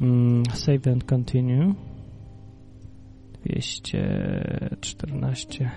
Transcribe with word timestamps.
Mm, 0.00 0.54
save 0.56 0.86
and 0.86 1.04
continue. 1.06 1.74
214. 3.82 5.70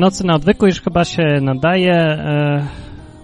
Nocy 0.00 0.26
na 0.26 0.34
odwyku 0.34 0.66
już 0.66 0.80
chyba 0.80 1.04
się 1.04 1.22
nadaje. 1.42 1.92
E, 1.92 2.66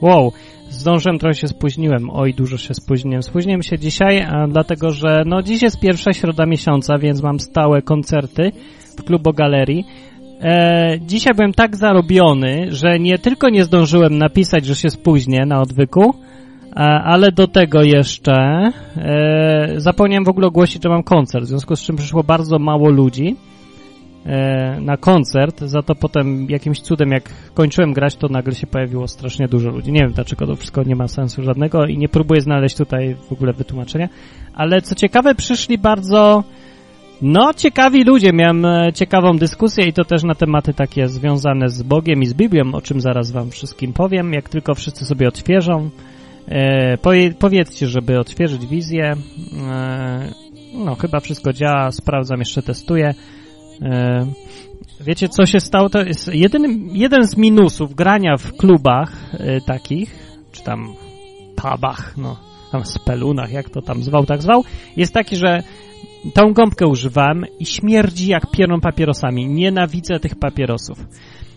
wow, 0.01 0.33
zdążyłem, 0.71 1.19
trochę 1.19 1.35
się 1.35 1.49
spóźniłem. 1.49 2.11
Oj, 2.13 2.35
dużo 2.35 2.59
się 2.59 2.75
spóźniłem. 2.75 3.23
Spóźniłem 3.23 3.63
się 3.63 3.79
dzisiaj, 3.79 4.23
a 4.23 4.47
dlatego 4.49 4.91
że 4.91 5.23
no 5.27 5.43
dziś 5.43 5.63
jest 5.63 5.81
pierwsza 5.81 6.13
środa 6.13 6.47
miesiąca, 6.47 6.99
więc 6.99 7.23
mam 7.23 7.41
stałe 7.41 7.83
koncerty 7.83 8.53
w 8.99 9.05
klubo 9.05 9.33
galerii. 9.33 9.85
E, 10.41 10.99
dzisiaj 11.01 11.35
byłem 11.35 11.53
tak 11.53 11.77
zarobiony, 11.77 12.67
że 12.69 12.99
nie 12.99 13.19
tylko 13.19 13.49
nie 13.49 13.65
zdążyłem 13.65 14.19
napisać, 14.19 14.67
że 14.67 14.75
się 14.75 14.91
spóźnię 14.91 15.47
na 15.47 15.61
odwyku, 15.61 16.15
e, 16.71 16.75
ale 17.05 17.33
do 17.33 17.49
tego 17.49 17.83
jeszcze 17.83 18.35
e, 18.97 19.75
zapomniałem 19.77 20.25
w 20.25 20.29
ogóle 20.29 20.47
ogłosić, 20.47 20.83
że 20.83 20.89
mam 20.89 21.03
koncert, 21.03 21.45
w 21.45 21.49
związku 21.49 21.77
z 21.77 21.83
czym 21.83 21.97
przyszło 21.97 22.23
bardzo 22.23 22.59
mało 22.59 22.91
ludzi 22.91 23.37
e, 23.41 23.46
na 24.81 24.97
koncert, 24.97 25.61
za 25.61 25.83
to 25.83 25.95
potem 25.95 26.47
jakimś 26.51 26.81
cudem, 26.81 27.11
jak 27.11 27.31
kończyłem 27.55 27.93
grać, 27.93 28.17
to 28.17 28.29
nagle 28.29 28.55
się 28.55 28.67
pojawiło 28.67 29.09
strasznie 29.09 29.49
dużo 29.49 29.71
ludzi. 29.71 29.93
Nie 29.93 30.01
wiem 30.01 30.13
dlaczego, 30.13 30.47
to 30.47 30.57
wszystko 30.57 30.83
nie 30.83 30.97
ma 30.97 31.09
sensu 31.09 31.43
żadnego 31.43 31.87
i 31.87 31.99
nie 31.99 32.09
próbuję 32.09 32.41
znaleźć 32.41 32.77
tutaj 32.77 33.17
w 33.29 33.33
ogóle 33.33 33.53
wytłumaczenia, 33.53 34.09
ale 34.55 34.83
co 34.83 34.95
ciekawe, 34.95 35.35
przyszli 35.35 35.79
bardzo, 35.79 36.45
no, 37.23 37.55
ciekawi 37.55 38.05
ludzie. 38.05 38.33
Miałem 38.33 38.65
e, 38.65 38.93
ciekawą 38.93 39.39
dyskusję 39.39 39.87
i 39.87 39.93
to 39.93 40.05
też 40.05 40.23
na 40.23 40.35
tematy 40.35 40.75
takie 40.75 41.09
związane 41.09 41.69
z 41.69 41.83
Bogiem 41.83 42.23
i 42.23 42.27
z 42.27 42.35
Biblią, 42.35 42.75
o 42.75 42.83
czym 42.83 43.01
zaraz 43.01 43.31
wam 43.31 43.51
wszystkim 43.51 43.93
powiem, 43.93 44.33
jak 44.33 44.49
tylko 44.49 44.75
wszyscy 44.75 45.05
sobie 45.05 45.29
odświeżą. 45.29 45.91
E, 46.49 46.99
powie, 46.99 47.35
powiedzcie, 47.39 47.87
żeby 47.87 48.19
odświeżyć 48.19 48.67
wizję. 48.67 49.15
E, 49.69 50.29
no, 50.75 50.95
chyba 50.95 51.21
wszystko 51.21 51.53
działa, 51.53 51.91
sprawdzam, 51.91 52.39
jeszcze 52.39 52.63
testuję. 52.63 53.15
E, 53.83 54.27
wiecie, 55.01 55.29
co 55.29 55.47
się 55.47 55.61
stało? 55.61 55.89
To 55.89 56.03
jest 56.03 56.35
jeden, 56.35 56.89
jeden 56.93 57.27
z 57.27 57.37
minusów 57.37 57.95
grania 57.95 58.37
w 58.37 58.53
klubach 58.57 59.13
e, 59.33 59.61
takich, 59.61 60.17
czy 60.53 60.63
tam 60.63 60.95
pubach, 61.57 62.17
no, 62.17 62.37
tam 62.73 62.85
spelunach, 62.85 63.53
jak 63.53 63.71
to 63.71 63.83
tam 63.83 64.03
zwał, 64.03 64.27
tak 64.27 64.43
zwał, 64.43 64.65
jest 64.97 65.15
taki, 65.15 65.37
że 65.37 65.63
tą 66.35 66.53
gąbkę 66.53 66.87
używam 66.87 67.45
i 67.61 67.67
śmierdzi 67.67 68.29
jak 68.29 68.51
pierą 68.51 68.81
papierosami. 68.81 69.49
Nienawidzę 69.49 70.21
tych 70.21 70.35
papierosów. 70.35 70.99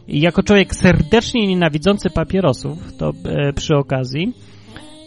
I 0.07 0.21
jako 0.21 0.43
człowiek 0.43 0.75
serdecznie 0.75 1.47
nienawidzący 1.47 2.09
papierosów, 2.09 2.93
to 2.97 3.11
e, 3.25 3.53
przy 3.53 3.75
okazji, 3.75 4.33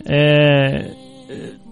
e, 0.07 1.03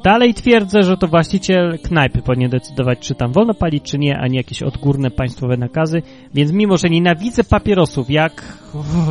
dalej 0.04 0.34
twierdzę, 0.34 0.82
że 0.82 0.96
to 0.96 1.08
właściciel 1.08 1.78
knajpy 1.78 2.22
powinien 2.22 2.50
decydować, 2.50 2.98
czy 2.98 3.14
tam 3.14 3.32
wolno 3.32 3.54
palić, 3.54 3.84
czy 3.84 3.98
nie, 3.98 4.18
a 4.18 4.26
nie 4.26 4.36
jakieś 4.36 4.62
odgórne 4.62 5.10
państwowe 5.10 5.56
nakazy. 5.56 6.02
Więc 6.34 6.52
mimo, 6.52 6.76
że 6.76 6.90
nienawidzę 6.90 7.44
papierosów 7.44 8.10
jak, 8.10 8.58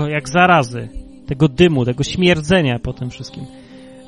jak 0.09 0.29
zarazy, 0.29 0.89
tego 1.27 1.47
dymu, 1.47 1.85
tego 1.85 2.03
śmierdzenia 2.03 2.79
po 2.79 2.93
tym 2.93 3.09
wszystkim, 3.09 3.45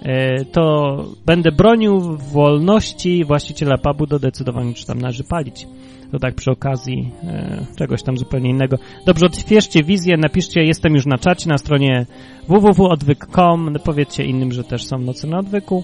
e, 0.01 0.45
to 0.45 0.95
będę 1.25 1.51
bronił 1.51 2.17
wolności 2.17 3.25
właściciela 3.25 3.77
pubu 3.77 4.07
do 4.07 4.19
decydowania, 4.19 4.73
czy 4.73 4.85
tam 4.85 5.01
należy 5.01 5.23
palić. 5.23 5.67
To 6.11 6.19
tak 6.19 6.35
przy 6.35 6.51
okazji 6.51 7.11
e, 7.23 7.65
czegoś 7.77 8.03
tam 8.03 8.17
zupełnie 8.17 8.49
innego. 8.49 8.77
Dobrze, 9.05 9.25
odświeżcie 9.25 9.83
wizję, 9.83 10.17
napiszcie, 10.17 10.63
jestem 10.63 10.93
już 10.93 11.05
na 11.05 11.17
czacie 11.17 11.49
na 11.49 11.57
stronie 11.57 12.05
www.odwyk.com, 12.47 13.73
powiedzcie 13.83 14.25
innym, 14.25 14.51
że 14.51 14.63
też 14.63 14.85
są 14.85 14.97
nocy 14.97 15.27
na 15.27 15.39
odwyku. 15.39 15.83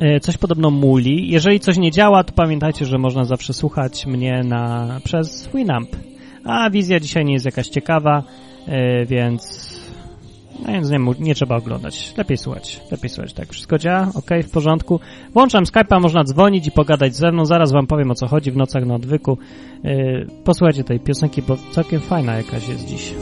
E, 0.00 0.20
coś 0.20 0.38
podobno 0.38 0.70
muli. 0.70 1.30
Jeżeli 1.30 1.60
coś 1.60 1.78
nie 1.78 1.90
działa, 1.90 2.24
to 2.24 2.32
pamiętajcie, 2.32 2.86
że 2.86 2.98
można 2.98 3.24
zawsze 3.24 3.52
słuchać 3.52 4.06
mnie 4.06 4.42
na, 4.44 5.00
przez 5.04 5.48
Winamp. 5.54 5.88
A 6.44 6.70
wizja 6.70 7.00
dzisiaj 7.00 7.24
nie 7.24 7.32
jest 7.32 7.44
jakaś 7.44 7.68
ciekawa, 7.68 8.22
e, 8.66 9.06
więc 9.06 9.70
no 10.66 10.72
więc 10.72 10.90
nie, 10.90 10.98
nie 11.20 11.34
trzeba 11.34 11.56
oglądać. 11.56 12.14
Lepiej 12.16 12.36
słuchać. 12.36 12.80
Lepiej 12.90 13.10
słuchać. 13.10 13.32
Tak, 13.32 13.48
wszystko 13.48 13.78
działa? 13.78 14.08
Ok, 14.14 14.30
w 14.44 14.50
porządku. 14.50 15.00
Włączam 15.32 15.64
Skype'a, 15.64 16.00
można 16.00 16.24
dzwonić 16.24 16.66
i 16.66 16.70
pogadać 16.70 17.16
ze 17.16 17.32
mną. 17.32 17.44
Zaraz 17.44 17.72
wam 17.72 17.86
powiem 17.86 18.10
o 18.10 18.14
co 18.14 18.26
chodzi 18.26 18.50
w 18.50 18.56
nocach 18.56 18.86
na 18.86 18.94
odwyku. 18.94 19.38
Yy, 19.84 20.26
posłuchajcie 20.44 20.84
tej 20.84 21.00
piosenki, 21.00 21.42
bo 21.42 21.56
całkiem 21.72 22.00
fajna 22.00 22.36
jakaś 22.36 22.68
jest 22.68 22.86
dziś. 22.86 23.14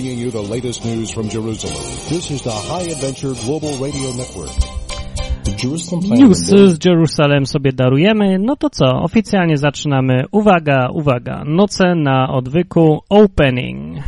Bringing 0.00 0.18
you 0.18 0.30
the 0.30 0.54
latest 0.54 0.84
news 0.84 1.12
from 1.12 1.28
Jerusalem. 1.28 1.76
This 2.08 2.30
is 2.30 2.40
the 2.42 2.50
High 2.50 2.88
Adventure 2.88 3.34
Global 3.44 3.76
Radio 3.84 4.12
Network. 4.16 4.48
News 6.18 6.38
z 6.38 6.84
Jerusalem 6.84 7.46
sobie 7.46 7.72
darujemy. 7.72 8.38
No 8.38 8.56
to 8.56 8.70
co? 8.70 8.86
Oficjalnie 8.86 9.56
zaczynamy. 9.56 10.24
Uwaga, 10.32 10.88
uwaga. 10.92 11.44
Noce 11.46 11.94
na 11.94 12.32
odwyku 12.32 13.00
opening. 13.08 13.98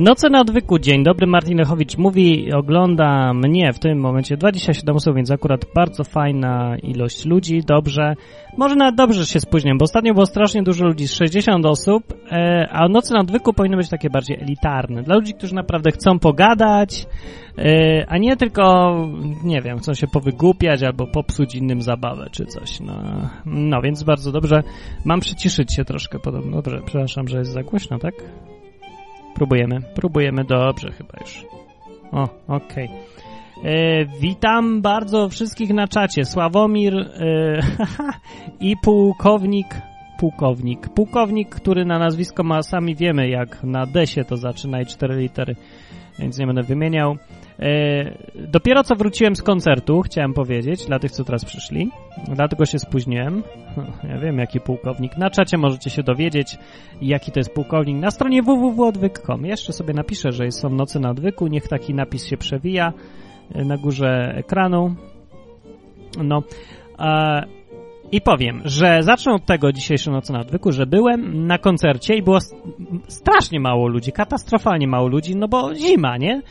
Noce 0.00 0.30
na 0.30 0.40
odwyku, 0.40 0.78
dzień 0.78 1.04
dobry, 1.04 1.26
Martin 1.26 1.58
Lechowicz 1.58 1.98
mówi, 1.98 2.52
ogląda 2.52 3.34
mnie 3.34 3.72
w 3.72 3.78
tym 3.78 3.98
momencie 3.98 4.36
27 4.36 4.96
osób, 4.96 5.16
więc 5.16 5.30
akurat 5.30 5.66
bardzo 5.74 6.04
fajna 6.04 6.76
ilość 6.82 7.26
ludzi, 7.26 7.62
dobrze. 7.66 8.14
Może 8.56 8.76
nawet 8.76 8.94
dobrze 8.94 9.26
się 9.26 9.40
spóźniam, 9.40 9.78
bo 9.78 9.84
ostatnio 9.84 10.14
było 10.14 10.26
strasznie 10.26 10.62
dużo 10.62 10.86
ludzi, 10.86 11.08
z 11.08 11.12
60 11.12 11.66
osób, 11.66 12.04
e, 12.32 12.68
a 12.70 12.88
Noce 12.88 13.14
na 13.14 13.20
odwyku 13.20 13.52
powinny 13.52 13.76
być 13.76 13.88
takie 13.88 14.10
bardziej 14.10 14.40
elitarne, 14.42 15.02
dla 15.02 15.14
ludzi, 15.14 15.34
którzy 15.34 15.54
naprawdę 15.54 15.90
chcą 15.90 16.18
pogadać, 16.18 17.06
e, 17.58 18.04
a 18.08 18.18
nie 18.18 18.36
tylko, 18.36 18.94
nie 19.44 19.60
wiem, 19.62 19.78
chcą 19.78 19.94
się 19.94 20.06
powygłupiać 20.06 20.82
albo 20.82 21.06
popsuć 21.06 21.54
innym 21.54 21.82
zabawę 21.82 22.28
czy 22.32 22.44
coś, 22.46 22.80
no. 22.80 22.94
No, 23.46 23.80
więc 23.82 24.02
bardzo 24.02 24.32
dobrze. 24.32 24.62
Mam 25.04 25.20
przyciszyć 25.20 25.74
się 25.74 25.84
troszkę 25.84 26.18
podobno. 26.18 26.62
Dobrze, 26.62 26.80
przepraszam, 26.84 27.28
że 27.28 27.38
jest 27.38 27.52
za 27.52 27.62
głośno, 27.62 27.98
tak? 27.98 28.14
Próbujemy, 29.40 29.80
próbujemy, 29.94 30.44
dobrze 30.44 30.90
chyba 30.92 31.12
już. 31.20 31.44
O, 32.12 32.28
okej. 32.48 32.88
E, 33.64 34.04
Witam 34.20 34.82
bardzo 34.82 35.28
wszystkich 35.28 35.70
na 35.70 35.88
czacie. 35.88 36.24
Sławomir 36.24 36.94
e, 36.94 37.08
i 38.68 38.76
pułkownik, 38.82 39.66
pułkownik, 40.18 40.88
pułkownik, 40.88 41.48
który 41.48 41.84
na 41.84 41.98
nazwisko 41.98 42.44
ma, 42.44 42.62
sami 42.62 42.96
wiemy 42.96 43.28
jak 43.28 43.64
na 43.64 43.86
desie 43.86 44.24
to 44.24 44.36
zaczyna 44.36 44.80
i 44.80 44.86
cztery 44.86 45.16
litery, 45.16 45.56
więc 46.18 46.38
nie 46.38 46.46
będę 46.46 46.62
wymieniał. 46.62 47.16
E, 47.60 48.14
dopiero 48.34 48.84
co 48.84 48.96
wróciłem 48.96 49.36
z 49.36 49.42
koncertu, 49.42 50.00
chciałem 50.00 50.34
powiedzieć, 50.34 50.86
dla 50.86 50.98
tych, 50.98 51.10
co 51.10 51.24
teraz 51.24 51.44
przyszli, 51.44 51.90
dlatego 52.34 52.66
się 52.66 52.78
spóźniłem. 52.78 53.42
Ja 54.08 54.18
wiem, 54.18 54.38
jaki 54.38 54.60
pułkownik. 54.60 55.16
Na 55.16 55.30
czacie 55.30 55.58
możecie 55.58 55.90
się 55.90 56.02
dowiedzieć, 56.02 56.58
jaki 57.02 57.32
to 57.32 57.40
jest 57.40 57.54
pułkownik. 57.54 57.96
Na 57.96 58.10
stronie 58.10 58.42
www.odwyk.com. 58.42 59.46
Jeszcze 59.46 59.72
sobie 59.72 59.94
napiszę, 59.94 60.32
że 60.32 60.50
są 60.50 60.70
nocy 60.70 61.00
na 61.00 61.10
odwyku. 61.10 61.46
Niech 61.46 61.68
taki 61.68 61.94
napis 61.94 62.26
się 62.26 62.36
przewija 62.36 62.92
e, 63.54 63.64
na 63.64 63.76
górze 63.76 64.34
ekranu. 64.36 64.94
No. 66.24 66.42
E, 66.98 67.42
I 68.12 68.20
powiem, 68.20 68.62
że 68.64 69.02
zacznę 69.02 69.32
od 69.32 69.46
tego 69.46 69.72
dzisiejszej 69.72 70.12
nocy 70.12 70.32
na 70.32 70.40
odwyku, 70.40 70.72
że 70.72 70.86
byłem 70.86 71.46
na 71.46 71.58
koncercie 71.58 72.14
i 72.14 72.22
było 72.22 72.38
strasznie 73.08 73.60
mało 73.60 73.88
ludzi, 73.88 74.12
katastrofalnie 74.12 74.88
mało 74.88 75.08
ludzi, 75.08 75.36
no 75.36 75.48
bo 75.48 75.74
zima, 75.74 76.16
nie? 76.16 76.42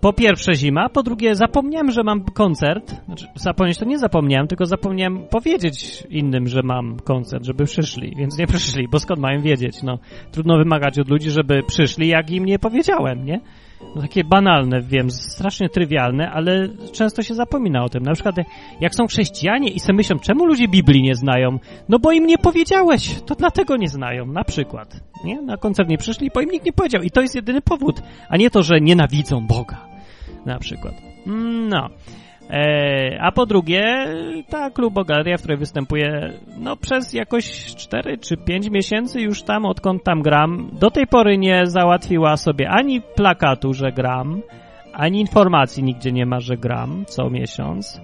Po 0.00 0.12
pierwsze 0.12 0.54
zima, 0.54 0.88
po 0.88 1.02
drugie 1.02 1.34
zapomniałem, 1.34 1.90
że 1.90 2.02
mam 2.02 2.24
koncert. 2.24 2.94
Znaczy, 3.06 3.26
zapomnieć 3.34 3.78
to 3.78 3.84
nie 3.84 3.98
zapomniałem, 3.98 4.46
tylko 4.46 4.66
zapomniałem 4.66 5.26
powiedzieć 5.30 6.06
innym, 6.10 6.48
że 6.48 6.62
mam 6.62 6.96
koncert, 7.00 7.44
żeby 7.44 7.64
przyszli, 7.64 8.14
więc 8.16 8.38
nie 8.38 8.46
przyszli, 8.46 8.88
bo 8.88 8.98
skąd 8.98 9.20
mają 9.20 9.42
wiedzieć? 9.42 9.82
No, 9.82 9.98
trudno 10.32 10.58
wymagać 10.58 10.98
od 10.98 11.08
ludzi, 11.08 11.30
żeby 11.30 11.62
przyszli, 11.62 12.08
jak 12.08 12.30
im 12.30 12.44
nie 12.44 12.58
powiedziałem, 12.58 13.24
nie? 13.24 13.40
No, 13.96 14.02
takie 14.02 14.24
banalne, 14.24 14.82
wiem, 14.82 15.10
strasznie 15.10 15.68
trywialne, 15.68 16.30
ale 16.30 16.68
często 16.92 17.22
się 17.22 17.34
zapomina 17.34 17.84
o 17.84 17.88
tym. 17.88 18.02
Na 18.02 18.12
przykład, 18.12 18.36
jak 18.80 18.94
są 18.94 19.06
chrześcijanie 19.06 19.68
i 19.68 19.80
sobie 19.80 19.96
myślą, 19.96 20.18
czemu 20.18 20.46
ludzie 20.46 20.68
Biblii 20.68 21.02
nie 21.02 21.14
znają? 21.14 21.58
No 21.88 21.98
bo 21.98 22.12
im 22.12 22.26
nie 22.26 22.38
powiedziałeś, 22.38 23.20
to 23.26 23.34
dlatego 23.34 23.76
nie 23.76 23.88
znają, 23.88 24.26
na 24.26 24.44
przykład. 24.44 25.00
Nie? 25.24 25.42
Na 25.42 25.56
koncert 25.56 25.88
nie 25.88 25.98
przyszli, 25.98 26.30
bo 26.34 26.40
im 26.40 26.50
nikt 26.50 26.66
nie 26.66 26.72
powiedział. 26.72 27.02
I 27.02 27.10
to 27.10 27.20
jest 27.20 27.34
jedyny 27.34 27.60
powód, 27.60 28.02
a 28.28 28.36
nie 28.36 28.50
to, 28.50 28.62
że 28.62 28.80
nienawidzą 28.80 29.46
Boga, 29.46 29.86
na 30.46 30.58
przykład. 30.58 30.94
Mm, 31.26 31.68
No. 31.68 31.88
E, 32.50 33.18
a 33.20 33.32
po 33.32 33.46
drugie, 33.46 34.06
ta 34.48 34.70
klubogaleria, 34.70 35.36
w 35.36 35.40
której 35.40 35.58
występuję, 35.58 36.32
no 36.58 36.76
przez 36.76 37.12
jakoś 37.12 37.74
4 37.74 38.18
czy 38.18 38.36
5 38.36 38.70
miesięcy 38.70 39.20
już 39.20 39.42
tam, 39.42 39.64
odkąd 39.64 40.04
tam 40.04 40.22
gram, 40.22 40.70
do 40.72 40.90
tej 40.90 41.06
pory 41.06 41.38
nie 41.38 41.66
załatwiła 41.66 42.36
sobie 42.36 42.68
ani 42.70 43.00
plakatu, 43.00 43.72
że 43.74 43.92
gram, 43.92 44.42
ani 44.92 45.20
informacji 45.20 45.82
nigdzie 45.82 46.12
nie 46.12 46.26
ma, 46.26 46.40
że 46.40 46.56
gram 46.56 47.04
co 47.08 47.30
miesiąc, 47.30 48.00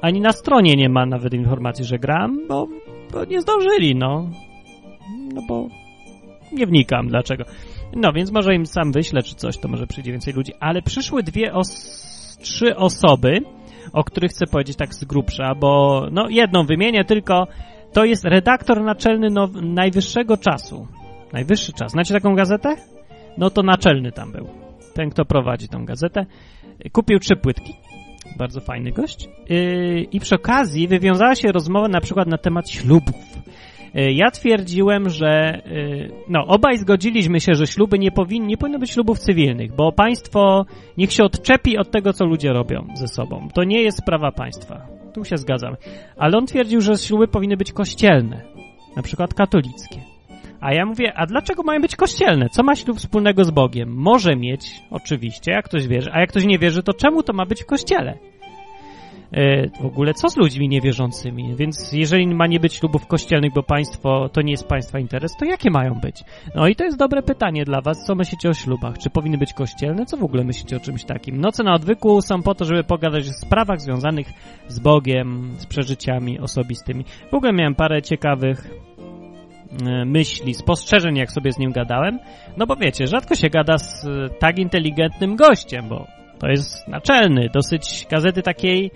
ani 0.00 0.20
na 0.20 0.32
stronie 0.32 0.74
nie 0.76 0.88
ma 0.88 1.06
nawet 1.06 1.34
informacji, 1.34 1.84
że 1.84 1.98
gram, 1.98 2.38
bo, 2.48 2.66
bo 3.12 3.24
nie 3.24 3.40
zdążyli, 3.40 3.94
no. 3.94 4.30
No 5.34 5.42
bo 5.48 5.66
nie 6.52 6.66
wnikam 6.66 7.08
dlaczego. 7.08 7.44
No 7.96 8.12
więc 8.12 8.32
może 8.32 8.54
im 8.54 8.66
sam 8.66 8.92
wyślę 8.92 9.22
czy 9.22 9.34
coś, 9.34 9.58
to 9.58 9.68
może 9.68 9.86
przyjdzie 9.86 10.12
więcej 10.12 10.34
ludzi, 10.34 10.52
ale 10.60 10.82
przyszły 10.82 11.22
dwie, 11.22 11.52
os- 11.52 12.38
trzy 12.42 12.76
osoby, 12.76 13.40
o 13.94 14.04
których 14.04 14.30
chcę 14.30 14.46
powiedzieć 14.46 14.76
tak 14.76 14.94
z 14.94 15.04
grubsza, 15.04 15.54
bo 15.54 16.02
no 16.12 16.28
jedną 16.28 16.66
wymienię 16.66 17.04
tylko, 17.04 17.46
to 17.92 18.04
jest 18.04 18.24
redaktor 18.24 18.82
naczelny 18.82 19.30
now, 19.30 19.50
Najwyższego 19.62 20.36
Czasu. 20.36 20.86
Najwyższy 21.32 21.72
Czas. 21.72 21.92
Znacie 21.92 22.14
taką 22.14 22.34
gazetę? 22.34 22.76
No 23.38 23.50
to 23.50 23.62
naczelny 23.62 24.12
tam 24.12 24.32
był. 24.32 24.48
Ten, 24.94 25.10
kto 25.10 25.24
prowadzi 25.24 25.68
tą 25.68 25.84
gazetę. 25.84 26.26
Kupił 26.92 27.18
trzy 27.18 27.36
płytki. 27.36 27.74
Bardzo 28.38 28.60
fajny 28.60 28.92
gość. 28.92 29.28
Yy, 29.48 30.02
I 30.12 30.20
przy 30.20 30.34
okazji 30.34 30.88
wywiązała 30.88 31.34
się 31.34 31.48
rozmowa 31.52 31.88
na 31.88 32.00
przykład 32.00 32.28
na 32.28 32.38
temat 32.38 32.70
ślubów. 32.70 33.43
Yy, 33.94 34.12
Ja 34.12 34.30
twierdziłem, 34.30 35.08
że 35.08 35.62
yy, 35.66 36.10
no, 36.28 36.46
obaj 36.46 36.78
zgodziliśmy 36.78 37.40
się, 37.40 37.54
że 37.54 37.66
śluby 37.66 37.98
nie, 37.98 38.10
powin, 38.10 38.46
nie 38.46 38.56
powinno 38.56 38.78
być 38.78 38.90
ślubów 38.90 39.18
cywilnych, 39.18 39.76
bo 39.76 39.92
państwo 39.92 40.66
niech 40.96 41.12
się 41.12 41.24
odczepi 41.24 41.78
od 41.78 41.90
tego, 41.90 42.12
co 42.12 42.24
ludzie 42.24 42.52
robią 42.52 42.86
ze 42.94 43.08
sobą. 43.08 43.48
To 43.54 43.64
nie 43.64 43.82
jest 43.82 43.98
sprawa 43.98 44.32
państwa. 44.32 44.86
Tu 45.14 45.24
się 45.24 45.36
zgadzam. 45.36 45.76
Ale 46.16 46.38
on 46.38 46.46
twierdził, 46.46 46.80
że 46.80 46.96
śluby 46.96 47.28
powinny 47.28 47.56
być 47.56 47.72
kościelne, 47.72 48.42
na 48.96 49.02
przykład 49.02 49.34
katolickie. 49.34 50.00
A 50.60 50.74
ja 50.74 50.86
mówię, 50.86 51.12
a 51.16 51.26
dlaczego 51.26 51.62
mają 51.62 51.80
być 51.80 51.96
kościelne? 51.96 52.48
Co 52.48 52.62
ma 52.62 52.74
ślub 52.76 52.98
wspólnego 52.98 53.44
z 53.44 53.50
Bogiem? 53.50 53.94
Może 53.96 54.36
mieć, 54.36 54.82
oczywiście, 54.90 55.52
jak 55.52 55.64
ktoś 55.64 55.86
wierzy, 55.86 56.10
a 56.12 56.20
jak 56.20 56.30
ktoś 56.30 56.44
nie 56.44 56.58
wierzy, 56.58 56.82
to 56.82 56.94
czemu 56.94 57.22
to 57.22 57.32
ma 57.32 57.46
być 57.46 57.62
w 57.62 57.66
kościele? 57.66 58.18
E, 59.34 59.68
w 59.68 59.86
ogóle 59.86 60.14
co 60.14 60.28
z 60.28 60.36
ludźmi 60.36 60.68
niewierzącymi? 60.68 61.56
Więc 61.56 61.92
jeżeli 61.92 62.26
ma 62.26 62.46
nie 62.46 62.60
być 62.60 62.74
ślubów 62.74 63.06
kościelnych, 63.06 63.52
bo 63.52 63.62
państwo 63.62 64.28
to 64.28 64.42
nie 64.42 64.50
jest 64.50 64.68
państwa 64.68 64.98
interes, 64.98 65.36
to 65.36 65.44
jakie 65.44 65.70
mają 65.70 65.94
być? 65.94 66.24
No 66.54 66.68
i 66.68 66.76
to 66.76 66.84
jest 66.84 66.98
dobre 66.98 67.22
pytanie 67.22 67.64
dla 67.64 67.80
was. 67.80 68.04
Co 68.06 68.14
myślicie 68.14 68.48
o 68.48 68.54
ślubach? 68.54 68.98
Czy 68.98 69.10
powinny 69.10 69.38
być 69.38 69.52
kościelne? 69.52 70.06
Co 70.06 70.16
w 70.16 70.24
ogóle 70.24 70.44
myślicie 70.44 70.76
o 70.76 70.80
czymś 70.80 71.04
takim? 71.04 71.40
Noce 71.40 71.64
na 71.64 71.74
odwyku 71.74 72.22
są 72.22 72.42
po 72.42 72.54
to, 72.54 72.64
żeby 72.64 72.84
pogadać 72.84 73.28
o 73.28 73.32
sprawach 73.32 73.80
związanych 73.80 74.26
z 74.68 74.78
Bogiem, 74.78 75.54
z 75.58 75.66
przeżyciami 75.66 76.40
osobistymi. 76.40 77.04
W 77.30 77.34
ogóle 77.34 77.52
miałem 77.52 77.74
parę 77.74 78.02
ciekawych 78.02 78.70
e, 79.86 80.04
myśli, 80.04 80.54
spostrzeżeń, 80.54 81.16
jak 81.16 81.32
sobie 81.32 81.52
z 81.52 81.58
nim 81.58 81.72
gadałem. 81.72 82.18
No 82.56 82.66
bo 82.66 82.76
wiecie, 82.76 83.06
rzadko 83.06 83.34
się 83.34 83.48
gada 83.48 83.78
z 83.78 84.06
e, 84.06 84.28
tak 84.38 84.58
inteligentnym 84.58 85.36
gościem, 85.36 85.88
bo 85.88 86.06
to 86.38 86.48
jest 86.48 86.88
naczelny, 86.88 87.48
dosyć 87.54 88.06
gazety 88.10 88.42
takiej, 88.42 88.90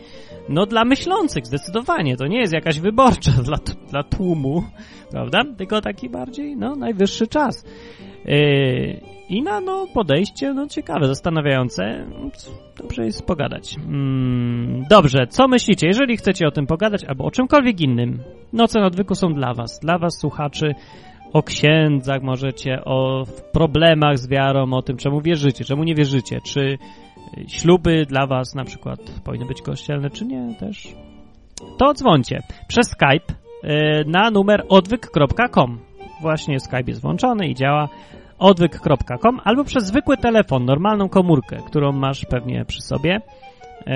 no 0.49 0.67
dla 0.67 0.85
myślących, 0.85 1.47
zdecydowanie. 1.47 2.17
To 2.17 2.27
nie 2.27 2.41
jest 2.41 2.53
jakaś 2.53 2.81
wyborcza 2.81 3.31
dla, 3.49 3.57
dla 3.91 4.03
tłumu, 4.03 4.63
prawda? 5.11 5.41
Tylko 5.59 5.81
taki 5.81 6.11
bardziej, 6.11 6.57
no, 6.57 6.77
najwyższy 6.77 7.27
czas. 7.27 7.65
Yy, 8.25 9.01
I 9.29 9.43
na, 9.43 9.61
no, 9.61 9.87
podejście, 9.95 10.55
no, 10.55 10.67
ciekawe, 10.67 11.07
zastanawiające. 11.07 12.07
Dobrze 12.83 13.05
jest 13.05 13.27
pogadać. 13.27 13.77
Mm, 13.77 14.85
dobrze, 14.91 15.27
co 15.27 15.49
myślicie? 15.49 15.87
Jeżeli 15.87 16.17
chcecie 16.17 16.47
o 16.47 16.51
tym 16.51 16.67
pogadać, 16.67 17.05
albo 17.05 17.25
o 17.25 17.31
czymkolwiek 17.31 17.81
innym, 17.81 18.19
noce 18.53 18.81
na 18.81 18.87
odwyku 18.87 19.15
są 19.15 19.33
dla 19.33 19.55
was, 19.55 19.79
dla 19.83 19.99
was, 19.99 20.19
słuchaczy, 20.21 20.75
o 21.33 21.43
księdzach 21.43 22.23
możecie, 22.23 22.85
o 22.85 23.25
problemach 23.53 24.19
z 24.19 24.29
wiarą, 24.29 24.73
o 24.73 24.83
tym, 24.83 24.97
czemu 24.97 25.21
wierzycie, 25.21 25.65
czemu 25.65 25.85
nie 25.85 25.95
wierzycie, 25.95 26.41
czy 26.41 26.79
śluby 27.49 28.07
dla 28.07 28.27
was 28.27 28.55
na 28.55 28.65
przykład 28.65 29.01
powinny 29.25 29.47
być 29.47 29.63
kościelne, 29.63 30.11
czy 30.11 30.25
nie 30.25 30.55
też. 30.61 30.95
To 31.79 31.95
dzwońcie 31.95 32.43
przez 32.69 32.91
Skype 32.91 33.35
y, 33.65 34.05
na 34.07 34.31
numer 34.31 34.65
odwyk.com. 34.69 35.79
Właśnie 36.21 36.61
Skype 36.61 36.85
jest 36.87 37.03
włączony 37.03 37.49
i 37.49 37.55
działa 37.55 37.89
odwyk.com 38.39 39.41
albo 39.45 39.65
przez 39.65 39.87
zwykły 39.87 40.17
telefon, 40.17 40.65
normalną 40.65 41.09
komórkę, 41.09 41.57
którą 41.67 41.93
masz 41.93 42.25
pewnie 42.25 42.65
przy 42.65 42.81
sobie 42.81 43.17
y, 43.17 43.91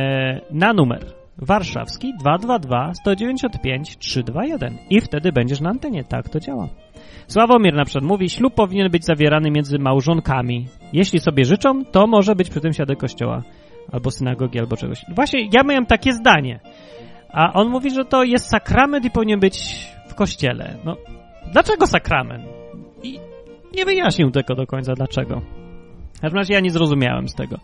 na 0.51 0.73
numer 0.73 1.23
warszawski 1.39 2.13
222 2.21 2.95
195 2.95 3.99
321 3.99 4.79
i 4.91 5.01
wtedy 5.01 5.33
będziesz 5.33 5.61
na 5.61 5.71
antenie. 5.71 6.05
Tak 6.05 6.29
to 6.29 6.41
działa. 6.41 6.69
Sławomir 7.27 7.75
na 7.75 7.85
przykład 7.85 8.05
mówi, 8.05 8.31
ślub 8.31 8.55
powinien 8.55 8.91
być 8.91 9.05
zawierany 9.05 9.51
między 9.51 9.79
małżonkami. 9.79 10.67
Jeśli 10.93 11.21
sobie 11.21 11.45
życzą, 11.45 11.85
to 11.85 12.07
może 12.07 12.35
być 12.35 12.51
przy 12.51 12.61
tym 12.61 12.73
świadek 12.73 12.99
kościoła, 12.99 13.43
albo 13.93 14.11
synagogi, 14.11 14.59
albo 14.59 14.77
czegoś. 14.77 15.05
Właśnie 15.15 15.49
ja 15.53 15.63
miałem 15.63 15.87
takie 15.87 16.13
zdanie. 16.13 16.61
A 17.33 17.53
on 17.53 17.69
mówi, 17.69 17.91
że 17.91 18.05
to 18.05 18.25
jest 18.25 18.51
sakrament 18.51 19.05
i 19.05 19.11
powinien 19.11 19.41
być 19.41 19.87
w 20.09 20.15
kościele. 20.15 20.77
No, 20.85 20.97
dlaczego 21.53 21.87
sakrament? 21.87 22.45
I 23.03 23.19
nie 23.77 23.85
wyjaśnił 23.85 24.31
tego 24.31 24.55
do 24.55 24.67
końca, 24.67 24.93
dlaczego. 24.95 25.43
W 26.15 26.21
każdym 26.21 26.39
razie 26.39 26.55
ja 26.55 26.61
nie 26.61 26.71
zrozumiałem 26.71 27.29
z 27.29 27.35
tego. 27.35 27.57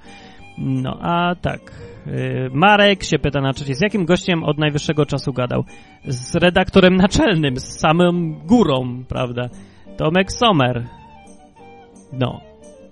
No, 0.58 0.98
a 1.00 1.34
tak. 1.34 1.60
Yy, 2.08 2.50
Marek 2.52 3.04
się 3.04 3.18
pyta 3.18 3.40
na 3.40 3.54
czacie, 3.54 3.74
z 3.74 3.80
jakim 3.80 4.04
gościem 4.04 4.44
od 4.44 4.58
najwyższego 4.58 5.06
czasu 5.06 5.32
gadał? 5.32 5.64
Z 6.04 6.34
redaktorem 6.34 6.96
naczelnym, 6.96 7.56
z 7.56 7.80
samym 7.80 8.38
górą, 8.46 9.04
prawda? 9.08 9.48
Tomek 9.96 10.32
Sommer. 10.32 10.84
No. 12.12 12.40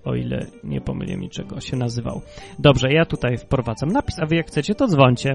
o 0.04 0.14
ile 0.14 0.46
nie 0.64 0.80
pomyliłem 0.80 1.20
niczego, 1.20 1.60
się 1.60 1.76
nazywał. 1.76 2.20
Dobrze, 2.58 2.92
ja 2.92 3.04
tutaj 3.04 3.38
wprowadzam 3.38 3.88
napis, 3.88 4.18
a 4.18 4.26
wy 4.26 4.36
jak 4.36 4.46
chcecie, 4.46 4.74
to 4.74 4.86
dzwońcie. 4.86 5.34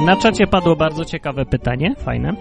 Na 0.00 0.16
czacie 0.16 0.46
padło 0.46 0.76
bardzo 0.76 1.04
ciekawe 1.04 1.44
pytanie, 1.46 1.94
fajne. 1.98 2.32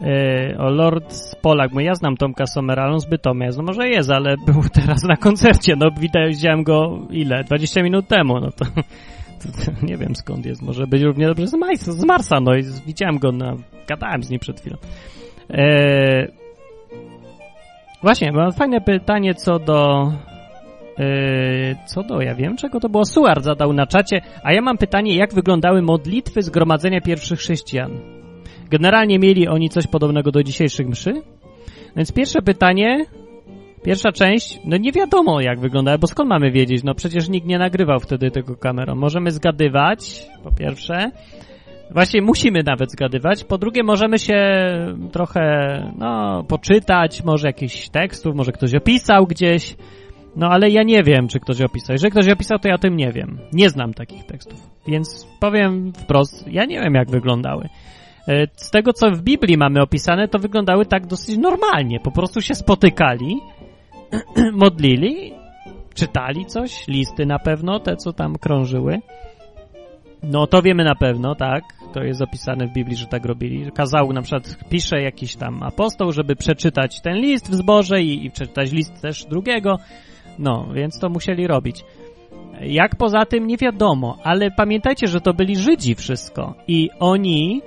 Yy, 0.00 0.58
o 0.58 0.70
Lord 0.70 1.36
Polak, 1.42 1.72
bo 1.74 1.80
ja 1.80 1.94
znam 1.94 2.16
Tomka 2.16 2.46
Someralą 2.46 2.98
z 2.98 3.06
Bytomia, 3.06 3.48
no 3.56 3.62
może 3.62 3.88
jest, 3.88 4.10
ale 4.10 4.36
był 4.46 4.62
teraz 4.72 5.02
na 5.02 5.16
koncercie, 5.16 5.76
no 5.76 5.90
widziałem 6.30 6.62
go 6.62 6.98
ile? 7.10 7.44
20 7.44 7.82
minut 7.82 8.08
temu, 8.08 8.40
no 8.40 8.50
to, 8.50 8.64
to, 9.40 9.64
to 9.64 9.86
nie 9.86 9.96
wiem 9.96 10.14
skąd 10.14 10.46
jest, 10.46 10.62
może 10.62 10.86
być 10.86 11.02
równie 11.02 11.26
dobrze 11.26 11.46
z, 11.46 11.56
z 11.84 12.04
Marsa, 12.04 12.40
no 12.40 12.54
i 12.54 12.62
widziałem 12.86 13.18
go, 13.18 13.32
na, 13.32 13.56
gadałem 13.86 14.22
z 14.22 14.30
nim 14.30 14.40
przed 14.40 14.60
chwilą. 14.60 14.76
Yy, 15.50 16.32
właśnie, 18.02 18.32
mam 18.32 18.52
fajne 18.52 18.80
pytanie 18.80 19.34
co 19.34 19.58
do 19.58 20.12
co 21.86 22.02
do, 22.02 22.20
ja 22.20 22.34
wiem, 22.34 22.56
czego 22.56 22.80
to 22.80 22.88
było. 22.88 23.04
Suar 23.04 23.42
zadał 23.42 23.72
na 23.72 23.86
czacie, 23.86 24.20
a 24.42 24.52
ja 24.52 24.62
mam 24.62 24.78
pytanie, 24.78 25.16
jak 25.16 25.34
wyglądały 25.34 25.82
modlitwy 25.82 26.42
zgromadzenia 26.42 27.00
pierwszych 27.00 27.38
chrześcijan? 27.38 27.90
Generalnie 28.70 29.18
mieli 29.18 29.48
oni 29.48 29.68
coś 29.68 29.86
podobnego 29.86 30.30
do 30.30 30.42
dzisiejszych 30.42 30.88
mszy? 30.88 31.12
Więc 31.96 32.12
pierwsze 32.12 32.42
pytanie, 32.42 33.04
pierwsza 33.82 34.12
część, 34.12 34.60
no 34.64 34.76
nie 34.76 34.92
wiadomo 34.92 35.40
jak 35.40 35.60
wyglądały, 35.60 35.98
bo 35.98 36.06
skąd 36.06 36.28
mamy 36.28 36.50
wiedzieć? 36.50 36.84
No 36.84 36.94
przecież 36.94 37.28
nikt 37.28 37.46
nie 37.46 37.58
nagrywał 37.58 38.00
wtedy 38.00 38.30
tego 38.30 38.56
kamerą. 38.56 38.94
Możemy 38.94 39.30
zgadywać, 39.30 40.26
po 40.44 40.52
pierwsze. 40.52 41.10
Właśnie 41.90 42.22
musimy 42.22 42.62
nawet 42.66 42.92
zgadywać. 42.92 43.44
Po 43.44 43.58
drugie, 43.58 43.82
możemy 43.82 44.18
się 44.18 44.36
trochę, 45.12 45.40
no, 45.98 46.44
poczytać, 46.48 47.24
może 47.24 47.46
jakichś 47.48 47.88
tekstów, 47.88 48.34
może 48.34 48.52
ktoś 48.52 48.74
opisał 48.74 49.26
gdzieś. 49.26 49.76
No 50.36 50.48
ale 50.48 50.70
ja 50.70 50.82
nie 50.82 51.02
wiem, 51.02 51.28
czy 51.28 51.40
ktoś 51.40 51.60
opisał. 51.60 51.94
Jeżeli 51.94 52.10
ktoś 52.10 52.28
opisał, 52.28 52.58
to 52.58 52.68
ja 52.68 52.74
o 52.74 52.78
tym 52.78 52.96
nie 52.96 53.12
wiem. 53.12 53.38
Nie 53.52 53.70
znam 53.70 53.94
takich 53.94 54.24
tekstów. 54.24 54.70
Więc 54.86 55.28
powiem 55.40 55.92
wprost, 55.92 56.48
ja 56.48 56.64
nie 56.64 56.80
wiem, 56.80 56.94
jak 56.94 57.10
wyglądały. 57.10 57.68
E, 58.28 58.46
Z 58.56 58.70
tego, 58.70 58.92
co 58.92 59.10
w 59.10 59.22
Biblii 59.22 59.56
mamy 59.56 59.82
opisane, 59.82 60.28
to 60.28 60.38
wyglądały 60.38 60.86
tak 60.86 61.06
dosyć 61.06 61.38
normalnie. 61.38 62.00
Po 62.00 62.10
prostu 62.10 62.40
się 62.40 62.54
spotykali, 62.54 63.40
modlili, 64.52 65.32
czytali 65.94 66.46
coś, 66.46 66.88
listy 66.88 67.26
na 67.26 67.38
pewno, 67.38 67.80
te, 67.80 67.96
co 67.96 68.12
tam 68.12 68.36
krążyły. 68.36 68.98
No, 70.22 70.46
to 70.46 70.62
wiemy 70.62 70.84
na 70.84 70.94
pewno, 70.94 71.34
tak. 71.34 71.64
To 71.92 72.02
jest 72.02 72.22
opisane 72.22 72.66
w 72.66 72.72
Biblii, 72.72 72.96
że 72.96 73.06
tak 73.06 73.24
robili. 73.24 73.72
Kazał, 73.72 74.12
na 74.12 74.22
przykład, 74.22 74.56
pisze 74.68 75.02
jakiś 75.02 75.36
tam 75.36 75.62
apostoł, 75.62 76.12
żeby 76.12 76.36
przeczytać 76.36 77.00
ten 77.00 77.16
list 77.16 77.50
w 77.50 77.54
zborze 77.54 78.02
i, 78.02 78.26
i 78.26 78.30
przeczytać 78.30 78.72
list 78.72 79.00
też 79.02 79.24
drugiego. 79.24 79.78
No, 80.38 80.66
więc 80.74 80.98
to 80.98 81.08
musieli 81.08 81.46
robić. 81.46 81.84
Jak 82.60 82.96
poza 82.96 83.24
tym, 83.24 83.46
nie 83.46 83.56
wiadomo, 83.56 84.16
ale 84.24 84.50
pamiętajcie, 84.50 85.06
że 85.06 85.20
to 85.20 85.34
byli 85.34 85.56
Żydzi 85.56 85.94
wszystko 85.94 86.54
i 86.68 86.90
oni 86.98 87.62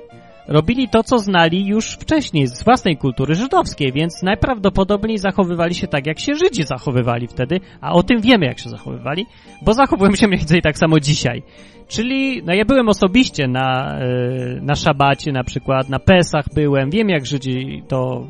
robili 0.47 0.89
to, 0.89 1.03
co 1.03 1.19
znali 1.19 1.67
już 1.67 1.93
wcześniej 1.93 2.47
z 2.47 2.63
własnej 2.63 2.97
kultury 2.97 3.35
żydowskiej, 3.35 3.91
więc 3.91 4.23
najprawdopodobniej 4.23 5.17
zachowywali 5.17 5.75
się 5.75 5.87
tak, 5.87 6.07
jak 6.07 6.19
się 6.19 6.35
Żydzi 6.35 6.63
zachowywali 6.63 7.27
wtedy, 7.27 7.59
a 7.81 7.91
o 7.91 8.03
tym 8.03 8.21
wiemy, 8.21 8.45
jak 8.45 8.59
się 8.59 8.69
zachowywali, 8.69 9.25
bo 9.61 9.73
zachowują 9.73 10.15
się 10.15 10.27
mniej 10.27 10.39
więcej 10.39 10.61
tak 10.61 10.77
samo 10.77 10.99
dzisiaj. 10.99 11.43
Czyli, 11.87 12.43
no 12.45 12.53
ja 12.53 12.65
byłem 12.65 12.89
osobiście 12.89 13.47
na, 13.47 13.99
y, 14.01 14.61
na 14.61 14.75
szabacie 14.75 15.31
na 15.31 15.43
przykład, 15.43 15.89
na 15.89 15.99
Pesach 15.99 16.45
byłem, 16.55 16.89
wiem 16.89 17.09
jak 17.09 17.25
Żydzi 17.25 17.83
to 17.87 18.27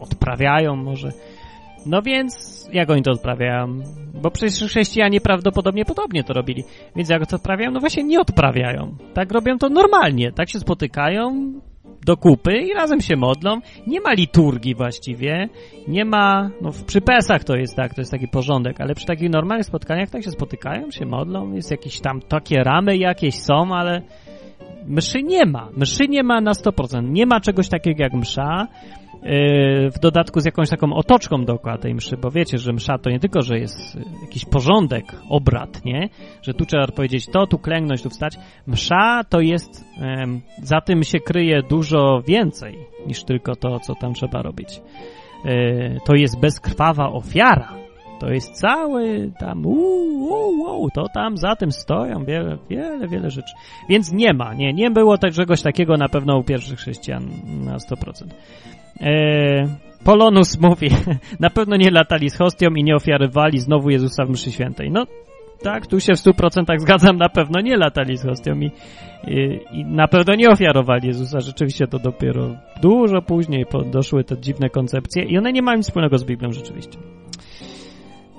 odprawiają 0.00 0.76
może. 0.76 1.12
No 1.86 2.02
więc, 2.02 2.64
jak 2.72 2.90
oni 2.90 3.02
to 3.02 3.10
odprawiają? 3.10 3.82
Bo 4.22 4.30
przecież 4.30 4.68
chrześcijanie 4.68 5.20
prawdopodobnie 5.20 5.84
podobnie 5.84 6.24
to 6.24 6.32
robili. 6.32 6.64
Więc 6.96 7.08
jak 7.08 7.26
to 7.26 7.36
odprawiają? 7.36 7.70
No 7.70 7.80
właśnie 7.80 8.04
nie 8.04 8.20
odprawiają. 8.20 8.96
Tak 9.14 9.32
robią 9.32 9.58
to 9.58 9.68
normalnie. 9.68 10.32
Tak 10.32 10.50
się 10.50 10.58
spotykają 10.58 11.52
do 12.06 12.16
kupy 12.16 12.56
i 12.56 12.74
razem 12.74 13.00
się 13.00 13.16
modlą. 13.16 13.60
Nie 13.86 14.00
ma 14.00 14.12
liturgii 14.12 14.74
właściwie. 14.74 15.48
Nie 15.88 16.04
ma, 16.04 16.50
no 16.60 16.70
przy 16.86 17.00
Pesach 17.00 17.44
to 17.44 17.56
jest 17.56 17.76
tak, 17.76 17.94
to 17.94 18.00
jest 18.00 18.10
taki 18.10 18.28
porządek, 18.28 18.80
ale 18.80 18.94
przy 18.94 19.06
takich 19.06 19.30
normalnych 19.30 19.66
spotkaniach 19.66 20.10
tak 20.10 20.24
się 20.24 20.30
spotykają, 20.30 20.90
się 20.90 21.06
modlą. 21.06 21.52
Jest 21.52 21.70
jakieś 21.70 22.00
tam 22.00 22.20
takie 22.20 22.64
ramy 22.64 22.96
jakieś 22.96 23.34
są, 23.34 23.74
ale 23.74 24.02
mszy 24.86 25.22
nie 25.22 25.46
ma. 25.46 25.68
Mszy 25.76 26.08
nie 26.08 26.22
ma 26.22 26.40
na 26.40 26.52
100%. 26.52 27.10
Nie 27.10 27.26
ma 27.26 27.40
czegoś 27.40 27.68
takiego 27.68 28.02
jak 28.02 28.12
msza. 28.12 28.66
Yy, 29.24 29.90
w 29.90 29.98
dodatku 29.98 30.40
z 30.40 30.44
jakąś 30.44 30.70
taką 30.70 30.92
otoczką 30.92 31.44
dookoła 31.44 31.78
tej 31.78 31.94
mszy, 31.94 32.16
bo 32.16 32.30
wiecie, 32.30 32.58
że 32.58 32.72
msza 32.72 32.98
to 32.98 33.10
nie 33.10 33.20
tylko, 33.20 33.42
że 33.42 33.58
jest 33.58 33.96
y, 33.96 34.04
jakiś 34.22 34.44
porządek, 34.44 35.04
obrad, 35.28 35.84
nie? 35.84 36.08
Że 36.42 36.54
tu 36.54 36.66
trzeba 36.66 36.86
powiedzieć 36.86 37.26
to, 37.26 37.46
tu 37.46 37.58
klęknąć, 37.58 38.02
tu 38.02 38.10
wstać. 38.10 38.36
Msza 38.66 39.24
to 39.28 39.40
jest, 39.40 39.84
za 40.62 40.80
tym 40.80 41.02
się 41.04 41.20
kryje 41.20 41.62
dużo 41.62 42.22
więcej 42.28 42.78
niż 43.06 43.24
tylko 43.24 43.56
to, 43.56 43.80
co 43.80 43.94
tam 43.94 44.14
trzeba 44.14 44.42
robić. 44.42 44.80
Yy, 45.44 46.00
to 46.06 46.14
jest 46.14 46.40
bezkrwawa 46.40 47.08
ofiara. 47.08 47.84
To 48.20 48.30
jest 48.30 48.52
cały 48.60 49.32
tam, 49.38 49.66
uu, 49.66 49.74
uu, 49.76 50.80
uu, 50.80 50.88
to 50.94 51.08
tam 51.14 51.36
za 51.36 51.56
tym 51.56 51.72
stoją 51.72 52.24
wiele, 52.24 52.58
wiele, 52.70 53.08
wiele 53.08 53.30
rzeczy. 53.30 53.52
Więc 53.88 54.12
nie 54.12 54.34
ma, 54.34 54.54
nie, 54.54 54.72
nie 54.72 54.90
było 54.90 55.18
tak- 55.18 55.32
czegoś 55.32 55.62
takiego 55.62 55.96
na 55.96 56.08
pewno 56.08 56.38
u 56.38 56.44
pierwszych 56.44 56.78
chrześcijan 56.78 57.28
na 57.64 57.76
100%. 57.76 58.24
Eee, 59.00 59.68
Polonus 60.04 60.60
mówi, 60.60 60.88
na 61.40 61.50
pewno 61.50 61.76
nie 61.76 61.90
latali 61.90 62.30
z 62.30 62.38
hostią 62.38 62.70
i 62.70 62.84
nie 62.84 62.96
ofiarowali 62.96 63.58
znowu 63.58 63.90
Jezusa 63.90 64.24
w 64.24 64.30
mszy 64.30 64.52
świętej. 64.52 64.90
No 64.90 65.06
tak, 65.62 65.86
tu 65.86 66.00
się 66.00 66.12
w 66.14 66.18
100% 66.18 66.78
zgadzam, 66.78 67.16
na 67.16 67.28
pewno 67.28 67.60
nie 67.60 67.76
latali 67.76 68.16
z 68.16 68.22
hostią 68.22 68.60
i, 68.60 68.70
i, 69.28 69.60
i 69.72 69.84
na 69.84 70.08
pewno 70.08 70.34
nie 70.34 70.50
ofiarowali 70.50 71.08
Jezusa. 71.08 71.40
Rzeczywiście 71.40 71.86
to 71.86 71.98
dopiero 71.98 72.56
dużo 72.82 73.22
później 73.22 73.64
doszły 73.90 74.24
te 74.24 74.38
dziwne 74.38 74.70
koncepcje 74.70 75.22
i 75.22 75.38
one 75.38 75.52
nie 75.52 75.62
mają 75.62 75.76
nic 75.76 75.86
wspólnego 75.86 76.18
z 76.18 76.24
Biblią 76.24 76.52
rzeczywiście. 76.52 76.98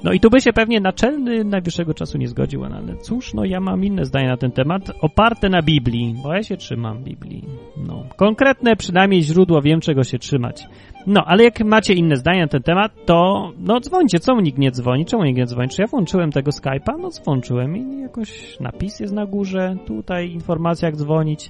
No 0.06 0.14
i 0.14 0.20
tu 0.20 0.30
by 0.30 0.42
się 0.42 0.54
pewnie 0.54 0.80
naczelny 0.80 1.44
najwyższego 1.44 1.94
czasu 1.94 2.18
nie 2.18 2.28
zgodził, 2.28 2.62
no 2.70 2.76
ale 2.76 2.98
cóż, 2.98 3.34
no 3.34 3.46
ja 3.46 3.60
mam 3.60 3.84
inne 3.84 4.06
zdanie 4.06 4.28
na 4.28 4.38
ten 4.38 4.52
temat, 4.52 4.92
oparte 5.02 5.50
na 5.50 5.62
Biblii, 5.62 6.16
bo 6.24 6.34
ja 6.34 6.44
się 6.44 6.58
trzymam 6.58 7.04
Biblii. 7.04 7.44
No, 7.88 8.04
konkretne 8.16 8.76
przynajmniej 8.76 9.24
źródło, 9.24 9.62
wiem 9.62 9.82
czego 9.82 10.04
się 10.04 10.20
trzymać. 10.20 10.68
No, 11.08 11.24
ale 11.26 11.44
jak 11.44 11.60
macie 11.60 11.94
inne 11.94 12.16
zdanie 12.16 12.42
na 12.42 12.48
ten 12.48 12.64
temat, 12.64 12.92
to 13.06 13.52
no 13.60 13.80
dzwońcie, 13.80 14.20
czemu 14.20 14.42
nikt 14.42 14.58
nie 14.58 14.72
dzwoni, 14.72 15.06
czemu 15.06 15.24
nikt 15.24 15.38
nie 15.38 15.46
dzwoni? 15.46 15.70
Czy 15.70 15.82
ja 15.82 15.88
włączyłem 15.88 16.32
tego 16.32 16.52
Skype'a? 16.52 17.00
No 17.00 17.10
włączyłem 17.26 17.78
i 17.78 18.02
jakoś 18.02 18.60
napis 18.60 19.00
jest 19.00 19.14
na 19.14 19.26
górze, 19.26 19.76
tutaj 19.86 20.32
informacja 20.32 20.88
jak 20.88 20.96
dzwonić. 20.96 21.50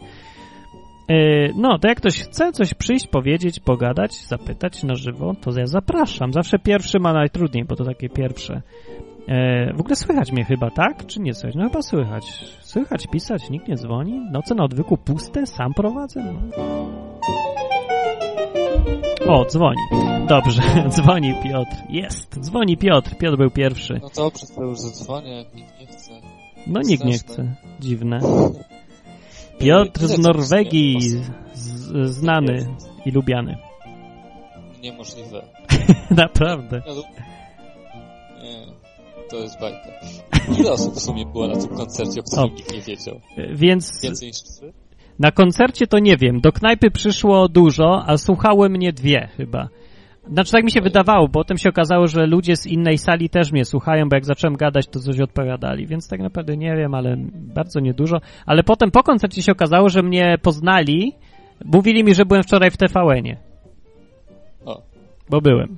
Yy, 1.10 1.54
no, 1.56 1.80
to 1.80 1.88
jak 1.88 1.98
ktoś 1.98 2.20
chce 2.20 2.52
coś 2.52 2.74
przyjść, 2.74 3.08
powiedzieć, 3.08 3.60
pogadać, 3.60 4.14
zapytać 4.28 4.84
na 4.84 4.96
żywo, 4.96 5.34
to 5.42 5.60
ja 5.60 5.68
zapraszam. 5.68 6.34
Zawsze 6.34 6.60
pierwszy 6.60 7.00
ma 7.00 7.14
najtrudniej, 7.14 7.66
bo 7.66 7.76
to 7.76 7.86
takie 7.86 8.10
pierwsze. 8.10 8.62
Yy, 9.28 9.74
w 9.74 9.80
ogóle 9.80 9.96
słychać 9.96 10.32
mnie 10.32 10.46
chyba, 10.46 10.72
tak? 10.72 11.06
Czy 11.06 11.20
nie 11.20 11.34
słychać? 11.34 11.56
No 11.56 11.64
chyba 11.70 11.82
słychać. 11.82 12.26
Słychać, 12.62 13.08
pisać, 13.08 13.50
nikt 13.50 13.68
nie 13.68 13.76
dzwoni. 13.76 14.22
Noce 14.32 14.56
na 14.56 14.64
odwyku 14.64 14.98
puste, 14.98 15.46
sam 15.46 15.74
prowadzę. 15.74 16.24
No. 16.24 16.42
O, 19.28 19.46
dzwoni. 19.46 19.82
Dobrze, 20.28 20.62
dzwoni 20.90 21.34
Piotr. 21.44 21.76
Jest, 21.90 22.40
dzwoni 22.40 22.78
Piotr. 22.78 23.18
Piotr 23.18 23.38
był 23.38 23.50
pierwszy. 23.50 24.00
No 24.02 24.10
dobrze, 24.16 24.46
to 24.56 24.64
już 24.64 24.80
zadzwonię, 24.80 25.38
jak 25.38 25.56
nikt 25.56 25.80
nie 25.80 25.88
chce. 25.88 26.12
No 26.68 26.82
nikt 26.82 27.06
nie 27.06 27.18
chce. 27.18 27.56
Dziwne. 27.80 28.20
Piotr 29.60 30.08
z 30.08 30.18
Norwegii, 30.18 31.00
znany 32.06 32.68
i 33.06 33.12
lubiany. 33.12 33.58
Niemożliwe. 34.82 35.42
Naprawdę. 36.12 36.82
Nie, 38.44 38.66
to 39.30 39.38
jest 39.38 39.60
bajka. 39.60 39.90
Ile 40.60 40.72
osób 40.72 40.96
w 40.96 41.00
sumie 41.00 41.26
było 41.26 41.48
na 41.48 41.56
tym 41.56 41.70
koncercie, 41.78 42.20
o 42.20 42.24
którym 42.24 42.46
O. 42.46 42.48
nikt 42.56 42.74
nie 42.74 42.82
wiedział? 42.82 43.22
Więc 43.54 44.02
Więcej 44.04 44.28
niż 44.28 44.38
trzy? 44.44 44.74
Na 45.20 45.32
koncercie 45.32 45.88
to 45.88 46.00
nie 46.00 46.18
wiem. 46.18 46.42
Do 46.42 46.52
knajpy 46.52 46.92
przyszło 46.92 47.50
dużo, 47.50 48.04
a 48.08 48.18
słuchały 48.18 48.70
mnie 48.70 48.94
dwie 48.94 49.30
chyba. 49.38 49.70
Znaczy 50.32 50.52
tak 50.52 50.64
mi 50.64 50.72
się 50.72 50.82
wydawało, 50.82 51.28
bo 51.28 51.34
potem 51.34 51.58
się 51.58 51.70
okazało, 51.70 52.08
że 52.08 52.26
ludzie 52.28 52.56
z 52.56 52.66
innej 52.68 52.98
sali 52.98 53.30
też 53.30 53.52
mnie 53.52 53.66
słuchają, 53.66 54.10
bo 54.10 54.16
jak 54.16 54.26
zacząłem 54.26 54.56
gadać, 54.56 54.88
to 54.88 55.00
coś 55.00 55.20
odpowiadali, 55.20 55.88
więc 55.88 56.08
tak 56.10 56.20
naprawdę 56.20 56.58
nie 56.58 56.76
wiem, 56.76 56.94
ale 56.94 57.16
bardzo 57.34 57.80
niedużo. 57.80 58.18
Ale 58.46 58.64
potem 58.64 58.92
po 58.92 59.04
koncercie 59.04 59.44
się 59.44 59.52
okazało, 59.52 59.90
że 59.90 60.04
mnie 60.04 60.38
poznali, 60.42 61.14
mówili 61.66 62.04
mi, 62.04 62.16
że 62.16 62.26
byłem 62.26 62.44
wczoraj 62.44 62.72
w 62.72 62.78
TVN-ie. 62.78 63.38
O. 64.66 64.82
Bo 65.30 65.42
byłem. 65.42 65.78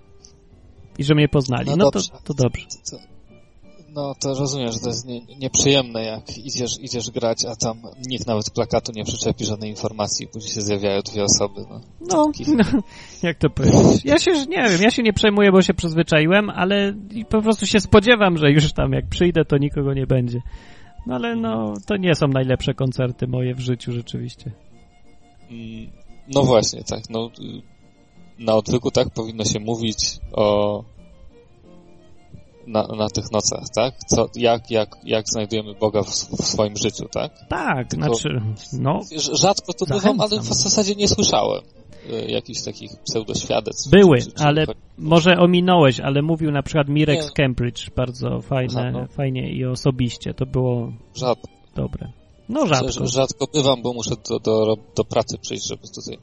I 0.98 1.04
że 1.04 1.16
mnie 1.16 1.28
poznali. 1.28 1.70
No 1.70 1.76
No, 1.76 1.92
to, 1.92 2.00
to 2.24 2.34
dobrze. 2.34 2.66
No 3.98 4.16
to 4.16 4.34
rozumiem, 4.34 4.72
że 4.72 4.80
to 4.80 4.90
jest 4.90 5.08
nie, 5.08 5.22
nieprzyjemne, 5.40 6.04
jak 6.04 6.38
idziesz, 6.38 6.80
idziesz 6.82 7.12
grać, 7.12 7.46
a 7.46 7.56
tam 7.56 7.82
nikt 8.08 8.28
nawet 8.28 8.50
plakatu 8.50 8.92
nie 8.96 9.04
przyczepi 9.04 9.46
żadnej 9.46 9.70
informacji, 9.70 10.28
później 10.28 10.54
się 10.54 10.62
zjawiają 10.62 11.02
dwie 11.02 11.24
osoby. 11.24 11.62
No, 11.70 11.82
No, 12.02 12.32
no, 12.48 12.82
jak 13.24 13.38
to 13.38 13.50
powiedzieć? 13.50 14.06
Ja 14.06 14.20
się, 14.20 14.32
nie 14.32 14.70
wiem, 14.70 14.82
ja 14.82 14.92
się 14.92 15.04
nie 15.04 15.14
przejmuję, 15.14 15.52
bo 15.52 15.62
się 15.62 15.74
przyzwyczaiłem, 15.74 16.50
ale 16.50 16.94
i 17.12 17.26
po 17.26 17.42
prostu 17.42 17.66
się 17.66 17.80
spodziewam, 17.80 18.38
że 18.38 18.52
już 18.52 18.74
tam 18.74 18.92
jak 18.92 19.10
przyjdę, 19.10 19.46
to 19.46 19.58
nikogo 19.58 19.94
nie 19.94 20.08
będzie. 20.08 20.42
No 21.08 21.16
ale 21.16 21.36
no, 21.36 21.74
to 21.86 21.98
nie 21.98 22.16
są 22.16 22.28
najlepsze 22.28 22.74
koncerty 22.74 23.28
moje 23.28 23.56
w 23.56 23.60
życiu 23.60 23.92
rzeczywiście. 23.92 24.52
Mm, 25.52 25.92
No 26.34 26.44
właśnie, 26.44 26.84
tak. 26.84 27.10
No, 27.10 27.30
y, 27.40 27.62
na 28.40 28.54
odwyku 28.56 28.92
tak 28.92 29.10
powinno 29.10 29.46
się 29.46 29.60
mówić 29.60 30.20
o 30.32 30.84
na, 32.68 32.88
na 32.98 33.10
tych 33.10 33.32
nocach, 33.32 33.64
tak? 33.76 33.94
Co, 34.08 34.30
jak, 34.36 34.72
jak, 34.72 34.96
jak 35.04 35.26
znajdujemy 35.30 35.74
Boga 35.76 36.04
w, 36.04 36.08
w 36.10 36.46
swoim 36.48 36.78
życiu, 36.78 37.06
tak? 37.12 37.32
Tak, 37.50 37.88
Tylko- 37.90 38.06
znaczy, 38.16 38.42
no, 38.74 39.00
Rzadko 39.34 39.74
tu 39.74 39.86
bywam, 39.86 40.22
ale 40.22 40.40
w 40.40 40.44
zasadzie 40.44 40.96
nie 40.96 41.08
słyszałem 41.08 41.62
y, 42.10 42.32
jakichś 42.32 42.62
takich 42.64 42.92
pseudoświadectw. 43.06 43.90
były, 43.92 44.18
czy- 44.18 44.32
czy- 44.32 44.44
ale 44.44 44.66
może 44.98 45.38
ominąłeś, 45.38 46.00
ale 46.00 46.22
mówił 46.22 46.52
na 46.52 46.64
przykład 46.64 46.88
Mirek 46.90 47.24
z 47.24 47.32
Cambridge, 47.32 47.90
bardzo 47.96 48.42
fajne, 48.42 48.82
Aha, 48.82 48.92
no. 48.92 49.08
fajnie 49.08 49.52
i 49.52 49.66
osobiście, 49.66 50.34
to 50.34 50.46
było 50.46 50.92
Rzadko, 51.16 51.48
dobre. 51.76 52.12
No 52.50 52.66
rzadko, 52.68 52.92
rzadko. 52.92 53.08
rzadko 53.08 53.48
bywam, 53.54 53.82
bo 53.82 53.94
muszę 53.94 54.16
do, 54.30 54.40
do, 54.40 54.76
do 54.96 55.04
pracy 55.04 55.38
przyjść, 55.42 55.68
żeby 55.68 55.82
tutaj 55.96 56.18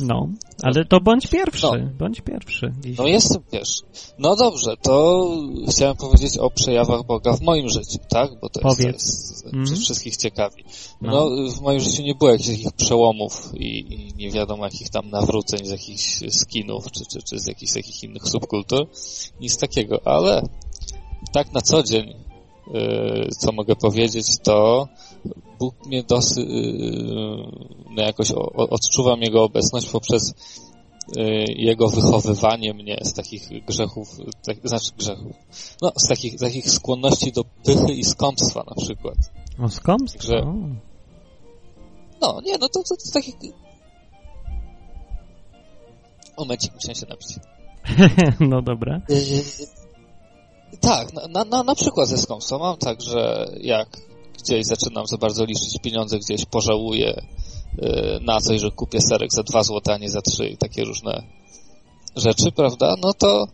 no, 0.00 0.28
ale 0.62 0.84
to 0.84 1.00
bądź 1.00 1.26
pierwszy, 1.26 1.66
No. 1.66 1.90
bądź 1.98 2.20
pierwszy 2.20 2.72
dziś. 2.80 2.98
No 2.98 3.06
jestem 3.06 3.42
pierwszy. 3.52 3.82
No 4.18 4.36
dobrze, 4.36 4.76
to 4.82 5.24
chciałem 5.70 5.96
powiedzieć 5.96 6.38
o 6.38 6.50
przejawach 6.50 7.02
Boga 7.06 7.32
w 7.32 7.40
moim 7.40 7.68
życiu, 7.68 7.98
tak? 8.08 8.30
Bo 8.40 8.48
to 8.48 8.60
jest, 8.60 8.78
to 8.78 8.82
Powiedz. 8.84 9.06
jest 9.06 9.44
Mhm. 9.46 9.64
przez 9.64 9.78
wszystkich 9.80 10.16
ciekawi. 10.16 10.64
No. 11.02 11.10
No. 11.30 11.50
w 11.52 11.60
moim 11.60 11.80
życiu 11.80 12.02
nie 12.02 12.14
było 12.14 12.30
jakichś 12.30 12.48
takich 12.50 12.72
przełomów 12.72 13.52
i, 13.54 13.78
i 13.94 14.14
nie 14.16 14.30
wiadomo 14.30 14.64
jakich 14.64 14.90
tam 14.90 15.10
nawróceń 15.10 15.66
z 15.66 15.70
jakichś 15.70 16.20
skinów, 16.30 16.92
czy, 16.92 17.04
czy, 17.12 17.22
czy 17.22 17.38
z 17.38 17.46
jakichś 17.46 17.72
takich 17.72 18.02
innych 18.02 18.28
subkultur. 18.28 18.86
Nic 19.40 19.56
takiego, 19.58 20.00
ale 20.04 20.42
tak 21.32 21.52
na 21.52 21.60
co 21.60 21.82
dzień, 21.82 22.14
yy, 22.74 23.28
co 23.38 23.52
mogę 23.52 23.76
powiedzieć, 23.76 24.26
to 24.42 24.88
Bóg 25.58 25.86
mnie 25.86 26.02
dosyć, 26.02 26.46
no 27.90 28.02
jakoś 28.02 28.32
odczuwam 28.54 29.20
Jego 29.20 29.44
obecność 29.44 29.88
poprzez 29.88 30.34
y, 31.16 31.44
Jego 31.48 31.88
wychowywanie 31.88 32.74
mnie 32.74 32.98
z 33.02 33.12
takich 33.12 33.64
grzechów, 33.66 34.08
tak, 34.46 34.56
znaczy 34.64 34.90
grzechów, 34.98 35.36
no 35.82 35.92
z 35.96 36.08
takich, 36.08 36.38
takich 36.38 36.70
skłonności 36.70 37.32
do 37.32 37.44
pychy 37.44 37.92
i 37.92 38.04
skąpstwa 38.04 38.64
na 38.68 38.84
przykład. 38.84 39.16
O 39.64 39.68
skąd? 39.68 40.22
Że-. 40.22 40.54
No, 42.20 42.40
nie, 42.44 42.58
no 42.58 42.68
to, 42.68 42.82
to, 42.82 42.96
to 42.96 43.12
takich... 43.12 43.34
Momencik, 46.38 46.74
muszę 46.74 46.94
się 46.94 47.06
napić. 47.06 47.28
no 48.50 48.62
dobra. 48.62 49.00
Tak, 50.80 51.12
na, 51.12 51.28
na, 51.28 51.44
na, 51.44 51.62
na 51.62 51.74
przykład 51.74 52.08
ze 52.08 52.18
skąpstwa 52.18 52.58
mam 52.58 52.76
tak, 52.76 53.02
że 53.02 53.50
jak 53.60 53.88
gdzieś 54.42 54.66
zaczynam 54.66 55.06
za 55.06 55.16
bardzo 55.16 55.44
liczyć 55.44 55.78
pieniądze, 55.82 56.18
gdzieś 56.18 56.44
pożałuję 56.44 57.22
y, 57.78 58.20
na 58.22 58.40
coś, 58.40 58.60
że 58.60 58.70
kupię 58.70 59.00
serek 59.00 59.32
za 59.32 59.42
dwa 59.42 59.62
złote, 59.62 59.94
a 59.94 59.98
nie 59.98 60.10
za 60.10 60.20
trzy 60.22 60.48
i 60.48 60.56
takie 60.56 60.84
różne 60.84 61.22
rzeczy, 62.16 62.52
prawda? 62.52 62.96
No 63.02 63.14
to 63.14 63.46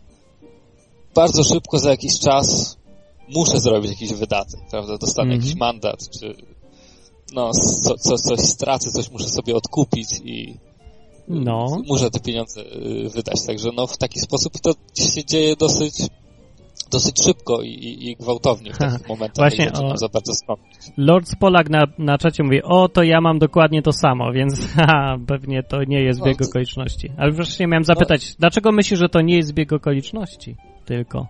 bardzo 1.15 1.43
szybko 1.43 1.79
za 1.79 1.89
jakiś 1.89 2.19
czas 2.19 2.77
muszę 3.29 3.59
zrobić 3.59 3.91
jakiś 3.91 4.13
wydatek, 4.13 4.59
prawda? 4.71 4.97
Dostanę 4.97 5.33
Mhm. 5.33 5.41
jakiś 5.41 5.59
mandat, 5.59 5.99
czy 6.19 6.35
no, 7.33 7.51
co, 7.83 7.95
co, 7.97 8.17
coś 8.17 8.39
stracę, 8.39 8.91
coś 8.91 9.11
muszę 9.11 9.27
sobie 9.29 9.55
odkupić 9.55 10.07
i 10.23 10.57
No. 11.27 11.81
muszę 11.87 12.11
te 12.11 12.19
pieniądze 12.19 12.61
y, 12.61 13.09
wydać. 13.09 13.45
Także 13.47 13.69
no 13.75 13.87
w 13.87 13.97
taki 13.97 14.19
sposób 14.19 14.53
to 14.59 14.73
się 14.95 15.25
dzieje 15.25 15.55
dosyć 15.55 15.93
dosyć 16.91 17.23
szybko 17.23 17.61
i, 17.61 17.67
i, 17.69 18.09
i 18.09 18.15
gwałtownie 18.15 18.73
w 18.73 18.77
takich 18.77 19.07
momentach, 19.09 19.35
Właśnie 19.51 19.71
o- 19.73 19.97
za 19.97 20.07
bardzo. 20.09 20.33
Lord 20.97 21.27
Spolak 21.29 21.69
na, 21.69 21.83
na 21.97 22.17
czacie 22.17 22.43
mówi, 22.43 22.63
o, 22.63 22.89
to 22.89 23.03
ja 23.03 23.21
mam 23.21 23.39
dokładnie 23.39 23.81
to 23.81 23.93
samo, 23.93 24.31
więc 24.31 24.67
haha, 24.75 25.17
pewnie 25.27 25.63
to 25.63 25.83
nie 25.83 26.01
jest 26.03 26.19
No, 26.19 26.25
to- 26.25 26.31
No. 26.41 26.47
okoliczności. 26.49 27.11
Ale 27.17 27.31
wreszcie 27.31 27.67
miałem 27.67 27.83
zapytać, 27.83 28.35
dlaczego 28.39 28.71
myślisz, 28.71 28.99
że 28.99 29.09
to 29.09 29.21
nie 29.21 29.35
jest 29.35 29.49
zbieg 29.49 29.73
okoliczności? 29.73 30.55
Tylko. 30.85 31.27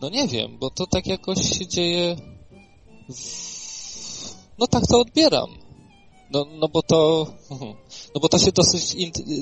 No 0.00 0.08
nie 0.10 0.28
wiem, 0.28 0.58
bo 0.58 0.70
to 0.70 0.86
tak 0.86 1.06
jakoś 1.06 1.38
się 1.58 1.66
dzieje 1.66 2.16
w... 3.08 4.34
no 4.58 4.66
tak 4.66 4.82
to 4.90 5.00
odbieram. 5.00 5.48
No, 6.32 6.44
no 6.60 6.68
bo 6.68 6.82
to 6.82 7.26
no 8.14 8.20
bo 8.20 8.28
to 8.28 8.38
się 8.38 8.52
dosyć, 8.52 8.96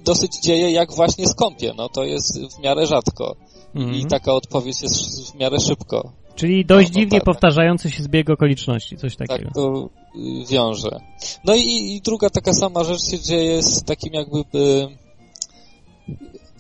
dosyć 0.04 0.30
dzieje 0.42 0.70
jak 0.70 0.92
właśnie 0.92 1.26
skąpie. 1.26 1.72
No 1.76 1.88
to 1.88 2.04
jest 2.04 2.40
w 2.56 2.62
miarę 2.62 2.86
rzadko. 2.86 3.36
Mhm. 3.74 3.94
I 3.94 4.06
taka 4.06 4.32
odpowiedź 4.32 4.82
jest 4.82 5.30
w 5.32 5.34
miarę 5.34 5.60
szybko. 5.60 6.12
Czyli 6.34 6.64
dość 6.64 6.88
No, 6.88 6.94
no 6.94 7.00
dziwnie 7.00 7.18
tak. 7.18 7.24
powtarzający 7.24 7.90
się 7.90 8.02
zbieg 8.02 8.30
okoliczności, 8.30 8.96
coś 8.96 9.16
takiego. 9.16 9.44
Tak 9.44 9.54
to 9.54 9.88
y, 10.16 10.46
wiąże. 10.46 11.00
No 11.44 11.54
i, 11.54 11.94
i 11.96 12.00
druga 12.00 12.30
taka 12.30 12.52
sama 12.52 12.84
rzecz 12.84 13.02
się 13.10 13.20
dzieje 13.20 13.62
z 13.62 13.84
takim 13.84 14.12
jakby 14.14 14.38
y, 14.38 14.88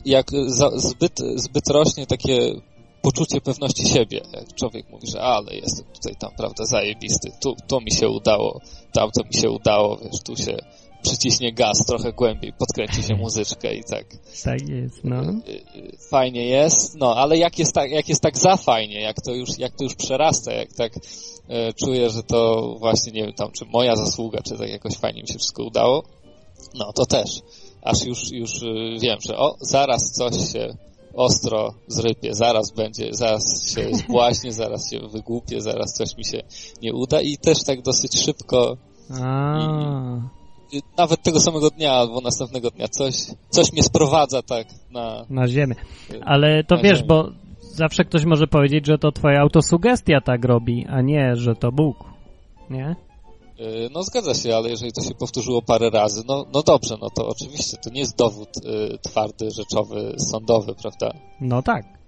jak 0.04 0.26
za, 0.46 0.70
zbyt, 0.70 1.18
zbyt 1.36 1.68
rośnie 1.68 2.06
takie 2.06 2.54
poczucie 3.02 3.40
pewności 3.40 3.88
siebie. 3.88 4.20
Jak 4.32 4.54
człowiek 4.54 4.90
mówi, 4.90 5.06
że 5.06 5.20
ale 5.22 5.54
jestem 5.54 5.86
tutaj 5.94 6.16
tam, 6.16 6.30
prawda, 6.36 6.64
zajebisty, 6.64 7.30
tu, 7.42 7.54
tu 7.68 7.80
mi 7.80 7.92
się 7.92 8.08
udało, 8.08 8.60
tam 8.92 9.10
to 9.10 9.24
mi 9.24 9.34
się 9.34 9.50
udało, 9.50 9.96
wiesz, 9.96 10.22
tu 10.24 10.36
się 10.36 10.56
przyciśnie 11.02 11.52
gaz 11.52 11.84
trochę 11.86 12.12
głębiej, 12.12 12.52
podkręci 12.52 13.02
się 13.02 13.14
muzyczkę 13.14 13.74
i 13.74 13.84
tak. 13.84 14.04
Tak 14.44 14.68
jest, 14.68 15.04
no. 15.04 15.22
y, 15.22 15.50
y, 15.76 15.96
fajnie 16.10 16.46
jest, 16.46 16.94
no 16.94 17.16
ale 17.16 17.38
jak 17.38 17.58
jest 17.58 17.74
tak, 17.74 17.90
jak 17.90 18.08
jest 18.08 18.22
tak 18.22 18.38
za 18.38 18.56
fajnie, 18.56 19.00
jak 19.00 19.16
to 19.24 19.32
już, 19.34 19.58
jak 19.58 19.72
to 19.76 19.84
już 19.84 19.94
przerasta, 19.94 20.52
jak 20.52 20.72
tak 20.72 20.92
e, 21.48 21.72
czuję, 21.72 22.10
że 22.10 22.22
to 22.22 22.74
właśnie, 22.78 23.12
nie 23.12 23.22
wiem, 23.22 23.32
tam, 23.32 23.50
czy 23.52 23.64
moja 23.64 23.96
zasługa, 23.96 24.38
czy 24.42 24.58
tak 24.58 24.68
jakoś 24.68 24.96
fajnie 24.96 25.22
mi 25.22 25.28
się 25.28 25.38
wszystko 25.38 25.64
udało, 25.64 26.02
no 26.74 26.92
to 26.92 27.06
też, 27.06 27.40
aż 27.82 28.04
już, 28.04 28.32
już 28.32 28.62
y, 28.62 28.98
wiem, 29.00 29.18
że 29.28 29.36
o, 29.36 29.56
zaraz 29.60 30.12
coś 30.12 30.52
się 30.52 30.76
ostro 31.14 31.74
zrypie, 31.88 32.34
zaraz 32.34 32.70
będzie, 32.70 33.08
zaraz 33.10 33.74
się 33.74 33.88
zbłaźnię, 34.04 34.52
zaraz 34.52 34.90
się 34.90 34.98
wygłupię, 35.08 35.60
zaraz 35.60 35.92
coś 35.92 36.16
mi 36.16 36.24
się 36.24 36.42
nie 36.82 36.94
uda 36.94 37.20
i 37.20 37.36
też 37.36 37.64
tak 37.64 37.82
dosyć 37.82 38.24
szybko 38.24 38.76
y, 39.10 40.41
nawet 40.98 41.22
tego 41.22 41.40
samego 41.40 41.70
dnia 41.70 41.92
albo 41.92 42.20
następnego 42.20 42.70
dnia 42.70 42.88
coś, 42.88 43.14
coś 43.50 43.72
mnie 43.72 43.82
sprowadza 43.82 44.42
tak 44.42 44.66
na... 44.90 45.26
na 45.30 45.48
ziemię. 45.48 45.74
Ale 46.24 46.64
to 46.64 46.76
wiesz, 46.76 46.96
ziemię. 46.98 47.08
bo 47.08 47.28
zawsze 47.60 48.04
ktoś 48.04 48.24
może 48.24 48.46
powiedzieć, 48.46 48.86
że 48.86 48.98
to 48.98 49.12
twoja 49.12 49.40
autosugestia 49.40 50.20
tak 50.20 50.44
robi, 50.44 50.86
a 50.88 51.00
nie, 51.00 51.36
że 51.36 51.54
to 51.54 51.72
Bóg. 51.72 51.96
Nie? 52.70 52.96
Y, 53.62 53.88
No 53.92 54.02
zgadza 54.02 54.34
się, 54.34 54.56
ale 54.56 54.70
jeżeli 54.70 54.92
to 54.92 55.02
się 55.02 55.14
powtórzyło 55.14 55.62
parę 55.62 55.90
razy, 55.90 56.22
no, 56.28 56.46
no 56.54 56.62
dobrze, 56.62 56.96
no 57.00 57.10
to 57.10 57.28
oczywiście 57.28 57.76
to 57.84 57.90
nie 57.90 58.00
jest 58.00 58.16
dowód 58.16 58.48
y, 58.56 58.98
twardy, 59.02 59.50
rzeczowy, 59.50 60.14
sądowy, 60.18 60.74
prawda? 60.74 61.12
No 61.40 61.62
tak. 61.62 62.02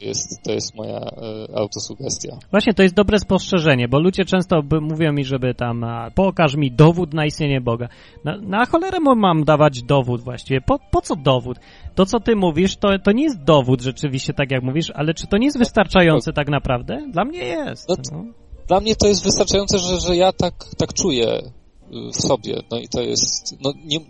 To 0.00 0.06
jest, 0.06 0.42
to 0.42 0.52
jest 0.52 0.76
moja 0.76 1.00
y, 1.00 1.56
autosugestia. 1.56 2.38
Właśnie 2.50 2.74
to 2.74 2.82
jest 2.82 2.94
dobre 2.94 3.18
spostrzeżenie, 3.18 3.88
bo 3.88 4.00
ludzie 4.00 4.24
często 4.24 4.62
by, 4.62 4.80
mówią 4.80 5.12
mi, 5.12 5.24
żeby 5.24 5.54
tam 5.54 5.84
a, 5.84 6.10
pokaż 6.14 6.56
mi 6.56 6.72
dowód 6.72 7.14
na 7.14 7.26
istnienie 7.26 7.60
Boga. 7.60 7.88
Na, 8.24 8.36
na 8.36 8.66
cholerę 8.66 9.00
mam 9.00 9.44
dawać 9.44 9.82
dowód 9.82 10.20
właściwie? 10.20 10.60
Po, 10.60 10.78
po 10.90 11.00
co 11.00 11.16
dowód? 11.16 11.58
To, 11.94 12.06
co 12.06 12.20
ty 12.20 12.36
mówisz, 12.36 12.76
to, 12.76 12.88
to 13.04 13.12
nie 13.12 13.24
jest 13.24 13.44
dowód 13.44 13.80
rzeczywiście, 13.80 14.34
tak 14.34 14.50
jak 14.50 14.62
mówisz, 14.62 14.92
ale 14.94 15.14
czy 15.14 15.26
to 15.26 15.38
nie 15.38 15.46
jest 15.46 15.58
wystarczające 15.58 16.32
tak 16.32 16.48
naprawdę? 16.48 17.08
Dla 17.12 17.24
mnie 17.24 17.44
jest. 17.44 17.88
No 17.88 17.96
No. 18.12 18.24
Dla 18.70 18.80
mnie 18.80 18.96
to 18.96 19.06
jest 19.06 19.22
wystarczające, 19.24 19.78
że, 19.78 20.00
że 20.00 20.16
ja 20.16 20.32
tak, 20.32 20.54
tak 20.76 20.94
czuję 20.94 21.38
y, 21.38 22.12
w 22.12 22.16
sobie. 22.16 22.62
No 22.70 22.78
i 22.78 22.88
to 22.88 23.00
jest, 23.00 23.56
no 23.64 23.72
nie, 23.84 24.00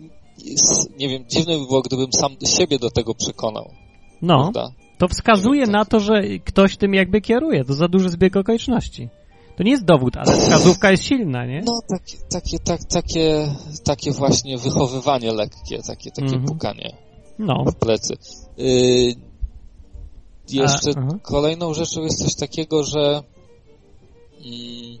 jest, 0.45 0.97
nie 0.99 1.09
wiem, 1.09 1.23
dziwne 1.29 1.57
by 1.57 1.65
było, 1.65 1.81
gdybym 1.81 2.13
sam 2.13 2.35
siebie 2.57 2.79
do 2.79 2.91
tego 2.91 3.15
przekonał, 3.15 3.71
no, 4.21 4.51
prawda? 4.51 4.71
to 4.97 5.07
wskazuje 5.07 5.67
na 5.67 5.85
to, 5.85 5.99
że 5.99 6.21
ktoś 6.45 6.77
tym 6.77 6.93
jakby 6.93 7.21
kieruje. 7.21 7.65
To 7.65 7.73
za 7.73 7.87
duży 7.87 8.09
zbieg 8.09 8.37
okoliczności. 8.37 9.09
To 9.57 9.63
nie 9.63 9.71
jest 9.71 9.85
dowód, 9.85 10.17
ale 10.17 10.33
wskazówka 10.33 10.91
jest 10.91 11.03
silna, 11.03 11.45
nie? 11.45 11.63
No, 11.65 11.79
takie, 11.89 12.17
takie, 12.29 12.59
tak, 12.59 12.83
takie, 12.83 13.55
takie 13.83 14.11
właśnie 14.11 14.57
wychowywanie 14.57 15.33
lekkie, 15.33 15.81
takie, 15.87 16.11
takie 16.11 16.35
Mhm. 16.35 16.45
pukanie 16.45 16.97
No. 17.39 17.63
w 17.67 17.75
plecy. 17.75 18.13
Y, 18.59 19.15
jeszcze 20.49 20.91
A, 20.97 21.19
kolejną 21.21 21.73
rzeczą 21.73 22.01
jest 22.01 22.23
coś 22.23 22.35
takiego, 22.35 22.83
że 22.83 23.23
mm, 24.45 24.97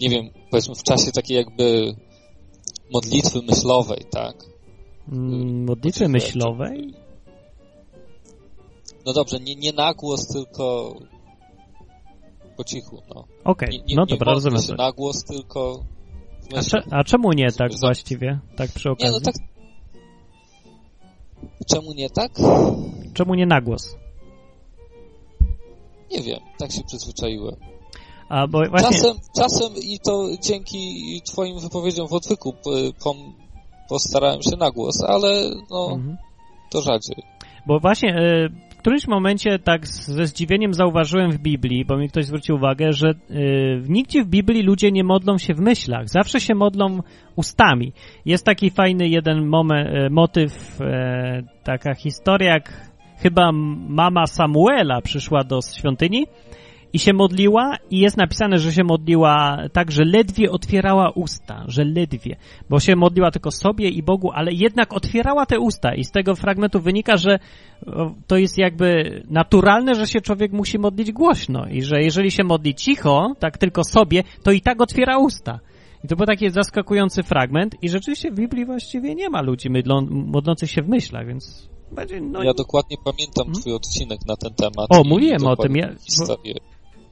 nie 0.00 0.08
wiem, 0.08 0.30
powiedzmy 0.50 0.74
w 0.74 0.82
czasie 0.82 1.12
takiej 1.12 1.36
jakby 1.36 1.94
modlitwy 2.92 3.42
myślowej, 3.42 4.04
tak? 4.10 4.44
Mm, 5.12 5.64
Modlitwy 5.64 6.08
myślowej? 6.08 6.94
No 9.06 9.12
dobrze, 9.12 9.40
nie, 9.40 9.54
nie 9.54 9.72
na 9.72 9.94
głos, 9.94 10.26
tylko 10.28 10.94
po 12.56 12.64
cichu, 12.64 13.02
no. 13.14 13.24
Okej, 13.44 13.68
Nie, 13.70 13.78
nie, 13.78 13.96
no 13.96 14.02
nie 14.08 14.16
dobra, 14.16 14.32
rozumiem. 14.32 14.62
się 14.62 14.74
na 14.74 14.92
głos, 14.92 15.24
tylko 15.24 15.84
A, 16.56 16.62
cze, 16.62 16.82
a 16.90 17.04
czemu 17.04 17.32
nie 17.32 17.52
tak 17.52 17.72
właściwie? 17.80 18.38
Tak 18.56 18.70
przy 18.72 18.88
Nie, 18.88 18.92
okazji? 18.92 19.12
no 19.14 19.20
tak. 19.20 19.34
Czemu 21.66 21.92
nie 21.92 22.10
tak? 22.10 22.32
Czemu 23.14 23.34
nie 23.34 23.46
na 23.46 23.60
głos? 23.60 23.96
Nie 26.10 26.22
wiem, 26.22 26.38
tak 26.58 26.72
się 26.72 26.82
przyzwyczaiłem. 26.86 27.56
Bo 28.30 28.62
właśnie... 28.70 28.88
Czasem, 28.88 29.16
czasem 29.36 29.72
i 29.82 29.98
to 29.98 30.28
dzięki 30.42 30.78
twoim 31.32 31.58
wypowiedziom 31.58 32.08
w 32.08 32.12
odwyku 32.12 32.54
postarałem 33.88 34.42
się 34.42 34.56
na 34.56 34.70
głos, 34.70 35.04
ale 35.04 35.50
no, 35.70 35.90
Mhm. 35.92 36.16
to 36.70 36.80
rzadziej. 36.80 37.16
Bo 37.66 37.80
właśnie 37.80 38.14
e, 38.14 38.48
w 38.70 38.76
którymś 38.76 39.08
momencie 39.08 39.58
tak 39.58 39.86
ze 39.86 40.26
zdziwieniem 40.26 40.74
zauważyłem 40.74 41.30
w 41.30 41.38
Biblii, 41.38 41.84
bo 41.84 41.96
mi 41.96 42.08
ktoś 42.08 42.24
zwrócił 42.24 42.56
uwagę, 42.56 42.92
że 42.92 43.08
e, 43.08 43.14
nigdzie 43.88 44.22
w 44.24 44.26
Biblii 44.26 44.62
ludzie 44.62 44.92
nie 44.92 45.04
modlą 45.04 45.38
się 45.38 45.54
w 45.54 45.60
myślach, 45.60 46.08
zawsze 46.08 46.40
się 46.40 46.54
modlą 46.54 47.00
ustami. 47.36 47.92
Jest 48.24 48.44
taki 48.44 48.70
fajny 48.70 49.08
jeden 49.08 49.46
moment, 49.46 49.88
e, 49.88 50.10
motyw, 50.10 50.78
taka 51.64 51.94
historia, 51.94 52.52
jak 52.52 52.90
chyba 53.22 53.52
mama 53.88 54.26
Samuela 54.26 55.00
przyszła 55.00 55.44
do 55.44 55.60
świątyni 55.78 56.26
i 56.92 56.98
się 56.98 57.12
modliła 57.12 57.76
i 57.90 57.98
jest 57.98 58.16
napisane, 58.16 58.58
że 58.58 58.72
się 58.72 58.84
modliła 58.84 59.58
tak, 59.72 59.90
że 59.90 60.04
ledwie 60.04 60.50
otwierała 60.50 61.10
usta, 61.10 61.64
że 61.68 61.84
ledwie, 61.84 62.36
bo 62.70 62.80
się 62.80 62.96
modliła 62.96 63.30
tylko 63.30 63.50
sobie 63.50 63.88
i 63.88 64.02
Bogu, 64.02 64.30
ale 64.32 64.52
jednak 64.52 64.92
otwierała 64.92 65.46
te 65.46 65.58
usta 65.60 65.94
i 65.94 66.04
z 66.04 66.10
tego 66.10 66.34
fragmentu 66.34 66.80
wynika, 66.80 67.16
że 67.16 67.38
to 68.26 68.36
jest 68.36 68.58
jakby 68.58 69.22
naturalne, 69.30 69.94
że 69.94 70.06
się 70.06 70.20
człowiek 70.20 70.52
musi 70.52 70.78
modlić 70.78 71.12
głośno 71.12 71.66
i 71.66 71.82
że 71.82 72.02
jeżeli 72.02 72.30
się 72.30 72.44
modli 72.44 72.74
cicho, 72.74 73.32
tak 73.38 73.58
tylko 73.58 73.84
sobie, 73.84 74.22
to 74.42 74.52
i 74.52 74.60
tak 74.60 74.82
otwiera 74.82 75.18
usta. 75.18 75.60
I 76.04 76.08
to 76.08 76.16
był 76.16 76.26
taki 76.26 76.50
zaskakujący 76.50 77.22
fragment 77.22 77.74
i 77.82 77.88
rzeczywiście 77.88 78.30
w 78.30 78.34
Biblii 78.34 78.64
właściwie 78.66 79.14
nie 79.14 79.28
ma 79.28 79.42
ludzi 79.42 79.70
mydlą, 79.70 80.06
modlących 80.10 80.70
się 80.70 80.82
w 80.82 80.88
myślach, 80.88 81.26
więc 81.26 81.68
będzie, 81.92 82.20
no, 82.20 82.42
ja 82.42 82.54
dokładnie 82.54 82.96
pamiętam 83.04 83.46
Mhm. 83.46 83.54
twój 83.62 83.72
odcinek 83.72 84.18
na 84.28 84.36
ten 84.36 84.54
temat. 84.54 84.86
O, 84.90 85.02
mówiłem 85.04 85.46
o 85.46 85.56
tym, 85.56 85.76
ja- 85.76 85.94
Historię, 86.04 86.54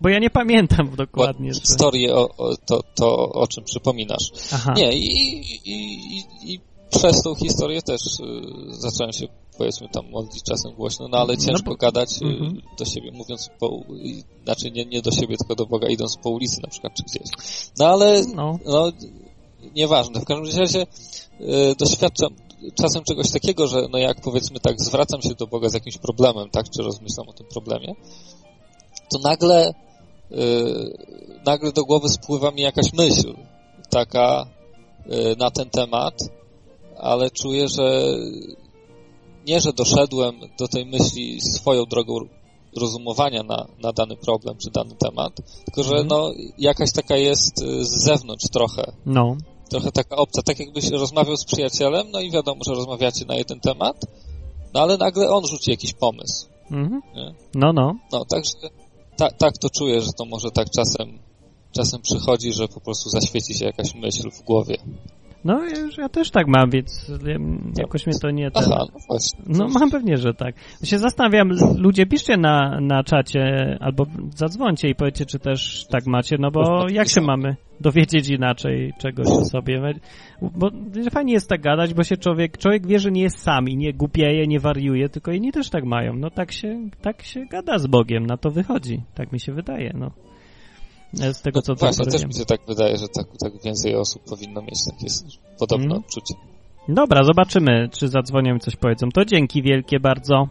bo 0.01 0.09
ja 0.09 0.19
nie 0.19 0.31
pamiętam 0.31 0.97
dokładnie. 0.97 1.55
że- 1.55 1.61
historię 1.61 2.15
o, 2.15 2.29
o, 2.37 2.57
to, 2.67 2.81
to, 2.95 3.29
o 3.33 3.47
czym 3.47 3.65
przypominasz. 3.65 4.31
Aha. 4.53 4.75
Nie, 4.77 4.93
i, 4.93 5.07
i, 5.65 5.73
i, 5.73 6.25
i 6.53 6.61
przez 6.91 7.23
tą 7.23 7.35
historię 7.35 7.83
też 7.83 8.01
y, 8.21 8.25
zacząłem 8.69 9.13
się, 9.13 9.27
powiedzmy, 9.59 9.89
tam 9.89 10.11
modlić 10.11 10.43
czasem 10.43 10.73
głośno, 10.75 11.09
no 11.09 11.19
ale 11.19 11.35
No 11.35 11.45
ciężko 11.47 11.71
bo- 11.71 11.77
gadać 11.77 12.09
y, 12.23 12.25
Mhm. 12.25 12.63
do 12.79 12.85
siebie, 12.85 13.11
mówiąc 13.13 13.51
po, 13.61 13.81
znaczy 14.45 14.71
nie, 14.71 14.85
nie 14.85 15.03
do 15.03 15.11
siebie, 15.11 15.37
tylko 15.37 15.55
do 15.55 15.67
Boga, 15.67 15.89
idąc 15.89 16.17
po 16.17 16.31
ulicy 16.31 16.61
na 16.63 16.69
przykład, 16.69 16.93
czy 16.95 17.03
gdzieś. 17.03 17.31
No 17.79 17.87
ale, 17.87 18.23
No. 18.35 18.59
no, 18.67 18.93
nieważne. 19.75 20.21
W 20.21 20.25
każdym 20.25 20.61
razie 20.61 20.83
y, 21.41 21.75
doświadczam 21.79 22.31
czasem 22.75 23.05
czegoś 23.05 23.31
takiego, 23.31 23.67
że 23.67 23.87
no 23.93 23.99
jak 23.99 24.21
powiedzmy 24.21 24.61
tak 24.61 24.81
zwracam 24.81 25.23
się 25.23 25.35
do 25.35 25.47
Boga 25.47 25.69
z 25.69 25.75
jakimś 25.75 25.99
problemem, 25.99 26.51
tak, 26.51 26.71
czy 26.71 26.83
rozmyślam 26.83 27.29
o 27.29 27.33
tym 27.33 27.47
problemie, 27.47 27.95
to 29.11 29.19
nagle 29.19 29.75
nagle 31.47 31.73
do 31.73 31.85
głowy 31.85 32.09
spływa 32.09 32.51
mi 32.51 32.63
jakaś 32.63 32.93
myśl 32.93 33.35
taka 33.91 34.47
y, 35.07 35.37
na 35.39 35.51
ten 35.51 35.71
temat, 35.71 36.15
ale 36.99 37.31
czuję, 37.31 37.69
że 37.69 38.03
nie, 39.47 39.61
że 39.61 39.73
doszedłem 39.73 40.41
do 40.59 40.69
tej 40.69 40.87
myśli 40.87 41.41
swoją 41.41 41.85
drogą 41.85 42.15
rozumowania 42.77 43.43
na, 43.43 43.67
na 43.83 43.93
dany 43.93 44.17
problem 44.17 44.57
czy 44.59 44.71
dany 44.71 44.95
temat, 44.95 45.33
tylko 45.65 45.83
że 45.83 45.91
Mhm. 45.97 46.07
no, 46.09 46.31
jakaś 46.59 46.93
taka 46.93 47.17
jest 47.17 47.63
y, 47.63 47.85
z 47.85 48.05
zewnątrz 48.05 48.49
trochę, 48.53 48.93
No. 49.07 49.37
trochę 49.69 49.93
taka 49.93 50.17
obca, 50.17 50.43
tak 50.43 50.59
jakbyś 50.61 50.91
rozmawiał 50.91 51.37
z 51.37 51.45
przyjacielem, 51.45 52.11
no 52.11 52.21
i 52.21 52.31
wiadomo, 52.31 52.61
że 52.67 52.75
rozmawiacie 52.75 53.25
na 53.25 53.35
jeden 53.37 53.61
temat, 53.61 53.97
no 54.75 54.81
ale 54.81 54.97
nagle 54.97 55.29
on 55.29 55.47
rzuci 55.47 55.71
jakiś 55.71 55.93
pomysł. 55.93 56.47
Mhm. 56.71 57.01
No, 57.55 57.73
no. 57.73 57.95
No, 58.13 58.25
także 58.25 58.53
ta, 59.17 59.31
tak 59.31 59.59
to 59.59 59.71
czuję, 59.71 60.03
że 60.03 60.13
to 60.19 60.25
może 60.25 60.51
tak 60.51 60.71
czasem, 60.71 61.19
czasem 61.73 62.03
przychodzi, 62.03 62.53
że 62.53 62.69
po 62.69 62.81
prostu 62.81 63.11
zaświeci 63.11 63.55
się 63.55 63.65
jakaś 63.65 63.95
myśl 63.95 64.31
w 64.31 64.43
głowie. 64.43 64.77
No, 65.47 65.61
ja, 65.99 66.09
też 66.09 66.31
tak 66.31 66.47
mam, 66.49 66.71
więc 66.71 67.13
jakoś 67.79 68.07
mnie 68.07 68.17
to 68.23 68.31
nie... 68.31 68.51
Ten... 68.51 68.63
Aha, 68.67 68.85
no 68.93 69.01
właśnie. 69.09 69.41
No 69.47 69.69
mam 69.69 69.91
pewnie, 69.91 70.17
że 70.17 70.35
tak. 70.35 70.55
Ja 70.81 70.87
się 70.87 70.99
zastanawiam, 70.99 71.51
ludzie 71.79 72.07
piszcie 72.07 72.37
na, 72.37 72.79
na 72.81 73.05
czacie 73.05 73.77
albo 73.81 74.07
zadzwońcie 74.35 74.89
i 74.89 74.95
powiedzcie, 74.95 75.27
czy 75.27 75.39
też 75.39 75.87
tak 75.91 76.07
macie, 76.07 76.37
no 76.41 76.51
bo 76.51 76.89
jak 76.89 77.09
się 77.09 77.21
mamy 77.21 77.57
dowiedzieć 77.81 78.29
inaczej 78.29 78.93
czegoś 78.99 79.27
o 79.27 79.45
sobie? 79.45 79.95
Bo 80.43 80.71
fajnie 81.11 81.33
jest 81.33 81.49
tak 81.49 81.61
gadać, 81.61 81.95
bo 81.95 82.03
się 82.05 82.17
człowiek, 82.17 82.59
człowiek 82.59 82.87
wie, 82.87 82.99
że 82.99 83.11
nie 83.11 83.23
jest 83.23 83.43
sam 83.43 83.69
i 83.69 83.77
nie 83.77 83.93
głupieje, 83.93 84.47
nie 84.47 84.61
wariuje, 84.61 85.09
tylko 85.09 85.33
inni 85.33 85.53
też 85.53 85.71
tak 85.71 85.85
mają. 85.85 86.13
No 86.13 86.31
tak 86.31 86.53
się, 86.53 86.89
tak 87.03 87.23
się 87.23 87.47
gada 87.51 87.79
z 87.79 87.87
Bogiem, 87.87 88.27
na 88.27 88.37
to 88.37 88.51
wychodzi. 88.51 89.03
Tak 89.15 89.33
mi 89.33 89.41
się 89.41 89.53
wydaje, 89.53 89.93
no. 89.95 90.11
Z 91.33 91.43
tego, 91.43 91.63
co 91.63 91.73
no, 91.73 91.77
właśnie, 91.77 92.07
też 92.07 92.27
mi 92.27 92.35
się 92.35 92.45
tak 92.45 92.61
wydaje, 92.69 92.97
że 92.97 93.09
tak, 93.09 93.27
tak 93.41 93.63
więcej 93.65 93.95
osób 93.97 94.23
powinno 94.25 94.63
mieć 94.63 94.85
takie 94.91 95.07
podobne 95.59 95.85
Mhm. 95.85 96.03
odczucie. 96.03 96.35
Dobra, 96.89 97.25
zobaczymy, 97.25 97.89
czy 97.93 98.09
zadzwonią 98.09 98.57
i 98.57 98.61
coś 98.61 98.77
powiedzą. 98.77 99.09
To 99.15 99.25
dzięki 99.25 99.63
wielkie 99.63 100.01
bardzo. 100.01 100.49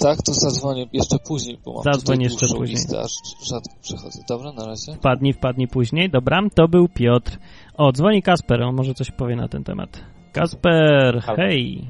Tak, 0.00 0.22
to 0.22 0.32
zadzwonię 0.34 0.86
jeszcze 0.92 1.16
później, 1.28 1.58
bo 1.64 1.72
mam 1.74 1.82
Zadzwoń 1.82 2.16
tutaj 2.16 2.24
jeszcze 2.24 2.46
później. 2.46 2.68
listę, 2.76 3.00
aż 3.00 3.12
rzadko 3.48 3.74
przychodzę. 3.82 4.20
Dobra, 4.28 4.52
na 4.52 4.66
razie. 4.66 4.94
Wpadnij, 4.94 5.32
wpadnij 5.32 5.68
później. 5.68 6.10
Dobra, 6.10 6.40
to 6.54 6.68
był 6.68 6.88
Piotr. 6.88 7.38
O, 7.76 7.92
dzwoni 7.92 8.22
Kasper, 8.22 8.62
on 8.62 8.74
może 8.74 8.94
coś 8.94 9.10
powie 9.10 9.36
na 9.36 9.48
ten 9.48 9.64
temat. 9.64 10.00
Kasper, 10.32 11.20
Halo. 11.22 11.36
hej. 11.36 11.86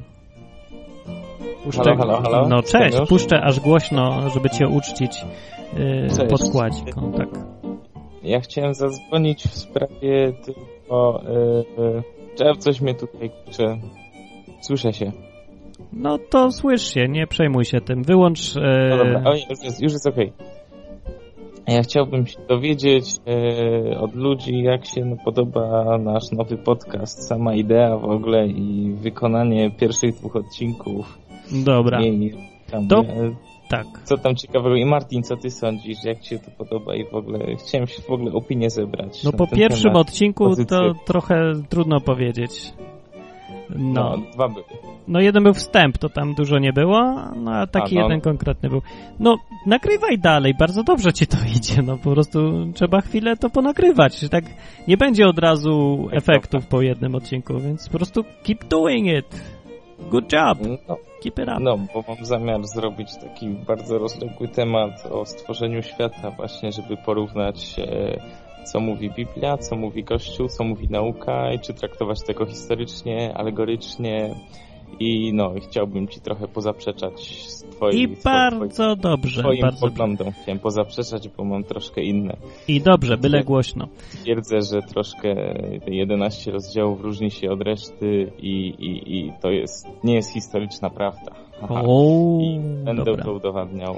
Puszczę, 1.65 1.83
Halo, 1.83 1.97
halo, 1.97 2.23
halo. 2.23 2.49
No 2.49 2.63
cześć, 2.63 2.97
puszczę 3.09 3.41
aż 3.43 3.61
głośno, 3.61 4.31
żeby 4.31 4.51
cię 4.51 4.69
uczcić 4.69 5.25
yy, 5.77 6.09
tak. 7.19 7.29
Ja 8.23 8.41
chciałem 8.41 8.75
zadzwonić 8.75 9.43
w 9.43 9.55
sprawie 9.59 10.33
tylko, 10.45 11.23
yy, 11.79 12.03
że 12.39 12.53
coś 12.59 12.81
mnie 12.81 12.95
tutaj 12.95 13.31
kurczę. 13.45 13.77
Słyszę 14.61 14.93
się. 14.93 15.13
No 15.93 16.19
to 16.31 16.53
słysz 16.53 16.95
się, 16.95 17.09
nie 17.09 17.27
przejmuj 17.27 17.65
się 17.65 17.81
tym. 17.81 18.03
Wyłącz... 18.05 18.55
No 18.55 18.63
Yy, 18.63 18.99
dobra, 18.99 19.23
o, 19.31 19.35
nie, 19.35 19.41
już 19.51 19.65
jest, 19.65 19.83
już 19.83 19.93
jest 19.93 20.07
okej. 20.07 20.33
Ja 21.69 21.83
chciałbym 21.83 22.27
się 22.27 22.39
dowiedzieć 22.49 23.05
yy, 23.27 23.99
od 23.99 24.15
ludzi, 24.15 24.63
jak 24.63 24.87
się 24.87 25.05
no, 25.05 25.17
podoba 25.25 25.99
nasz 25.99 26.31
nowy 26.33 26.57
podcast, 26.57 27.29
sama 27.29 27.55
idea 27.55 27.97
w 27.97 28.05
ogóle 28.05 28.47
i 28.47 28.93
wykonanie 28.93 29.71
pierwszych 29.71 30.15
dwóch 30.15 30.37
odcinków. 30.37 31.19
dobra, 31.65 32.03
I 32.03 32.33
tam, 32.71 32.89
To- 32.89 33.01
e, 33.01 33.35
tak. 33.71 33.87
co 34.05 34.19
tam 34.19 34.37
ciekawego. 34.37 34.77
I 34.77 34.85
Martin, 34.85 35.23
co 35.23 35.37
ty 35.37 35.51
sądzisz? 35.51 36.05
Jak 36.05 36.21
ci 36.21 36.29
się 36.29 36.39
to 36.39 36.51
podoba 36.59 36.95
i 36.95 37.05
w 37.05 37.15
ogóle 37.15 37.39
chciałem 37.57 37.87
się 37.87 38.03
w 38.03 38.11
ogóle 38.11 38.33
opinię 38.33 38.71
zebrać. 38.71 39.25
No 39.25 39.33
po 39.33 39.47
pierwszym 39.47 39.83
temat. 39.93 39.97
odcinku 40.09 40.65
to 40.69 40.95
trochę 41.05 41.53
trudno 41.69 42.01
powiedzieć. 42.01 42.73
No, 43.77 44.03
No, 44.11 44.17
dwa 44.35 44.49
były. 44.49 44.65
no 45.09 45.21
jeden 45.21 45.43
był 45.43 45.55
wstęp, 45.55 45.99
to 45.99 46.09
tam 46.09 46.35
dużo 46.35 46.59
nie 46.59 46.73
było, 46.73 47.15
no 47.37 47.53
a 47.55 47.67
taki 47.67 47.97
A, 47.99 48.01
no. 48.01 48.07
jeden 48.07 48.21
konkretny 48.21 48.69
był. 48.69 48.83
No, 49.21 49.37
nagrywaj 49.67 50.19
dalej, 50.19 50.55
bardzo 50.59 50.83
dobrze 50.83 51.13
ci 51.13 51.27
to 51.27 51.37
idzie, 51.57 51.83
no 51.83 51.99
po 51.99 52.11
prostu 52.11 52.39
trzeba 52.75 53.01
chwilę 53.01 53.37
to 53.37 53.51
ponagrywać, 53.51 54.29
tak 54.29 54.45
nie 54.89 54.97
będzie 54.97 55.27
od 55.27 55.39
razu 55.39 56.09
efektów 56.13 56.67
po 56.67 56.83
jednym 56.83 57.15
odcinku, 57.15 57.59
więc 57.59 57.89
po 57.89 57.97
prostu 57.99 58.25
keep 58.43 58.65
doing 58.65 59.07
it. 59.19 59.43
Good 60.11 60.33
job, 60.33 60.59
No, 60.89 60.97
keep 61.21 61.39
it 61.39 61.49
up. 61.49 61.61
no, 61.61 61.79
bo 61.95 62.05
mam 62.09 62.25
zamiar 62.25 62.67
zrobić 62.67 63.17
taki 63.17 63.49
bardzo 63.49 63.99
rozległy 63.99 64.49
temat 64.49 65.07
o 65.07 65.27
stworzeniu 65.27 65.83
świata 65.83 66.31
właśnie, 66.31 66.73
żeby 66.73 66.97
porównać 66.97 67.79
e, 67.79 68.21
co 68.65 68.81
mówi 68.81 69.11
Biblia, 69.11 69.57
co 69.59 69.77
mówi 69.77 70.05
Kościół, 70.05 70.49
co 70.49 70.65
mówi 70.65 70.89
nauka 70.91 71.53
i 71.53 71.61
czy 71.61 71.75
traktować 71.75 72.19
tego 72.27 72.47
historycznie, 72.47 73.35
alegorycznie 73.37 74.35
I 75.01 75.33
no, 75.35 75.53
chciałbym 75.69 76.09
ci 76.09 76.21
trochę 76.21 76.49
pozaprzeczać 76.49 77.45
z 77.49 77.63
twoim, 77.63 77.99
I 77.99 78.17
bardzo 78.25 78.97
dobrze, 78.97 79.41
twoim 79.41 79.61
bardzo 79.61 79.81
dobrze. 79.81 79.91
poglądom. 79.91 80.33
Chciałem 80.43 80.59
pozaprzeczać, 80.59 81.29
bo 81.29 81.45
mam 81.45 81.65
troszkę 81.65 82.03
inne. 82.03 82.37
I 82.69 82.81
dobrze, 82.81 83.17
byle 83.17 83.45
głośno. 83.45 83.89
Twierdzę, 84.23 84.63
że 84.63 84.83
troszkę 84.83 85.35
te 85.85 85.91
11 85.91 86.51
rozdziałów 86.51 87.01
różni 87.01 87.31
się 87.31 87.51
od 87.51 87.63
reszty 87.63 88.33
i, 88.39 88.69
i, 88.79 89.19
i 89.19 89.33
to 89.43 89.51
jest, 89.51 89.87
nie 90.05 90.15
jest 90.15 90.33
historyczna 90.33 90.91
prawda. 90.91 91.33
Haha. 91.61 91.83
O, 91.87 92.39
I 92.41 92.61
będę 92.85 93.05
dobra. 93.05 93.25
to 93.25 93.33
udowadniał. 93.33 93.95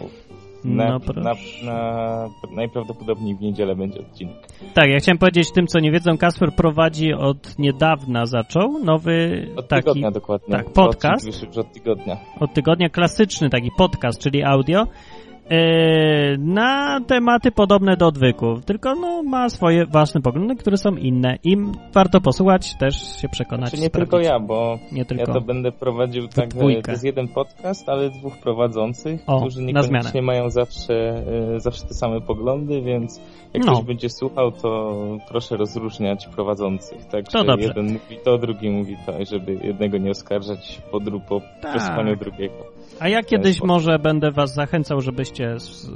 Na, 0.65 0.99
No 1.15 1.23
na, 1.23 1.33
na, 1.65 2.29
najprawdopodobniej 2.57 3.37
w 3.37 3.41
niedzielę 3.41 3.77
będzie 3.77 4.01
odcinek. 4.01 4.37
Tak, 4.75 4.89
ja 4.91 4.99
chciałem 4.99 5.19
powiedzieć 5.19 5.53
tym, 5.53 5.67
co 5.67 5.81
nie 5.81 5.93
wiedzą, 5.93 6.19
Kasper 6.19 6.53
prowadzi 6.55 7.13
od 7.13 7.59
niedawna 7.59 8.27
zaczął 8.27 8.79
nowy 8.85 9.47
Od 9.57 9.69
taki 9.69 9.83
tygodnia 9.83 10.11
dokładnie. 10.11 10.57
tak, 10.57 10.73
podcast. 10.73 11.29
Od 11.59 11.73
tygodnia. 11.73 12.17
od 12.41 12.55
tygodnia 12.55 12.89
klasyczny 12.89 13.51
taki 13.51 13.71
podcast, 13.79 14.23
czyli 14.23 14.45
audio 14.45 14.87
na 16.39 17.01
tematy 17.07 17.51
podobne 17.53 17.97
do 17.97 18.07
odwyków, 18.07 18.65
tylko 18.65 18.95
no 18.95 19.23
ma 19.23 19.49
swoje 19.49 19.87
własne 19.87 20.21
poglądy, 20.23 20.57
które 20.57 20.77
są 20.77 20.91
inne. 20.97 21.39
Im 21.45 21.73
warto 21.95 22.21
posłuchać, 22.21 22.75
też 22.79 23.21
się 23.21 23.29
przekonać. 23.29 23.69
Znaczy 23.69 23.83
nie 23.83 23.89
sprawdzić. 23.89 24.11
tylko 24.11 24.33
ja, 24.33 24.41
bo 24.41 24.79
Nie 24.93 25.05
tylko. 25.05 25.25
ja 25.29 25.35
to 25.35 25.41
będę 25.41 25.73
prowadził 25.73 26.29
tak, 26.29 26.45
e, 26.45 26.49
dwójkę. 26.49 26.83
to 26.83 26.91
jest 26.91 27.05
jeden 27.05 27.29
podcast, 27.29 27.89
ale 27.89 28.11
dwóch 28.11 28.39
prowadzących, 28.39 29.21
O, 29.27 29.41
którzy 29.41 29.63
niekoniecznie 29.63 30.23
mają 30.23 30.51
zawsze, 30.51 30.95
e, 31.55 31.61
zawsze 31.61 31.87
te 31.87 31.95
same 31.95 32.21
poglądy, 32.21 32.83
więc 32.83 33.21
jak 33.55 33.65
No. 33.67 33.73
ktoś 33.73 33.85
będzie 33.85 34.09
słuchał, 34.09 34.53
to 34.53 34.93
proszę 35.29 35.57
rozróżniać 35.57 36.29
prowadzących. 36.29 37.05
Tak, 37.05 37.25
To 37.29 37.39
że 37.39 37.45
dobrze. 37.45 37.69
jeden 37.69 37.87
mówi 37.87 38.17
to, 38.25 38.39
drugi 38.39 38.71
mówi 38.71 38.97
to, 39.07 39.19
i 39.19 39.27
żeby 39.27 39.53
jednego 39.67 39.99
nie 39.99 40.11
oskarżać 40.11 40.83
po, 40.91 41.01
dru, 41.01 41.21
po 41.29 41.41
Tak. 41.63 41.77
przesłaniu 41.77 42.17
drugiego. 42.17 42.72
A 43.01 43.09
ja 43.09 43.23
kiedyś 43.23 43.63
może 43.63 43.99
będę 43.99 44.31
was 44.31 44.55
zachęcał, 44.55 45.01
żebyście 45.01 45.53
s- 45.53 45.91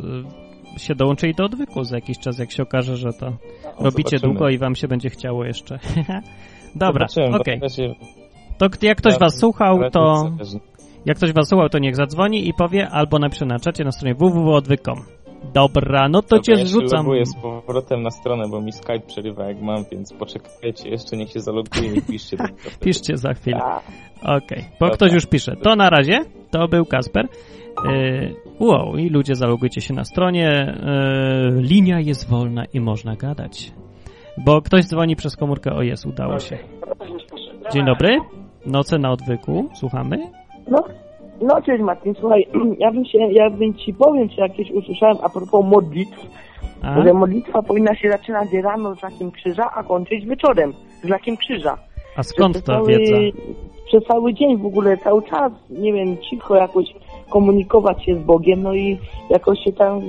się 0.76 0.94
dołączyli 0.94 1.34
do 1.34 1.44
odwyku 1.44 1.84
za 1.84 1.96
jakiś 1.96 2.18
czas, 2.18 2.38
jak 2.38 2.52
się 2.52 2.62
okaże, 2.62 2.96
że 2.96 3.12
to 3.12 3.26
No, 3.30 3.36
robicie 3.80 4.08
zobaczymy. 4.18 4.32
długo 4.32 4.48
i 4.48 4.58
wam 4.58 4.74
się 4.74 4.88
będzie 4.88 5.10
chciało 5.10 5.44
jeszcze. 5.44 5.78
Dobra, 6.74 7.06
okej. 7.40 7.60
razie- 7.60 7.94
To 8.58 8.66
jak 8.82 8.98
ktoś 8.98 9.12
na- 9.12 9.18
was 9.18 9.38
słuchał, 9.38 9.90
to 9.90 10.30
jak 11.06 11.16
ktoś 11.16 11.32
was 11.32 11.48
słuchał, 11.48 11.68
to 11.68 11.78
niech 11.78 11.96
zadzwoni 11.96 12.48
i 12.48 12.54
powie, 12.54 12.88
albo 12.88 13.18
napisze 13.18 13.46
na 13.46 13.58
czacie 13.58 13.84
na 13.84 13.92
stronie 13.92 14.14
www.odwyk.com. 14.14 15.02
Dobra, 15.54 16.08
no 16.08 16.22
to 16.22 16.28
Dobra, 16.36 16.42
cię 16.42 16.52
ja 16.52 16.64
zrzucam. 16.66 16.98
loguję 16.98 17.26
z 17.26 17.36
powrotem 17.36 18.02
na 18.02 18.10
stronę, 18.10 18.48
bo 18.50 18.60
mi 18.60 18.72
Skype 18.72 19.00
przerywa 19.06 19.44
jak 19.48 19.60
mam, 19.60 19.84
więc 19.92 20.12
poczekajcie, 20.12 20.88
jeszcze 20.88 21.16
niech 21.16 21.30
się 21.30 21.40
zaloguję 21.40 21.94
i 21.94 22.02
piszcie. 22.02 22.36
Piszcie 22.84 23.16
za 23.16 23.34
chwilę. 23.34 23.60
A, 23.62 23.80
Okej, 24.36 24.64
bo 24.80 24.86
Dobra. 24.86 24.96
ktoś 24.96 25.12
już 25.12 25.26
pisze. 25.26 25.56
To 25.56 25.76
na 25.76 25.90
razie, 25.90 26.20
to 26.50 26.68
był 26.68 26.84
Kasper. 26.84 27.28
Yy, 27.84 28.34
wow, 28.60 28.96
i 28.96 29.08
ludzie 29.08 29.34
zalogujcie 29.34 29.80
się 29.80 29.94
na 29.94 30.04
stronie. 30.04 30.76
Yy, 31.54 31.62
linia 31.62 32.00
jest 32.00 32.28
wolna 32.30 32.64
i 32.74 32.80
można 32.80 33.16
gadać. 33.16 33.72
Bo 34.44 34.62
ktoś 34.62 34.84
dzwoni 34.84 35.16
przez 35.16 35.36
komórkę. 35.36 35.72
O 35.72 35.82
jest, 35.82 36.06
udało 36.06 36.38
się. 36.38 36.58
Dzień 37.72 37.84
dobry. 37.86 38.18
Noce 38.66 38.98
na 38.98 39.10
odwyku. 39.10 39.68
Słuchamy. 39.74 40.16
No, 40.70 40.84
no 41.40 41.62
cześć 41.62 41.82
Martin, 41.82 42.14
słuchaj, 42.20 42.46
ja 42.78 42.92
bym 42.92 43.04
się, 43.04 43.18
ja 43.18 43.50
bym 43.50 43.74
ci 43.74 43.94
powiem, 43.94 44.28
czy 44.28 44.40
jakieś 44.40 44.70
usłyszałem 44.70 45.16
a 45.22 45.28
propos 45.28 45.64
modlitw, 45.66 46.26
A? 46.82 47.02
że 47.02 47.12
modlitwa 47.14 47.62
powinna 47.62 47.94
się 47.94 48.10
zaczynać 48.10 48.48
rano 48.52 48.94
z 48.94 48.98
znakiem 48.98 49.30
krzyża, 49.30 49.70
a 49.74 49.82
kończyć 49.82 50.26
wieczorem 50.26 50.72
z 51.02 51.06
znakiem 51.06 51.36
krzyża. 51.36 51.78
A 52.16 52.22
skąd 52.22 52.56
ta 52.64 52.72
cały, 52.72 52.88
wiedza? 52.88 53.16
Przez 53.86 54.04
cały 54.04 54.34
dzień 54.34 54.56
w 54.56 54.66
ogóle, 54.66 54.96
cały 54.96 55.22
czas, 55.22 55.52
nie 55.70 55.92
wiem, 55.92 56.16
cicho 56.30 56.56
jakoś 56.56 56.86
komunikować 57.30 58.04
się 58.04 58.14
z 58.14 58.18
Bogiem, 58.18 58.62
no 58.62 58.74
i 58.74 58.98
jakoś 59.30 59.58
się 59.64 59.72
tam 59.72 60.00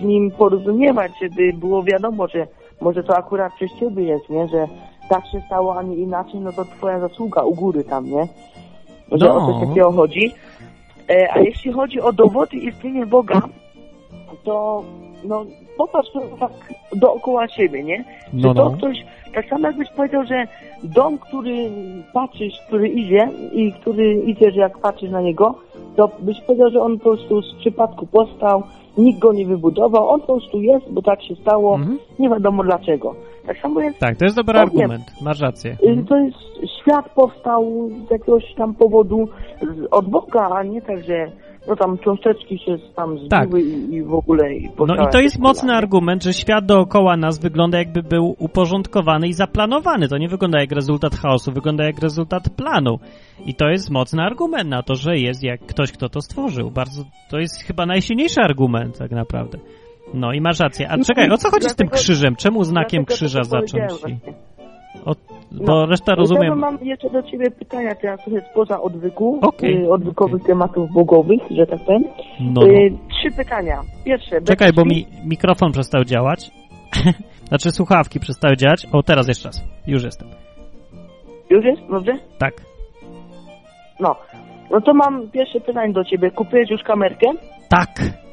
z 0.00 0.02
Nim 0.02 0.30
porozumiewać, 0.30 1.12
żeby 1.22 1.52
było 1.52 1.82
wiadomo, 1.82 2.28
że 2.28 2.46
może 2.80 3.02
to 3.04 3.16
akurat 3.16 3.52
przez 3.54 3.70
Ciebie 3.80 4.04
jest, 4.04 4.30
nie, 4.30 4.48
że 4.48 4.68
tak 5.08 5.26
się 5.26 5.40
stało, 5.46 5.78
a 5.78 5.82
nie 5.82 5.96
inaczej, 5.96 6.40
no 6.40 6.52
to 6.52 6.64
Twoja 6.64 7.00
zasługa 7.00 7.42
u 7.42 7.54
góry 7.54 7.84
tam, 7.84 8.04
nie? 8.10 8.28
Że 9.12 9.26
No. 9.26 9.36
o 9.36 9.52
coś 9.52 9.68
takiego 9.68 9.92
chodzi. 9.92 10.32
E, 11.10 11.32
a 11.32 11.38
jeśli 11.40 11.72
chodzi 11.72 12.00
o 12.00 12.12
dowody 12.12 12.56
istnienia 12.56 13.06
Boga, 13.06 13.42
to 14.44 14.84
no 15.24 15.44
popatrz 15.78 16.10
to 16.12 16.20
tak 16.40 16.50
dookoła 16.96 17.48
siebie, 17.48 17.84
nie? 17.84 18.04
No, 18.32 18.48
Czy 18.48 18.54
to 18.54 18.64
no. 18.70 18.76
ktoś, 18.76 19.04
tak 19.34 19.48
samo 19.48 19.66
jakbyś 19.66 19.88
powiedział, 19.90 20.24
że 20.24 20.46
dom, 20.82 21.18
który 21.18 21.70
patrzysz, 22.12 22.54
który 22.66 22.88
idzie 22.88 23.28
i 23.52 23.72
który 23.72 24.14
idzie, 24.14 24.50
że 24.50 24.60
jak 24.60 24.78
patrzysz 24.78 25.10
na 25.10 25.20
niego, 25.20 25.54
to 25.96 26.10
byś 26.18 26.40
powiedział, 26.40 26.70
że 26.70 26.80
on 26.82 26.98
po 26.98 27.02
prostu 27.04 27.42
z 27.42 27.54
przypadku 27.54 28.06
powstał, 28.06 28.62
nikt 28.98 29.18
go 29.18 29.32
nie 29.32 29.46
wybudował, 29.46 30.08
on 30.08 30.20
po 30.20 30.26
prostu 30.26 30.60
jest, 30.60 30.92
bo 30.92 31.02
tak 31.02 31.22
się 31.22 31.36
stało, 31.36 31.74
Mhm. 31.74 31.98
nie 32.18 32.28
wiadomo 32.30 32.62
dlaczego. 32.64 33.14
Tak 33.46 33.58
samo 33.58 33.80
Tak, 33.98 34.16
to 34.16 34.24
jest 34.24 34.36
dobry 34.36 34.54
nie. 34.54 34.60
argument. 34.60 35.04
Masz 35.22 35.40
rację. 35.40 35.72
y, 35.72 36.04
to 36.08 36.16
jest, 36.16 36.36
świat 36.80 37.10
powstał 37.14 37.90
z 38.08 38.10
jakiegoś 38.10 38.54
tam 38.56 38.74
powodu 38.74 39.28
od 39.90 40.08
Boga, 40.10 40.48
a 40.50 40.62
nie 40.62 40.82
tak, 40.82 41.04
że 41.04 41.30
no 41.68 41.76
tam 41.76 41.98
cząsteczki 41.98 42.58
się 42.58 42.76
tam 42.96 43.18
zbiły 43.18 43.28
Tak. 43.28 43.54
i, 43.54 43.94
i 43.94 44.02
w 44.02 44.14
ogóle... 44.14 44.54
I 44.54 44.70
No 44.86 44.94
i 44.94 45.12
to 45.12 45.20
jest 45.20 45.38
mocny 45.38 45.72
argument, 45.72 46.22
że 46.24 46.32
świat 46.32 46.66
dookoła 46.66 47.16
nas 47.16 47.38
wygląda 47.38 47.78
jakby 47.78 48.02
był 48.02 48.36
uporządkowany 48.38 49.28
i 49.28 49.32
zaplanowany. 49.32 50.08
To 50.08 50.18
nie 50.18 50.28
wygląda 50.28 50.60
jak 50.60 50.72
rezultat 50.72 51.14
chaosu, 51.14 51.52
wygląda 51.52 51.84
jak 51.84 51.98
rezultat 51.98 52.42
planu. 52.56 52.98
I 53.46 53.54
to 53.54 53.68
jest 53.68 53.90
mocny 53.90 54.22
argument 54.22 54.70
na 54.70 54.82
to, 54.82 54.94
że 54.94 55.16
jest 55.16 55.42
jak 55.42 55.60
ktoś, 55.60 55.92
kto 55.92 56.08
to 56.08 56.20
stworzył. 56.20 56.70
Bardzo, 56.70 57.02
to 57.30 57.38
jest 57.38 57.62
chyba 57.62 57.86
najsilniejszy 57.86 58.40
argument 58.40 58.98
tak 58.98 59.10
naprawdę. 59.10 59.58
No 60.14 60.32
i 60.32 60.40
masz 60.40 60.60
rację. 60.60 60.90
A 60.90 60.98
czekaj, 60.98 61.30
o 61.30 61.36
co 61.36 61.50
chodzi 61.50 61.68
z 61.68 61.74
tym 61.74 61.88
krzyżem? 61.88 62.36
Czemu 62.36 62.64
znakiem 62.64 63.04
krzyża 63.04 63.44
zacząć? 63.44 63.92
Właśnie. 64.00 64.18
Bo 65.52 65.74
No. 65.74 65.86
reszta 65.86 66.12
No 66.12 66.16
rozumiem. 66.16 66.44
Ja 66.44 66.54
mam 66.54 66.78
jeszcze 66.82 67.10
do 67.10 67.22
Ciebie 67.22 67.50
pytania 67.50 67.94
teraz 67.94 68.24
trochę 68.24 68.40
spoza 68.50 68.80
odwyku, 68.82 69.38
Okej, 69.42 69.84
y, 69.84 69.92
odwykowych 69.92 70.42
tematów 70.42 70.92
bogowych, 70.92 71.40
że 71.50 71.66
tak 71.66 71.84
powiem. 71.84 72.02
No, 72.40 72.60
no. 72.60 72.66
Y, 72.66 72.90
trzy 73.10 73.36
pytania. 73.36 73.80
Pierwsze. 74.04 74.40
Czekaj, 74.40 74.72
bo 74.72 74.84
mi 74.84 75.06
mikrofon 75.24 75.72
przestał 75.72 76.04
działać. 76.04 76.50
znaczy 77.48 77.70
słuchawki 77.70 78.20
przestały 78.20 78.56
działać. 78.56 78.86
O, 78.92 79.02
teraz 79.02 79.28
jeszcze 79.28 79.48
raz. 79.48 79.64
Już 79.86 80.04
jestem. 80.04 80.28
Już 81.50 81.64
jest? 81.64 81.82
Dobrze? 81.90 82.12
Tak. 82.38 82.54
No. 84.00 84.16
No 84.70 84.80
to 84.80 84.94
mam 84.94 85.30
pierwsze 85.30 85.60
pytanie 85.60 85.92
do 85.92 86.04
Ciebie. 86.04 86.30
Kupiłeś 86.30 86.70
już 86.70 86.82
kamerkę? 86.82 87.26
Tak. 87.68 88.23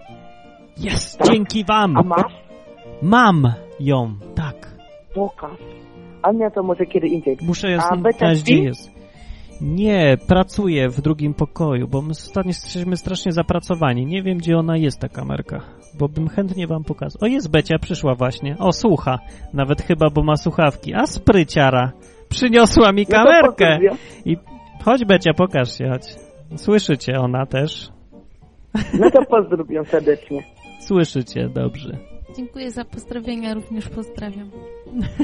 Jest. 0.78 1.20
Dzięki 1.32 1.66
wam. 1.66 1.98
A 1.98 2.04
masz? 2.04 2.34
Mam 3.02 3.54
ją. 3.80 4.16
Tak. 4.36 4.72
Pokaż. 5.14 5.60
A 6.22 6.32
nie, 6.32 6.52
to 6.52 6.64
może 6.64 6.86
kiedy 6.86 7.08
indziej. 7.08 7.38
Muszę 7.42 7.72
ją 7.72 7.80
znaleźć, 7.80 8.44
gdzie 8.44 8.64
jest. 8.64 9.02
Nie, 9.62 10.18
pracuję 10.28 10.90
w 10.90 11.02
drugim 11.02 11.34
pokoju, 11.34 11.88
bo 11.88 12.02
my 12.02 12.10
ostatnio 12.10 12.50
jesteśmy 12.50 12.98
strasznie 12.98 13.32
zapracowani. 13.32 14.06
Nie 14.06 14.24
wiem, 14.24 14.38
gdzie 14.38 14.58
ona 14.58 14.78
jest, 14.78 15.00
ta 15.00 15.10
kamerka, 15.10 15.62
bo 16.00 16.10
bym 16.10 16.28
chętnie 16.28 16.68
wam 16.68 16.84
pokazał. 16.84 17.20
O, 17.22 17.26
jest 17.28 17.52
Becia, 17.52 17.80
przyszła 17.80 18.16
właśnie. 18.16 18.56
O, 18.60 18.72
słucha. 18.74 19.20
Nawet 19.54 19.82
chyba, 19.82 20.10
bo 20.10 20.24
ma 20.24 20.36
słuchawki. 20.36 20.94
A 20.94 21.06
spryciara. 21.06 21.92
Przyniosła 22.30 22.92
mi 22.92 23.06
No 23.10 23.18
kamerkę. 23.18 23.80
I 24.26 24.38
chodź, 24.84 25.06
Becia, 25.06 25.34
pokaż 25.34 25.78
się, 25.78 25.90
chodź. 25.90 26.16
Słyszycie 26.56 27.20
ona 27.20 27.46
też. 27.46 27.90
No 29.00 29.12
to 29.12 29.26
pozdrowiam 29.26 29.86
serdecznie. 29.86 30.44
Słyszycie, 30.88 31.50
dobrze. 31.50 31.98
Dziękuję 32.38 32.72
za 32.72 32.86
pozdrowienia, 32.86 33.54
również 33.54 33.90
pozdrawiam. 33.90 34.50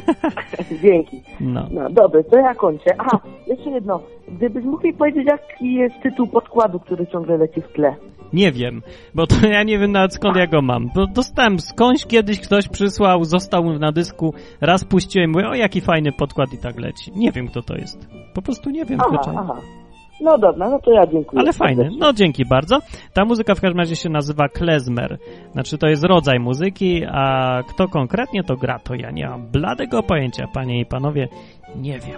Dzięki. 0.83 1.21
No. 1.39 1.67
No 1.71 1.89
dobrze, 1.89 2.23
to 2.23 2.37
ja 2.37 2.55
kończę. 2.55 2.95
Aha, 2.97 3.19
jeszcze 3.47 3.69
jedno. 3.69 3.99
Gdybyś 4.27 4.65
mógł 4.65 4.87
mi 4.87 4.93
powiedzieć, 4.93 5.27
jaki 5.27 5.73
jest 5.73 5.95
tytuł 6.03 6.27
podkładu, 6.27 6.79
który 6.79 7.07
ciągle 7.07 7.37
leci 7.37 7.61
w 7.61 7.67
tle. 7.67 7.95
Nie 8.33 8.51
wiem, 8.51 8.81
bo 9.15 9.27
to 9.27 9.47
ja 9.47 9.63
nie 9.63 9.79
wiem 9.79 9.91
nawet 9.91 10.13
skąd 10.13 10.37
ja 10.37 10.47
go 10.47 10.61
mam. 10.61 10.89
Bo 10.95 11.07
dostałem 11.07 11.59
skądś 11.59 12.05
kiedyś 12.05 12.39
ktoś 12.39 12.67
przysłał, 12.67 13.23
został 13.23 13.79
na 13.79 13.91
dysku, 13.91 14.33
raz 14.61 14.85
puściłem, 14.85 15.31
mówię, 15.31 15.49
o 15.49 15.55
jaki 15.55 15.81
fajny 15.81 16.11
podkład 16.11 16.53
i 16.53 16.57
tak 16.57 16.79
leci. 16.79 17.11
Nie 17.15 17.31
wiem 17.31 17.47
kto 17.47 17.61
to 17.61 17.75
jest. 17.75 18.07
Po 18.33 18.41
prostu 18.41 18.69
nie 18.69 18.85
wiem 18.85 18.99
Aha, 19.01 19.21
aha. 19.37 19.61
No 20.21 20.37
dobra, 20.37 20.69
no 20.69 20.79
to 20.79 20.91
ja 20.91 21.07
dziękuję. 21.07 21.41
Ale 21.41 21.53
fajny. 21.53 21.89
No 21.97 22.13
dzięki 22.13 22.45
bardzo. 22.45 22.79
Ta 23.13 23.25
muzyka 23.25 23.55
w 23.55 23.61
każdym 23.61 23.79
razie 23.79 23.95
się 23.95 24.09
nazywa 24.09 24.49
klezmer. 24.49 25.17
Znaczy 25.51 25.77
to 25.77 25.87
jest 25.87 26.03
rodzaj 26.03 26.39
muzyki, 26.39 27.03
a 27.11 27.59
kto 27.69 27.87
konkretnie 27.87 28.43
to 28.43 28.55
gra, 28.55 28.79
to 28.79 28.95
ja 28.95 29.11
nie 29.11 29.29
mam 29.29 29.47
bladego 29.47 30.03
pojęcia, 30.03 30.47
panie 30.53 30.79
i 30.79 30.85
panowie. 30.85 31.27
Nie 31.75 31.99
wiem. 31.99 32.17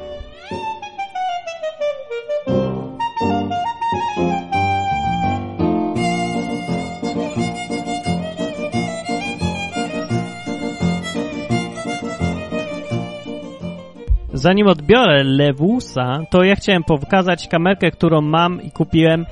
Zanim 14.40 14.68
odbiorę 14.68 15.24
Lewusa, 15.24 16.20
to 16.30 16.44
ja 16.44 16.56
chciałem 16.56 16.84
pokazać 16.84 17.48
kamerkę, 17.48 17.92
którą 17.92 18.22
mam 18.22 18.62
i 18.62 18.72
kupiłem 18.72 19.26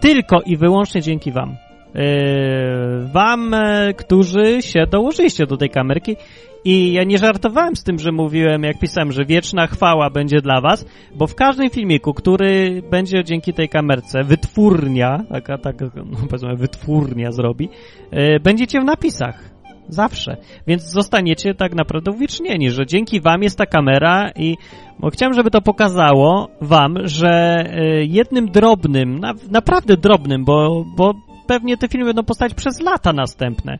tylko 0.00 0.40
i 0.40 0.56
wyłącznie 0.56 1.02
dzięki 1.02 1.32
wam. 1.32 1.56
Yy, 1.94 3.08
wam, 3.12 3.54
e, 3.54 3.94
którzy 3.94 4.62
się 4.62 4.86
dołożyliście 4.90 5.46
do 5.46 5.56
tej 5.56 5.70
kamerki 5.70 6.16
i 6.64 6.92
ja 6.92 7.04
nie 7.04 7.18
żartowałem 7.18 7.76
z 7.76 7.84
tym, 7.84 7.98
że 7.98 8.12
mówiłem, 8.12 8.62
jak 8.62 8.78
pisałem, 8.78 9.12
że 9.12 9.24
wieczna 9.24 9.66
chwała 9.66 10.10
będzie 10.10 10.40
dla 10.40 10.60
was, 10.60 10.86
bo 11.14 11.26
w 11.26 11.34
każdym 11.34 11.70
filmiku, 11.70 12.14
który 12.14 12.82
będzie 12.90 13.24
dzięki 13.24 13.52
tej 13.52 13.68
kamerce, 13.68 14.24
wytwórnia, 14.24 15.24
taka, 15.28 15.58
taka, 15.58 15.84
no 15.96 16.16
powiedzmy, 16.30 16.56
wytwórnia 16.56 17.32
zrobi, 17.32 17.68
yy, 18.12 18.40
będziecie 18.40 18.80
w 18.80 18.84
napisach. 18.84 19.49
Zawsze. 19.90 20.36
Więc 20.66 20.82
zostaniecie 20.82 21.54
tak 21.54 21.74
naprawdę 21.74 22.10
uwiecznieni, 22.10 22.70
że 22.70 22.86
dzięki 22.86 23.20
wam 23.20 23.42
jest 23.42 23.58
ta 23.58 23.66
kamera 23.66 24.30
i 24.36 24.56
bo 24.98 25.10
chciałem, 25.10 25.34
żeby 25.34 25.50
to 25.50 25.60
pokazało 25.60 26.48
wam, 26.60 26.96
że 27.04 27.64
y, 28.00 28.06
jednym 28.06 28.50
drobnym, 28.50 29.18
na, 29.18 29.34
naprawdę 29.50 29.96
drobnym, 29.96 30.44
bo, 30.44 30.84
bo 30.96 31.14
pewnie 31.46 31.76
te 31.76 31.88
filmy 31.88 32.06
będą 32.06 32.22
powstać 32.22 32.54
przez 32.54 32.80
lata 32.80 33.12
następne. 33.12 33.78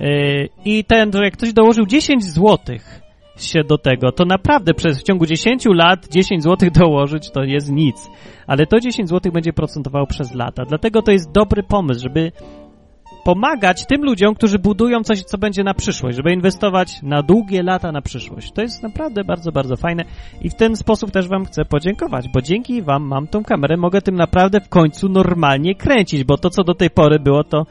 Y, 0.00 0.48
I 0.64 0.84
ten, 0.84 1.12
że 1.12 1.24
jak 1.24 1.32
ktoś 1.32 1.52
dołożył 1.52 1.86
10 1.86 2.24
złotych 2.24 3.00
się 3.36 3.64
do 3.64 3.78
tego, 3.78 4.12
to 4.12 4.24
naprawdę 4.24 4.74
przez 4.74 5.00
w 5.00 5.02
ciągu 5.02 5.26
10 5.26 5.64
lat 5.66 6.08
10 6.10 6.42
złotych 6.42 6.70
dołożyć 6.80 7.30
to 7.30 7.42
jest 7.42 7.72
nic. 7.72 8.10
Ale 8.46 8.66
to 8.66 8.80
10 8.80 9.08
złotych 9.08 9.32
będzie 9.32 9.52
procentowało 9.52 10.06
przez 10.06 10.34
lata. 10.34 10.62
Dlatego 10.68 11.02
to 11.02 11.12
jest 11.12 11.32
dobry 11.32 11.62
pomysł, 11.62 12.00
żeby 12.02 12.32
pomagać 13.24 13.86
tym 13.86 14.04
ludziom, 14.04 14.34
którzy 14.34 14.58
budują 14.58 15.02
coś, 15.02 15.22
co 15.22 15.38
będzie 15.38 15.64
na 15.64 15.74
przyszłość, 15.74 16.16
żeby 16.16 16.32
inwestować 16.32 17.02
na 17.02 17.22
długie 17.22 17.62
lata 17.62 17.92
na 17.92 18.02
przyszłość. 18.02 18.52
To 18.52 18.62
jest 18.62 18.82
naprawdę 18.82 19.24
bardzo, 19.24 19.52
bardzo 19.52 19.76
fajne 19.76 20.04
i 20.40 20.50
w 20.50 20.54
ten 20.54 20.76
sposób 20.76 21.10
też 21.10 21.28
Wam 21.28 21.44
chcę 21.44 21.64
podziękować, 21.64 22.28
bo 22.28 22.42
dzięki 22.42 22.82
Wam 22.82 23.02
mam 23.02 23.26
tą 23.26 23.44
kamerę, 23.44 23.76
mogę 23.76 24.02
tym 24.02 24.14
naprawdę 24.14 24.60
w 24.60 24.68
końcu 24.68 25.08
normalnie 25.08 25.74
kręcić, 25.74 26.24
bo 26.24 26.38
to, 26.38 26.50
co 26.50 26.64
do 26.64 26.74
tej 26.74 26.90
pory 26.90 27.18
było, 27.18 27.44
to 27.44 27.66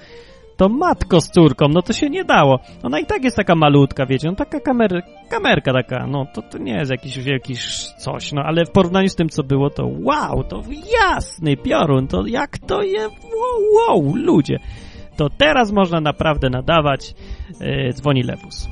to 0.57 0.69
matko 0.69 1.21
z 1.21 1.29
córką, 1.29 1.67
no 1.67 1.81
to 1.81 1.93
się 1.93 2.09
nie 2.09 2.23
dało. 2.23 2.59
Ona 2.83 2.99
i 2.99 3.05
tak 3.05 3.23
jest 3.23 3.37
taka 3.37 3.55
malutka, 3.55 4.05
wiecie, 4.05 4.27
no 4.27 4.35
taka 4.35 4.59
kamer, 4.59 5.03
kamerka 5.29 5.73
taka, 5.73 6.07
no 6.07 6.25
to, 6.33 6.41
to 6.41 6.57
nie 6.57 6.73
jest 6.73 6.91
jakiś, 6.91 7.17
jakiś 7.17 7.85
coś, 7.97 8.31
no 8.31 8.41
ale 8.45 8.65
w 8.65 8.71
porównaniu 8.71 9.09
z 9.09 9.15
tym, 9.15 9.29
co 9.29 9.43
było, 9.43 9.69
to 9.69 9.89
wow, 9.99 10.43
to 10.43 10.61
jasny 11.01 11.57
piorun, 11.57 12.07
to 12.07 12.23
jak 12.27 12.57
to 12.57 12.81
je, 12.81 13.01
wow, 13.07 13.99
wow, 14.01 14.15
ludzie 14.15 14.59
to 15.17 15.29
teraz 15.29 15.71
można 15.71 16.01
naprawdę 16.01 16.49
nadawać. 16.49 17.13
E, 17.61 17.93
dzwoni 17.93 18.23
Lewus. 18.23 18.67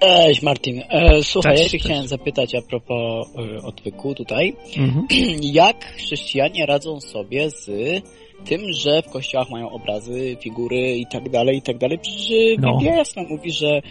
Cześć 0.00 0.42
Martin. 0.42 0.82
E, 0.90 1.22
słuchaj, 1.22 1.56
Cześć, 1.56 1.64
ja 1.64 1.70
cześć. 1.70 1.84
chciałem 1.84 2.06
zapytać 2.06 2.54
a 2.54 2.62
propos 2.62 3.26
e, 3.36 3.62
odwyku 3.66 4.14
tutaj. 4.14 4.56
Mhm. 4.76 5.06
Jak 5.42 5.84
chrześcijanie 5.84 6.66
radzą 6.66 7.00
sobie 7.00 7.50
z 7.50 7.70
tym, 8.44 8.60
że 8.72 9.02
w 9.02 9.10
kościołach 9.10 9.50
mają 9.50 9.70
obrazy, 9.70 10.36
figury 10.40 10.96
i 10.96 11.06
tak 11.12 11.28
dalej, 11.28 11.56
i 11.56 11.62
tak 11.62 11.78
dalej? 11.78 11.98
Przecież 11.98 12.58
No. 12.58 12.72
Biblia 12.72 12.96
jasno 12.96 13.22
mówi, 13.22 13.50
że 13.52 13.68
e, 13.76 13.82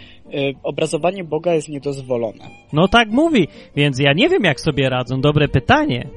obrazowanie 0.62 1.24
Boga 1.24 1.54
jest 1.54 1.68
niedozwolone. 1.68 2.44
No 2.72 2.88
tak 2.88 3.08
mówi, 3.10 3.48
więc 3.76 3.98
ja 4.00 4.12
nie 4.12 4.28
wiem, 4.28 4.44
jak 4.44 4.60
sobie 4.60 4.88
radzą. 4.90 5.20
Dobre 5.20 5.48
pytanie. 5.48 6.08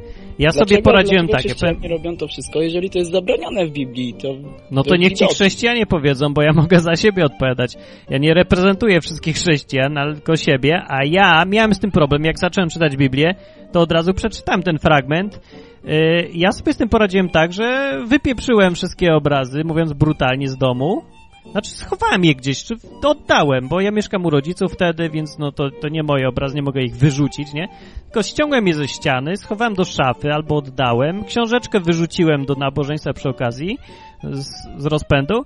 Ja 0.41 0.51
sobie 0.51 0.82
poradziłem 0.82 1.27
takie. 1.27 1.49
chrześcijanie 1.49 1.88
robią 1.88 2.17
to 2.17 2.27
wszystko, 2.27 2.62
jeżeli 2.62 2.89
to 2.89 2.99
jest 2.99 3.12
zabronione 3.12 3.65
w 3.65 3.71
Biblii, 3.71 4.13
to... 4.13 4.27
No 4.71 4.84
to 4.84 4.89
to 4.89 4.95
niech 4.95 5.13
ci 5.13 5.25
chrześcijanie 5.25 5.86
powiedzą, 5.86 6.34
bo 6.34 6.41
ja 6.41 6.54
mogę 6.62 6.80
za 6.80 6.95
siebie 6.95 7.25
odpowiadać. 7.25 7.77
Ja 8.10 8.17
nie 8.17 8.34
reprezentuję 8.34 9.01
wszystkich 9.01 9.36
chrześcijan, 9.36 9.97
ale 9.97 10.13
tylko 10.13 10.36
siebie, 10.36 10.84
a 10.88 11.06
ja 11.06 11.45
miałem 11.45 11.73
z 11.73 11.80
tym 11.80 11.91
problem. 11.91 12.23
Jak 12.23 12.39
zacząłem 12.39 12.69
czytać 12.69 12.97
Biblię, 12.97 13.36
to 13.71 13.80
od 13.80 13.91
razu 13.91 14.13
przeczytałem 14.13 14.63
ten 14.63 14.80
fragment. 14.80 15.41
Yy, 15.84 15.91
Ja 16.34 16.51
sobie 16.51 16.73
z 16.73 16.77
tym 16.77 16.89
poradziłem 16.89 17.30
tak, 17.30 17.54
że 17.54 17.97
wypieprzyłem 18.08 18.75
wszystkie 18.75 19.13
obrazy, 19.13 19.63
mówiąc 19.65 19.93
brutalnie, 19.93 20.47
z 20.49 20.58
domu. 20.58 21.01
Znaczy 21.45 21.69
schowałem 21.69 22.25
je 22.25 22.36
gdzieś, 22.36 22.63
czy 22.63 22.75
oddałem, 23.04 23.67
bo 23.67 23.82
ja 23.82 23.91
mieszkam 23.91 24.25
u 24.25 24.30
rodziców 24.30 24.73
wtedy, 24.73 25.10
więc 25.10 25.38
no 25.39 25.51
to, 25.51 25.69
to 25.82 25.88
nie 25.88 26.04
moje 26.04 26.30
obrazy, 26.30 26.56
nie 26.56 26.62
mogę 26.62 26.82
ich 26.82 26.95
wyrzucić, 26.95 27.54
nie? 27.54 27.67
Tylko 28.04 28.23
ściągłem 28.23 28.67
je 28.67 28.73
ze 28.73 28.88
ściany, 28.88 29.38
schowałem 29.38 29.73
do 29.73 29.86
szafy 29.86 30.32
albo 30.34 30.56
oddałem, 30.56 31.23
książeczkę 31.25 31.80
wyrzuciłem 31.80 32.45
do 32.45 32.56
nabożeństwa 32.56 33.13
przy 33.13 33.30
okazji 33.30 33.77
z, 34.23 34.47
z 34.77 34.86
rozpędu. 34.86 35.45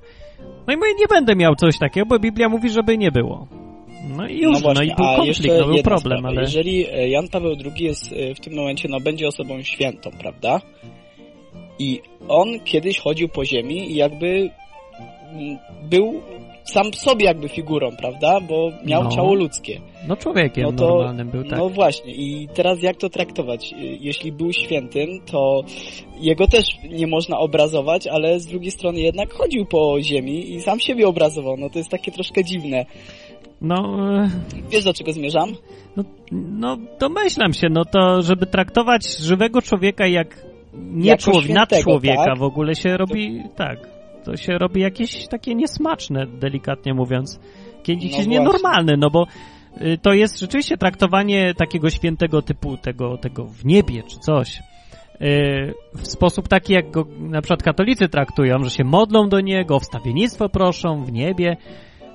No 0.68 0.74
i 0.74 0.78
mówię, 0.78 0.90
nie 1.00 1.08
będę 1.10 1.36
miał 1.36 1.56
coś 1.56 1.80
takiego, 1.80 2.06
bo 2.06 2.20
Biblia 2.20 2.50
mówi, 2.50 2.70
żeby 2.70 2.98
nie 2.98 3.12
było. 3.12 3.48
No 4.18 4.28
i 4.28 4.40
już, 4.40 4.54
no, 4.54 4.60
właśnie, 4.60 4.86
i 4.86 4.96
był 4.96 5.06
konflikt, 5.16 5.56
no 5.60 5.66
był 5.66 5.84
problem, 5.84 6.20
sprawa. 6.20 6.28
ale... 6.28 6.42
Jeżeli 6.42 6.86
e, 6.90 7.10
Jan 7.10 7.28
Paweł 7.28 7.56
II 7.66 7.84
jest 7.84 8.12
e, 8.12 8.36
w 8.36 8.40
tym 8.40 8.56
momencie, 8.56 8.90
no 8.90 9.00
będzie 9.00 9.28
osobą 9.28 9.62
świętą, 9.62 10.12
prawda? 10.20 10.62
I 11.80 12.02
on 12.28 12.60
kiedyś 12.60 13.00
chodził 13.00 13.30
po 13.30 13.46
ziemi 13.46 13.92
i 13.92 13.96
jakby 13.96 14.50
był 15.90 16.22
sam 16.64 16.92
w 16.92 16.96
sobie 16.96 17.26
jakby 17.26 17.50
figurą, 17.50 17.92
prawda? 17.98 18.40
Bo 18.42 18.72
miał 18.86 19.04
No. 19.04 19.10
ciało 19.10 19.34
ludzkie. 19.36 19.80
No 20.08 20.16
człowiekiem 20.16 20.64
No 20.64 20.72
to- 20.72 20.88
normalnym 20.88 21.30
był, 21.30 21.44
tak. 21.44 21.60
No 21.60 21.70
właśnie, 21.70 22.14
i 22.14 22.48
teraz 22.54 22.82
jak 22.84 22.98
to 22.98 23.10
traktować? 23.10 23.74
Jeśli 24.00 24.32
był 24.32 24.54
świętym, 24.54 25.10
to 25.32 25.62
jego 26.20 26.48
też 26.48 26.66
nie 26.90 27.08
można 27.08 27.38
obrazować, 27.40 28.08
ale 28.08 28.40
z 28.40 28.46
drugiej 28.46 28.72
strony 28.72 29.00
jednak 29.00 29.34
chodził 29.34 29.66
po 29.66 30.02
ziemi 30.02 30.54
i 30.54 30.62
sam 30.62 30.80
siebie 30.80 31.08
obrazował. 31.08 31.58
No 31.58 31.70
to 31.70 31.78
jest 31.80 31.92
takie 31.92 32.12
troszkę 32.12 32.44
dziwne. 32.44 32.86
No, 33.62 33.98
e, 34.24 34.30
Wiesz 34.72 34.84
do 34.84 34.94
czego 34.94 35.12
zmierzam? 35.12 35.50
no, 35.98 36.04
no 36.32 36.78
domyślam 37.00 37.54
się, 37.54 37.68
no 37.72 37.86
to 37.86 38.22
żeby 38.22 38.46
traktować 38.46 39.18
żywego 39.18 39.62
człowieka 39.62 40.08
jak 40.08 40.46
nie 40.74 41.18
człowiek, 41.18 41.50
nad 41.50 41.70
człowieka 41.84 42.26
tak? 42.26 42.38
w 42.40 42.44
ogóle 42.44 42.76
się 42.76 42.98
robi, 42.98 43.44
tak, 43.56 43.95
to 44.26 44.38
się 44.38 44.58
robi 44.58 44.82
jakieś 44.82 45.28
takie 45.28 45.56
niesmaczne, 45.56 46.28
delikatnie 46.28 46.94
mówiąc. 46.94 47.40
Kiedyś 47.84 48.18
No 48.18 48.24
nienormalne, 48.26 48.98
no 48.98 49.10
bo 49.10 49.28
y, 49.82 49.98
to 50.02 50.14
jest 50.14 50.40
rzeczywiście 50.40 50.78
traktowanie 50.78 51.54
takiego 51.54 51.90
świętego 51.90 52.42
typu, 52.42 52.78
tego, 52.78 53.18
tego 53.18 53.46
w 53.46 53.66
niebie 53.66 54.04
czy 54.04 54.20
coś. 54.20 54.60
y, 55.22 55.74
W 55.94 56.08
sposób 56.08 56.48
taki, 56.48 56.74
jak 56.74 56.92
go 56.92 57.06
na 57.20 57.42
przykład 57.42 57.64
katolicy 57.64 58.10
traktują, 58.10 58.64
że 58.64 58.70
się 58.70 58.84
modlą 58.84 59.30
do 59.30 59.40
niego, 59.40 59.80
wstawiennictwo 59.80 60.50
proszą 60.50 61.04
w 61.04 61.12
niebie, 61.12 61.58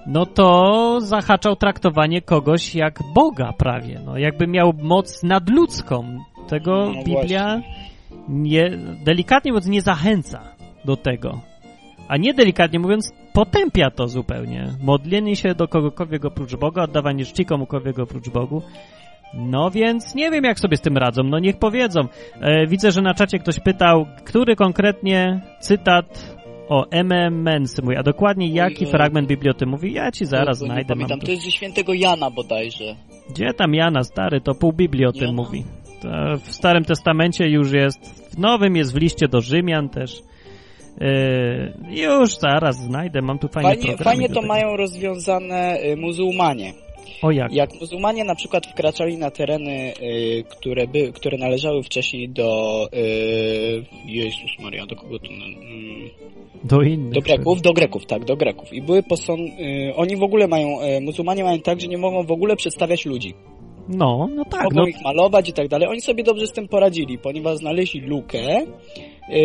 no 0.06 0.26
to 0.26 0.98
zahaczał 1.00 1.56
traktowanie 1.56 2.22
kogoś 2.22 2.74
jak 2.74 2.98
Boga 3.14 3.52
prawie, 3.58 4.00
no 4.06 4.18
jakby 4.18 4.46
miał 4.46 4.72
moc 4.82 5.22
nadludzką. 5.22 6.18
Tego 6.48 6.92
No 6.94 7.04
Biblia 7.04 7.60
nie, 8.28 8.70
delikatnie 9.04 9.52
mówiąc 9.52 9.66
nie 9.66 9.82
zachęca 9.82 10.40
do 10.84 10.96
tego. 10.96 11.49
A 12.10 12.16
nie 12.16 12.34
delikatnie 12.34 12.78
mówiąc, 12.78 13.12
potępia 13.32 13.90
to 13.90 14.08
zupełnie. 14.08 14.72
Modlenie 14.82 15.36
się 15.36 15.54
do 15.54 15.68
kogokolwiek 15.68 16.24
oprócz 16.24 16.56
Boga, 16.56 16.82
oddawanie 16.82 17.24
czci 17.24 17.44
komukolwiek 17.44 17.98
oprócz 17.98 18.28
Bogu. 18.28 18.62
No 19.34 19.70
więc 19.70 20.14
nie 20.14 20.30
wiem, 20.30 20.44
jak 20.44 20.60
sobie 20.60 20.76
z 20.76 20.80
tym 20.80 20.96
radzą. 20.96 21.22
No 21.22 21.38
niech 21.38 21.58
powiedzą. 21.58 22.00
E, 22.40 22.66
widzę, 22.66 22.90
że 22.90 23.02
na 23.02 23.14
czacie 23.14 23.38
ktoś 23.38 23.60
pytał, 23.60 24.06
który 24.24 24.56
konkretnie 24.56 25.40
cytat 25.60 26.36
o 26.68 26.86
MM 26.90 27.42
Mensy 27.42 27.82
mówi, 27.82 27.96
a 27.96 28.02
dokładnie 28.02 28.48
jaki 28.48 28.84
Oj, 28.84 28.90
fragment 28.90 29.28
Biblii 29.28 29.50
o 29.50 29.54
tym 29.54 29.68
mówi. 29.68 29.92
Ja 29.92 30.12
ci 30.12 30.26
zaraz 30.26 30.60
Bo 30.60 30.66
nie 30.66 30.72
znajdę. 30.72 30.94
Pamiętam, 30.94 31.20
tu. 31.20 31.26
to 31.26 31.32
jest 31.32 31.44
ze 31.44 31.50
świętego 31.50 31.94
Jana 31.94 32.30
bodajże. 32.30 32.96
Gdzie 33.30 33.54
tam 33.54 33.74
Jana, 33.74 34.04
stary, 34.04 34.40
to 34.40 34.54
pół 34.54 34.72
Biblii 34.72 35.06
o 35.06 35.12
tym 35.12 35.34
mówi. 35.34 35.64
To 36.02 36.08
w 36.36 36.52
Starym 36.54 36.84
Testamencie 36.84 37.48
już 37.48 37.72
jest, 37.72 38.30
w 38.34 38.38
Nowym 38.38 38.76
jest 38.76 38.94
w 38.94 38.96
liście 38.96 39.28
do 39.28 39.40
Rzymian 39.40 39.88
też. 39.88 40.29
Yy, 41.00 42.02
już 42.02 42.36
zaraz 42.38 42.76
znajdę, 42.76 43.22
mam 43.22 43.38
tu 43.38 43.48
fajne 43.48 43.70
Fajnie, 43.70 43.96
fajnie 43.96 44.28
to 44.28 44.42
mają 44.42 44.76
rozwiązane 44.76 45.78
y, 45.84 45.96
muzułmanie. 45.96 46.72
O 47.22 47.30
jak? 47.30 47.52
Jak 47.52 47.70
muzułmanie 47.80 48.24
na 48.24 48.34
przykład 48.34 48.66
wkraczali 48.66 49.18
na 49.18 49.30
tereny, 49.30 49.92
y, 50.02 50.44
które, 50.48 50.86
by, 50.86 51.12
które 51.12 51.38
należały 51.38 51.82
wcześniej 51.82 52.28
do 52.28 52.88
y, 52.94 53.84
Jezus 54.06 54.58
Maria, 54.62 54.86
do 54.86 54.96
kogo 54.96 55.18
to... 55.18 55.26
Mm, 55.26 56.10
Do 56.64 56.82
innych. 56.82 57.12
do 57.12 57.20
Greków, 57.20 57.62
do 57.62 57.72
Greków, 57.72 58.06
tak, 58.06 58.24
do 58.24 58.36
Greków. 58.36 58.72
I 58.72 58.82
były 58.82 59.02
posą... 59.02 59.34
Y, 59.34 59.94
oni 59.96 60.16
w 60.16 60.22
ogóle 60.22 60.48
mają, 60.48 60.82
y, 60.82 61.00
muzułmanie 61.00 61.44
mają 61.44 61.58
tak, 61.58 61.80
że 61.80 61.86
nie 61.86 61.98
mogą 61.98 62.22
w 62.22 62.32
ogóle 62.32 62.56
przedstawiać 62.56 63.06
ludzi. 63.06 63.34
No, 63.88 64.28
no 64.34 64.44
tak, 64.44 64.64
mogą 64.64 64.76
no, 64.76 64.86
ich 64.86 65.02
malować 65.04 65.48
i 65.48 65.52
tak 65.52 65.68
dalej. 65.68 65.88
Oni 65.88 66.00
sobie 66.00 66.24
dobrze 66.24 66.46
z 66.46 66.52
tym 66.52 66.68
poradzili, 66.68 67.18
ponieważ 67.18 67.56
znaleźli 67.56 68.00
lukę, 68.00 68.38
y, 68.38 68.66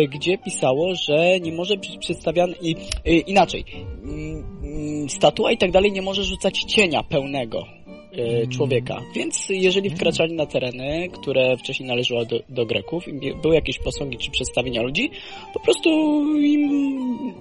gdzie 0.08 0.38
pisało, 0.38 0.94
że 0.94 1.40
nie 1.40 1.52
może 1.52 1.76
być 1.76 1.98
przedstawiany 1.98 2.54
i 2.62 2.76
y, 3.06 3.10
inaczej. 3.18 3.64
mm, 4.04 4.44
mm, 4.62 5.08
Statua 5.08 5.52
i 5.52 5.58
tak 5.58 5.70
dalej 5.70 5.92
nie 5.92 6.02
może 6.02 6.24
rzucać 6.24 6.58
cienia 6.62 7.02
pełnego 7.02 7.58
y, 7.62 8.20
Mm. 8.22 8.48
człowieka. 8.50 9.00
Więc 9.14 9.46
jeżeli 9.48 9.90
wkraczali 9.90 10.34
na 10.34 10.46
tereny, 10.46 11.08
które 11.12 11.56
wcześniej 11.56 11.88
należały 11.88 12.26
do, 12.26 12.40
do 12.48 12.66
Greków 12.66 13.08
i 13.08 13.34
były 13.42 13.54
jakieś 13.54 13.78
posągi 13.78 14.18
czy 14.18 14.30
przedstawienia 14.30 14.82
ludzi, 14.82 15.10
po 15.54 15.60
prostu 15.60 15.90
im 16.38 16.70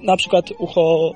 na 0.02 0.18
przykład 0.18 0.52
ucho 0.58 1.12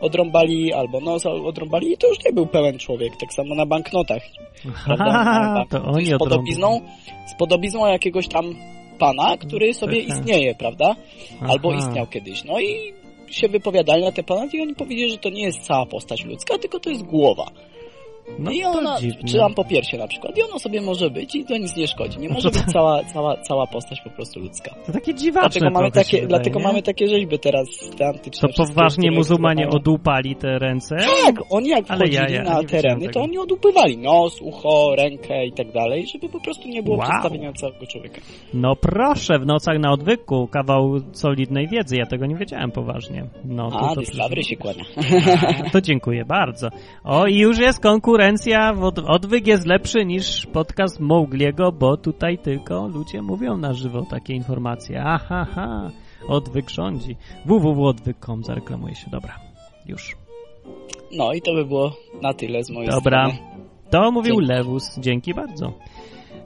odrąbali, 0.00 0.72
albo 0.72 1.00
nos 1.00 1.26
odrąbali 1.26 1.92
i 1.92 1.96
to 1.96 2.08
już 2.08 2.24
nie 2.24 2.32
był 2.32 2.46
pełen 2.46 2.78
człowiek, 2.78 3.16
tak 3.16 3.32
samo 3.32 3.54
na 3.54 3.66
banknotach. 3.66 4.22
Prawda? 4.86 5.12
Na 5.54 5.64
to 5.70 5.84
oni 5.84 6.06
z 6.06 6.18
podobizną, 6.18 6.80
z 7.26 7.38
podobizną 7.38 7.86
jakiegoś 7.86 8.28
tam 8.28 8.54
pana, 8.98 9.36
który 9.36 9.74
sobie 9.74 10.00
istnieje, 10.00 10.54
prawda? 10.54 10.96
Albo 11.40 11.72
Aha. 11.72 11.78
istniał 11.78 12.06
kiedyś. 12.06 12.44
No 12.44 12.60
i 12.60 12.94
się 13.30 13.48
wypowiadali 13.48 14.04
na 14.04 14.12
te 14.12 14.22
pana 14.22 14.46
i 14.52 14.60
oni 14.60 14.74
powiedzieli, 14.74 15.10
że 15.10 15.18
to 15.18 15.30
nie 15.30 15.42
jest 15.42 15.62
cała 15.62 15.86
postać 15.86 16.24
ludzka, 16.24 16.58
tylko 16.58 16.80
to 16.80 16.90
jest 16.90 17.02
głowa. 17.02 17.46
No 18.38 18.50
I 18.50 18.60
to 18.62 18.70
ona, 18.70 18.96
czy 19.28 19.38
tam 19.38 19.54
po 19.54 19.64
piersie 19.64 19.98
na 19.98 20.06
przykład, 20.08 20.38
i 20.38 20.42
ono 20.42 20.58
sobie 20.58 20.80
może 20.80 21.10
być 21.10 21.34
i 21.34 21.44
to 21.44 21.56
nic 21.56 21.76
nie 21.76 21.86
szkodzi. 21.86 22.18
Nie 22.18 22.28
może 22.28 22.50
być 22.50 22.62
cała, 22.72 23.04
cała, 23.04 23.36
cała 23.36 23.66
postać 23.66 24.00
po 24.00 24.10
prostu 24.10 24.40
ludzka. 24.40 24.74
To 24.86 24.92
takie 24.92 25.14
dziwaczne 25.14 25.60
Dlatego 25.60 25.70
mamy 25.80 25.90
takie, 25.90 26.10
wydaje, 26.10 26.26
dlatego 26.28 26.58
nie? 26.58 26.64
mamy 26.66 26.82
takie 26.82 27.08
rzeźby 27.08 27.38
teraz, 27.38 27.66
te 27.98 28.06
antyczne. 28.06 28.48
To 28.48 28.64
poważnie 28.66 29.10
muzułmanie 29.10 29.68
odłupali 29.68 30.36
te 30.36 30.58
ręce? 30.58 30.96
Tak, 31.24 31.34
oni 31.50 31.68
jak 31.68 31.84
Ale 31.88 31.98
wchodzili 31.98 32.16
ja- 32.16 32.28
ja 32.28 32.42
na 32.42 32.62
tereny, 32.64 33.08
to 33.08 33.20
oni 33.22 33.38
odupywali 33.38 33.98
nos, 33.98 34.40
ucho, 34.40 34.94
rękę 34.96 35.46
i 35.46 35.52
tak 35.52 35.72
dalej, 35.72 36.06
żeby 36.12 36.28
po 36.28 36.40
prostu 36.40 36.68
nie 36.68 36.82
było 36.82 36.96
Wow. 36.96 37.06
przedstawienia 37.08 37.52
całego 37.52 37.86
człowieka. 37.86 38.20
No 38.54 38.76
proszę, 38.76 39.38
w 39.38 39.46
nocach 39.46 39.78
na 39.78 39.92
odwyku 39.92 40.48
kawał 40.48 41.00
solidnej 41.12 41.68
wiedzy, 41.68 41.96
ja 41.96 42.06
tego 42.06 42.26
nie 42.26 42.36
wiedziałem 42.36 42.70
poważnie. 42.70 43.24
No, 43.44 43.70
to, 43.70 43.80
A, 43.80 43.94
to, 43.94 44.00
Discovery 44.00 44.44
się 44.44 44.56
kłania. 44.56 44.84
To 45.72 45.80
dziękuję 45.80 46.24
bardzo. 46.24 46.68
O, 47.04 47.26
i 47.26 47.36
już 47.38 47.58
jest 47.58 47.80
konkurencja, 48.14 48.72
od, 48.80 48.98
odwyk 48.98 49.46
jest 49.46 49.66
lepszy 49.66 50.04
niż 50.04 50.46
podcast 50.46 51.00
Mowgliego, 51.00 51.72
bo 51.72 51.96
tutaj 51.96 52.38
tylko 52.38 52.88
ludzie 52.88 53.22
mówią 53.22 53.56
na 53.56 53.72
żywo 53.72 54.06
takie 54.10 54.34
informacje. 54.34 55.02
Aha, 55.04 55.46
ha, 55.54 55.90
odwyk 56.28 56.70
rządzi. 56.70 57.16
www.odwyk.com 57.44 58.44
zareklamuje 58.44 58.94
się, 58.94 59.10
dobra, 59.10 59.34
już. 59.86 60.16
No 61.16 61.32
i 61.32 61.42
to 61.42 61.54
by 61.54 61.64
było 61.64 61.92
na 62.22 62.34
tyle 62.34 62.64
z 62.64 62.70
mojej 62.70 62.90
Dobra. 62.90 63.30
strony. 63.30 63.48
To 63.90 64.10
mówił 64.10 64.34
Dzięki. 64.34 64.52
Lewus, 64.52 64.98
dzięki 64.98 65.34
bardzo. 65.34 65.72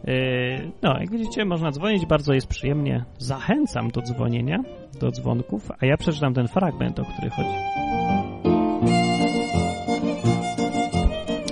Yy, 0.06 0.70
no, 0.82 0.98
jak 1.00 1.10
widzicie, 1.10 1.44
można 1.44 1.70
dzwonić, 1.70 2.06
bardzo 2.06 2.34
jest 2.34 2.46
przyjemnie. 2.46 3.04
Zachęcam 3.18 3.90
do 3.90 4.02
dzwonienia, 4.02 4.58
do 5.00 5.10
dzwonków, 5.10 5.70
a 5.80 5.86
ja 5.86 5.96
przeczytam 5.96 6.34
ten 6.34 6.48
fragment, 6.48 6.98
o 6.98 7.04
który 7.04 7.30
chodzi. 7.30 8.47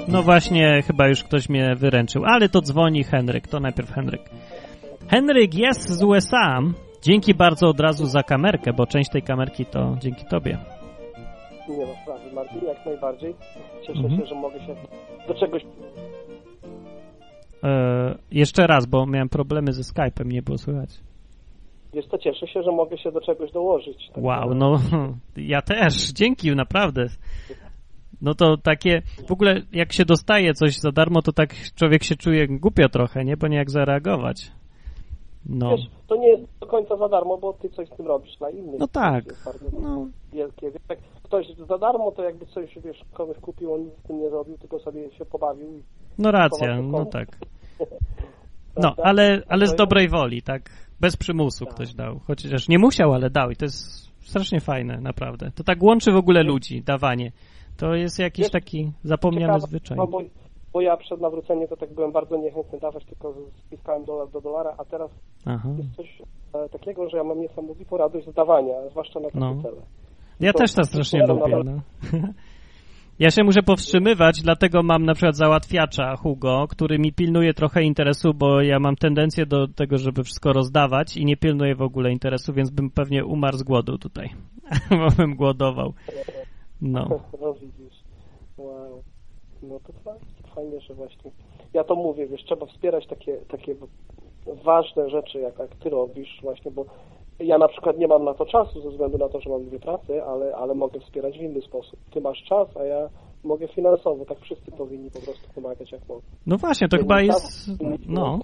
No 0.09 0.22
właśnie, 0.22 0.82
chyba 0.82 1.09
już 1.09 1.24
ktoś 1.24 1.48
mnie 1.48 1.74
wyręczył, 1.76 2.22
ale 2.24 2.48
to 2.48 2.61
dzwoni 2.61 3.04
Henryk, 3.04 3.48
to 3.48 3.61
najpierw 3.61 3.90
Henryk. 3.90 4.22
Henryk 5.09 5.54
jest 5.54 5.88
z 5.90 6.02
USA. 6.02 6.61
Dzięki 7.02 7.34
bardzo 7.34 7.68
od 7.68 7.80
razu 7.80 8.07
za 8.07 8.22
kamerkę, 8.22 8.72
bo 8.72 8.86
część 8.86 9.11
tej 9.11 9.22
kamerki 9.22 9.66
to 9.66 9.96
dzięki 10.00 10.24
tobie. 10.30 10.59
Nie 11.68 11.86
ma 11.86 11.92
sprawy, 12.02 12.32
Martin, 12.34 12.61
jak 12.68 12.86
najbardziej. 12.86 13.34
Cieszę 13.86 14.00
Mhm. 14.00 14.20
się, 14.20 14.26
że 14.26 14.34
mogę 14.34 14.59
się 14.66 14.76
do 15.28 15.34
czegoś... 15.34 15.62
E, 17.64 18.14
jeszcze 18.32 18.66
raz, 18.66 18.86
bo 18.86 19.07
miałem 19.07 19.28
problemy 19.28 19.72
ze 19.72 19.82
Skype'em, 19.82 20.26
nie 20.26 20.42
było 20.42 20.59
słychać. 20.59 20.90
Wiesz 21.94 22.07
co, 22.07 22.18
cieszę 22.18 22.46
się, 22.46 22.62
że 22.62 22.72
mogę 22.72 22.98
się 22.98 23.12
do 23.12 23.20
czegoś 23.20 23.52
dołożyć. 23.52 24.09
Tak 24.14 24.24
Wow, 24.24 24.54
no 24.54 24.80
ja 25.36 25.62
też, 25.62 26.12
dzięki, 26.12 26.50
naprawdę. 26.54 27.07
No 28.22 28.34
to 28.34 28.56
takie, 28.56 29.02
w 29.28 29.32
ogóle 29.32 29.62
jak 29.72 29.92
się 29.92 30.04
dostaje 30.04 30.54
coś 30.54 30.78
za 30.78 30.92
darmo, 30.92 31.22
to 31.22 31.32
tak 31.32 31.54
człowiek 31.74 32.04
się 32.04 32.16
czuje 32.16 32.48
głupio 32.48 32.88
trochę, 32.88 33.24
nie? 33.24 33.36
Bo 33.36 33.46
nie 33.48 33.56
jak 33.56 33.70
zareagować. 33.70 34.52
No, 35.48 35.70
Wiesz, 35.70 35.86
to 36.06 36.16
nie 36.16 36.28
jest 36.28 36.42
do 36.60 36.66
końca 36.66 36.96
za 36.96 37.08
darmo, 37.08 37.38
bo 37.38 37.52
ty 37.52 37.68
coś 37.68 37.88
z 37.88 37.96
tym 37.96 38.06
robisz 38.06 38.36
dla 38.36 38.50
innych. 38.50 38.80
no 38.80 38.88
tak. 38.88 39.24
No, 39.82 40.06
wielkie. 40.32 40.66
Jak 40.88 40.98
ktoś 41.22 41.46
za 41.68 41.78
darmo, 41.78 42.12
to 42.12 42.22
jakby 42.22 42.46
coś, 42.46 42.78
wiesz, 42.84 43.00
komuś 43.12 43.36
kupił, 43.36 43.74
on 43.74 43.80
nic 43.84 43.94
z 44.04 44.06
tym 44.06 44.20
nie 44.20 44.30
zrobił, 44.30 44.58
tylko 44.58 44.78
sobie 44.78 45.10
się 45.10 45.24
pobawił. 45.24 45.76
i- 45.78 45.82
no 46.18 46.30
racja, 46.30 46.82
no 46.82 47.04
tak. 47.06 47.28
No, 48.82 48.94
ale, 49.02 49.42
ale 49.48 49.66
z 49.66 49.70
jest- 49.70 49.78
dobrej 49.78 50.08
woli, 50.08 50.42
tak? 50.42 50.70
Bez 51.00 51.16
przymusu 51.16 51.64
Tak. 51.64 51.74
ktoś 51.74 51.94
dał. 51.94 52.18
Chociaż 52.26 52.68
nie 52.68 52.78
musiał, 52.78 53.14
ale 53.14 53.30
dał 53.30 53.50
i 53.50 53.56
to 53.56 53.64
jest 53.64 54.06
strasznie 54.28 54.60
fajne, 54.60 55.00
naprawdę. 55.00 55.50
To 55.54 55.64
tak 55.64 55.82
łączy 55.82 56.12
w 56.12 56.16
ogóle 56.16 56.42
ludzi, 56.42 56.82
dawanie. 56.82 57.32
To 57.76 57.94
jest 57.94 58.18
jakiś 58.18 58.50
taki 58.50 58.92
zapomniany 59.04 59.46
Ciekawe, 59.52 59.60
zwyczaj. 59.68 59.96
No 59.96 60.06
bo, 60.06 60.20
bo 60.72 60.80
ja 60.80 60.96
przed 60.96 61.20
nawróceniem 61.20 61.68
to 61.68 61.76
tak 61.76 61.94
byłem 61.94 62.12
bardzo 62.12 62.36
niechętny 62.36 62.78
dawać, 62.78 63.04
tylko 63.04 63.34
spiskałem 63.66 64.04
dolar 64.04 64.28
do 64.30 64.40
dolara, 64.40 64.74
a 64.78 64.84
teraz 64.84 65.10
Aha. 65.46 65.68
jest 65.78 65.96
coś 65.96 66.22
e, 66.54 66.68
takiego, 66.68 67.08
że 67.08 67.16
ja 67.16 67.24
mam 67.24 67.40
niesamowitą 67.40 67.96
radość 67.96 68.26
z 68.26 68.34
dawania, 68.34 68.74
zwłaszcza 68.90 69.20
na 69.20 69.26
takie 69.26 69.38
No. 69.40 69.62
cele. 69.62 69.76
Ja 70.40 70.52
To- 70.52 70.58
też 70.58 70.72
to 70.74 70.84
strasznie 70.84 71.26
to- 71.26 71.34
lubię. 71.34 71.62
No. 71.64 71.80
Ja 73.18 73.30
się 73.30 73.44
muszę 73.44 73.62
powstrzymywać, 73.62 74.42
dlatego 74.42 74.82
mam 74.82 75.04
na 75.04 75.14
przykład 75.14 75.36
załatwiacza 75.36 76.16
Hugo, 76.16 76.66
który 76.70 76.98
mi 76.98 77.12
pilnuje 77.12 77.54
trochę 77.54 77.82
interesu, 77.82 78.34
bo 78.34 78.60
ja 78.60 78.78
mam 78.78 78.96
tendencję 78.96 79.46
do 79.46 79.68
tego, 79.68 79.98
żeby 79.98 80.24
wszystko 80.24 80.52
rozdawać 80.52 81.16
i 81.16 81.24
nie 81.24 81.36
pilnuję 81.36 81.74
w 81.74 81.82
ogóle 81.82 82.12
interesu, 82.12 82.52
więc 82.52 82.70
bym 82.70 82.90
pewnie 82.90 83.24
umarł 83.24 83.56
z 83.56 83.62
głodu 83.62 83.98
tutaj, 83.98 84.28
bo 84.90 85.08
bym 85.16 85.36
głodował. 85.36 85.92
No, 86.80 87.08
No 87.40 87.54
widzisz. 87.54 88.04
Wow. 88.58 89.02
No 89.62 89.80
to 89.80 89.92
fajnie, 89.92 90.26
fajnie, 90.54 90.80
że 90.80 90.94
właśnie. 90.94 91.30
Ja 91.74 91.84
to 91.84 91.94
mówię, 91.94 92.26
wiesz, 92.26 92.44
trzeba 92.44 92.66
wspierać 92.66 93.06
takie, 93.06 93.36
takie 93.36 93.74
ważne 94.64 95.10
rzeczy, 95.10 95.38
jak, 95.38 95.58
jak 95.58 95.76
ty 95.76 95.90
robisz 95.90 96.38
właśnie, 96.42 96.70
bo 96.70 96.84
ja 97.38 97.58
na 97.58 97.68
przykład 97.68 97.98
nie 97.98 98.08
mam 98.08 98.24
na 98.24 98.34
to 98.34 98.46
czasu 98.46 98.80
ze 98.80 98.90
względu 98.90 99.18
na 99.18 99.28
to, 99.28 99.40
że 99.40 99.50
mam 99.50 99.64
dwie 99.64 99.78
pracy, 99.78 100.24
ale, 100.24 100.56
ale 100.56 100.74
mogę 100.74 101.00
wspierać 101.00 101.38
w 101.38 101.42
inny 101.42 101.60
sposób. 101.60 102.00
Ty 102.10 102.20
masz 102.20 102.42
czas, 102.42 102.76
a 102.76 102.84
ja 102.84 103.08
mogę 103.44 103.68
finansowo. 103.68 104.24
Tak 104.24 104.38
wszyscy 104.38 104.70
powinni 104.70 105.10
po 105.10 105.20
prostu 105.20 105.48
pomagać 105.54 105.92
jak 105.92 106.08
mogą. 106.08 106.22
no 106.46 106.56
właśnie, 106.56 106.88
to 106.88 106.96
chyba 106.96 107.20
jest, 107.20 107.70
no, 108.06 108.38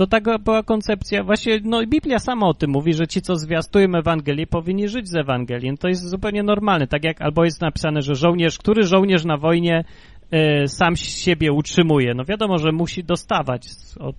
to 0.00 0.06
taka 0.06 0.38
była 0.38 0.62
koncepcja, 0.62 1.24
właśnie, 1.24 1.60
no 1.64 1.86
Biblia 1.86 2.18
sama 2.18 2.46
o 2.46 2.54
tym 2.54 2.70
mówi, 2.70 2.94
że 2.94 3.06
ci, 3.06 3.22
co 3.22 3.36
zwiastują 3.36 3.88
Ewangelię, 3.94 4.46
powinni 4.46 4.88
żyć 4.88 5.08
z 5.08 5.14
Ewangelii. 5.14 5.70
No 5.70 5.76
To 5.76 5.88
jest 5.88 6.08
zupełnie 6.08 6.42
normalne, 6.42 6.86
tak 6.86 7.04
jak 7.04 7.22
albo 7.22 7.44
jest 7.44 7.60
napisane, 7.60 8.02
że 8.02 8.14
żołnierz, 8.14 8.58
który 8.58 8.82
żołnierz 8.82 9.24
na 9.24 9.36
wojnie 9.36 9.84
e, 10.30 10.68
sam 10.68 10.96
siebie 10.96 11.52
utrzymuje. 11.52 12.14
No 12.14 12.24
wiadomo, 12.24 12.58
że 12.58 12.72
musi 12.72 13.04
dostawać 13.04 13.68
od 13.98 14.16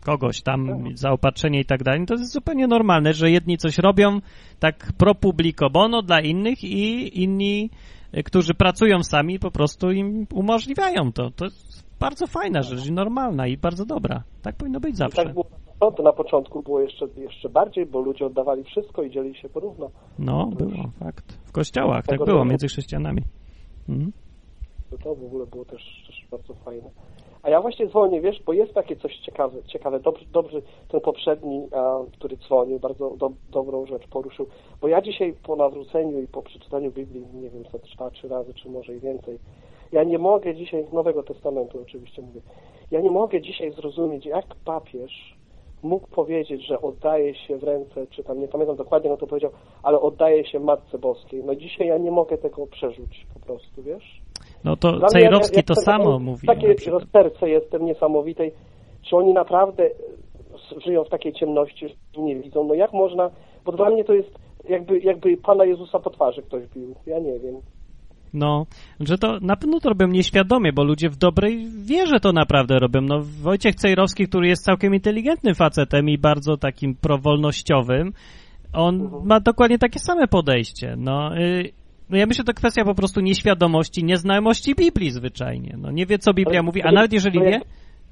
kogoś 0.00 0.42
tam 0.42 0.84
zaopatrzenie 0.94 1.60
i 1.60 1.64
tak 1.64 1.82
dalej. 1.82 2.00
No 2.00 2.06
To 2.06 2.14
jest 2.14 2.32
zupełnie 2.32 2.66
normalne, 2.66 3.12
że 3.12 3.30
jedni 3.30 3.58
coś 3.58 3.78
robią 3.78 4.20
tak 4.58 4.92
pro 4.98 5.14
publico 5.14 5.70
bono 5.70 6.02
dla 6.02 6.20
innych 6.20 6.64
i 6.64 7.22
inni, 7.22 7.70
e, 8.12 8.22
którzy 8.22 8.54
pracują 8.54 9.02
sami, 9.02 9.38
po 9.38 9.50
prostu 9.50 9.90
im 9.90 10.26
umożliwiają 10.32 11.12
to. 11.12 11.30
To 11.30 11.46
bardzo 12.00 12.26
fajna 12.26 12.62
rzecz 12.62 12.86
i 12.86 12.92
normalna 12.92 13.46
i 13.46 13.56
bardzo 13.56 13.84
dobra. 13.84 14.22
Tak 14.42 14.56
powinno 14.56 14.80
być 14.80 14.92
I 14.92 14.96
zawsze. 14.96 15.24
tak 15.24 15.32
było, 15.32 15.44
no, 15.80 15.92
to 15.92 16.02
na 16.02 16.12
początku 16.12 16.62
było 16.62 16.80
jeszcze, 16.80 17.06
jeszcze 17.16 17.48
bardziej, 17.48 17.86
bo 17.86 18.00
ludzie 18.00 18.26
oddawali 18.26 18.64
wszystko 18.64 19.02
i 19.02 19.10
dzielili 19.10 19.38
się 19.38 19.48
porówno. 19.48 19.90
No, 20.18 20.46
było, 20.46 20.90
fakt. 20.98 21.38
W 21.44 21.52
kościołach 21.52 22.06
tak 22.06 22.24
było, 22.24 22.44
między 22.44 22.68
chrześcijanami. 22.68 23.22
Mhm. 23.88 24.12
To 25.04 25.14
w 25.14 25.24
ogóle 25.24 25.46
było 25.46 25.64
też, 25.64 26.04
też 26.06 26.26
bardzo 26.30 26.54
fajne. 26.54 26.90
A 27.42 27.50
ja 27.50 27.60
właśnie 27.60 27.86
dzwonię, 27.86 28.20
wiesz, 28.20 28.42
bo 28.46 28.52
jest 28.52 28.74
takie 28.74 28.96
coś 28.96 29.16
ciekawe, 29.16 29.62
ciekawe. 29.62 30.00
Dobrze, 30.00 30.24
dobrze 30.32 30.62
ten 30.88 31.00
poprzedni, 31.00 31.66
a, 31.72 31.98
który 32.12 32.36
dzwonił, 32.36 32.78
bardzo 32.78 33.10
do, 33.16 33.30
dobrą 33.50 33.86
rzecz 33.86 34.06
poruszył. 34.06 34.46
Bo 34.80 34.88
ja 34.88 35.02
dzisiaj 35.02 35.34
po 35.42 35.56
nawróceniu 35.56 36.22
i 36.22 36.26
po 36.26 36.42
przeczytaniu 36.42 36.92
Biblii, 36.92 37.26
nie 37.34 37.50
wiem, 37.50 37.64
co 37.64 38.10
trzy 38.10 38.28
razy, 38.28 38.54
czy 38.54 38.70
może 38.70 38.94
i 38.94 39.00
więcej, 39.00 39.38
ja 39.92 40.04
nie 40.04 40.18
mogę 40.18 40.54
dzisiaj, 40.54 40.84
Nowego 40.92 41.22
Testamentu 41.22 41.78
oczywiście 41.82 42.22
mówię, 42.22 42.40
ja 42.90 43.00
nie 43.00 43.10
mogę 43.10 43.40
dzisiaj 43.40 43.72
zrozumieć, 43.72 44.26
jak 44.26 44.44
papież 44.64 45.36
mógł 45.82 46.08
powiedzieć, 46.08 46.66
że 46.66 46.80
oddaje 46.80 47.34
się 47.34 47.56
w 47.58 47.62
ręce, 47.64 48.06
czy 48.06 48.24
tam 48.24 48.40
nie 48.40 48.48
pamiętam 48.48 48.76
dokładnie, 48.76 49.10
no 49.10 49.16
to 49.16 49.26
powiedział, 49.26 49.50
ale 49.82 50.00
oddaje 50.00 50.46
się 50.46 50.60
Matce 50.60 50.98
Boskiej. 50.98 51.44
No 51.44 51.54
dzisiaj 51.54 51.86
ja 51.86 51.98
nie 51.98 52.10
mogę 52.10 52.38
tego 52.38 52.66
przerzuć 52.66 53.26
po 53.34 53.40
prostu, 53.40 53.82
wiesz? 53.82 54.20
No 54.64 54.76
to 54.76 54.92
Dla 54.92 55.08
Cejrowski 55.08 55.56
jak- 55.56 55.66
to 55.66 55.74
jak 55.76 55.84
samo 55.84 56.04
takie- 56.12 56.24
mówi. 56.24 56.46
Takie 56.46 56.74
rozterce 56.90 57.48
jestem 57.48 57.84
niesamowitej. 57.84 58.52
Czy 59.02 59.16
oni 59.16 59.32
naprawdę 59.32 59.84
e, 59.84 59.90
żyją 60.80 61.04
w 61.04 61.08
takiej 61.08 61.32
ciemności, 61.32 61.88
że 61.88 62.22
nie 62.22 62.36
widzą? 62.36 62.64
No 62.64 62.74
jak 62.74 62.92
można? 62.92 63.30
Bo 63.64 63.72
dla 63.72 63.90
mnie 63.90 64.04
to 64.04 64.14
jest 64.14 64.30
jakby, 64.68 64.98
jakby 64.98 65.36
Pana 65.36 65.64
Jezusa 65.64 65.98
po 65.98 66.10
twarzy 66.10 66.42
ktoś 66.42 66.66
bił. 66.66 66.94
Ja 67.06 67.18
nie 67.18 67.38
wiem. 67.38 67.60
No, 68.34 68.66
że 69.00 69.18
to 69.18 69.38
na 69.40 69.56
pewno 69.56 69.80
to 69.80 69.88
robią 69.88 70.06
nieświadomie, 70.08 70.72
bo 70.72 70.84
ludzie 70.84 71.08
w 71.10 71.16
dobrej 71.16 71.66
wierze 71.82 72.20
to 72.20 72.32
naprawdę 72.32 72.78
robią. 72.78 73.00
No, 73.00 73.20
Wojciech 73.42 73.74
Cejrowski, 73.74 74.26
który 74.28 74.48
jest 74.48 74.64
całkiem 74.64 74.94
inteligentnym 74.94 75.54
facetem 75.54 76.08
i 76.08 76.18
bardzo 76.18 76.56
takim 76.56 76.94
prowolnościowym, 76.94 78.12
on 78.72 79.10
ma 79.24 79.40
dokładnie 79.40 79.78
takie 79.78 79.98
same 79.98 80.28
podejście. 80.28 80.94
No, 80.98 81.38
y, 81.38 81.72
no 82.10 82.16
ja 82.16 82.26
myślę, 82.26 82.40
że 82.42 82.44
to 82.44 82.54
kwestia 82.54 82.84
po 82.84 82.94
prostu 82.94 83.20
nieświadomości, 83.20 84.04
nieznajomości 84.04 84.74
Biblii 84.74 85.10
zwyczajnie. 85.10 85.74
No, 85.78 85.90
nie 85.90 86.06
wie, 86.06 86.18
co 86.18 86.34
Biblia 86.34 86.58
Ale- 86.58 86.66
mówi, 86.66 86.82
a 86.82 86.92
nawet 86.92 87.12
jeżeli 87.12 87.40
wie, 87.40 87.50
jak- 87.50 87.62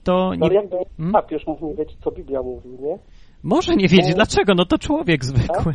to 0.05 0.35
nie, 0.35 0.45
ale 0.45 0.55
jakby 0.55 0.77
Hmm? 0.97 1.13
papież 1.13 1.47
mógł 1.47 1.67
nie 1.67 1.75
wiedzieć, 1.75 1.97
co 2.05 2.11
Biblia 2.11 2.43
mówi, 2.43 2.69
nie? 2.69 2.99
może 3.43 3.77
nie 3.77 3.89
wiedzieć. 3.89 4.15
Dlaczego? 4.15 4.55
No 4.55 4.65
to 4.65 4.79
człowiek 4.79 5.25
zwykły. 5.25 5.75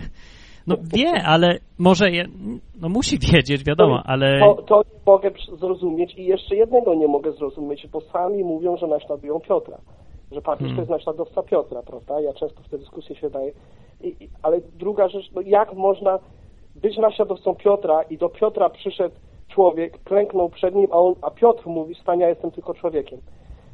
No 0.71 0.77
wie, 0.93 1.23
ale 1.25 1.57
może, 1.79 2.11
je, 2.11 2.25
no 2.81 2.89
musi 2.89 3.19
wiedzieć, 3.19 3.63
wiadomo, 3.63 4.01
ale... 4.05 4.39
To, 4.39 4.53
to 4.53 4.77
nie 4.93 4.99
mogę 5.05 5.31
zrozumieć 5.59 6.15
i 6.17 6.25
jeszcze 6.25 6.55
jednego 6.55 6.93
nie 6.95 7.07
mogę 7.07 7.31
zrozumieć, 7.31 7.87
bo 7.87 8.01
sami 8.01 8.43
mówią, 8.43 8.77
że 8.77 8.87
naśladują 8.87 9.39
Piotra. 9.39 9.77
Że 10.31 10.41
papież 10.41 10.59
Hmm. 10.59 10.75
to 10.75 10.81
jest 10.81 10.91
naśladowca 10.91 11.43
Piotra, 11.43 11.81
prawda? 11.83 12.21
Ja 12.21 12.33
często 12.33 12.63
w 12.63 12.69
te 12.69 12.77
dyskusje 12.77 13.15
się 13.15 13.29
daję. 13.29 13.51
I, 14.01 14.07
i, 14.07 14.29
ale 14.43 14.61
druga 14.79 15.07
rzecz, 15.07 15.31
no 15.35 15.41
jak 15.41 15.73
można 15.73 16.19
być 16.75 16.97
naśladowcą 16.97 17.55
Piotra 17.55 18.01
i 18.03 18.17
do 18.17 18.29
Piotra 18.29 18.69
przyszedł 18.69 19.15
człowiek, 19.53 20.03
klęknął 20.03 20.49
przed 20.49 20.75
nim, 20.75 20.87
a, 20.91 20.95
on, 20.95 21.15
a 21.21 21.31
Piotr 21.31 21.67
mówi, 21.67 21.95
stania 21.95 22.29
jestem 22.29 22.51
tylko 22.51 22.73
człowiekiem. 22.73 23.19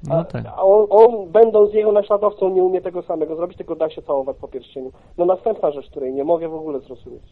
No 0.08 0.16
A, 0.16 0.24
tak. 0.24 0.45
a 0.45 0.62
on, 0.64 0.88
on, 0.89 1.32
będąc 1.32 1.74
jego 1.74 1.91
naśladowcą, 1.91 2.49
nie 2.49 2.64
umie 2.64 2.82
tego 2.82 3.01
samego 3.01 3.36
zrobić, 3.36 3.58
tylko 3.58 3.76
da 3.76 3.89
się 3.89 4.01
całować 4.01 4.38
po 4.41 4.47
pierścieniu. 4.47 4.91
No 5.18 5.26
następna 5.26 5.72
rzecz, 5.72 5.89
której 5.89 6.14
nie 6.14 6.24
mogę 6.24 6.49
w 6.49 6.53
ogóle 6.53 6.80
zrozumieć. 6.80 7.24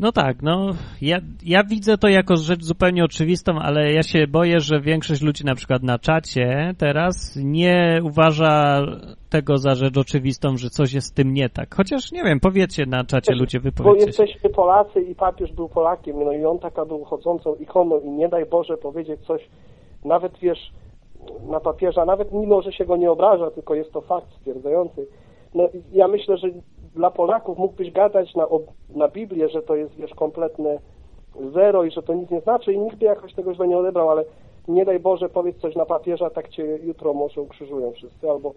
No 0.00 0.12
tak, 0.12 0.42
no 0.42 0.66
ja, 1.02 1.18
ja 1.46 1.64
widzę 1.64 1.98
to 1.98 2.08
jako 2.08 2.36
rzecz 2.36 2.64
zupełnie 2.64 3.04
oczywistą, 3.04 3.58
ale 3.58 3.92
ja 3.92 4.02
się 4.02 4.26
boję, 4.26 4.60
że 4.60 4.80
większość 4.80 5.22
ludzi 5.22 5.44
na 5.44 5.54
przykład 5.54 5.82
na 5.82 5.98
czacie 5.98 6.74
teraz 6.78 7.36
nie 7.44 8.00
uważa 8.04 8.82
tego 9.30 9.58
za 9.58 9.74
rzecz 9.74 9.98
oczywistą, 9.98 10.56
że 10.56 10.70
coś 10.70 10.92
jest 10.92 11.06
z 11.06 11.12
tym 11.12 11.34
nie 11.34 11.48
tak. 11.48 11.74
Chociaż 11.74 12.12
nie 12.12 12.24
wiem, 12.24 12.40
powiedzcie 12.40 12.86
na 12.86 13.04
czacie 13.04 13.34
ludzie, 13.34 13.58
Bo 13.58 13.62
wypowiedzcie 13.62 14.12
się. 14.12 14.22
jesteśmy 14.22 14.50
Polacy 14.50 15.00
i 15.00 15.14
papież 15.14 15.52
był 15.52 15.68
Polakiem, 15.68 16.24
no 16.24 16.32
i 16.32 16.44
on 16.44 16.58
taka 16.58 16.84
był 16.84 17.04
chodzącą 17.04 17.54
ikoną 17.54 18.00
i 18.00 18.10
nie 18.10 18.28
daj 18.28 18.46
Boże 18.46 18.76
powiedzieć 18.76 19.20
coś, 19.26 19.48
nawet 20.04 20.38
wiesz, 20.38 20.72
na 21.48 21.60
papieża, 21.60 22.04
nawet 22.04 22.32
mimo, 22.32 22.62
że 22.62 22.72
się 22.72 22.84
go 22.84 22.96
nie 22.96 23.10
obraża, 23.10 23.50
tylko 23.50 23.74
jest 23.74 23.92
to 23.92 24.00
fakt 24.00 24.32
stwierdzający. 24.32 25.06
No 25.54 25.68
ja 25.92 26.08
myślę, 26.08 26.36
że 26.36 26.48
dla 26.94 27.10
Polaków 27.10 27.58
mógłbyś 27.58 27.90
gadać 27.90 28.34
na, 28.34 28.46
na 28.94 29.08
Biblię, 29.08 29.48
że 29.48 29.62
to 29.62 29.76
jest, 29.76 29.94
wiesz, 29.94 30.14
kompletne 30.14 30.78
zero 31.52 31.84
i 31.84 31.90
że 31.90 32.02
to 32.02 32.14
nic 32.14 32.30
nie 32.30 32.40
znaczy 32.40 32.72
i 32.72 32.78
nikt 32.78 32.96
by 32.96 33.04
jakoś 33.04 33.34
tego 33.34 33.54
źle 33.54 33.68
nie 33.68 33.78
odebrał, 33.78 34.10
ale 34.10 34.24
nie 34.68 34.84
daj 34.84 35.00
Boże 35.00 35.28
powiedz 35.28 35.58
coś 35.58 35.76
na 35.76 35.86
papieża, 35.86 36.30
tak 36.30 36.48
cię 36.48 36.78
jutro 36.82 37.14
może 37.14 37.40
ukrzyżują 37.40 37.92
wszyscy, 37.92 38.30
albo 38.30 38.52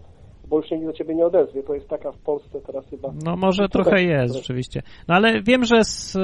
bo 0.52 0.58
już 0.58 0.68
się 0.68 0.76
nikt 0.76 0.86
do 0.86 0.92
ciebie 0.92 1.14
nie 1.14 1.26
odezwie. 1.26 1.62
To 1.62 1.74
jest 1.74 1.88
taka 1.88 2.12
w 2.12 2.18
Polsce 2.18 2.60
teraz 2.66 2.86
chyba. 2.90 3.08
No 3.24 3.36
może 3.36 3.68
trochę 3.68 4.02
jest, 4.02 4.36
rzeczywiście. 4.36 4.82
No 5.08 5.14
ale 5.14 5.42
wiem, 5.42 5.64
że 5.64 5.84
z, 5.84 6.16
y, 6.16 6.18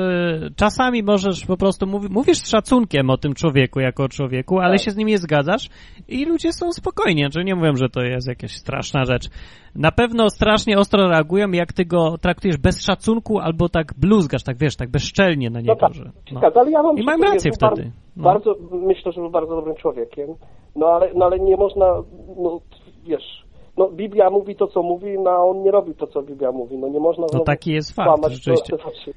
czasami 0.56 1.02
możesz 1.02 1.46
po 1.46 1.56
prostu 1.56 1.86
mówi, 1.86 2.08
mówisz 2.10 2.38
z 2.38 2.50
szacunkiem 2.50 3.10
o 3.10 3.16
tym 3.16 3.34
człowieku 3.34 3.80
jako 3.80 4.04
o 4.04 4.08
człowieku, 4.08 4.58
ale 4.58 4.74
Tak. 4.74 4.84
się 4.84 4.90
z 4.90 4.96
nim 4.96 5.08
nie 5.08 5.18
zgadzasz 5.18 5.68
i 6.08 6.26
ludzie 6.26 6.52
są 6.52 6.72
spokojni, 6.72 7.24
że 7.34 7.44
nie 7.44 7.54
mówią, 7.54 7.76
że 7.76 7.88
to 7.88 8.00
jest 8.00 8.28
jakaś 8.28 8.50
straszna 8.50 9.04
rzecz. 9.04 9.28
Na 9.74 9.92
pewno 9.92 10.30
strasznie 10.30 10.78
ostro 10.78 11.08
reagują, 11.08 11.50
jak 11.50 11.72
ty 11.72 11.84
go 11.84 12.18
traktujesz 12.18 12.56
bez 12.56 12.84
szacunku 12.84 13.38
albo 13.38 13.68
tak 13.68 13.94
bluzgasz, 13.96 14.44
tak 14.44 14.56
wiesz, 14.56 14.76
tak 14.76 14.90
bezczelnie 14.90 15.50
na 15.50 15.60
niego, 15.60 15.76
tak, 15.76 15.94
że... 15.94 16.04
się 16.04 16.34
No. 16.34 16.40
ale 16.54 16.70
ja 16.70 16.82
mam 16.82 16.98
I 16.98 17.04
mam 17.04 17.22
rację 17.22 17.50
wtedy. 17.52 17.90
No. 18.16 18.24
Bardzo, 18.24 18.54
myślę, 18.72 19.12
że 19.12 19.20
był 19.20 19.30
bardzo 19.30 19.56
dobrym 19.56 19.76
człowiekiem. 19.76 20.28
No 20.76 20.86
ale, 20.86 21.10
no 21.14 21.24
ale 21.24 21.38
nie 21.38 21.56
można, 21.56 21.86
no 22.36 22.60
wiesz, 23.04 23.37
no 23.37 23.37
Biblia 23.98 24.30
mówi 24.30 24.56
to, 24.56 24.66
co 24.66 24.82
mówi, 24.82 25.18
no 25.18 25.30
a 25.30 25.38
on 25.44 25.62
nie 25.62 25.70
robi 25.70 25.94
to, 25.94 26.06
co 26.06 26.22
Biblia 26.22 26.52
mówi. 26.52 26.78
No 26.78 26.88
nie 26.88 27.00
można 27.00 27.26
No 27.34 27.40
taki 27.40 27.72
jest 27.72 27.94
fakt, 27.94 28.28
rzeczywiście. 28.28 28.76
do- 28.76 28.82
do 28.82 28.88
oczy. 28.88 29.12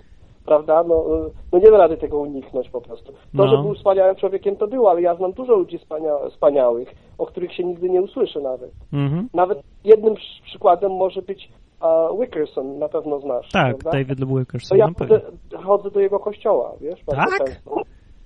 Prawda? 0.46 0.84
No, 0.84 0.96
y, 1.28 1.32
no 1.54 1.60
nie 1.60 1.72
da 1.72 1.78
rady 1.78 1.98
tego 1.98 2.20
uniknąć 2.20 2.70
po 2.70 2.82
prostu. 2.82 3.12
To, 3.12 3.18
No. 3.34 3.48
że 3.48 3.58
był 3.64 3.74
wspaniałym 3.76 4.16
człowiekiem, 4.16 4.56
to 4.56 4.68
było, 4.68 4.90
ale 4.92 5.02
ja 5.02 5.16
znam 5.16 5.32
dużo 5.32 5.56
ludzi 5.56 5.78
wspania- 5.78 6.30
wspaniałych, 6.32 6.90
o 7.18 7.26
których 7.26 7.54
się 7.56 7.64
nigdy 7.64 7.90
nie 7.90 8.02
usłyszy 8.02 8.42
nawet. 8.42 8.72
Mhm. 8.94 9.30
Nawet 9.34 9.60
jednym 9.84 10.16
przy- 10.16 10.44
przykładem 10.44 10.92
może 10.92 11.22
być 11.22 11.50
uh, 11.82 12.20
Wickerson, 12.22 12.80
na 12.80 12.90
pewno 12.90 13.20
znasz. 13.20 13.50
Tak, 13.52 13.78
prawda? 13.78 13.92
David 14.00 14.26
Wilkerson, 14.26 14.70
To 14.70 14.76
ja 14.76 14.88
no 14.88 14.94
chodzę, 15.00 15.22
chodzę 15.64 15.92
do 15.92 16.00
jego 16.00 16.20
kościoła, 16.20 16.72
wiesz? 16.82 17.00
Tak? 17.06 17.38
często. 17.38 17.82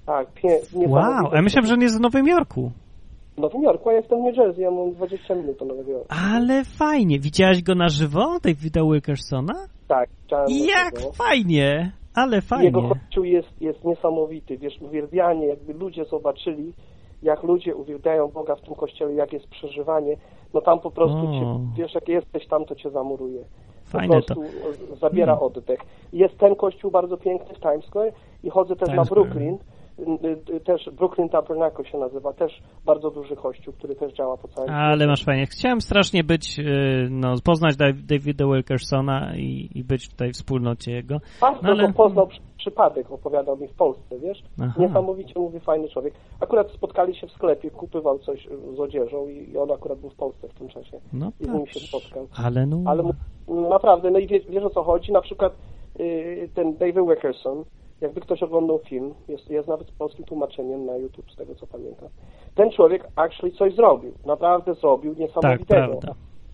Tak, 0.06 0.28
pięknie. 0.34 0.88
Wow, 0.88 1.34
ja 1.34 1.42
myślałem, 1.42 1.68
że 1.68 1.74
on 1.74 1.82
jest 1.82 1.96
z 1.96 2.00
Nowym 2.00 2.28
Jorku. 2.28 2.72
W 3.36 3.38
Nowym 3.38 3.64
Jorku, 3.64 3.90
a 3.90 3.92
ja 3.94 3.98
jestem 4.00 4.20
w 4.22 4.24
New 4.24 4.38
Jersey, 4.38 4.62
ja 4.62 4.72
mam 4.72 4.92
20 4.94 5.36
minut 5.36 5.58
do 5.60 5.66
Nowego 5.66 5.92
Jorku. 5.92 6.08
Ale 6.36 6.64
fajnie. 6.64 7.20
Widziałeś 7.20 7.64
go 7.64 7.76
na 7.76 7.90
żywo, 7.90 8.40
Davida 8.44 8.82
Wilkersona? 8.84 9.54
Tak, 9.88 10.10
Jak 10.50 10.94
tego. 10.96 11.12
fajnie, 11.12 11.92
ale 12.16 12.36
Jego 12.36 12.48
fajnie. 12.48 12.72
kościół 12.72 13.24
jest, 13.24 13.62
jest 13.62 13.84
niesamowity, 13.84 14.58
wiesz, 14.58 14.82
uwielbianie, 14.82 15.48
jakby 15.48 15.74
ludzie 15.74 16.06
zobaczyli, 16.06 16.74
jak 17.24 17.44
ludzie 17.44 17.76
uwielbiają 17.76 18.28
Boga 18.28 18.56
w 18.56 18.62
tym 18.62 18.76
kościele, 18.76 19.14
jak 19.14 19.34
jest 19.34 19.48
przeżywanie, 19.48 20.18
no 20.54 20.62
tam 20.62 20.80
po 20.80 20.92
prostu 20.92 21.18
O. 21.18 21.32
cię, 21.32 21.60
wiesz, 21.82 21.94
jak 21.96 22.08
jesteś 22.08 22.48
tam, 22.48 22.66
to 22.66 22.76
cię 22.76 22.90
zamuruje. 22.90 23.40
Po 23.92 23.98
Fajne 23.98 24.22
to. 24.22 24.36
prostu 24.36 24.44
e, 24.94 24.96
zabiera 24.96 25.36
Hmm. 25.36 25.44
oddech. 25.58 25.80
Jest 26.14 26.38
ten 26.38 26.56
kościół 26.56 26.92
bardzo 26.92 27.18
piękny 27.18 27.56
w 27.56 27.60
Times 27.60 27.86
Square 27.86 28.12
i 28.44 28.50
chodzę 28.50 28.76
też 28.76 28.86
Times 28.90 28.98
na 28.98 29.06
Square. 29.06 29.22
Brooklyn, 29.22 29.54
y, 29.54 29.58
też 30.66 30.90
Brooklyn 30.94 31.30
Tabernacle 31.30 31.86
się 31.86 31.98
nazywa, 31.98 32.34
też 32.34 32.62
bardzo 32.86 33.12
duży 33.12 33.36
kościół, 33.36 33.74
który 33.74 33.96
też 33.96 34.14
działa 34.14 34.38
po 34.38 34.48
całym 34.48 34.70
Ale 34.74 35.08
masz 35.08 35.24
fajnie. 35.24 35.46
Chciałem 35.46 35.82
strasznie 35.82 36.24
być, 36.24 36.58
yy, 36.58 36.66
no, 37.10 37.36
poznać 37.44 37.76
Dav- 37.76 38.06
Davida 38.06 38.46
Wilkersona 38.46 39.36
i, 39.36 39.70
i 39.76 39.84
być 39.84 40.08
w 40.08 40.14
tej 40.14 40.32
wspólnocie 40.34 40.92
jego. 40.92 41.20
Pastor 41.40 41.64
No, 41.64 41.70
ale- 41.70 41.88
go 41.88 41.94
poznał 41.94 42.28
przy, 42.28 42.40
przypadek, 42.58 43.12
opowiadał 43.12 43.58
mi 43.58 43.68
w 43.68 43.74
Polsce, 43.74 44.20
wiesz? 44.20 44.44
Aha. 44.62 44.74
Niesamowicie 44.82 45.40
mówi 45.40 45.60
fajny 45.60 45.90
człowiek. 45.90 46.14
Akurat 46.40 46.72
spotkali 46.72 47.16
się 47.16 47.28
w 47.28 47.32
sklepie, 47.32 47.72
kupywał 47.72 48.20
coś 48.20 48.46
y, 48.46 48.76
z 48.76 48.80
odzieżą 48.80 49.28
i 49.28 49.46
i 49.52 49.58
on 49.58 49.72
akurat 49.72 50.00
był 50.00 50.10
w 50.10 50.16
Polsce 50.16 50.48
w 50.48 50.54
tym 50.54 50.68
czasie. 50.68 51.00
No 51.14 51.32
I 51.40 51.46
z 51.46 51.48
nim 51.48 51.68
się 51.68 51.80
spotkał. 51.80 52.28
Ale 52.46 52.66
no, 52.66 52.82
Ale 52.86 53.04
naprawdę, 53.48 54.12
no 54.12 54.20
i 54.20 54.28
wiesz, 54.28 54.44
wiesz 54.50 54.64
o 54.64 54.70
co 54.70 54.84
chodzi? 54.84 55.12
Na 55.12 55.22
przykład 55.22 55.54
y, 56.00 56.50
ten 56.56 56.78
David 56.78 56.96
Wickerson, 57.10 57.64
jakby 58.02 58.22
ktoś 58.22 58.44
oglądał 58.44 58.80
film, 58.80 59.14
jest, 59.28 59.50
jest 59.50 59.68
nawet 59.68 59.88
z 59.88 59.92
polskim 59.92 60.26
tłumaczeniem 60.26 60.86
na 60.86 60.98
YouTube, 60.98 61.32
z 61.32 61.36
tego 61.36 61.56
co 61.56 61.68
pamiętam. 61.68 62.10
Ten 62.56 62.72
człowiek 62.72 63.08
actually 63.16 63.56
coś 63.56 63.76
zrobił. 63.76 64.12
Naprawdę 64.26 64.74
zrobił 64.74 65.12
tak, 65.16 65.20
niesamowitego. 65.20 66.00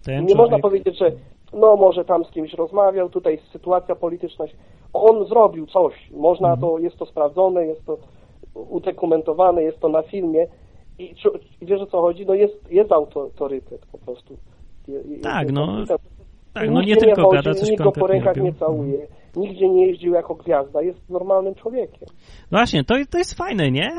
Ten 0.05 0.25
nie 0.25 0.35
można 0.35 0.57
człowiek- 0.57 0.61
powiedzieć, 0.61 0.97
że 0.97 1.11
no 1.53 1.75
może 1.75 2.05
tam 2.05 2.25
z 2.25 2.29
kimś 2.31 2.53
rozmawiał, 2.53 3.09
tutaj 3.09 3.39
sytuacja 3.51 3.95
polityczna. 3.95 4.45
On 4.93 5.25
zrobił 5.25 5.67
coś. 5.67 5.93
Można 6.11 6.47
Mhm. 6.53 6.61
to, 6.71 6.79
jest 6.79 6.97
to 6.97 7.05
sprawdzone, 7.05 7.65
jest 7.65 7.85
to 7.85 7.97
udokumentowane, 8.69 9.63
jest 9.63 9.79
to 9.79 9.89
na 9.89 10.01
filmie. 10.01 10.47
I, 10.99 11.03
i 11.61 11.65
wiesz 11.65 11.81
o 11.81 11.85
co 11.85 12.01
chodzi? 12.01 12.25
No 12.25 12.33
jest, 12.33 12.71
jest 12.71 12.91
autorytet 12.91 13.85
po 13.91 13.97
prostu. 13.97 14.37
Je- 14.87 15.01
je- 15.15 15.19
Tak, 15.19 15.51
no, 15.51 15.61
autorytet. 15.61 16.01
Tak, 16.53 16.69
no 16.69 16.81
nie 16.81 16.97
tylko 16.97 17.21
chodzi, 17.23 17.35
gada, 17.43 17.59
coś 17.59 17.69
Nikt 17.69 17.83
go 17.83 17.91
po 17.91 18.07
rękach 18.07 18.35
robił. 18.35 18.43
nie 18.43 18.53
całuje. 18.53 19.07
Nigdzie 19.35 19.69
nie 19.69 19.87
jeździł 19.87 20.13
jako 20.13 20.35
gwiazda. 20.35 20.81
Jest 20.81 21.09
normalnym 21.09 21.55
człowiekiem. 21.55 22.09
Właśnie, 22.51 22.83
to, 22.83 22.95
to 23.09 23.17
jest 23.17 23.33
fajne, 23.33 23.71
nie? 23.71 23.91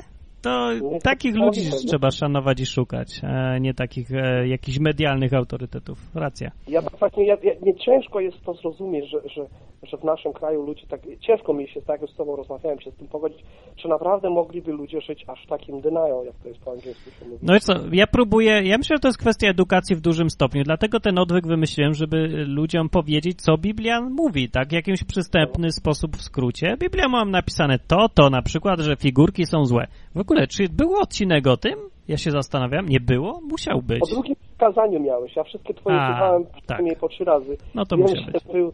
To 0.42 0.62
No, 0.62 0.98
takich 1.02 1.34
ludzi 1.36 1.60
trzeba 1.88 2.10
szanować 2.10 2.60
i 2.60 2.66
szukać, 2.66 3.20
a 3.24 3.58
nie 3.58 3.74
takich 3.74 4.12
e, 4.12 4.48
jakichś 4.48 4.78
medialnych 4.78 5.34
autorytetów. 5.34 5.98
Racja. 6.14 6.50
Ja 6.68 6.80
właśnie, 6.98 7.26
ja, 7.26 7.36
ja, 7.42 7.52
nie 7.62 7.74
ciężko 7.74 8.20
jest 8.20 8.44
to 8.44 8.54
zrozumieć, 8.54 9.10
że, 9.10 9.18
że, 9.28 9.46
że 9.82 9.96
w 9.96 10.04
naszym 10.04 10.32
kraju 10.32 10.62
ludzie 10.62 10.86
tak, 10.86 11.00
ciężko 11.20 11.54
mi 11.54 11.68
się, 11.68 11.82
tak 11.82 12.00
jak 12.00 12.10
z 12.10 12.16
tobą 12.16 12.36
rozmawiałem, 12.36 12.80
się 12.80 12.90
z 12.90 12.94
tym 12.94 13.08
pogodzić, 13.08 13.38
czy 13.76 13.88
naprawdę 13.88 14.30
mogliby 14.30 14.72
ludzie 14.72 15.00
żyć 15.00 15.24
aż 15.26 15.46
takim 15.46 15.80
denial, 15.80 16.24
jak 16.26 16.34
to 16.42 16.48
jest 16.48 16.60
po 16.60 16.72
angielsku 16.72 17.10
się 17.10 17.24
mówi. 17.24 17.38
No 17.42 17.56
i 17.56 17.60
co, 17.60 17.72
ja 17.92 18.06
próbuję, 18.06 18.62
ja 18.62 18.78
myślę, 18.78 18.96
że 18.96 19.00
to 19.00 19.08
jest 19.08 19.18
kwestia 19.18 19.48
edukacji 19.48 19.96
w 19.96 20.00
dużym 20.00 20.30
stopniu, 20.30 20.62
dlatego 20.64 21.00
ten 21.00 21.18
odwyk 21.18 21.46
wymyśliłem, 21.46 21.94
żeby 21.94 22.44
ludziom 22.48 22.88
powiedzieć, 22.88 23.42
co 23.42 23.58
Biblia 23.58 24.00
mówi, 24.00 24.48
tak, 24.48 24.68
w 24.68 24.72
jakimś 24.72 25.04
przystępny 25.04 25.72
sposób 25.72 26.16
w 26.16 26.22
skrócie. 26.22 26.76
Biblia 26.80 27.08
mam 27.08 27.30
napisane 27.30 27.78
to, 27.78 28.08
to 28.14 28.30
na 28.30 28.42
przykład, 28.42 28.80
że 28.80 28.96
figurki 28.96 29.46
są 29.46 29.64
złe. 29.64 29.86
Ogóle, 30.32 30.46
czy 30.46 30.68
był 30.68 30.96
odcinek 30.96 31.46
o 31.46 31.56
tym? 31.56 31.74
Ja 32.08 32.16
się 32.16 32.30
zastanawiam, 32.30 32.88
nie 32.88 33.00
było? 33.00 33.40
Musiał 33.50 33.82
być. 33.82 34.02
O 34.02 34.06
drugim 34.06 34.36
przykazaniu 34.36 35.00
miałeś, 35.00 35.36
ja 35.36 35.44
wszystkie 35.44 35.74
twoje 35.74 35.96
A, 35.96 36.08
słuchałem 36.10 36.44
tak. 36.44 36.52
przynajmniej 36.62 36.96
po 36.96 37.08
trzy 37.08 37.24
razy. 37.24 37.56
No 37.74 37.86
to 37.86 37.96
musiał 37.96 38.24
być. 38.32 38.44
Był, 38.52 38.72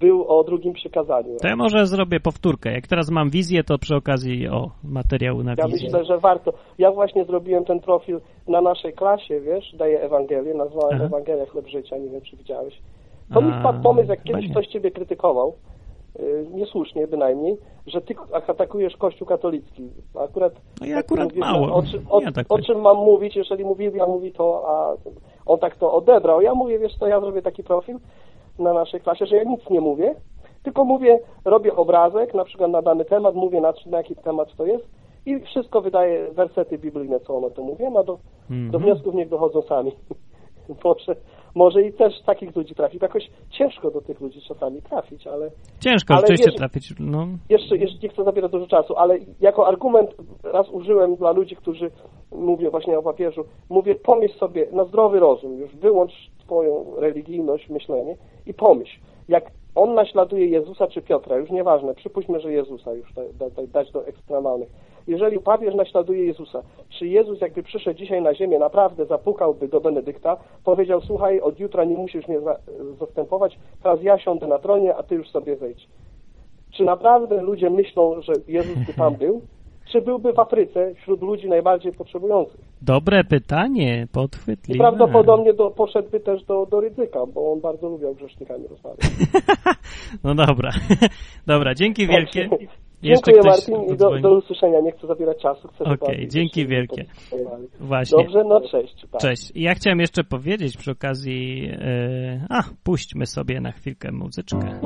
był 0.00 0.28
o 0.28 0.44
drugim 0.44 0.72
przykazaniu. 0.72 1.36
To 1.42 1.48
ja 1.48 1.56
może 1.56 1.86
zrobię 1.86 2.20
powtórkę. 2.20 2.72
Jak 2.72 2.86
teraz 2.86 3.10
mam 3.10 3.30
wizję, 3.30 3.64
to 3.64 3.78
przy 3.78 3.96
okazji, 3.96 4.48
o, 4.48 4.70
materiału 4.84 5.42
na 5.42 5.54
Ja 5.58 5.66
wizję. 5.68 5.86
myślę, 5.86 6.04
że 6.04 6.18
warto. 6.18 6.52
Ja 6.78 6.92
właśnie 6.92 7.24
zrobiłem 7.24 7.64
ten 7.64 7.80
profil 7.80 8.20
na 8.48 8.60
naszej 8.60 8.92
klasie, 8.92 9.40
wiesz, 9.40 9.74
daję 9.76 10.00
Ewangelię, 10.00 10.54
nazwałem 10.54 10.94
Aha. 10.94 11.04
Ewangelia 11.04 11.46
Chleb 11.46 11.68
Życia, 11.68 11.96
nie 11.98 12.08
wiem, 12.10 12.20
czy 12.20 12.36
widziałeś. 12.36 12.74
To 13.34 13.40
mi 13.40 13.52
A, 13.52 13.60
wpadł 13.60 13.82
pomysł, 13.82 14.08
jak 14.10 14.22
kiedyś 14.22 14.50
ktoś 14.50 14.66
ciebie 14.66 14.90
krytykował, 14.90 15.54
niesłusznie 16.52 17.06
bynajmniej, 17.06 17.58
że 17.86 18.00
ty 18.00 18.14
atakujesz 18.48 18.96
Kościół 18.96 19.26
katolicki. 19.28 19.90
Akurat, 20.20 20.52
No 20.80 20.86
ja 20.86 20.96
tak 20.96 21.04
akurat 21.04 21.24
mówisz, 21.28 21.40
mało. 21.40 21.74
O, 21.74 21.82
czym- 21.82 22.04
o, 22.10 22.20
Ja 22.20 22.32
tak 22.32 22.46
o 22.48 22.58
czym 22.58 22.80
mam 22.80 22.96
mówić, 22.96 23.36
jeżeli 23.36 23.64
mówi, 23.64 23.90
ja 23.94 24.06
mówi 24.06 24.32
to, 24.32 24.62
a 24.68 24.96
on 25.46 25.58
tak 25.58 25.76
to 25.76 25.92
odebrał. 25.92 26.40
Ja 26.40 26.54
mówię, 26.54 26.78
wiesz 26.78 26.96
co, 26.98 27.06
ja 27.06 27.20
zrobię 27.20 27.42
taki 27.42 27.64
profil 27.64 27.96
na 28.58 28.72
naszej 28.72 29.00
klasie, 29.00 29.26
że 29.26 29.36
ja 29.36 29.44
nic 29.44 29.70
nie 29.70 29.80
mówię, 29.80 30.14
tylko 30.62 30.84
mówię, 30.84 31.20
robię 31.44 31.76
obrazek, 31.76 32.34
na 32.34 32.44
przykład 32.44 32.70
na 32.70 32.82
dany 32.82 33.04
temat, 33.04 33.34
mówię 33.34 33.60
na, 33.60 33.72
na 33.86 33.98
jaki 33.98 34.16
temat 34.16 34.56
to 34.56 34.66
jest 34.66 34.84
i 35.26 35.40
wszystko 35.40 35.80
wydaje 35.80 36.30
wersety 36.32 36.78
biblijne, 36.78 37.20
co 37.20 37.36
ono 37.36 37.50
to 37.50 37.62
mówię, 37.62 37.86
a 37.88 38.02
do, 38.02 38.02
do 38.02 38.18
Mhm. 38.50 38.82
wniosków 38.82 39.14
niech 39.14 39.28
dochodzą 39.28 39.62
sami. 39.62 39.92
Proszę, 40.82 41.16
może 41.54 41.82
i 41.82 41.92
też 41.92 42.22
takich 42.26 42.56
ludzi 42.56 42.74
trafić. 42.74 43.02
Jakoś 43.02 43.30
ciężko 43.50 43.90
do 43.90 44.00
tych 44.00 44.20
ludzi 44.20 44.40
czasami 44.48 44.82
trafić, 44.82 45.26
ale... 45.26 45.50
Ciężko 45.80 46.14
ale 46.14 46.20
rzeczywiście 46.20 46.50
wiesz, 46.50 46.58
trafić, 46.58 46.94
no. 46.98 47.26
Jeszcze, 47.48 47.76
jeszcze 47.76 47.98
nie 48.02 48.08
chcę 48.08 48.24
zabierać 48.24 48.52
dużo 48.52 48.66
czasu, 48.66 48.96
ale 48.96 49.18
jako 49.40 49.68
argument 49.68 50.10
raz 50.42 50.68
użyłem 50.68 51.16
dla 51.16 51.32
ludzi, 51.32 51.56
którzy 51.56 51.90
mówią 52.32 52.70
właśnie 52.70 52.98
o 52.98 53.02
papieżu, 53.02 53.44
mówię, 53.68 53.94
pomyśl 53.94 54.38
sobie 54.38 54.66
na 54.72 54.84
zdrowy 54.84 55.20
rozum, 55.20 55.58
już 55.58 55.76
wyłącz 55.76 56.12
twoją 56.38 56.84
religijność, 56.96 57.68
myślenie 57.68 58.16
i 58.46 58.54
pomyśl, 58.54 59.00
jak 59.28 59.50
on 59.74 59.94
naśladuje 59.94 60.46
Jezusa 60.46 60.86
czy 60.86 61.02
Piotra, 61.02 61.36
już 61.36 61.50
nieważne, 61.50 61.94
przypuśćmy, 61.94 62.40
że 62.40 62.52
Jezusa 62.52 62.92
już 62.92 63.12
da, 63.12 63.50
da, 63.50 63.66
dać 63.66 63.92
do 63.92 64.06
ekstremalnych. 64.06 64.68
Jeżeli 65.06 65.40
papież 65.40 65.74
naśladuje 65.74 66.24
Jezusa, 66.24 66.62
czy 66.88 67.06
Jezus 67.06 67.40
jakby 67.40 67.62
przyszedł 67.62 67.98
dzisiaj 67.98 68.22
na 68.22 68.34
ziemię, 68.34 68.58
naprawdę 68.58 69.06
zapukałby 69.06 69.68
do 69.68 69.80
Benedykta, 69.80 70.36
powiedział, 70.64 71.00
słuchaj, 71.00 71.40
od 71.40 71.60
jutra 71.60 71.84
nie 71.84 71.96
musisz 71.96 72.28
mnie 72.28 72.40
za, 72.40 72.56
zastępować, 72.98 73.58
teraz 73.82 74.02
ja 74.02 74.18
siądę 74.18 74.46
na 74.46 74.58
tronie, 74.58 74.96
a 74.96 75.02
ty 75.02 75.14
już 75.14 75.28
sobie 75.28 75.56
zejdź. 75.56 75.88
Czy 76.70 76.84
naprawdę 76.84 77.42
ludzie 77.42 77.70
myślą, 77.70 78.22
że 78.22 78.32
Jezus 78.48 78.78
by 78.86 78.94
tam 78.94 79.14
był? 79.14 79.42
Czy 79.92 80.00
byłby 80.00 80.32
w 80.32 80.38
Afryce 80.38 80.94
wśród 80.94 81.22
ludzi 81.22 81.48
najbardziej 81.48 81.92
potrzebujących? 81.92 82.60
Dobre 82.82 83.24
pytanie, 83.24 84.02
I 84.02 84.06
podchwytliwe. 84.06 84.78
prawdopodobnie 84.78 85.54
do, 85.54 85.70
poszedłby 85.70 86.20
też 86.20 86.44
do, 86.44 86.66
do 86.66 86.80
Rydzyka, 86.80 87.26
bo 87.26 87.52
on 87.52 87.60
bardzo 87.60 87.88
lubiał 87.88 88.14
grzesznikami 88.14 88.66
rozmawiać. 88.68 89.10
no 90.24 90.34
dobra, 90.34 90.70
dobra, 91.46 91.74
dzięki 91.74 92.06
wielkie. 92.06 92.48
Jeszcze 93.02 93.32
Dziękuję 93.32 93.52
ktoś 93.52 93.68
Martin 93.68 93.94
i 93.94 93.96
do, 93.96 94.18
do 94.18 94.38
usłyszenia. 94.38 94.80
Nie 94.80 94.92
chcę 94.92 95.06
zabierać 95.06 95.42
czasu. 95.42 95.68
Okej, 95.80 95.96
bardziej 95.98 96.28
dzięki 96.28 96.66
wielkie. 96.66 97.04
Właśnie. 97.80 98.24
Dobrze, 98.24 98.44
no 98.44 98.60
cześć. 98.60 99.06
Tak. 99.12 99.20
Cześć. 99.20 99.52
Ja 99.54 99.74
chciałem 99.74 100.00
jeszcze 100.00 100.24
powiedzieć 100.24 100.76
przy 100.76 100.90
okazji, 100.90 101.62
yy, 101.62 101.76
a, 102.50 102.62
puśćmy 102.84 103.26
sobie 103.26 103.60
na 103.60 103.72
chwilkę 103.72 104.12
muzyczkę. 104.12 104.80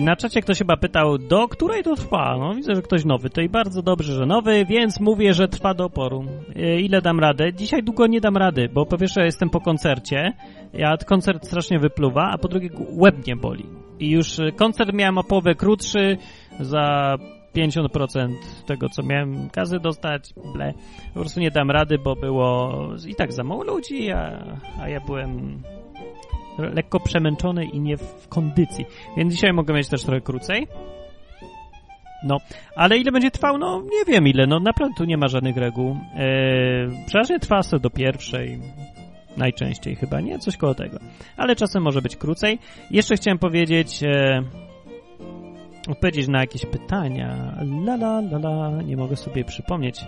Na 0.00 0.16
czacie 0.16 0.40
ktoś 0.40 0.58
chyba 0.58 0.76
pytał, 0.76 1.18
do 1.18 1.48
której 1.48 1.82
to 1.82 1.96
trwa? 1.96 2.36
No 2.38 2.54
widzę, 2.54 2.74
że 2.74 2.82
ktoś 2.82 3.04
nowy. 3.04 3.30
To 3.30 3.40
i 3.40 3.48
bardzo 3.48 3.82
dobrze, 3.82 4.12
że 4.12 4.26
nowy, 4.26 4.64
więc 4.64 5.00
mówię, 5.00 5.34
że 5.34 5.48
trwa 5.48 5.74
do 5.74 5.84
oporu. 5.84 6.24
E, 6.56 6.80
Ile 6.80 7.02
dam 7.02 7.20
radę? 7.20 7.52
Dzisiaj 7.52 7.82
długo 7.82 8.06
nie 8.06 8.20
dam 8.20 8.36
rady, 8.36 8.68
bo 8.72 8.86
po 8.86 8.98
pierwsze 8.98 9.24
jestem 9.24 9.50
po 9.50 9.60
koncercie, 9.60 10.32
ja 10.72 10.96
koncert 10.96 11.46
strasznie 11.46 11.78
wypluwa, 11.78 12.30
a 12.32 12.38
po 12.38 12.48
drugie 12.48 12.70
łeb 12.90 13.26
mnie 13.26 13.36
boli. 13.36 13.64
I 14.00 14.10
już 14.10 14.38
e, 14.38 14.52
koncert 14.52 14.92
miałem 14.92 15.18
o 15.18 15.24
połowę 15.24 15.54
krótszy, 15.54 16.16
za 16.60 17.16
50% 17.56 18.28
tego, 18.66 18.88
co 18.88 19.02
miałem 19.02 19.50
kazy 19.50 19.78
dostać, 19.80 20.34
ble. 20.54 20.74
Po 21.14 21.20
prostu 21.20 21.40
nie 21.40 21.50
dam 21.50 21.70
rady, 21.70 21.98
bo 21.98 22.16
było 22.16 22.72
i 23.08 23.14
tak 23.14 23.32
za 23.32 23.44
mało 23.44 23.64
ludzi, 23.64 24.10
a, 24.10 24.44
a 24.80 24.88
ja 24.88 25.00
byłem 25.00 25.62
lekko 26.58 27.00
przemęczony 27.00 27.64
i 27.64 27.80
nie 27.80 27.96
w 27.96 28.28
kondycji. 28.28 28.86
Więc 29.16 29.34
dzisiaj 29.34 29.52
mogę 29.52 29.74
mieć 29.74 29.88
też 29.88 30.02
trochę 30.02 30.20
krócej. 30.20 30.66
No, 32.24 32.36
ale 32.76 32.98
ile 32.98 33.12
będzie 33.12 33.30
trwał? 33.30 33.58
No, 33.58 33.82
nie 33.82 34.12
wiem 34.12 34.28
ile. 34.28 34.46
No, 34.46 34.60
naprawdę 34.60 34.94
tu 34.98 35.04
nie 35.04 35.16
ma 35.16 35.28
żadnych 35.28 35.56
reguł. 35.56 35.96
Eee, 36.16 37.04
przeważnie 37.06 37.38
trwa 37.38 37.62
sobie 37.62 37.80
do 37.80 37.90
pierwszej. 37.90 38.58
Najczęściej 39.36 39.96
chyba, 39.96 40.20
nie? 40.20 40.38
Coś 40.38 40.56
koło 40.56 40.74
tego. 40.74 40.98
Ale 41.36 41.56
czasem 41.56 41.82
może 41.82 42.02
być 42.02 42.16
krócej. 42.16 42.58
Jeszcze 42.90 43.16
chciałem 43.16 43.38
powiedzieć... 43.38 44.02
E, 44.02 44.42
odpowiedzieć 45.88 46.28
na 46.28 46.40
jakieś 46.40 46.66
pytania. 46.66 47.54
La, 47.60 47.94
la, 47.94 48.18
la, 48.18 48.36
la. 48.38 48.82
Nie 48.82 48.96
mogę 48.96 49.16
sobie 49.16 49.44
przypomnieć. 49.44 50.00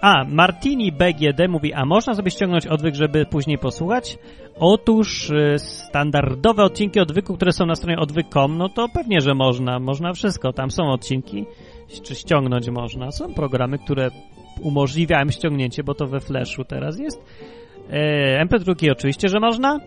A, 0.00 0.24
Martini 0.24 0.92
BGD 0.92 1.48
mówi, 1.48 1.72
a 1.72 1.84
można 1.84 2.14
sobie 2.14 2.30
ściągnąć 2.30 2.66
odwyk, 2.66 2.94
żeby 2.94 3.26
później 3.26 3.58
posłuchać? 3.58 4.18
Otóż 4.58 5.30
y, 5.30 5.58
standardowe 5.58 6.62
odcinki 6.62 7.00
odwyku, 7.00 7.34
które 7.34 7.52
są 7.52 7.66
na 7.66 7.74
stronie 7.74 7.98
odwyk.com, 7.98 8.58
no 8.58 8.68
to 8.68 8.88
pewnie, 8.88 9.20
że 9.20 9.34
można. 9.34 9.78
Można 9.78 10.12
wszystko. 10.12 10.52
Tam 10.52 10.70
są 10.70 10.90
odcinki, 10.90 11.44
czy 12.02 12.14
ściągnąć 12.14 12.70
można. 12.70 13.10
Są 13.10 13.34
programy, 13.34 13.78
które 13.78 14.10
umożliwiają 14.62 15.30
ściągnięcie, 15.30 15.84
bo 15.84 15.94
to 15.94 16.06
we 16.06 16.20
Flashu 16.20 16.64
teraz 16.64 16.98
jest. 16.98 17.24
E, 17.90 18.46
MP2 18.46 18.92
oczywiście, 18.92 19.28
że 19.28 19.40
można, 19.40 19.80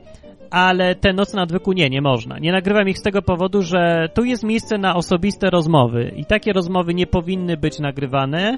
ale 0.52 0.96
te 0.96 1.14
noce 1.14 1.38
na 1.38 1.44
odwyku 1.44 1.74
nie, 1.74 1.90
nie 1.90 2.02
można. 2.02 2.40
Nie 2.40 2.52
nagrywam 2.52 2.90
ich 2.90 2.98
z 2.98 3.02
tego 3.02 3.22
powodu, 3.22 3.62
że 3.62 4.10
tu 4.14 4.24
jest 4.24 4.44
miejsce 4.44 4.78
na 4.78 4.96
osobiste 4.96 5.50
rozmowy 5.50 6.12
i 6.16 6.26
takie 6.26 6.54
rozmowy 6.54 6.94
nie 6.94 7.08
powinny 7.08 7.58
być 7.58 7.80
nagrywane, 7.80 8.58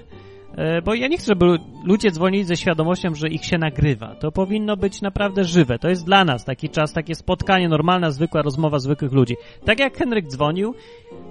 bo 0.86 0.94
ja 0.94 1.08
nie 1.08 1.18
chcę, 1.18 1.26
żeby 1.28 1.46
ludzie 1.86 2.12
dzwonili 2.12 2.44
ze 2.44 2.58
świadomością, 2.58 3.16
że 3.16 3.30
ich 3.30 3.46
się 3.46 3.58
nagrywa. 3.58 4.16
To 4.16 4.32
powinno 4.32 4.78
być 4.78 5.02
naprawdę 5.02 5.44
żywe. 5.44 5.80
To 5.80 5.90
jest 5.90 6.06
dla 6.06 6.26
nas 6.26 6.46
taki 6.46 6.70
czas, 6.70 6.94
takie 6.94 7.16
spotkanie, 7.16 7.70
normalna, 7.70 8.12
zwykła 8.12 8.42
rozmowa 8.42 8.80
zwykłych 8.80 9.12
ludzi. 9.12 9.36
Tak 9.66 9.80
jak 9.80 9.98
Henryk 9.98 10.28
dzwonił, 10.28 10.76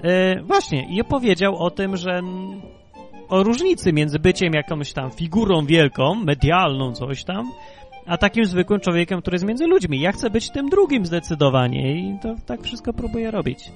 e, 0.03 0.43
właśnie, 0.43 0.87
i 0.91 1.01
opowiedział 1.01 1.57
o 1.57 1.71
tym, 1.71 1.97
że 1.97 2.11
mm, 2.11 2.61
o 3.29 3.43
różnicy 3.43 3.93
między 3.93 4.19
byciem 4.19 4.53
jakąś 4.53 4.93
tam 4.93 5.11
figurą 5.11 5.67
wielką, 5.67 6.15
medialną, 6.15 6.93
coś 6.93 7.25
tam, 7.25 7.51
a 8.07 8.19
takim 8.19 8.45
zwykłym 8.45 8.81
człowiekiem, 8.81 9.21
który 9.21 9.35
jest 9.35 9.45
między 9.45 9.67
ludźmi. 9.67 10.01
Ja 10.01 10.13
chcę 10.13 10.31
być 10.31 10.51
tym 10.51 10.69
drugim 10.69 11.07
zdecydowanie 11.07 11.97
i 11.97 12.19
to 12.23 12.35
tak 12.47 12.63
wszystko 12.63 12.93
próbuję 12.93 13.31
robić. 13.31 13.73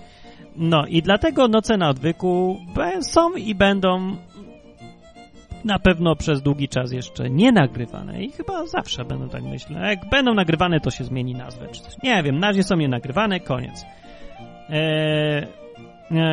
No 0.57 0.87
i 0.87 1.03
dlatego 1.03 1.49
noce 1.49 1.77
na 1.77 1.89
odwyku 1.89 2.57
są 3.01 3.33
i 3.33 3.55
będą 3.55 4.17
na 5.65 5.79
pewno 5.79 6.17
przez 6.17 6.43
długi 6.43 6.69
czas 6.69 6.93
jeszcze 6.93 7.31
nie 7.31 7.53
nagrywane 7.53 8.23
i 8.23 8.31
chyba 8.31 8.67
zawsze 8.67 9.05
będą 9.05 9.29
tak 9.29 9.43
myślę. 9.43 9.81
Jak 9.91 10.09
będą 10.11 10.35
nagrywane, 10.35 10.81
to 10.81 10.91
się 10.91 11.05
zmieni 11.05 11.35
nazwę 11.35 11.69
czy 11.73 11.81
coś. 11.81 11.95
Nie 12.03 12.23
wiem, 12.23 12.39
na 12.39 12.47
razie 12.47 12.63
są 12.63 12.77
nie 12.77 12.89
nagrywane, 12.89 13.41
koniec. 13.41 13.85
Eee, 14.71 15.47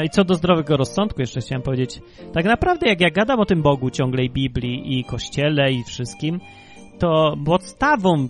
I 0.06 0.10
co 0.10 0.24
do 0.24 0.36
zdrowego 0.36 0.78
rozsądku 0.78 1.22
jeszcze 1.22 1.42
chciałem 1.42 1.62
powiedzieć. 1.62 2.00
Tak 2.34 2.46
naprawdę 2.46 2.88
jak 2.88 3.02
ja 3.02 3.10
gadam 3.10 3.40
o 3.40 3.46
tym 3.46 3.62
Bogu 3.62 3.90
ciągle 3.90 4.24
i 4.24 4.30
Biblii 4.30 5.00
i 5.00 5.04
Kościele 5.04 5.72
i 5.72 5.84
wszystkim, 5.84 6.40
to 7.00 7.36
podstawą 7.46 8.28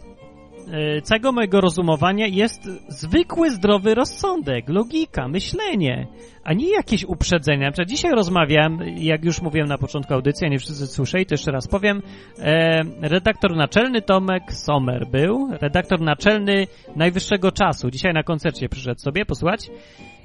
całego 1.03 1.31
mojego 1.31 1.61
rozumowania 1.61 2.27
jest 2.27 2.69
zwykły 2.87 3.51
zdrowy 3.51 3.95
rozsądek, 3.95 4.69
logika, 4.69 5.27
myślenie, 5.27 6.07
a 6.43 6.53
nie 6.53 6.69
jakieś 6.71 7.03
uprzedzenia. 7.03 7.65
Na 7.65 7.71
przykład 7.71 7.89
dzisiaj 7.89 8.11
rozmawiałem, 8.11 8.79
jak 8.97 9.25
już 9.25 9.41
mówiłem 9.41 9.67
na 9.67 9.77
początku 9.77 10.13
audycji, 10.13 10.47
a 10.47 10.49
nie 10.49 10.59
wszyscy 10.59 10.87
słyszeli, 10.87 11.25
to 11.25 11.33
jeszcze 11.33 11.51
raz 11.51 11.67
powiem, 11.67 12.01
e, 12.39 12.81
redaktor 13.01 13.55
naczelny 13.55 14.01
Tomek 14.01 14.53
Sommer 14.53 15.07
był, 15.07 15.49
redaktor 15.61 16.01
naczelny 16.01 16.67
Najwyższego 16.95 17.51
Czasu. 17.51 17.91
Dzisiaj 17.91 18.13
na 18.13 18.23
koncercie 18.23 18.69
przyszedł 18.69 18.99
sobie 18.99 19.25
posłuchać 19.25 19.69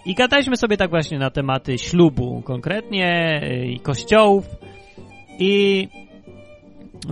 i 0.07 0.15
gadaliśmy 0.15 0.57
sobie 0.57 0.77
tak 0.77 0.91
właśnie 0.91 1.19
na 1.19 1.31
tematy 1.31 1.79
ślubu 1.79 2.43
konkretnie 2.45 3.41
e, 3.43 3.67
i 3.67 3.81
kościołów 3.81 4.47
i 5.39 5.89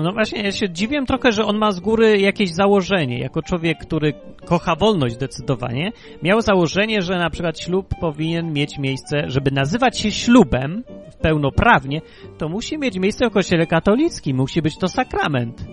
no 0.02 0.12
właśnie, 0.12 0.42
ja 0.42 0.52
się 0.52 0.70
dziwię 0.70 1.04
trochę, 1.06 1.32
że 1.32 1.44
on 1.44 1.58
ma 1.58 1.72
z 1.72 1.80
góry 1.80 2.20
jakieś 2.20 2.50
założenie. 2.50 3.18
Jako 3.18 3.42
człowiek, 3.42 3.78
który 3.78 4.12
kocha 4.44 4.76
wolność 4.76 5.14
zdecydowanie, 5.14 5.92
miał 6.22 6.40
założenie, 6.40 7.02
że 7.02 7.18
na 7.18 7.30
przykład 7.30 7.60
ślub 7.60 7.94
powinien 8.00 8.52
mieć 8.52 8.78
miejsce, 8.78 9.22
żeby 9.26 9.50
nazywać 9.50 9.98
się 9.98 10.10
ślubem 10.10 10.84
pełnoprawnie, 11.20 12.00
to 12.38 12.48
musi 12.48 12.78
mieć 12.78 12.98
miejsce 12.98 13.30
w 13.30 13.32
kościele 13.32 13.66
katolickim, 13.66 14.36
musi 14.36 14.62
być 14.62 14.78
to 14.78 14.88
sakrament. 14.88 15.64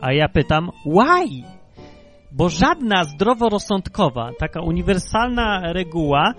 A 0.00 0.12
ja 0.12 0.28
pytam, 0.28 0.70
why? 0.86 1.42
Bo 2.32 2.48
żadna 2.48 3.04
zdroworozsądkowa, 3.04 4.30
taka 4.38 4.60
uniwersalna 4.60 5.72
reguła 5.72 6.34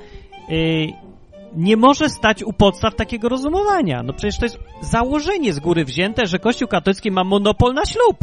yy, 0.49 1.10
nie 1.55 1.77
może 1.77 2.09
stać 2.09 2.43
u 2.43 2.53
podstaw 2.53 2.95
takiego 2.95 3.29
rozumowania. 3.29 4.03
No 4.03 4.13
przecież 4.13 4.37
to 4.37 4.45
jest 4.45 4.59
założenie 4.81 5.53
z 5.53 5.59
góry 5.59 5.85
wzięte, 5.85 6.25
że 6.25 6.39
Kościół 6.39 6.67
katolicki 6.67 7.11
ma 7.11 7.23
monopol 7.23 7.73
na 7.73 7.85
ślub. 7.85 8.17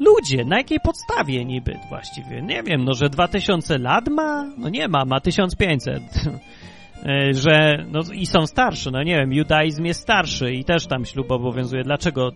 Ludzie, 0.00 0.44
na 0.44 0.58
jakiej 0.58 0.80
podstawie 0.80 1.44
niby 1.44 1.78
właściwie? 1.88 2.42
Nie 2.42 2.62
wiem, 2.62 2.84
no 2.84 2.94
że 2.94 3.08
2000 3.08 3.78
lat 3.78 4.08
ma? 4.08 4.44
No 4.58 4.68
nie 4.68 4.88
ma, 4.88 5.04
ma 5.04 5.20
1500. 5.20 6.02
E, 7.04 7.34
że, 7.44 7.84
no 7.90 8.00
i 8.12 8.26
są 8.26 8.46
starsze, 8.46 8.90
no 8.90 9.02
nie 9.02 9.16
wiem, 9.16 9.32
judaizm 9.32 9.84
jest 9.84 10.00
starszy 10.00 10.52
i 10.52 10.64
też 10.64 10.86
tam 10.86 11.04
ślub 11.04 11.30
obowiązuje. 11.30 11.82
Dlaczego 11.82 12.30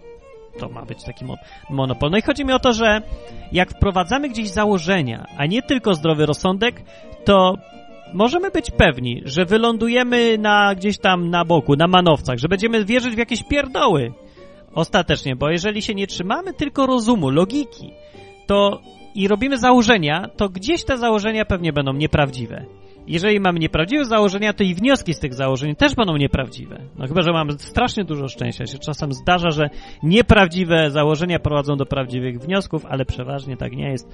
to 0.58 0.68
ma 0.68 0.82
być 0.82 1.04
taki 1.04 1.24
mon 1.24 1.36
monopol? 1.70 2.10
No 2.10 2.18
i 2.18 2.22
chodzi 2.22 2.44
mi 2.44 2.52
o 2.52 2.58
to, 2.58 2.72
że 2.72 3.00
jak 3.52 3.70
wprowadzamy 3.70 4.28
gdzieś 4.28 4.48
założenia, 4.48 5.26
a 5.36 5.46
nie 5.46 5.62
tylko 5.62 5.94
zdrowy 5.94 6.26
rozsądek, 6.26 6.82
to 7.24 7.54
możemy 8.14 8.50
być 8.50 8.70
pewni, 8.70 9.22
że 9.24 9.44
wylądujemy 9.44 10.38
na 10.38 10.74
gdzieś 10.74 10.98
tam 10.98 11.30
na 11.30 11.44
boku, 11.44 11.76
na 11.76 11.86
manowcach, 11.86 12.38
że 12.38 12.48
będziemy 12.48 12.84
wierzyć 12.84 13.14
w 13.14 13.18
jakieś 13.18 13.42
pierdoły 13.42 14.12
ostatecznie, 14.74 15.36
bo 15.36 15.50
jeżeli 15.50 15.82
się 15.82 15.94
nie 15.94 16.06
trzymamy 16.06 16.52
tylko 16.52 16.86
rozumu, 16.86 17.30
logiki, 17.30 17.90
to 18.46 18.80
i 19.14 19.28
robimy 19.28 19.58
założenia, 19.58 20.28
to 20.36 20.48
gdzieś 20.48 20.84
te 20.84 20.98
założenia 20.98 21.44
pewnie 21.44 21.72
będą 21.72 21.92
nieprawdziwe. 21.92 22.66
Jeżeli 23.06 23.40
mamy 23.40 23.58
nieprawdziwe 23.58 24.04
założenia, 24.04 24.52
to 24.52 24.64
i 24.64 24.74
wnioski 24.74 25.14
z 25.14 25.18
tych 25.18 25.34
założeń 25.34 25.76
też 25.76 25.94
będą 25.94 26.16
nieprawdziwe. 26.16 26.78
No 26.98 27.06
chyba, 27.06 27.22
że 27.22 27.32
mamy 27.32 27.52
strasznie 27.52 28.04
dużo 28.04 28.28
szczęścia. 28.28 28.66
Się 28.66 28.78
czasem 28.78 29.12
zdarza, 29.12 29.50
że 29.50 29.70
nieprawdziwe 30.02 30.90
założenia 30.90 31.38
prowadzą 31.38 31.76
do 31.76 31.86
prawdziwych 31.86 32.38
wniosków, 32.38 32.86
ale 32.86 33.04
przeważnie 33.04 33.56
tak 33.56 33.72
nie 33.72 33.90
jest. 33.90 34.08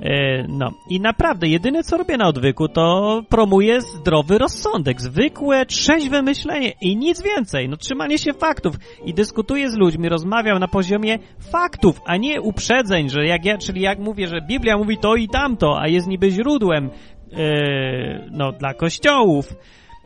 E, 0.00 0.46
no 0.48 0.70
i 0.90 1.00
naprawdę, 1.00 1.48
jedyne 1.48 1.82
co 1.82 1.96
robię 1.96 2.16
na 2.16 2.28
odwyku, 2.28 2.68
to 2.68 3.22
promuję 3.28 3.80
zdrowy 3.80 4.38
rozsądek, 4.38 5.00
zwykłe, 5.00 5.66
trzeźwe 5.66 6.22
myślenie 6.22 6.72
i 6.80 6.96
nic 6.96 7.22
więcej. 7.22 7.68
No 7.68 7.76
trzymanie 7.76 8.18
się 8.18 8.32
faktów 8.32 8.74
i 9.04 9.14
dyskutuję 9.14 9.70
z 9.70 9.76
ludźmi, 9.76 10.08
rozmawiam 10.08 10.58
na 10.58 10.68
poziomie 10.68 11.18
faktów, 11.52 12.00
a 12.06 12.16
nie 12.16 12.40
uprzedzeń, 12.40 13.10
że 13.10 13.26
jak 13.26 13.44
ja, 13.44 13.58
czyli 13.58 13.80
jak 13.80 13.98
mówię, 13.98 14.26
że 14.26 14.40
Biblia 14.48 14.76
mówi 14.76 14.98
to 14.98 15.14
i 15.14 15.28
tamto, 15.28 15.80
a 15.80 15.88
jest 15.88 16.06
niby 16.06 16.30
źródłem 16.30 16.90
e, 17.32 18.28
no, 18.30 18.52
dla 18.52 18.74
kościołów, 18.74 19.54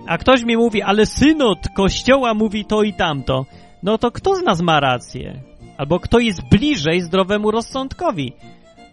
a 0.06 0.18
ktoś 0.18 0.44
mi 0.44 0.56
mówi, 0.56 0.82
ale 0.82 1.06
synod 1.06 1.58
kościoła 1.76 2.34
mówi 2.34 2.64
to 2.64 2.82
i 2.82 2.92
tamto, 2.92 3.46
no 3.82 3.98
to 3.98 4.10
kto 4.10 4.36
z 4.36 4.42
nas 4.42 4.62
ma 4.62 4.80
rację? 4.80 5.42
Albo 5.78 6.00
kto 6.00 6.18
jest 6.18 6.48
bliżej 6.50 7.00
zdrowemu 7.00 7.50
rozsądkowi? 7.50 8.32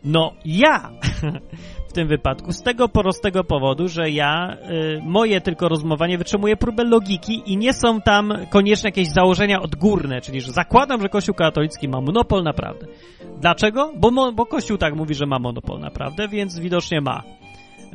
No 0.03 0.33
ja 0.45 0.89
w 1.89 1.93
tym 1.93 2.07
wypadku, 2.07 2.51
z 2.51 2.61
tego 2.61 2.89
prostego 2.89 3.43
powodu, 3.43 3.87
że 3.87 4.09
ja, 4.09 4.57
y, 4.97 5.01
moje 5.03 5.41
tylko 5.41 5.69
rozmowanie 5.69 6.17
wytrzymuje 6.17 6.57
próbę 6.57 6.83
logiki 6.83 7.41
i 7.45 7.57
nie 7.57 7.73
są 7.73 8.01
tam 8.01 8.33
koniecznie 8.49 8.87
jakieś 8.87 9.07
założenia 9.09 9.61
odgórne, 9.61 10.21
czyli 10.21 10.41
że 10.41 10.51
zakładam, 10.51 11.01
że 11.01 11.09
Kościół 11.09 11.35
katolicki 11.35 11.87
ma 11.87 12.01
monopol 12.01 12.43
na 12.43 12.53
prawdę. 12.53 12.87
Dlaczego? 13.41 13.91
Bo, 13.97 14.11
mo, 14.11 14.31
bo 14.31 14.45
Kościół 14.45 14.77
tak 14.77 14.95
mówi, 14.95 15.15
że 15.15 15.25
ma 15.25 15.39
monopol 15.39 15.79
na 15.79 15.91
prawdę, 15.91 16.27
więc 16.27 16.59
widocznie 16.59 17.01
ma. 17.01 17.23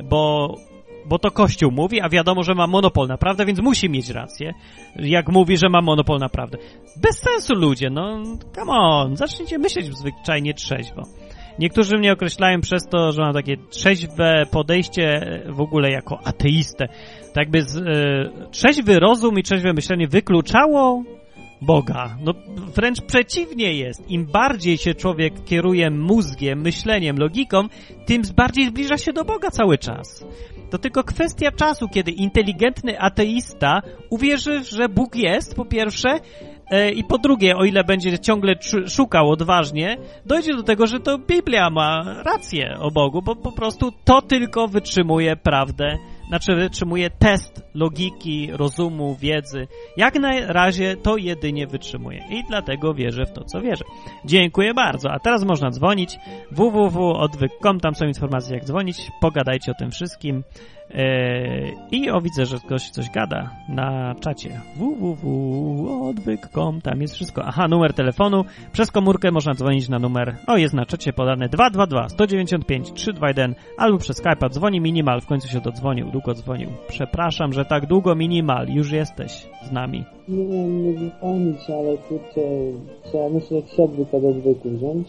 Bo 0.03 0.55
bo 1.05 1.19
to 1.19 1.31
Kościół 1.31 1.71
mówi, 1.71 2.01
a 2.01 2.09
wiadomo, 2.09 2.43
że 2.43 2.53
ma 2.53 2.67
monopol 2.67 3.07
na 3.07 3.17
prawdę, 3.17 3.45
więc 3.45 3.61
musi 3.61 3.89
mieć 3.89 4.09
rację, 4.09 4.53
jak 4.95 5.29
mówi, 5.29 5.57
że 5.57 5.69
ma 5.69 5.81
monopol 5.81 6.19
na 6.19 6.29
prawdę. 6.29 6.57
Bez 7.01 7.19
sensu 7.19 7.53
ludzie, 7.55 7.89
no 7.89 8.23
come 8.55 8.71
on, 8.71 9.17
zacznijcie 9.17 9.57
myśleć 9.57 9.97
zwyczajnie 9.97 10.53
trzeźwo. 10.53 11.03
Niektórzy 11.59 11.97
mnie 11.97 12.13
określają 12.13 12.61
przez 12.61 12.87
to, 12.87 13.11
że 13.11 13.21
mam 13.21 13.33
takie 13.33 13.57
trzeźwe 13.69 14.45
podejście 14.51 15.21
w 15.49 15.61
ogóle 15.61 15.91
jako 15.91 16.19
ateistę. 16.23 16.87
Tak 17.33 17.51
by 17.51 17.61
z, 17.61 17.77
e, 17.77 18.49
trzeźwy 18.51 18.99
rozum 18.99 19.39
i 19.39 19.43
trzeźwe 19.43 19.73
myślenie 19.73 20.07
wykluczało 20.07 21.03
Boga. 21.65 22.17
No 22.21 22.33
wręcz 22.75 23.01
przeciwnie 23.01 23.73
jest. 23.73 24.11
Im 24.11 24.25
bardziej 24.25 24.77
się 24.77 24.93
człowiek 24.93 25.43
kieruje 25.43 25.89
mózgiem, 25.89 26.61
myśleniem, 26.61 27.17
logiką, 27.17 27.67
tym 28.05 28.21
bardziej 28.35 28.65
zbliża 28.65 28.97
się 28.97 29.13
do 29.13 29.25
Boga 29.25 29.51
cały 29.51 29.77
czas. 29.77 30.25
To 30.69 30.77
tylko 30.77 31.03
kwestia 31.03 31.51
czasu, 31.51 31.87
kiedy 31.87 32.11
inteligentny 32.11 32.99
ateista 32.99 33.81
uwierzy, 34.09 34.63
że 34.63 34.89
Bóg 34.89 35.15
jest, 35.15 35.55
po 35.55 35.65
pierwsze, 35.65 36.09
e, 36.71 36.91
i 36.91 37.03
po 37.03 37.17
drugie, 37.17 37.55
o 37.55 37.65
ile 37.65 37.83
będzie 37.83 38.19
ciągle 38.19 38.53
szukał 38.87 39.31
odważnie, 39.31 39.97
dojdzie 40.25 40.55
do 40.55 40.63
tego, 40.63 40.87
że 40.87 40.99
to 40.99 41.17
Biblia 41.17 41.69
ma 41.69 42.21
rację 42.23 42.77
o 42.79 42.91
Bogu, 42.91 43.21
bo 43.21 43.35
po 43.35 43.51
prostu 43.51 43.91
to 44.05 44.21
tylko 44.21 44.67
wytrzymuje 44.67 45.35
prawdę 45.35 45.97
znaczy 46.27 46.55
wytrzymuje 46.55 47.09
test 47.09 47.63
logiki, 47.73 48.49
rozumu, 48.51 49.15
wiedzy. 49.15 49.67
Jak 49.97 50.15
na 50.15 50.53
razie 50.53 50.97
to 50.97 51.17
jedynie 51.17 51.67
wytrzymuje 51.67 52.23
i 52.29 52.43
dlatego 52.47 52.93
wierzę 52.93 53.25
w 53.25 53.31
to, 53.31 53.43
co 53.43 53.61
wierzę. 53.61 53.85
Dziękuję 54.25 54.73
bardzo. 54.73 55.11
A 55.11 55.19
teraz 55.19 55.43
można 55.43 55.69
dzwonić 55.69 56.17
www.odwyk.com, 56.51 57.79
tam 57.79 57.95
są 57.95 58.05
informacje 58.05 58.55
jak 58.55 58.65
dzwonić, 58.65 58.97
pogadajcie 59.21 59.71
o 59.71 59.75
tym 59.75 59.91
wszystkim. 59.91 60.43
Eee, 60.95 61.73
I 61.91 62.09
o, 62.09 62.21
widzę, 62.21 62.45
że 62.45 62.57
ktoś 62.57 62.89
coś 62.89 63.09
gada 63.09 63.49
na 63.69 64.15
czacie. 64.19 64.61
www.odwyk.com, 64.75 66.81
tam 66.81 67.01
jest 67.01 67.15
wszystko. 67.15 67.41
Aha, 67.45 67.67
numer 67.67 67.93
telefonu. 67.93 68.45
Przez 68.71 68.91
komórkę 68.91 69.31
można 69.31 69.53
dzwonić 69.53 69.89
na 69.89 69.99
numer, 69.99 70.35
o, 70.47 70.57
jest 70.57 70.73
na 70.73 70.85
czacie 70.85 71.13
podane 71.13 71.49
222 71.49 72.09
195 72.09 72.91
321 72.93 73.55
albo 73.77 73.97
przez 73.97 74.23
Skype'a. 74.23 74.49
Dzwoni 74.49 74.81
Minimal, 74.81 75.21
w 75.21 75.25
końcu 75.25 75.47
się 75.47 75.61
dodzwonił, 75.61 76.11
długo 76.11 76.33
dzwonił. 76.33 76.69
Przepraszam, 76.87 77.53
że 77.53 77.65
tak 77.65 77.85
długo 77.85 78.15
Minimal, 78.15 78.67
już 78.69 78.91
jesteś 78.91 79.47
z 79.63 79.71
nami. 79.71 80.03
Nie 80.27 80.45
wiem, 80.47 80.83
nie 80.83 80.93
wypełnić, 80.99 81.69
ale 81.69 81.97
kurczę, 81.97 82.41
trzeba 83.03 83.29
myślę, 83.29 83.57
jak 83.57 83.67
siadły 83.69 84.05
pod 84.05 84.23
odwyku 84.23 84.69
wziąć, 84.69 85.07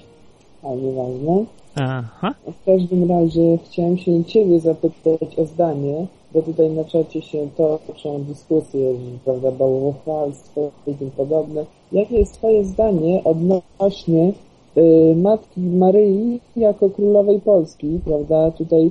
a 0.64 0.74
nieważne. 0.74 1.44
Aha. 1.74 2.34
W 2.46 2.64
każdym 2.64 3.10
razie 3.10 3.58
chciałem 3.64 3.98
się 3.98 4.24
Ciebie 4.24 4.60
zapytać 4.60 5.38
o 5.38 5.44
zdanie, 5.44 6.06
bo 6.32 6.42
tutaj 6.42 6.70
na 6.70 6.84
czacie 6.84 7.22
się 7.22 7.48
toczą 7.56 8.24
dyskusje, 8.24 8.94
prawda, 9.24 9.50
bałwochwalstwo 9.50 10.70
i 10.86 10.94
tym 10.94 11.10
podobne. 11.10 11.64
Jakie 11.92 12.18
jest 12.18 12.34
Twoje 12.34 12.64
zdanie 12.64 13.24
odnośnie 13.24 14.32
y, 14.76 15.16
Matki 15.16 15.60
Maryi 15.60 16.40
jako 16.56 16.90
Królowej 16.90 17.40
Polski, 17.40 18.00
prawda? 18.04 18.50
Tutaj 18.50 18.90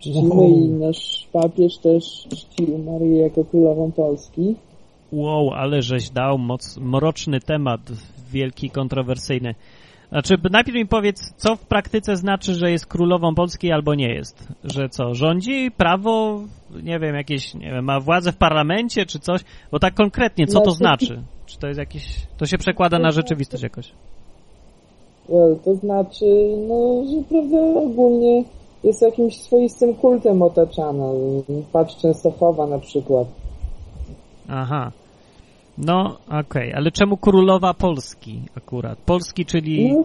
czcimy 0.00 0.48
i 0.48 0.68
nasz 0.68 1.28
papież 1.32 1.78
też 1.78 2.04
czcił 2.28 2.78
Maryję 2.78 3.22
jako 3.22 3.44
Królową 3.44 3.92
Polski. 3.92 4.54
Wow, 5.12 5.50
ale 5.50 5.82
żeś 5.82 6.10
dał 6.10 6.38
moc, 6.38 6.78
mroczny 6.78 7.40
temat, 7.40 7.80
wielki, 8.32 8.70
kontrowersyjny. 8.70 9.54
Znaczy, 10.08 10.34
najpierw 10.50 10.76
mi 10.76 10.86
powiedz, 10.86 11.32
co 11.36 11.56
w 11.56 11.60
praktyce 11.60 12.16
znaczy, 12.16 12.54
że 12.54 12.70
jest 12.70 12.86
królową 12.86 13.34
Polski 13.34 13.72
albo 13.72 13.94
nie 13.94 14.14
jest? 14.14 14.48
Że 14.64 14.88
co, 14.88 15.14
rządzi 15.14 15.70
prawo, 15.70 16.40
nie 16.82 16.98
wiem, 16.98 17.14
jakieś, 17.14 17.54
nie 17.54 17.70
wiem, 17.70 17.84
ma 17.84 18.00
władzę 18.00 18.32
w 18.32 18.36
parlamencie 18.36 19.06
czy 19.06 19.18
coś? 19.18 19.40
Bo 19.70 19.78
tak 19.78 19.94
konkretnie, 19.94 20.46
co 20.46 20.60
to 20.60 20.70
znaczy? 20.70 21.22
Czy 21.46 21.58
to 21.58 21.66
jest 21.66 21.78
jakieś, 21.78 22.26
to 22.36 22.46
się 22.46 22.58
przekłada 22.58 22.98
na 22.98 23.10
rzeczywistość 23.10 23.62
jakoś? 23.62 23.92
Well, 25.28 25.56
to 25.64 25.74
znaczy, 25.74 26.24
no, 26.68 27.04
że 27.10 27.22
prawda, 27.28 27.80
ogólnie 27.80 28.44
jest 28.84 29.02
jakimś 29.02 29.36
swoistym 29.36 29.94
kultem 29.94 30.42
otaczana. 30.42 31.04
Patrz 31.72 31.96
Częstochowa 31.96 32.66
na 32.66 32.78
przykład. 32.78 33.26
Aha. 34.48 34.92
No, 35.78 36.18
okej, 36.26 36.40
okay. 36.40 36.74
ale 36.74 36.90
czemu 36.90 37.16
królowa 37.16 37.74
Polski 37.74 38.40
akurat? 38.56 38.98
Polski, 38.98 39.44
czyli 39.44 39.92
no, 39.92 40.04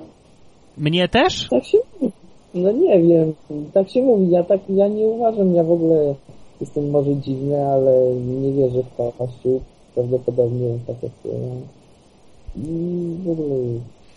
mnie 0.77 1.07
też? 1.07 1.47
Tak 1.49 1.65
się 1.65 1.77
mówi. 1.93 2.13
No 2.53 2.71
nie 2.71 2.99
wiem, 2.99 3.33
tak 3.73 3.89
się 3.89 4.01
mówi. 4.01 4.31
Ja 4.31 4.43
tak, 4.43 4.59
ja 4.69 4.87
nie 4.87 5.05
uważam, 5.05 5.55
ja 5.55 5.63
w 5.63 5.71
ogóle 5.71 6.15
jestem 6.61 6.89
może 6.89 7.15
dziwny, 7.15 7.65
ale 7.65 8.15
nie 8.15 8.51
wierzę 8.53 8.83
w 8.83 9.17
Kościół. 9.17 9.61
Prawdopodobnie 9.95 10.77
tak 10.87 11.03
jak 11.03 11.11
ja. 11.25 11.31
I 12.55 13.15
w 13.23 13.29
ogóle 13.29 13.55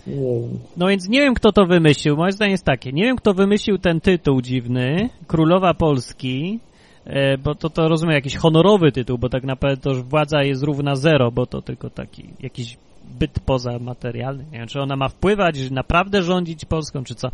nie 0.06 0.14
wiem. 0.14 0.58
No 0.76 0.86
więc 0.86 1.08
nie 1.08 1.20
wiem, 1.20 1.34
kto 1.34 1.52
to 1.52 1.66
wymyślił. 1.66 2.16
Moje 2.16 2.32
zdanie 2.32 2.50
jest 2.50 2.64
takie. 2.64 2.92
Nie 2.92 3.02
wiem, 3.02 3.16
kto 3.16 3.34
wymyślił 3.34 3.78
ten 3.78 4.00
tytuł 4.00 4.40
dziwny. 4.40 5.08
Królowa 5.26 5.74
Polski. 5.74 6.60
E, 7.06 7.38
bo 7.38 7.54
to, 7.54 7.70
to 7.70 7.88
rozumiem 7.88 8.14
jakiś 8.14 8.36
honorowy 8.36 8.92
tytuł, 8.92 9.18
bo 9.18 9.28
tak 9.28 9.44
naprawdę 9.44 9.82
to 9.82 10.02
władza 10.02 10.42
jest 10.42 10.62
równa 10.62 10.96
zero, 10.96 11.30
bo 11.30 11.46
to 11.46 11.62
tylko 11.62 11.90
taki 11.90 12.24
jakiś 12.40 12.76
byt 13.18 13.40
pozamaterialny. 13.46 14.44
Nie 14.52 14.58
wiem, 14.58 14.68
czy 14.68 14.80
ona 14.80 14.96
ma 14.96 15.08
wpływać, 15.08 15.70
naprawdę 15.70 16.22
rządzić 16.22 16.64
Polską, 16.64 17.04
czy 17.04 17.14
co. 17.14 17.28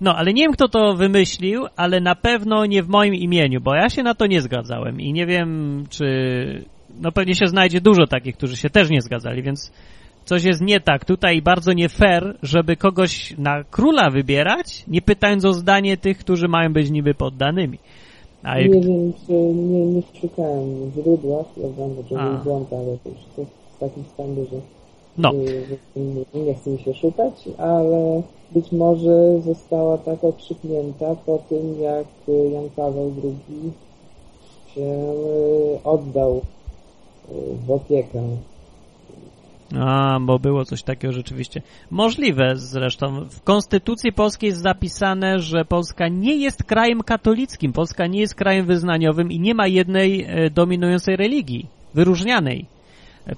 No, 0.00 0.16
ale 0.16 0.32
nie 0.32 0.42
wiem, 0.42 0.52
kto 0.52 0.68
to 0.68 0.94
wymyślił, 0.94 1.66
ale 1.76 2.00
na 2.00 2.14
pewno 2.14 2.66
nie 2.66 2.82
w 2.82 2.88
moim 2.88 3.14
imieniu, 3.14 3.60
bo 3.60 3.74
ja 3.74 3.88
się 3.88 4.02
na 4.02 4.14
to 4.14 4.26
nie 4.26 4.40
zgadzałem 4.40 5.00
i 5.00 5.12
nie 5.12 5.26
wiem, 5.26 5.84
czy... 5.90 6.06
No 7.00 7.12
pewnie 7.12 7.34
się 7.34 7.46
znajdzie 7.46 7.80
dużo 7.80 8.06
takich, 8.06 8.36
którzy 8.36 8.56
się 8.56 8.70
też 8.70 8.90
nie 8.90 9.00
zgadzali, 9.00 9.42
więc 9.42 9.72
coś 10.24 10.44
jest 10.44 10.60
nie 10.60 10.80
tak 10.80 11.04
tutaj 11.04 11.42
bardzo 11.42 11.72
nie 11.72 11.88
fair, 11.88 12.36
żeby 12.42 12.76
kogoś 12.76 13.34
na 13.38 13.64
króla 13.64 14.10
wybierać, 14.10 14.84
nie 14.88 15.02
pytając 15.02 15.44
o 15.44 15.52
zdanie 15.52 15.96
tych, 15.96 16.18
którzy 16.18 16.48
mają 16.48 16.72
być 16.72 16.90
niby 16.90 17.14
poddanymi. 17.14 17.78
A 18.46 18.58
jak... 18.58 18.72
Nie 18.72 18.80
wiem, 18.80 19.12
czy 19.26 19.32
nie, 19.32 19.86
nie 19.86 20.02
szukałem 20.20 20.90
prawda, 21.54 21.84
bo 21.96 22.02
to 22.02 22.24
był 22.24 22.44
błąd, 22.44 22.72
ale 22.72 22.98
to 23.04 23.08
już 23.08 23.18
jest 23.38 23.50
w 23.76 23.78
takim 23.78 24.04
stanie, 24.14 24.44
że, 24.44 24.56
no. 25.18 25.32
że, 25.32 25.76
że 26.34 26.40
nie 26.40 26.54
chce 26.54 26.70
mi 26.70 26.78
się 26.78 26.94
szukać, 26.94 27.48
ale 27.58 28.22
być 28.52 28.72
może 28.72 29.40
została 29.40 29.98
tak 29.98 30.24
okrzyknięta 30.24 31.16
po 31.26 31.38
tym, 31.48 31.80
jak 31.80 32.06
Jan 32.52 32.68
Paweł 32.76 33.12
II 33.24 33.72
się 34.74 34.82
e, 34.82 35.84
oddał 35.84 36.36
e, 36.36 36.42
w 37.66 37.70
opiekę 37.70 38.22
a, 39.74 40.18
bo 40.20 40.38
było 40.38 40.64
coś 40.64 40.82
takiego 40.82 41.12
rzeczywiście. 41.12 41.62
Możliwe 41.90 42.52
zresztą. 42.56 43.24
W 43.30 43.42
Konstytucji 43.42 44.12
Polskiej 44.12 44.48
jest 44.48 44.62
zapisane, 44.62 45.38
że 45.38 45.64
Polska 45.64 46.08
nie 46.08 46.36
jest 46.36 46.64
krajem 46.64 47.02
katolickim. 47.02 47.72
Polska 47.72 48.06
nie 48.06 48.20
jest 48.20 48.34
krajem 48.34 48.66
wyznaniowym 48.66 49.32
i 49.32 49.40
nie 49.40 49.54
ma 49.54 49.66
jednej 49.66 50.24
e, 50.28 50.50
dominującej 50.50 51.16
religii, 51.16 51.66
wyróżnianej. 51.94 52.75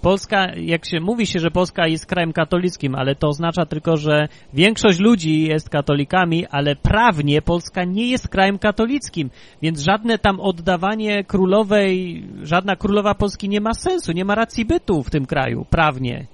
Polska, 0.03 0.47
jak 0.57 0.87
się 0.87 1.01
mówi 1.01 1.27
się, 1.27 1.39
że 1.39 1.51
Polska 1.51 1.87
jest 1.87 2.07
krajem 2.07 2.33
katolickim, 2.33 2.95
ale 2.95 3.15
to 3.15 3.29
oznacza 3.29 3.67
tylko, 3.67 3.97
że 3.97 4.29
większość 4.55 4.99
ludzi 4.99 5.43
jest 5.43 5.71
katolikami, 5.71 6.47
ale 6.47 6.77
prawnie 6.77 7.43
Polska 7.43 7.85
nie 7.85 8.11
jest 8.11 8.29
krajem 8.29 8.59
katolickim, 8.59 9.31
więc 9.63 9.81
żadne 9.81 10.19
tam 10.19 10.41
oddawanie 10.41 11.25
królowej, 11.25 12.23
żadna 12.43 12.77
królowa 12.77 13.15
Polski 13.15 13.49
nie 13.49 13.61
ma 13.61 13.75
sensu, 13.75 14.13
nie 14.13 14.25
ma 14.25 14.35
racji 14.35 14.65
bytu 14.65 15.03
w 15.03 15.11
tym 15.11 15.27
kraju, 15.27 15.67
prawnie. 15.71 16.27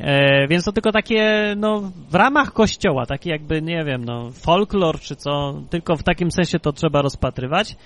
E, 0.00 0.48
więc 0.48 0.64
to 0.64 0.72
tylko 0.72 0.92
takie, 0.92 1.54
no, 1.56 1.92
w 2.10 2.14
ramach 2.14 2.52
kościoła, 2.52 3.06
takie 3.06 3.30
jakby, 3.30 3.62
nie 3.62 3.84
wiem, 3.84 4.04
no, 4.04 4.30
folklor 4.30 5.00
czy 5.00 5.16
co, 5.16 5.60
tylko 5.70 5.96
w 5.96 6.02
takim 6.02 6.30
sensie 6.30 6.58
to 6.58 6.72
trzeba 6.72 7.02
rozpatrywać. 7.02 7.76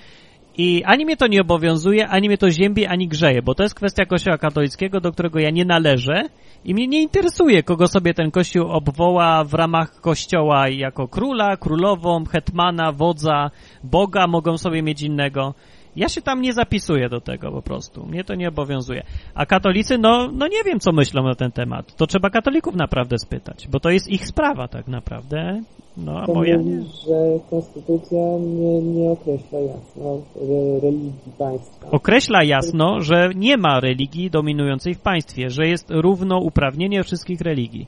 I 0.58 0.84
ani 0.84 1.04
mnie 1.04 1.16
to 1.16 1.26
nie 1.26 1.40
obowiązuje, 1.40 2.08
ani 2.08 2.28
mnie 2.28 2.38
to 2.38 2.50
ziębi, 2.50 2.86
ani 2.86 3.08
grzeje, 3.08 3.42
bo 3.42 3.54
to 3.54 3.62
jest 3.62 3.74
kwestia 3.74 4.06
kościoła 4.06 4.38
katolickiego, 4.38 5.00
do 5.00 5.12
którego 5.12 5.38
ja 5.38 5.50
nie 5.50 5.64
należę 5.64 6.22
i 6.64 6.74
mnie 6.74 6.86
nie 6.88 7.02
interesuje, 7.02 7.62
kogo 7.62 7.88
sobie 7.88 8.14
ten 8.14 8.30
kościół 8.30 8.68
obwoła 8.68 9.44
w 9.44 9.54
ramach 9.54 10.00
kościoła 10.00 10.68
jako 10.68 11.08
króla, 11.08 11.56
królową, 11.56 12.24
hetmana, 12.24 12.92
wodza, 12.92 13.50
boga, 13.84 14.26
mogą 14.26 14.58
sobie 14.58 14.82
mieć 14.82 15.02
innego. 15.02 15.54
Ja 15.96 16.08
się 16.08 16.22
tam 16.22 16.42
nie 16.42 16.52
zapisuję 16.52 17.08
do 17.08 17.20
tego 17.20 17.52
po 17.52 17.62
prostu. 17.62 18.06
Mnie 18.06 18.24
to 18.24 18.34
nie 18.34 18.48
obowiązuje. 18.48 19.02
A 19.34 19.46
katolicy, 19.46 19.98
no, 19.98 20.28
no 20.32 20.48
nie 20.48 20.64
wiem, 20.64 20.80
co 20.80 20.92
myślą 20.92 21.22
na 21.22 21.34
ten 21.34 21.52
temat. 21.52 21.96
To 21.96 22.06
trzeba 22.06 22.30
katolików 22.30 22.74
naprawdę 22.74 23.18
spytać, 23.18 23.68
bo 23.68 23.80
to 23.80 23.90
jest 23.90 24.08
ich 24.08 24.26
sprawa 24.26 24.68
tak 24.68 24.88
naprawdę. 24.88 25.62
No, 25.96 26.12
a 26.20 26.32
moja 26.32 26.58
mówi, 26.58 26.84
że 27.06 27.38
konstytucja 27.50 28.38
nie, 28.38 28.82
nie 28.82 29.10
określa 29.10 29.58
jasno 29.60 30.18
re, 30.40 30.80
religii 30.80 31.32
państwa. 31.38 31.90
Określa 31.90 32.44
jasno, 32.44 33.00
że 33.00 33.30
nie 33.36 33.56
ma 33.56 33.80
religii 33.80 34.30
dominującej 34.30 34.94
w 34.94 35.00
państwie, 35.00 35.50
że 35.50 35.66
jest 35.66 35.90
równouprawnienie 35.90 37.02
wszystkich 37.02 37.40
religii. 37.40 37.86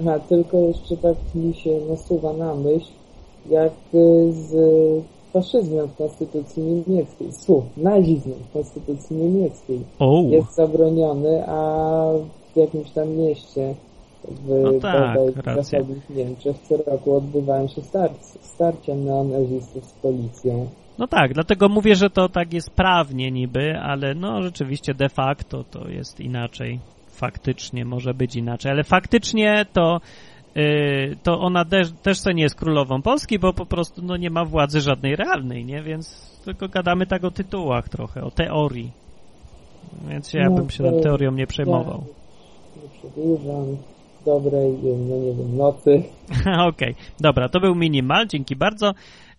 Aha, 0.00 0.18
tylko 0.28 0.58
jeszcze 0.58 0.96
tak 0.96 1.16
mi 1.34 1.54
się 1.54 1.70
nasuwa 1.90 2.32
na 2.32 2.54
myśl, 2.54 2.90
jak 3.50 3.72
y, 3.94 4.32
z 4.32 4.54
faszyzmem 5.32 5.88
w 5.88 5.96
konstytucji 5.96 6.62
niemieckiej, 6.62 7.32
słów, 7.32 7.64
nazizmem 7.76 8.38
w 8.50 8.52
konstytucji 8.52 9.16
niemieckiej 9.16 9.80
O, 9.98 10.22
jest 10.30 10.54
zabroniony, 10.54 11.44
a 11.48 11.58
w 12.54 12.56
jakimś 12.56 12.90
tam 12.90 13.08
mieście 13.08 13.74
w 14.28 14.48
No 14.62 14.80
tak, 14.80 15.14
bodaj 15.14 15.54
racja. 15.54 15.80
Niemczech 16.10 16.56
co 16.68 16.76
roku 16.76 17.16
odbywają 17.16 17.68
się 17.68 17.82
starcia, 17.82 18.22
starcia 18.40 18.94
neonazistów 18.94 19.84
z 19.84 19.92
policją. 19.92 20.68
no 20.98 21.06
tak, 21.06 21.34
dlatego 21.34 21.68
mówię, 21.68 21.94
że 21.94 22.10
to 22.10 22.28
tak 22.28 22.52
jest 22.52 22.70
prawnie 22.70 23.30
niby, 23.30 23.78
ale 23.78 24.14
no 24.14 24.42
rzeczywiście 24.42 24.94
de 24.94 25.08
facto 25.08 25.64
to 25.64 25.88
jest 25.88 26.20
inaczej. 26.20 26.80
Faktycznie 27.08 27.84
może 27.84 28.14
być 28.14 28.36
inaczej, 28.36 28.72
ale 28.72 28.84
faktycznie 28.84 29.66
to 29.72 30.00
yy, 30.54 31.16
to 31.22 31.40
ona 31.40 31.64
też, 31.64 31.92
też 32.02 32.20
co 32.20 32.32
nie 32.32 32.42
jest 32.42 32.54
królową 32.54 33.02
Polski, 33.02 33.38
bo 33.38 33.52
po 33.52 33.66
prostu 33.66 34.02
no, 34.02 34.16
nie 34.16 34.30
ma 34.30 34.44
władzy 34.44 34.80
żadnej 34.80 35.16
realnej, 35.16 35.64
nie? 35.64 35.82
Więc 35.82 36.34
tylko 36.44 36.68
gadamy 36.68 37.06
tak 37.06 37.24
o 37.24 37.30
tytułach 37.30 37.88
trochę, 37.88 38.22
o 38.22 38.30
teorii. 38.30 38.90
Więc 40.08 40.32
ja 40.32 40.50
No 40.50 40.56
bym 40.56 40.70
się 40.70 40.84
tą 40.84 41.00
teorią 41.00 41.32
nie 41.32 41.46
przejmował. 41.46 42.04
Nie 42.76 42.88
przedłużam. 42.98 43.76
Dobrej, 44.26 44.72
no 45.08 45.16
nie 45.16 45.32
wiem, 45.32 45.56
nocy. 45.56 46.02
Okej, 46.68 46.94
dobra, 47.20 47.48
to 47.48 47.60
był 47.60 47.74
minimal, 47.74 48.26
dzięki 48.26 48.56
bardzo. 48.56 48.94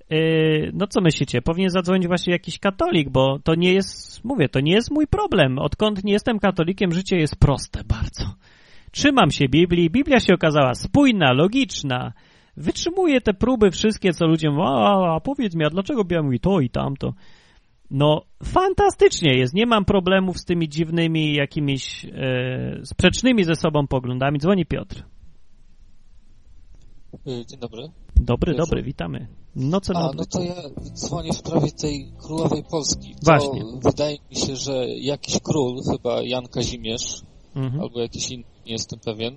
Yy, 0.10 0.72
no 0.74 0.88
co 0.88 1.02
myślicie? 1.02 1.42
Powinien 1.42 1.70
zadzwonić 1.70 2.08
właśnie 2.08 2.34
jakiś 2.34 2.60
katolik, 2.60 3.10
bo 3.10 3.40
to 3.40 3.56
nie 3.56 3.74
jest, 3.74 4.26
mówię, 4.26 4.50
to 4.50 4.60
nie 4.60 4.74
jest 4.74 4.92
mój 4.92 5.08
problem. 5.08 5.60
Odkąd 5.60 6.04
nie 6.04 6.14
jestem 6.14 6.40
katolikiem, 6.40 6.92
życie 6.92 7.18
jest 7.18 7.36
proste 7.40 7.84
bardzo. 7.84 8.24
Trzymam 8.92 9.32
się 9.32 9.50
Biblii, 9.50 9.90
Biblia 9.90 10.20
się 10.20 10.34
okazała 10.34 10.74
spójna, 10.74 11.34
logiczna, 11.34 12.14
wytrzymuje 12.58 13.22
te 13.22 13.34
próby 13.34 13.72
wszystkie, 13.72 14.14
co 14.14 14.28
ludzie 14.28 14.50
mówią, 14.50 14.64
a, 14.64 15.16
a 15.16 15.20
powiedz 15.20 15.56
mi, 15.56 15.66
a 15.66 15.70
dlaczego 15.70 16.04
Biblia 16.04 16.24
mówi 16.24 16.40
to 16.40 16.60
i 16.60 16.70
tamto? 16.70 17.14
No, 17.92 18.22
fantastycznie 18.44 19.34
jest, 19.38 19.54
nie 19.54 19.66
mam 19.66 19.86
problemów 19.86 20.38
z 20.38 20.46
tymi 20.46 20.70
dziwnymi, 20.70 21.34
jakimiś 21.34 22.06
e, 22.06 22.86
sprzecznymi 22.86 23.44
ze 23.44 23.56
sobą 23.56 23.88
poglądami. 23.88 24.40
Dzwoni 24.40 24.66
Piotr. 24.66 25.04
Y, 27.28 27.46
Dzień 27.46 27.60
dobry. 27.60 27.90
Dobry, 28.16 28.52
Wieczór. 28.54 28.66
dobry, 28.66 28.84
witamy. 28.84 29.28
Noce 29.56 29.94
A, 29.96 30.12
no 30.16 30.26
to 30.26 30.42
ja 30.42 30.56
dzwonię 30.94 31.32
w 31.34 31.36
sprawie 31.36 31.72
tej 31.72 32.12
królowej 32.18 32.64
Polski. 32.72 33.14
To 33.16 33.20
Właśnie. 33.24 33.62
Wydaje 33.84 34.18
mi 34.30 34.36
się, 34.36 34.56
że 34.56 34.88
jakiś 34.90 35.40
król, 35.44 35.78
chyba 35.92 36.22
Jan 36.24 36.48
Kazimierz, 36.48 37.22
Mhm. 37.56 37.82
albo 37.82 38.02
jakiś 38.02 38.32
inny, 38.32 38.44
nie 38.66 38.72
jestem 38.72 39.00
pewien, 39.00 39.34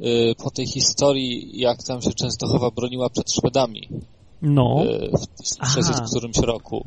y, 0.00 0.34
po 0.44 0.50
tej 0.50 0.66
historii, 0.66 1.60
jak 1.60 1.82
tam 1.82 2.02
się 2.02 2.10
Częstochowa 2.12 2.70
broniła 2.70 3.10
przed 3.10 3.32
Szwedami 3.32 3.88
No, 4.42 4.84
y, 4.84 5.10
w 5.18 5.26
1060 5.26 5.96
Aha. 5.98 6.06
którymś 6.10 6.38
roku, 6.38 6.86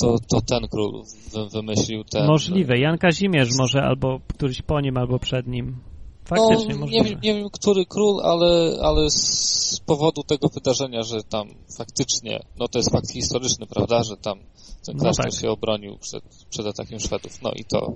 to, 0.00 0.16
to 0.28 0.40
ten 0.40 0.68
król 0.68 1.02
wy, 1.32 1.48
wymyślił 1.48 2.04
ten... 2.04 2.26
możliwe. 2.26 2.78
Jan 2.78 2.98
Kazimierz 2.98 3.48
może 3.58 3.82
albo 3.82 4.20
któryś 4.28 4.62
po 4.62 4.80
nim, 4.80 4.96
albo 4.96 5.18
przed 5.18 5.46
nim. 5.46 5.76
Faktycznie 6.24 6.74
no, 6.74 6.74
nie, 6.74 6.80
możliwe. 6.80 7.04
wiem, 7.04 7.20
nie 7.22 7.34
wiem, 7.34 7.50
który 7.50 7.86
król, 7.86 8.20
ale, 8.24 8.76
ale 8.82 9.10
z 9.10 9.80
powodu 9.86 10.22
tego 10.22 10.48
wydarzenia, 10.48 11.02
że 11.02 11.22
tam 11.22 11.48
faktycznie, 11.78 12.40
no 12.58 12.68
to 12.68 12.78
jest 12.78 12.92
fakt 12.92 13.12
historyczny, 13.12 13.66
prawda, 13.66 14.02
że 14.02 14.16
tam 14.16 14.38
ten 14.86 14.96
No 14.96 15.02
klasztor 15.02 15.30
tak. 15.30 15.40
się 15.40 15.50
obronił 15.50 15.98
przed, 15.98 16.24
przed 16.50 16.66
atakiem 16.66 17.00
Szwedów. 17.00 17.42
No 17.42 17.52
i 17.56 17.64
to 17.64 17.92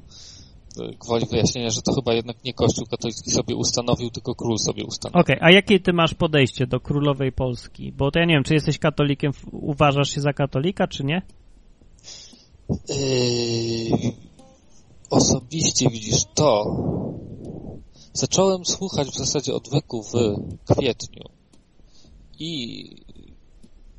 y, 0.81 0.97
gwoli 1.01 1.27
wyjaśnienia, 1.27 1.71
że 1.71 1.83
to 1.83 1.93
chyba 1.95 2.15
jednak 2.15 2.45
nie 2.45 2.55
Kościół 2.55 2.87
katolicki 2.87 3.31
sobie 3.31 3.57
ustanowił, 3.57 4.11
tylko 4.11 4.35
król 4.35 4.59
sobie 4.59 4.85
ustanowił. 4.85 5.21
Okej, 5.21 5.37
a 5.41 5.51
jakie 5.51 5.81
ty 5.81 5.93
masz 5.93 6.15
podejście 6.15 6.67
do 6.67 6.81
królowej 6.81 7.33
Polski? 7.33 7.93
Bo 7.93 8.11
to 8.11 8.19
ja 8.19 8.25
nie 8.25 8.35
wiem, 8.35 8.45
czy 8.45 8.55
jesteś 8.55 8.79
katolikiem, 8.79 9.33
uważasz 9.53 10.11
się 10.15 10.21
za 10.21 10.33
katolika, 10.33 10.89
czy 10.89 11.05
nie? 11.05 11.23
Yy, 12.69 14.13
osobiście 15.11 15.91
widzisz 15.91 16.25
to. 16.35 16.65
Zacząłem 18.13 18.65
słuchać 18.65 19.09
w 19.09 19.19
zasadzie 19.19 19.55
odwyku 19.55 20.03
w 20.03 20.13
kwietniu 20.75 21.25
i 22.39 22.85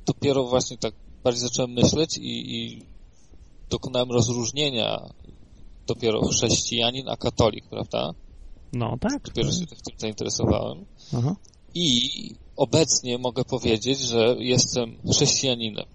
dopiero 0.05 0.43
właśnie 0.43 0.77
tak 0.77 0.93
bardziej 1.23 1.41
zacząłem 1.41 1.71
myśleć 1.71 2.17
i, 2.17 2.55
i 2.55 2.85
dokonałem 3.69 4.11
rozróżnienia 4.11 5.09
dopiero 5.87 6.21
chrześcijanin 6.21 7.09
a 7.09 7.17
katolik, 7.17 7.65
prawda? 7.69 8.13
No 8.73 8.97
tak. 8.99 9.23
Dopiero 9.23 9.51
się 9.51 9.67
tak 9.67 9.81
tym 9.81 9.99
zainteresowałem 9.99 10.85
Aha. 11.17 11.35
i 11.73 12.09
obecnie 12.57 13.17
mogę 13.17 13.43
powiedzieć, 13.45 13.99
że 13.99 14.35
jestem 14.39 14.97
chrześcijaninem. 15.11 15.85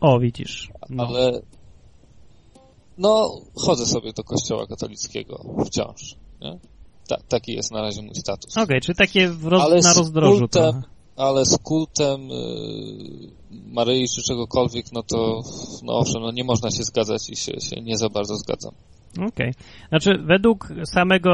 O, 0.00 0.20
widzisz. 0.20 0.70
No. 0.90 1.06
ale 1.06 1.42
no, 2.98 3.40
chodzę 3.54 3.86
sobie 3.86 4.12
do 4.12 4.24
kościoła 4.24 4.66
katolickiego 4.66 5.44
wciąż. 5.66 6.16
Nie? 6.40 6.58
Ta, 7.08 7.16
taki 7.28 7.52
jest 7.52 7.72
na 7.72 7.80
razie 7.82 8.02
mój 8.02 8.14
status. 8.14 8.56
Okej, 8.56 8.80
czy 8.80 8.94
takie 8.94 9.32
roz, 9.42 9.62
Ale 9.62 9.80
na 9.80 9.94
rozdrożu 9.94 10.44
kultem- 10.44 10.72
trochę. 10.72 10.82
Ale 11.16 11.44
z 11.46 11.58
kultem 11.58 12.30
y, 12.30 12.34
Maryi 13.50 14.08
czy 14.08 14.22
czegokolwiek, 14.22 14.92
no 14.92 15.02
to 15.02 15.42
no 15.82 15.92
owszem, 15.98 16.22
no 16.22 16.30
nie 16.32 16.44
można 16.44 16.70
się 16.70 16.82
zgadzać 16.82 17.30
i 17.30 17.36
się, 17.36 17.60
się 17.60 17.82
nie 17.82 17.98
za 17.98 18.08
bardzo 18.08 18.36
zgadzam. 18.36 18.72
Okej. 19.18 19.54
Znaczy, 19.88 20.18
według 20.26 20.68
samego 20.84 21.30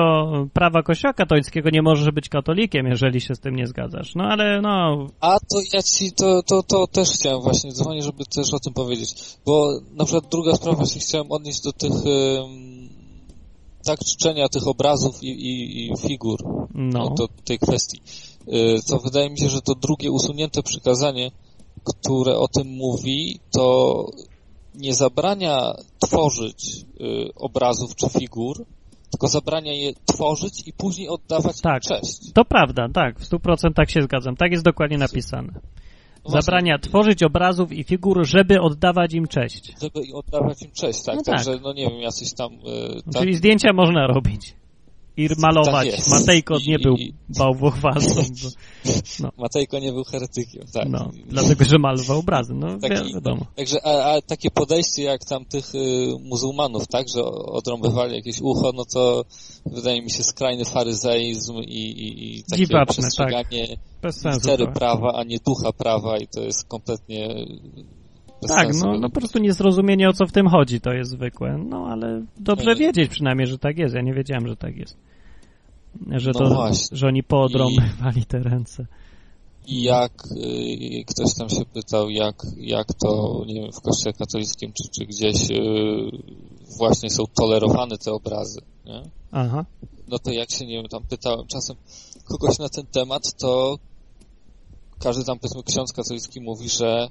prawa 0.52 0.82
kościoła 0.82 1.12
katolickiego 1.14 1.70
nie 1.70 1.82
możesz 1.82 2.10
być 2.10 2.28
katolikiem, 2.28 2.86
jeżeli 2.86 3.20
się 3.20 3.34
z 3.34 3.40
tym 3.40 3.56
nie 3.56 3.66
zgadzasz. 3.66 4.14
No 4.14 4.24
ale 4.24 4.60
no, 4.60 5.06
A 5.20 5.38
to 5.38 5.58
ja 5.72 5.82
ci, 5.82 6.12
to, 6.12 6.42
to, 6.42 6.62
to 6.62 6.86
też 6.86 7.08
chciałem 7.10 7.40
właśnie 7.40 7.72
dzwonić, 7.72 8.04
żeby 8.04 8.24
też 8.24 8.54
o 8.54 8.58
tym 8.58 8.72
powiedzieć. 8.72 9.14
Bo 9.46 9.68
na 9.92 10.04
przykład 10.04 10.30
druga 10.30 10.54
sprawa 10.54 10.86
się 10.86 11.00
chciałem 11.00 11.32
odnieść 11.32 11.62
do 11.62 11.72
tych 11.72 11.92
ym, 11.92 12.88
tak 13.84 13.98
czczenia 13.98 14.48
tych 14.48 14.66
obrazów 14.68 15.22
i, 15.22 15.28
i, 15.28 15.86
i 15.92 15.96
figur. 15.96 16.38
no. 16.74 17.14
do 17.18 17.28
tej 17.44 17.58
kwestii. 17.58 18.00
Y, 18.48 18.80
To 18.88 18.98
wydaje 18.98 19.30
mi 19.30 19.38
się, 19.38 19.48
że 19.48 19.60
to 19.60 19.74
drugie 19.74 20.10
usunięte 20.10 20.62
przykazanie, 20.62 21.30
które 21.84 22.38
o 22.38 22.48
tym 22.48 22.66
mówi, 22.68 23.40
to 23.50 24.06
nie 24.74 24.94
zabrania 24.94 25.72
tworzyć 25.98 26.84
y, 27.00 27.34
obrazów 27.34 27.96
czy 27.96 28.08
figur, 28.08 28.64
tylko 29.10 29.28
zabrania 29.28 29.72
je 29.72 29.92
tworzyć 30.06 30.68
i 30.68 30.72
później 30.72 31.08
oddawać 31.08 31.60
Tak. 31.60 31.74
im 31.74 31.80
cześć. 31.80 32.32
To 32.32 32.44
prawda, 32.44 32.88
tak, 32.94 33.20
w 33.20 33.24
stu 33.24 33.40
procentach 33.40 33.90
się 33.90 34.02
zgadzam. 34.02 34.36
Tak 34.36 34.52
jest 34.52 34.64
dokładnie 34.64 34.98
napisane. 34.98 35.52
Właśnie, 36.24 36.42
Zabrania 36.42 36.78
tworzyć 36.78 37.22
obrazów 37.22 37.72
i 37.72 37.84
figur, 37.84 38.26
żeby 38.26 38.60
oddawać 38.60 39.14
im 39.14 39.26
cześć. 39.26 39.74
Żeby 39.82 40.00
oddawać 40.14 40.62
im 40.62 40.70
cześć, 40.70 41.02
tak. 41.02 41.16
No 41.16 41.22
tak. 41.22 41.34
Także, 41.34 41.60
no 41.62 41.72
nie 41.72 41.90
wiem, 41.90 42.00
jacyś 42.00 42.32
tam... 42.34 42.52
y, 42.52 43.02
tak, 43.12 43.22
Czyli 43.22 43.34
zdjęcia 43.34 43.72
można 43.72 44.06
robić. 44.06 44.54
I 45.16 45.28
malować. 45.38 45.90
Tak. 45.96 46.08
Matejko 46.08 46.58
I- 46.58 46.68
nie 46.70 46.78
był 46.78 46.94
i- 46.96 47.14
bałwochwalcą. 47.38 48.22
No, 49.20 49.30
Matejko 49.38 49.78
nie 49.78 49.92
był 49.92 50.04
heretykiem, 50.04 50.64
tak. 50.72 50.88
no, 50.88 51.10
dlatego, 51.26 51.64
że 51.64 51.78
malował 51.78 52.18
obrazy. 52.18 52.54
No, 52.54 52.78
wi- 52.78 53.14
wiadomo. 53.14 53.46
Także, 53.56 53.86
a, 53.86 54.14
a 54.14 54.20
takie 54.22 54.50
podejście 54.50 55.02
jak 55.02 55.24
tam 55.24 55.44
tych 55.44 55.74
y, 55.74 56.06
muzułmanów, 56.24 56.86
tak, 56.86 57.06
że 57.14 57.24
odrąbywali 57.24 58.16
jakieś 58.16 58.40
ucho, 58.40 58.72
no 58.74 58.84
to 58.94 59.24
wydaje 59.66 60.02
mi 60.02 60.10
się 60.10 60.22
skrajny 60.22 60.64
faryzeizm 60.64 61.54
i, 61.54 61.78
i, 61.78 62.36
i 62.38 62.42
takie 62.50 62.66
Dziwaczne, 62.66 62.92
przestrzeganie 63.02 63.76
Bez 64.02 64.20
sensu. 64.20 64.38
litery 64.50 64.72
prawa, 64.72 65.12
a 65.14 65.24
nie 65.24 65.38
ducha 65.46 65.72
prawa 65.72 66.18
i 66.18 66.26
to 66.26 66.40
jest 66.40 66.68
kompletnie 66.68 67.28
Tak, 68.48 68.66
sensu. 68.66 68.86
no, 68.86 68.98
no 68.98 69.10
po 69.10 69.20
prostu 69.20 69.38
niezrozumienie 69.38 70.08
o 70.08 70.12
co 70.12 70.26
w 70.26 70.32
tym 70.32 70.48
chodzi, 70.48 70.80
to 70.80 70.92
jest 70.92 71.10
zwykłe. 71.10 71.58
No 71.68 71.86
ale 71.86 72.22
dobrze 72.36 72.70
Mhm. 72.70 72.78
wiedzieć 72.78 73.10
przynajmniej, 73.10 73.46
że 73.46 73.58
tak 73.58 73.78
jest. 73.78 73.94
Ja 73.94 74.02
nie 74.02 74.14
wiedziałem, 74.14 74.48
że 74.48 74.56
tak 74.56 74.76
jest. 74.76 74.96
Że 76.10 76.30
No 76.34 76.38
to, 76.40 76.54
właśnie. 76.54 76.96
że 76.96 77.06
oni 77.06 77.22
poodrąbywali 77.22 78.24
te 78.24 78.38
ręce. 78.38 78.86
I 79.66 79.82
jak 79.82 80.12
y, 80.36 81.04
ktoś 81.06 81.34
tam 81.38 81.48
się 81.48 81.64
pytał, 81.74 82.10
jak, 82.10 82.42
jak 82.56 82.86
to, 82.94 83.42
nie 83.46 83.54
wiem, 83.54 83.72
w 83.72 83.80
kościele 83.80 84.12
katolickim 84.12 84.72
czy, 84.72 84.88
czy 85.00 85.06
gdzieś 85.06 85.50
y, 85.50 85.56
właśnie 86.78 87.10
są 87.10 87.24
tolerowane 87.40 87.98
te 87.98 88.12
obrazy, 88.12 88.60
nie? 88.86 89.02
Aha. 89.32 89.64
no 90.08 90.18
to 90.18 90.30
jak 90.30 90.50
się, 90.50 90.66
nie 90.66 90.74
wiem, 90.76 90.88
tam 90.88 91.02
pytałem 91.10 91.46
czasem 91.46 91.76
kogoś 92.24 92.58
na 92.58 92.68
ten 92.68 92.86
temat, 92.86 93.22
to 93.40 93.78
każdy 94.98 95.24
tam, 95.24 95.38
powiedzmy, 95.38 95.62
ksiądz 95.62 95.92
katolicki 95.92 96.40
mówi, 96.40 96.68
że 96.68 97.08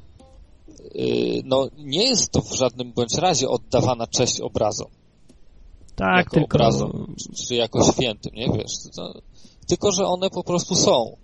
no 1.45 1.67
nie 1.77 2.03
jest 2.03 2.31
to 2.31 2.41
w 2.41 2.55
żadnym 2.55 2.93
bądź 2.93 3.15
razie 3.15 3.49
oddawana 3.49 4.07
cześć 4.07 4.41
obrazom, 4.41 4.87
Tak, 5.95 6.17
jako 6.17 6.35
tylko... 6.35 6.55
obrazom, 6.55 7.15
czy, 7.19 7.47
czy 7.47 7.55
jako 7.55 7.91
świętym, 7.91 8.31
nie 8.35 8.47
wiesz, 8.57 8.73
to, 8.95 9.21
tylko, 9.67 9.91
że 9.91 10.05
one 10.05 10.29
po 10.29 10.43
prostu 10.43 10.75
są 10.75 11.17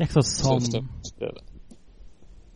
Jak 0.00 0.12
to 0.12 0.22
są? 0.22 0.58
w 0.58 0.68
tym. 0.68 0.88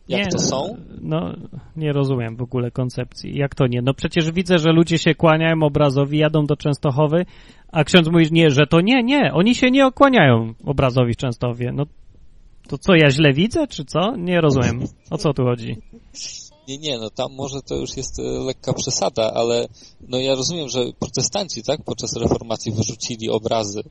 Jak 0.07 0.25
nie, 0.25 0.31
to 0.31 0.39
są? 0.39 0.77
No, 1.01 1.33
nie 1.75 1.93
rozumiem 1.93 2.35
w 2.35 2.41
ogóle 2.41 2.71
koncepcji. 2.71 3.37
Jak 3.37 3.55
to 3.55 3.67
nie? 3.67 3.81
No 3.81 3.93
przecież 3.93 4.31
widzę, 4.31 4.57
że 4.57 4.71
ludzie 4.71 4.97
się 4.97 5.15
kłaniają 5.15 5.63
obrazowi, 5.63 6.17
jadą 6.17 6.45
do 6.45 6.55
Częstochowy, 6.55 7.25
a 7.71 7.83
ksiądz 7.83 8.07
mówi, 8.07 8.27
nie, 8.31 8.49
że 8.49 8.67
to 8.67 8.81
nie, 8.81 9.03
nie, 9.03 9.33
oni 9.33 9.55
się 9.55 9.71
nie 9.71 9.85
okłaniają 9.85 10.53
obrazowi 10.65 11.13
w 11.13 11.17
Częstochowie. 11.17 11.71
No 11.73 11.85
to 12.71 12.77
co, 12.77 12.95
ja 12.95 13.11
źle 13.11 13.33
widzę, 13.33 13.67
czy 13.67 13.85
co? 13.85 14.15
Nie 14.15 14.41
rozumiem. 14.41 14.83
O 15.09 15.17
co 15.17 15.33
tu 15.33 15.43
chodzi? 15.43 15.77
Nie, 16.67 16.77
nie, 16.77 16.97
no 16.97 17.09
tam 17.09 17.33
może 17.35 17.61
to 17.61 17.75
już 17.75 17.97
jest 17.97 18.19
e, 18.19 18.23
lekka 18.23 18.73
przesada, 18.73 19.31
ale 19.33 19.67
no 20.07 20.17
ja 20.17 20.35
rozumiem, 20.35 20.69
że 20.69 20.79
protestanci, 20.99 21.63
tak, 21.63 21.83
podczas 21.83 22.15
reformacji 22.15 22.71
wyrzucili 22.71 23.29
obrazy 23.29 23.81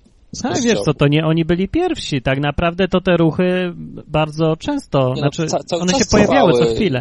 Tak, 0.42 0.62
wiesz 0.62 0.80
co, 0.80 0.94
to 0.94 1.08
nie 1.08 1.26
oni 1.26 1.44
byli 1.44 1.68
pierwsi. 1.68 2.22
Tak 2.22 2.40
naprawdę 2.40 2.88
to 2.88 3.00
te 3.00 3.16
ruchy 3.16 3.72
bardzo 4.06 4.56
często, 4.56 4.98
Nie 4.98 5.08
no, 5.08 5.16
znaczy 5.16 5.46
ca- 5.46 5.76
one 5.76 5.92
się 5.92 6.04
pojawiały 6.10 6.52
co 6.52 6.74
chwilę. 6.74 7.00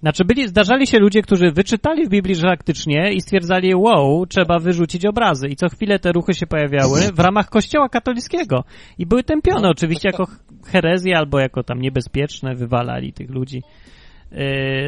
Znaczy 0.00 0.24
byli, 0.24 0.48
zdarzali 0.48 0.86
się 0.86 0.98
ludzie, 0.98 1.22
którzy 1.22 1.52
wyczytali 1.52 2.06
w 2.06 2.08
Biblii 2.08 2.34
faktycznie 2.34 3.12
i 3.12 3.20
stwierdzali, 3.20 3.74
wow, 3.74 4.26
trzeba 4.26 4.58
wyrzucić 4.58 5.06
obrazy. 5.06 5.48
I 5.48 5.56
co 5.56 5.68
chwilę 5.68 5.98
te 5.98 6.12
ruchy 6.12 6.34
się 6.34 6.46
pojawiały 6.46 7.00
w 7.12 7.18
ramach 7.18 7.48
kościoła 7.48 7.88
katolickiego. 7.88 8.64
I 8.98 9.06
były 9.06 9.22
tępione 9.22 9.60
No, 9.60 9.68
oczywiście 9.70 10.08
jako 10.08 10.26
herezje 10.66 11.18
albo 11.18 11.40
jako 11.40 11.62
tam 11.62 11.80
niebezpieczne, 11.80 12.54
wywalali 12.54 13.12
tych 13.12 13.30
ludzi. 13.30 13.62
Yy, 14.32 14.38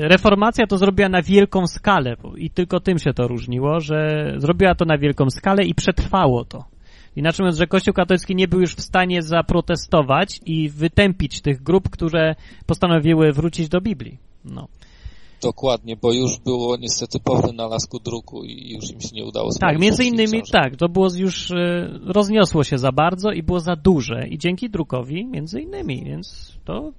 Reformacja 0.08 0.66
to 0.66 0.78
zrobiła 0.78 1.08
na 1.08 1.22
wielką 1.22 1.66
skalę 1.66 2.16
i 2.36 2.50
tylko 2.50 2.80
tym 2.80 2.98
się 2.98 3.12
to 3.12 3.28
różniło, 3.28 3.80
że 3.80 4.32
zrobiła 4.36 4.74
to 4.74 4.84
na 4.84 4.98
wielką 4.98 5.30
skalę 5.30 5.64
i 5.64 5.74
przetrwało 5.74 6.44
to. 6.44 6.64
Inaczej 7.16 7.44
mówiąc, 7.44 7.58
że 7.58 7.66
Kościół 7.66 7.94
katolicki 7.94 8.34
nie 8.34 8.48
był 8.48 8.60
już 8.60 8.74
w 8.74 8.80
stanie 8.80 9.22
zaprotestować 9.22 10.40
i 10.46 10.68
wytępić 10.68 11.40
tych 11.40 11.62
grup, 11.62 11.90
które 11.90 12.34
postanowiły 12.66 13.32
wrócić 13.32 13.68
do 13.68 13.80
Biblii. 13.80 14.18
No. 14.44 14.68
Dokładnie, 15.42 15.96
bo 15.96 16.12
już 16.12 16.38
było 16.38 16.76
niestety 16.76 17.20
po 17.20 17.36
wynalazku 17.36 17.98
druku 17.98 18.44
i 18.44 18.74
już 18.74 18.90
im 18.90 19.00
się 19.00 19.08
nie 19.12 19.24
udało 19.24 19.50
Tak, 19.60 19.78
między 19.78 20.04
innymi 20.04 20.42
tak, 20.52 20.76
to 20.76 20.88
było 20.88 21.08
już, 21.16 21.50
e, 21.50 21.88
rozniosło 22.06 22.64
się 22.64 22.78
za 22.78 22.92
bardzo 22.92 23.30
i 23.30 23.42
było 23.42 23.60
za 23.60 23.76
duże 23.76 24.28
i 24.28 24.38
dzięki 24.38 24.70
drukowi 24.70 25.26
między 25.26 25.60
innymi, 25.60 26.04
więc 26.04 26.52
to 26.64 26.92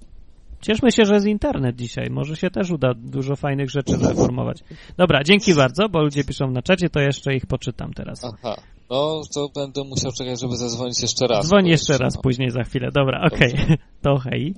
cieszmy 0.60 0.92
się, 0.92 1.04
że 1.04 1.14
jest 1.14 1.26
internet 1.26 1.76
dzisiaj, 1.76 2.10
może 2.10 2.36
się 2.36 2.50
też 2.50 2.70
uda 2.70 2.94
dużo 2.94 3.36
fajnych 3.36 3.70
rzeczy 3.70 3.96
zreformować. 3.96 4.64
Dobra, 4.96 5.24
dzięki 5.24 5.54
bardzo, 5.54 5.88
bo 5.88 6.02
ludzie 6.02 6.24
piszą 6.24 6.50
na 6.50 6.62
czacie, 6.62 6.90
to 6.90 7.00
jeszcze 7.00 7.34
ich 7.34 7.46
poczytam 7.46 7.92
teraz. 7.92 8.24
Aha, 8.24 8.56
no 8.90 9.20
to 9.34 9.48
będę 9.54 9.84
musiał 9.84 10.12
czekać, 10.12 10.40
żeby 10.40 10.56
zadzwonić 10.56 11.02
jeszcze 11.02 11.26
raz. 11.26 11.46
Dzwoń 11.46 11.62
bo 11.62 11.70
jeszcze 11.70 11.98
raz 11.98 12.14
no. 12.14 12.22
później 12.22 12.50
za 12.50 12.62
chwilę. 12.62 12.88
Dobra, 12.94 13.28
okej. 13.32 13.54
To 14.02 14.18
hej. 14.18 14.54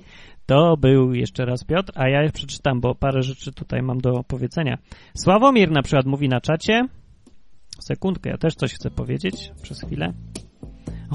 To 0.47 0.77
był 0.77 1.13
jeszcze 1.13 1.45
raz 1.45 1.63
Piotr, 1.63 1.91
a 1.95 2.09
ja 2.09 2.31
przeczytam, 2.31 2.81
bo 2.81 2.95
parę 2.95 3.21
rzeczy 3.21 3.53
tutaj 3.53 3.81
mam 3.81 3.97
do 3.97 4.23
powiedzenia. 4.27 4.77
Sławomir 5.13 5.71
na 5.71 5.81
przykład 5.81 6.05
mówi 6.05 6.29
na 6.29 6.41
czacie. 6.41 6.87
Sekundkę, 7.79 8.29
ja 8.29 8.37
też 8.37 8.55
coś 8.55 8.73
chcę 8.73 8.91
powiedzieć 8.91 9.51
przez 9.61 9.81
chwilę. 9.81 10.13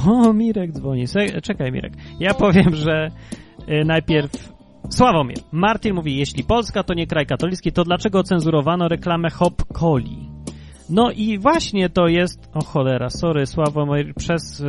O, 0.06 0.32
Mirek 0.32 0.72
dzwoni. 0.72 1.06
Se 1.06 1.40
czekaj, 1.40 1.72
Mirek. 1.72 1.92
Ja 2.20 2.34
powiem, 2.34 2.74
że 2.74 3.08
y, 3.68 3.84
najpierw 3.84 4.52
Sławomir. 4.90 5.38
Martin 5.52 5.94
mówi, 5.94 6.16
jeśli 6.16 6.44
Polska 6.44 6.82
to 6.82 6.94
nie 6.94 7.06
kraj 7.06 7.26
katolicki, 7.26 7.72
to 7.72 7.84
dlaczego 7.84 8.22
cenzurowano 8.22 8.88
reklamę 8.88 9.30
Hop 9.30 9.62
Coli? 9.72 10.28
No 10.90 11.10
i 11.10 11.38
właśnie 11.38 11.88
to 11.88 12.06
jest... 12.06 12.50
O 12.54 12.64
cholera, 12.64 13.10
sorry 13.10 13.46
Sławomir, 13.46 14.14
przez 14.14 14.60
y, 14.60 14.66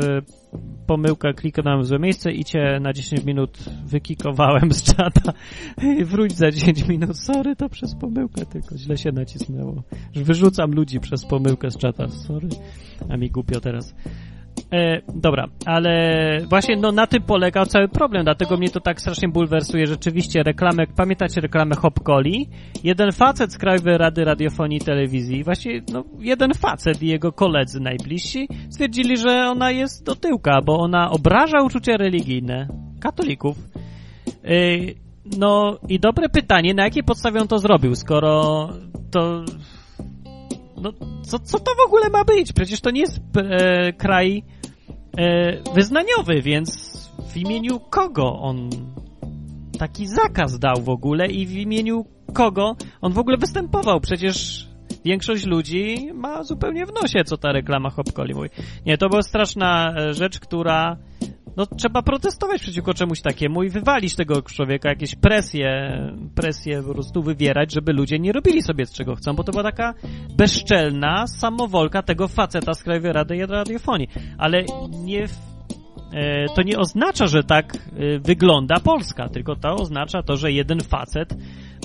pomyłkę 0.88 1.34
kliknąłem 1.34 1.82
w 1.82 1.86
złe 1.86 2.00
miejsce 2.00 2.32
i 2.32 2.46
cię 2.46 2.80
na 2.82 2.94
10 2.94 3.24
minut 3.24 3.58
wykikowałem 3.86 4.72
z 4.72 4.84
czata. 4.84 5.34
Wróć 6.12 6.32
za 6.32 6.52
10 6.52 6.88
minut. 6.88 7.20
Sorry, 7.20 7.56
to 7.56 7.70
przez 7.70 7.96
pomyłkę 7.96 8.46
tylko 8.46 8.78
źle 8.78 8.98
się 8.98 9.12
nacisnęło. 9.12 9.84
Wyrzucam 10.16 10.72
ludzi 10.72 11.00
przez 11.00 11.26
pomyłkę 11.26 11.72
z 11.72 11.78
czata. 11.78 12.08
Sorry. 12.08 12.50
A 13.10 13.18
mi 13.18 13.30
głupio 13.30 13.60
teraz. 13.60 13.96
E, 14.74 15.02
dobra, 15.16 15.48
ale 15.66 15.92
właśnie 16.50 16.76
no, 16.76 16.92
na 16.92 17.08
tym 17.08 17.24
polegał 17.24 17.66
cały 17.66 17.88
problem, 17.88 18.24
dlatego 18.24 18.58
mnie 18.58 18.70
to 18.70 18.80
tak 18.80 19.02
strasznie 19.02 19.28
bulwersuje. 19.28 19.88
Rzeczywiście 19.88 20.44
reklamę, 20.44 20.88
pamiętacie 20.96 21.42
reklamę 21.42 21.76
Hopcoli? 21.76 22.50
Jeden 22.84 23.12
facet 23.12 23.54
z 23.54 23.58
Krajowej 23.58 23.98
Rady 23.98 24.26
Radiofonii 24.26 24.78
i 24.78 24.82
Telewizji, 24.82 25.44
właśnie 25.44 25.82
no, 25.94 26.04
jeden 26.20 26.54
facet 26.54 27.04
i 27.04 27.08
jego 27.08 27.32
koledzy 27.32 27.80
najbliżsi 27.80 28.48
stwierdzili, 28.70 29.18
że 29.18 29.48
ona 29.50 29.72
jest 29.72 30.06
do 30.06 30.16
tyłka, 30.16 30.62
bo 30.62 30.80
ona 30.80 31.12
obraża 31.12 31.62
uczucia 31.62 31.98
religijne 31.98 32.68
katolików. 33.02 33.58
E, 34.44 34.58
no 35.38 35.78
i 35.90 36.00
dobre 36.00 36.30
pytanie, 36.30 36.74
na 36.74 36.84
jakiej 36.84 37.04
podstawie 37.04 37.42
on 37.42 37.48
to 37.48 37.58
zrobił, 37.58 37.96
skoro 37.96 38.70
to 39.12 39.44
no, 40.84 40.94
co, 41.24 41.40
co 41.40 41.60
to 41.60 41.72
w 41.76 41.88
ogóle 41.88 42.10
ma 42.10 42.24
być? 42.24 42.54
Przecież 42.54 42.82
to 42.82 42.92
nie 42.92 43.02
jest 43.02 43.20
e, 43.38 43.94
kraj 43.94 44.44
wyznaniowy, 45.76 46.42
więc 46.42 46.94
w 47.34 47.38
imieniu 47.38 47.80
kogo 47.80 48.40
on 48.40 48.70
taki 49.80 50.08
zakaz 50.08 50.60
dał 50.60 50.82
w 50.82 50.90
ogóle 50.90 51.28
i 51.28 51.46
w 51.46 51.52
imieniu 51.52 52.06
kogo 52.34 52.76
on 53.02 53.14
w 53.14 53.20
ogóle 53.20 53.38
występował? 53.38 54.00
Przecież 54.00 54.68
większość 55.06 55.46
ludzi 55.46 56.10
ma 56.14 56.44
zupełnie 56.44 56.86
w 56.86 56.94
nosie, 56.94 57.24
co 57.24 57.38
ta 57.38 57.52
reklama 57.52 57.90
Hopcoli 57.90 58.34
mówi. 58.34 58.50
Nie, 58.86 58.98
to 58.98 59.10
była 59.10 59.22
straszna 59.22 59.94
e, 59.98 60.14
rzecz, 60.14 60.40
która 60.40 60.98
no 61.58 61.66
trzeba 61.66 62.02
protestować 62.02 62.62
przeciwko 62.62 62.94
czemuś 62.94 63.22
takiemu 63.22 63.64
i 63.64 63.70
wywalić 63.70 64.16
tego 64.16 64.42
człowieka, 64.42 64.90
jakieś 64.90 65.16
presje, 65.16 65.98
presje 66.36 66.84
po 66.84 66.94
prostu 66.94 67.24
wywierać, 67.24 67.74
żeby 67.74 67.94
ludzie 67.94 68.20
nie 68.20 68.32
robili 68.32 68.62
sobie 68.62 68.86
z 68.86 68.94
czego 68.94 69.16
chcą, 69.16 69.34
bo 69.34 69.44
to 69.44 69.52
była 69.52 69.64
taka 69.64 69.94
bezczelna 70.38 71.28
samowolka 71.28 72.02
tego 72.02 72.28
faceta 72.28 72.74
z 72.74 72.84
Krajowej 72.84 73.14
Rady 73.14 73.46
Radiofonii. 73.46 74.08
Ale 74.38 74.64
nie, 74.90 75.24
e, 76.14 76.46
to 76.56 76.62
nie 76.62 76.80
oznacza, 76.80 77.28
że 77.28 77.44
tak 77.44 77.76
e, 77.76 78.20
wygląda 78.20 78.80
Polska, 78.80 79.30
tylko 79.30 79.56
to 79.56 79.76
oznacza 79.76 80.24
to, 80.24 80.38
że 80.38 80.52
jeden 80.52 80.80
facet 80.80 81.36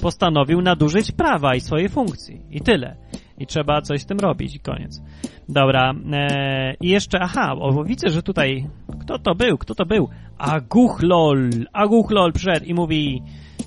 postanowił 0.02 0.62
nadużyć 0.62 1.12
prawa 1.12 1.54
i 1.54 1.60
swojej 1.60 1.88
funkcji. 1.88 2.40
I 2.50 2.60
tyle. 2.60 2.96
I 3.38 3.46
trzeba 3.46 3.82
coś 3.82 4.02
z 4.02 4.06
tym 4.06 4.18
robić. 4.18 4.56
I 4.56 4.60
koniec. 4.60 5.02
Dobra. 5.48 5.94
E, 6.12 6.74
I 6.80 6.88
jeszcze, 6.88 7.18
aha, 7.20 7.54
o, 7.60 7.84
widzę, 7.84 8.08
że 8.08 8.22
tutaj, 8.22 8.66
kto 9.00 9.18
to 9.18 9.34
był, 9.34 9.58
kto 9.58 9.74
to 9.74 9.86
był? 9.86 10.08
Aguchlol. 10.38 11.50
Aguchlol 11.72 12.32
przyszedł 12.32 12.66
i 12.66 12.74
mówi, 12.74 13.22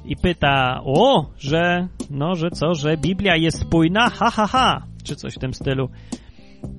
i 0.06 0.16
pyta, 0.16 0.82
o, 0.84 1.26
że, 1.38 1.88
no, 2.10 2.36
że 2.36 2.52
co, 2.52 2.74
że 2.74 2.98
Biblia 2.98 3.36
jest 3.36 3.60
spójna? 3.60 4.10
Ha, 4.10 4.32
ha, 4.32 4.48
ha. 4.48 4.82
Czy 5.04 5.16
coś 5.16 5.34
w 5.36 5.40
tym 5.40 5.54
stylu. 5.54 5.90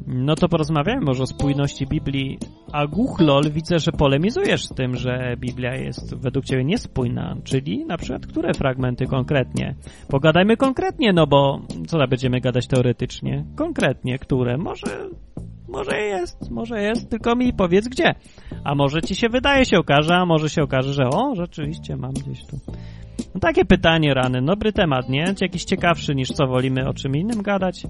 No 0.06 0.34
to 0.34 0.48
porozmawiamy 0.48 1.00
może 1.00 1.22
o 1.22 1.26
spójności 1.26 1.86
Biblii. 1.86 2.38
A 2.72 2.86
Guchlol 2.86 3.50
widzę, 3.50 3.78
że 3.78 3.92
polemizujesz 3.92 4.64
z 4.64 4.74
tym, 4.74 4.96
że 4.96 5.36
Biblia 5.38 5.74
jest 5.74 6.16
według 6.16 6.44
ciebie 6.44 6.64
niespójna, 6.64 7.36
czyli 7.44 7.84
na 7.84 7.96
przykład 7.96 8.26
które 8.26 8.54
fragmenty 8.54 9.06
konkretnie? 9.06 9.74
Pogadajmy 10.08 10.56
konkretnie, 10.56 11.12
no 11.12 11.26
bo 11.26 11.60
co 11.86 11.98
tam 11.98 12.08
będziemy 12.08 12.40
gadać 12.40 12.66
teoretycznie? 12.66 13.44
Konkretnie, 13.56 14.18
które? 14.18 14.58
Może 14.58 15.10
może 15.68 16.00
jest, 16.00 16.50
może 16.50 16.82
jest, 16.82 17.10
tylko 17.10 17.36
mi 17.36 17.52
powiedz 17.52 17.88
gdzie. 17.88 18.14
A 18.64 18.74
może 18.74 19.02
ci 19.02 19.14
się 19.14 19.28
wydaje, 19.28 19.64
się 19.64 19.78
okaże, 19.78 20.16
a 20.16 20.26
może 20.26 20.48
się 20.48 20.62
okaże, 20.62 20.92
że 20.92 21.08
o, 21.08 21.34
rzeczywiście 21.34 21.96
mam 21.96 22.12
gdzieś 22.12 22.44
tu. 22.46 22.56
No 23.34 23.40
takie 23.40 23.64
pytanie 23.64 24.14
rany, 24.14 24.42
dobry 24.42 24.72
temat, 24.72 25.08
nie? 25.08 25.34
Jakiś 25.40 25.64
ciekawszy 25.64 26.14
niż 26.14 26.28
co 26.28 26.46
wolimy 26.46 26.88
o 26.88 26.94
czym 26.94 27.16
innym 27.16 27.42
gadać. 27.42 27.82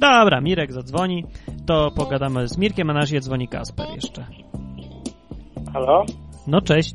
Dobra, 0.00 0.40
Mirek 0.40 0.72
zadzwoni, 0.72 1.24
to 1.66 1.90
pogadamy 1.96 2.48
z 2.48 2.58
Mirkiem, 2.58 2.90
a 2.90 2.92
na 2.92 3.00
razie 3.00 3.20
dzwoni 3.20 3.48
Kasper 3.48 3.86
jeszcze. 3.94 4.26
Halo? 5.72 6.04
No 6.46 6.60
cześć. 6.60 6.94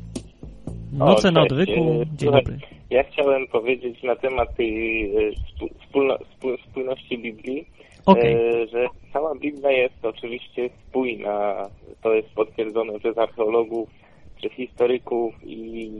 Noce 0.92 1.30
na 1.30 1.42
odwyku, 1.42 1.72
E, 1.72 2.06
dzień 2.16 2.32
dobry. 2.32 2.58
Ja 2.90 3.02
chciałem 3.04 3.46
powiedzieć 3.46 4.02
na 4.02 4.16
temat 4.16 4.56
tej 4.56 5.04
e, 5.16 5.30
spójności 6.70 7.18
Biblii, 7.18 7.66
Okej. 8.06 8.34
e, 8.34 8.66
że 8.66 8.86
cała 9.12 9.34
Biblia 9.34 9.70
jest 9.70 10.04
oczywiście 10.04 10.70
spójna. 10.88 11.66
To 12.02 12.14
jest 12.14 12.28
potwierdzone 12.34 12.98
przez 12.98 13.18
archeologów, 13.18 13.88
przez 14.36 14.52
historyków 14.52 15.34
i 15.44 15.90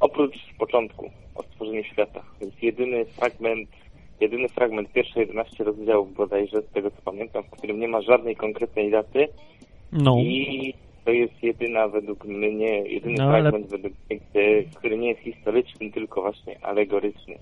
oprócz 0.00 0.34
początku 0.58 1.10
o 1.34 1.42
stworzeniu 1.42 1.84
świata. 1.84 2.22
To 2.38 2.44
jest 2.44 2.62
jedyny 2.62 3.04
fragment, 3.04 3.68
jedyny 4.20 4.48
fragment, 4.48 4.92
pierwsze 4.92 5.20
11 5.20 5.64
rozdziałów 5.64 6.14
bodajże, 6.16 6.62
z 6.62 6.72
tego 6.72 6.90
co 6.90 6.96
pamiętam, 7.04 7.42
w 7.42 7.50
którym 7.50 7.80
nie 7.80 7.88
ma 7.88 8.00
żadnej 8.02 8.36
konkretnej 8.36 8.90
daty 8.90 9.28
No. 9.92 10.16
i 10.18 10.74
to 11.04 11.10
jest 11.12 11.42
jedyna 11.42 11.88
według 11.88 12.24
mnie, 12.24 12.78
jedyny 12.82 13.14
No, 13.18 13.24
ale- 13.24 13.40
fragment 13.40 13.70
według 13.70 13.92
mnie, 14.10 14.20
który- 14.76 14.98
nie 14.98 15.08
jest 15.08 15.20
historyczny, 15.20 15.90
tylko 15.92 16.22
właśnie 16.22 16.56
alegoryczny. 16.64 17.34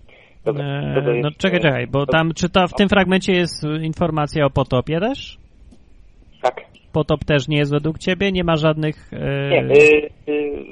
Dobra, 0.44 0.64
Eee, 0.64 1.20
no 1.22 1.30
czekaj, 1.38 1.60
czekaj, 1.60 1.86
bo 1.86 2.06
tam, 2.06 2.32
czy 2.34 2.48
to 2.48 2.68
w 2.68 2.72
tym 2.74 2.88
fragmencie 2.88 3.32
jest 3.32 3.64
informacja 3.82 4.46
o 4.46 4.50
potopie 4.50 5.00
też? 5.00 5.38
Tak. 6.42 6.60
Potop 6.92 7.24
też 7.24 7.48
nie 7.48 7.56
jest 7.58 7.72
według 7.72 7.98
ciebie? 7.98 8.32
Nie 8.32 8.44
ma 8.44 8.56
żadnych... 8.56 9.10
e, 9.12 9.48
Nie, 9.50 9.64
y, 9.74 10.10
y, 10.28 10.64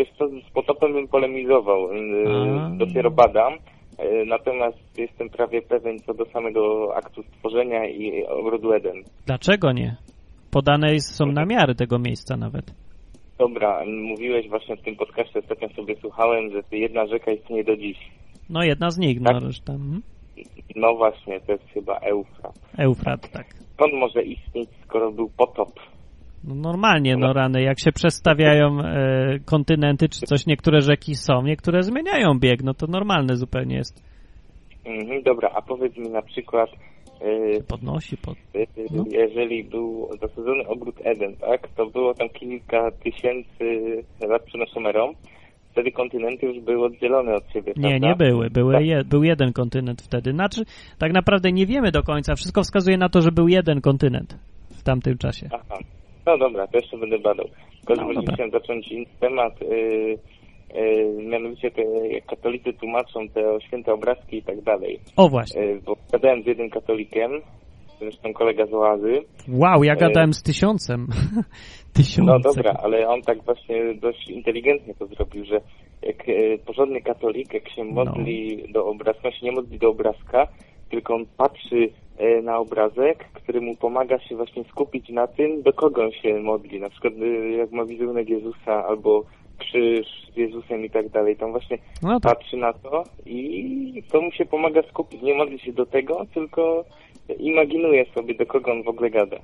wiesz 0.00 0.08
co, 0.18 0.28
z 0.28 0.50
potopem 0.54 0.92
bym 0.92 1.08
polemizował, 1.08 1.92
y, 1.92 1.96
A. 2.28 2.70
dopiero 2.76 3.10
badam, 3.10 3.52
y, 3.54 4.24
natomiast 4.26 4.98
jestem 4.98 5.28
prawie 5.30 5.62
pewien 5.62 5.98
co 5.98 6.14
do 6.14 6.24
samego 6.24 6.92
aktu 6.96 7.22
stworzenia 7.22 7.88
i 7.88 8.26
ogrodu 8.26 8.72
Eden. 8.72 8.96
Dlaczego 9.26 9.72
nie? 9.72 9.96
Podane 10.50 11.00
są 11.00 11.26
namiary 11.26 11.74
tego 11.74 11.98
miejsca 11.98 12.36
nawet. 12.36 12.74
Dobra, 13.38 13.82
mówiłeś 13.86 14.48
właśnie 14.48 14.76
w 14.76 14.82
tym 14.82 14.96
podcaście, 14.96 15.38
ostatnio 15.38 15.68
sobie 15.68 15.96
słuchałem, 16.00 16.50
że 16.50 16.62
jedna 16.78 17.06
rzeka 17.06 17.30
istnieje 17.32 17.64
do 17.64 17.76
dziś. 17.76 17.98
No 18.50 18.62
jedna 18.62 18.90
z 18.90 18.98
nich, 18.98 19.20
no 19.20 19.32
Tak. 19.32 19.42
reszta. 19.42 19.72
mhm. 19.72 20.02
No 20.76 20.94
właśnie, 20.94 21.40
to 21.40 21.52
jest 21.52 21.64
chyba 21.74 21.98
Eufrat. 21.98 22.54
Eufrat, 22.78 23.30
tak. 23.30 23.46
Skąd 23.74 23.92
może 23.94 24.22
istnieć, 24.22 24.68
skoro 24.84 25.12
był 25.12 25.30
potop? 25.36 25.68
No 26.44 26.54
normalnie, 26.54 27.16
no 27.16 27.32
rany, 27.32 27.62
jak 27.62 27.80
się 27.80 27.92
przestawiają 27.92 28.80
e, 28.80 29.38
kontynenty 29.44 30.08
czy 30.08 30.20
coś, 30.20 30.46
niektóre 30.46 30.80
rzeki 30.80 31.14
są, 31.14 31.42
niektóre 31.42 31.82
zmieniają 31.82 32.38
bieg, 32.38 32.62
no 32.62 32.74
to 32.74 32.86
normalne 32.86 33.36
zupełnie 33.36 33.76
jest. 33.76 34.02
Mhm, 34.86 35.22
dobra, 35.22 35.50
a 35.54 35.62
powiedz 35.62 35.96
mi 35.96 36.08
na 36.08 36.22
przykład, 36.22 36.70
y, 37.22 37.64
Podnosi, 37.68 38.16
pod... 38.16 38.36
y, 38.56 38.66
No. 38.90 39.04
jeżeli 39.10 39.64
był 39.64 40.08
zasadzony 40.20 40.66
ogród 40.68 40.94
Eden, 41.04 41.36
tak, 41.36 41.68
to 41.68 41.86
było 41.86 42.14
tam 42.14 42.28
kilka 42.28 42.90
tysięcy 42.90 43.64
lat 44.28 44.42
przed 44.42 44.60
naszą 44.60 44.80
wtedy 45.72 45.92
kontynenty 45.92 46.46
już 46.46 46.60
były 46.64 46.84
oddzielone 46.86 47.34
od 47.34 47.52
siebie, 47.52 47.72
Nie, 47.76 47.88
prawda? 47.88 48.08
nie 48.08 48.14
były. 48.16 48.50
były 48.50 48.74
Tak. 48.74 48.84
je, 48.86 49.04
był 49.04 49.24
jeden 49.24 49.52
kontynent 49.52 50.02
wtedy. 50.02 50.32
Znaczy, 50.32 50.62
tak 50.98 51.12
naprawdę 51.12 51.52
nie 51.52 51.66
wiemy 51.66 51.90
do 51.90 52.02
końca. 52.02 52.34
Wszystko 52.34 52.62
wskazuje 52.62 52.96
na 52.98 53.08
to, 53.08 53.20
że 53.20 53.32
był 53.32 53.48
jeden 53.48 53.80
kontynent 53.80 54.38
w 54.70 54.82
tamtym 54.82 55.18
czasie. 55.18 55.48
Aha. 55.52 55.78
No 56.26 56.38
dobra, 56.38 56.66
to 56.66 56.78
jeszcze 56.78 56.98
będę 56.98 57.18
badał. 57.18 57.46
Każdym 57.86 58.12
No, 58.12 58.22
chciałem 58.32 58.50
zacząć 58.50 58.88
inny 58.88 59.06
temat. 59.20 59.60
Yy, 59.60 60.18
yy, 60.74 61.22
mianowicie 61.22 61.70
te, 61.70 61.82
jak 62.08 62.26
katolicy 62.26 62.72
tłumaczą 62.72 63.28
te 63.28 63.58
święte 63.66 63.92
obrazki 63.92 64.36
i 64.36 64.42
tak 64.42 64.62
dalej. 64.62 65.00
O 65.16 65.28
właśnie. 65.28 65.62
Yy, 65.62 65.80
bo 65.86 65.96
gadałem 66.12 66.42
z 66.42 66.46
jednym 66.46 66.70
katolikiem, 66.70 67.30
zresztą 68.00 68.32
kolega 68.32 68.66
z 68.66 68.74
Oazy. 68.74 69.20
Wow, 69.48 69.84
ja 69.84 69.96
gadałem 69.96 70.32
z 70.32 70.42
tysiącem. 70.42 71.06
Tysiące. 71.92 72.32
No 72.32 72.38
dobra, 72.38 72.76
ale 72.82 73.08
on 73.08 73.22
tak 73.22 73.44
właśnie 73.44 73.94
dość 73.94 74.28
inteligentnie 74.28 74.94
to 74.94 75.06
zrobił, 75.06 75.44
że 75.44 75.60
jak 76.02 76.24
porządny 76.66 77.00
katolik, 77.00 77.54
jak 77.54 77.70
się 77.70 77.84
modli 77.84 78.64
do 78.72 78.86
obrazka, 78.86 79.30
się 79.30 79.46
nie 79.46 79.52
modli 79.52 79.78
do 79.78 79.90
obrazka, 79.90 80.46
tylko 80.90 81.14
on 81.14 81.26
patrzy 81.36 81.88
na 82.42 82.58
obrazek, 82.58 83.24
który 83.34 83.60
mu 83.60 83.76
pomaga 83.76 84.18
się 84.18 84.36
właśnie 84.36 84.64
skupić 84.64 85.08
na 85.08 85.26
tym, 85.26 85.62
do 85.62 85.72
kogo 85.72 86.04
on 86.04 86.12
się 86.12 86.40
modli. 86.40 86.80
Na 86.80 86.90
przykład 86.90 87.12
e, 87.22 87.50
jak 87.50 87.72
ma 87.72 87.84
wizerunek 87.84 88.28
Jezusa 88.28 88.86
albo 88.86 89.24
krzyż 89.58 90.06
z 90.34 90.36
Jezusem 90.36 90.84
i 90.84 90.90
tak 90.90 91.08
dalej. 91.08 91.36
Tam 91.36 91.50
właśnie 91.50 91.78
No 92.02 92.20
tak. 92.20 92.36
patrzy 92.36 92.56
na 92.56 92.72
to 92.72 93.04
i 93.26 94.02
to 94.12 94.20
mu 94.20 94.32
się 94.32 94.44
pomaga 94.46 94.82
skupić. 94.82 95.22
Nie 95.22 95.34
modli 95.34 95.58
się 95.58 95.72
do 95.72 95.86
tego, 95.86 96.26
tylko 96.34 96.84
imaginuje 97.38 98.04
sobie, 98.14 98.34
do 98.34 98.46
kogo 98.46 98.72
on 98.72 98.82
w 98.82 98.88
ogóle 98.88 99.10
gada 99.10 99.36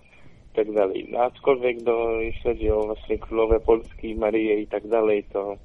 i 0.53 0.57
tak 0.57 0.73
dalej. 0.73 1.07
No, 1.13 1.19
aczkolwiek 1.19 1.83
do, 1.83 2.21
jeśli 2.21 2.43
chodzi 2.43 2.71
o 2.71 2.83
właśnie 2.83 3.19
królowe 3.19 3.61
Polski, 3.61 4.15
Maryję 4.15 4.61
i 4.61 4.67
tak 4.67 4.89
dalej, 4.89 5.25
to 5.33 5.57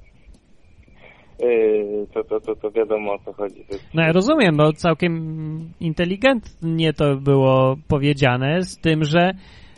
to, 2.14 2.24
to, 2.24 2.40
to, 2.40 2.56
to 2.56 2.70
wiadomo 2.70 3.12
o 3.12 3.18
co 3.18 3.32
chodzi. 3.32 3.64
No 3.94 4.02
ja 4.02 4.12
rozumiem, 4.12 4.56
bo 4.56 4.72
całkiem 4.72 5.70
inteligentnie 5.80 6.92
to 6.92 7.16
było 7.16 7.76
powiedziane, 7.88 8.62
z 8.62 8.78
tym, 8.78 9.04
że 9.04 9.30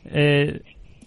y, 0.07 0.61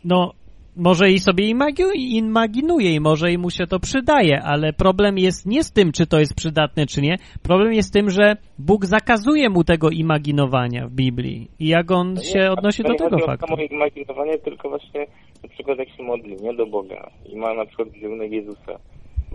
no 0.05 0.31
może 0.79 1.11
i 1.11 1.19
sobie 1.19 1.43
imagi- 1.55 1.95
imaginuje 1.95 2.93
i 2.95 2.99
może 2.99 3.31
i 3.31 3.37
mu 3.37 3.49
się 3.49 3.67
to 3.67 3.79
przydaje, 3.79 4.41
ale 4.43 4.73
problem 4.73 5.17
jest 5.17 5.45
nie 5.45 5.63
z 5.63 5.71
tym, 5.71 5.91
czy 5.91 6.07
to 6.07 6.19
jest 6.19 6.35
przydatne, 6.35 6.85
czy 6.85 7.01
nie. 7.01 7.17
Problem 7.43 7.73
jest 7.73 7.89
z 7.89 7.91
tym, 7.91 8.09
że 8.09 8.35
Bóg 8.59 8.85
zakazuje 8.85 9.49
mu 9.49 9.63
tego 9.63 9.89
imaginowania 9.89 10.87
w 10.87 10.91
Biblii 10.91 11.47
i 11.59 11.67
jak 11.67 11.91
on 11.91 12.15
to 12.15 12.21
się 12.23 12.39
nie- 12.39 12.51
odnosi 12.51 12.83
do 12.83 12.91
nie 12.91 12.97
tego 12.97 13.19
faktu. 13.19 13.47
samo 13.47 13.61
imaginowanie, 13.63 14.37
tylko 14.37 14.69
właśnie 14.69 15.05
na 15.43 15.49
przykład 15.49 15.77
jak 15.79 15.89
się 15.89 16.03
modli, 16.03 16.35
nie 16.43 16.53
do 16.53 16.65
Boga 16.65 17.09
i 17.29 17.35
ma 17.35 17.53
na 17.53 17.65
przykład 17.65 17.89
wizerunek 17.89 18.31
Jezusa. 18.31 18.73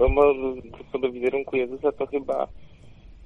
Bo, 0.08 0.34
bo 0.70 0.78
co 0.92 0.98
do 0.98 1.12
wizerunku 1.12 1.56
Jezusa, 1.56 1.92
to 1.92 2.06
chyba 2.06 2.48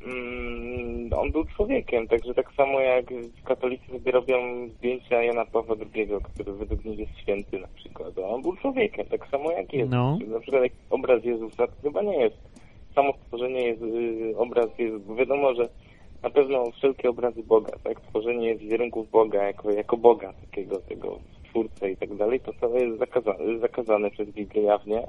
mm, 0.06 1.12
on 1.12 1.32
był 1.32 1.44
człowiekiem, 1.44 2.08
także 2.08 2.34
tak 2.34 2.52
samo 2.56 2.80
jak 2.80 3.04
katolicy 3.44 3.86
sobie 3.92 4.12
robią 4.12 4.68
zdjęcia 4.68 5.22
Jana 5.22 5.44
Pawła 5.44 5.76
II, 5.94 6.08
który 6.22 6.52
według 6.52 6.84
nich 6.84 6.98
jest 6.98 7.18
święty 7.18 7.58
na 7.58 7.68
przykład. 7.74 8.18
On 8.18 8.42
był 8.42 8.56
człowiekiem, 8.56 9.06
tak 9.06 9.28
samo 9.30 9.52
jak 9.52 9.72
Jezus. 9.72 9.90
No. 9.90 10.18
Na 10.28 10.40
przykład 10.40 10.62
jak 10.62 10.72
obraz 10.90 11.24
Jezusa 11.24 11.66
to 11.66 11.72
chyba 11.82 12.02
nie 12.02 12.16
jest 12.16 12.36
samo 12.96 13.12
stworzenie 13.12 13.62
jest 13.62 13.82
y, 13.82 14.34
obraz 14.36 14.78
Jezusa, 14.78 15.04
bo 15.08 15.14
wiadomo, 15.14 15.54
że 15.54 15.68
na 16.22 16.30
pewno 16.30 16.70
wszelkie 16.70 17.10
obrazy 17.10 17.42
Boga, 17.42 17.72
tak, 17.84 18.00
tworzenie 18.00 18.56
wizerunków 18.56 19.10
Boga 19.10 19.42
jako, 19.42 19.70
jako 19.70 19.96
Boga, 19.96 20.32
takiego 20.32 20.76
tego 20.80 21.18
twórcę 21.44 21.90
i 21.90 21.96
tak 21.96 22.14
dalej, 22.14 22.40
to 22.40 22.52
to 22.60 22.78
jest 22.78 22.98
zakazane, 22.98 23.58
zakazane 23.58 24.10
przez 24.10 24.30
Biblię 24.30 24.62
jawnie, 24.62 25.06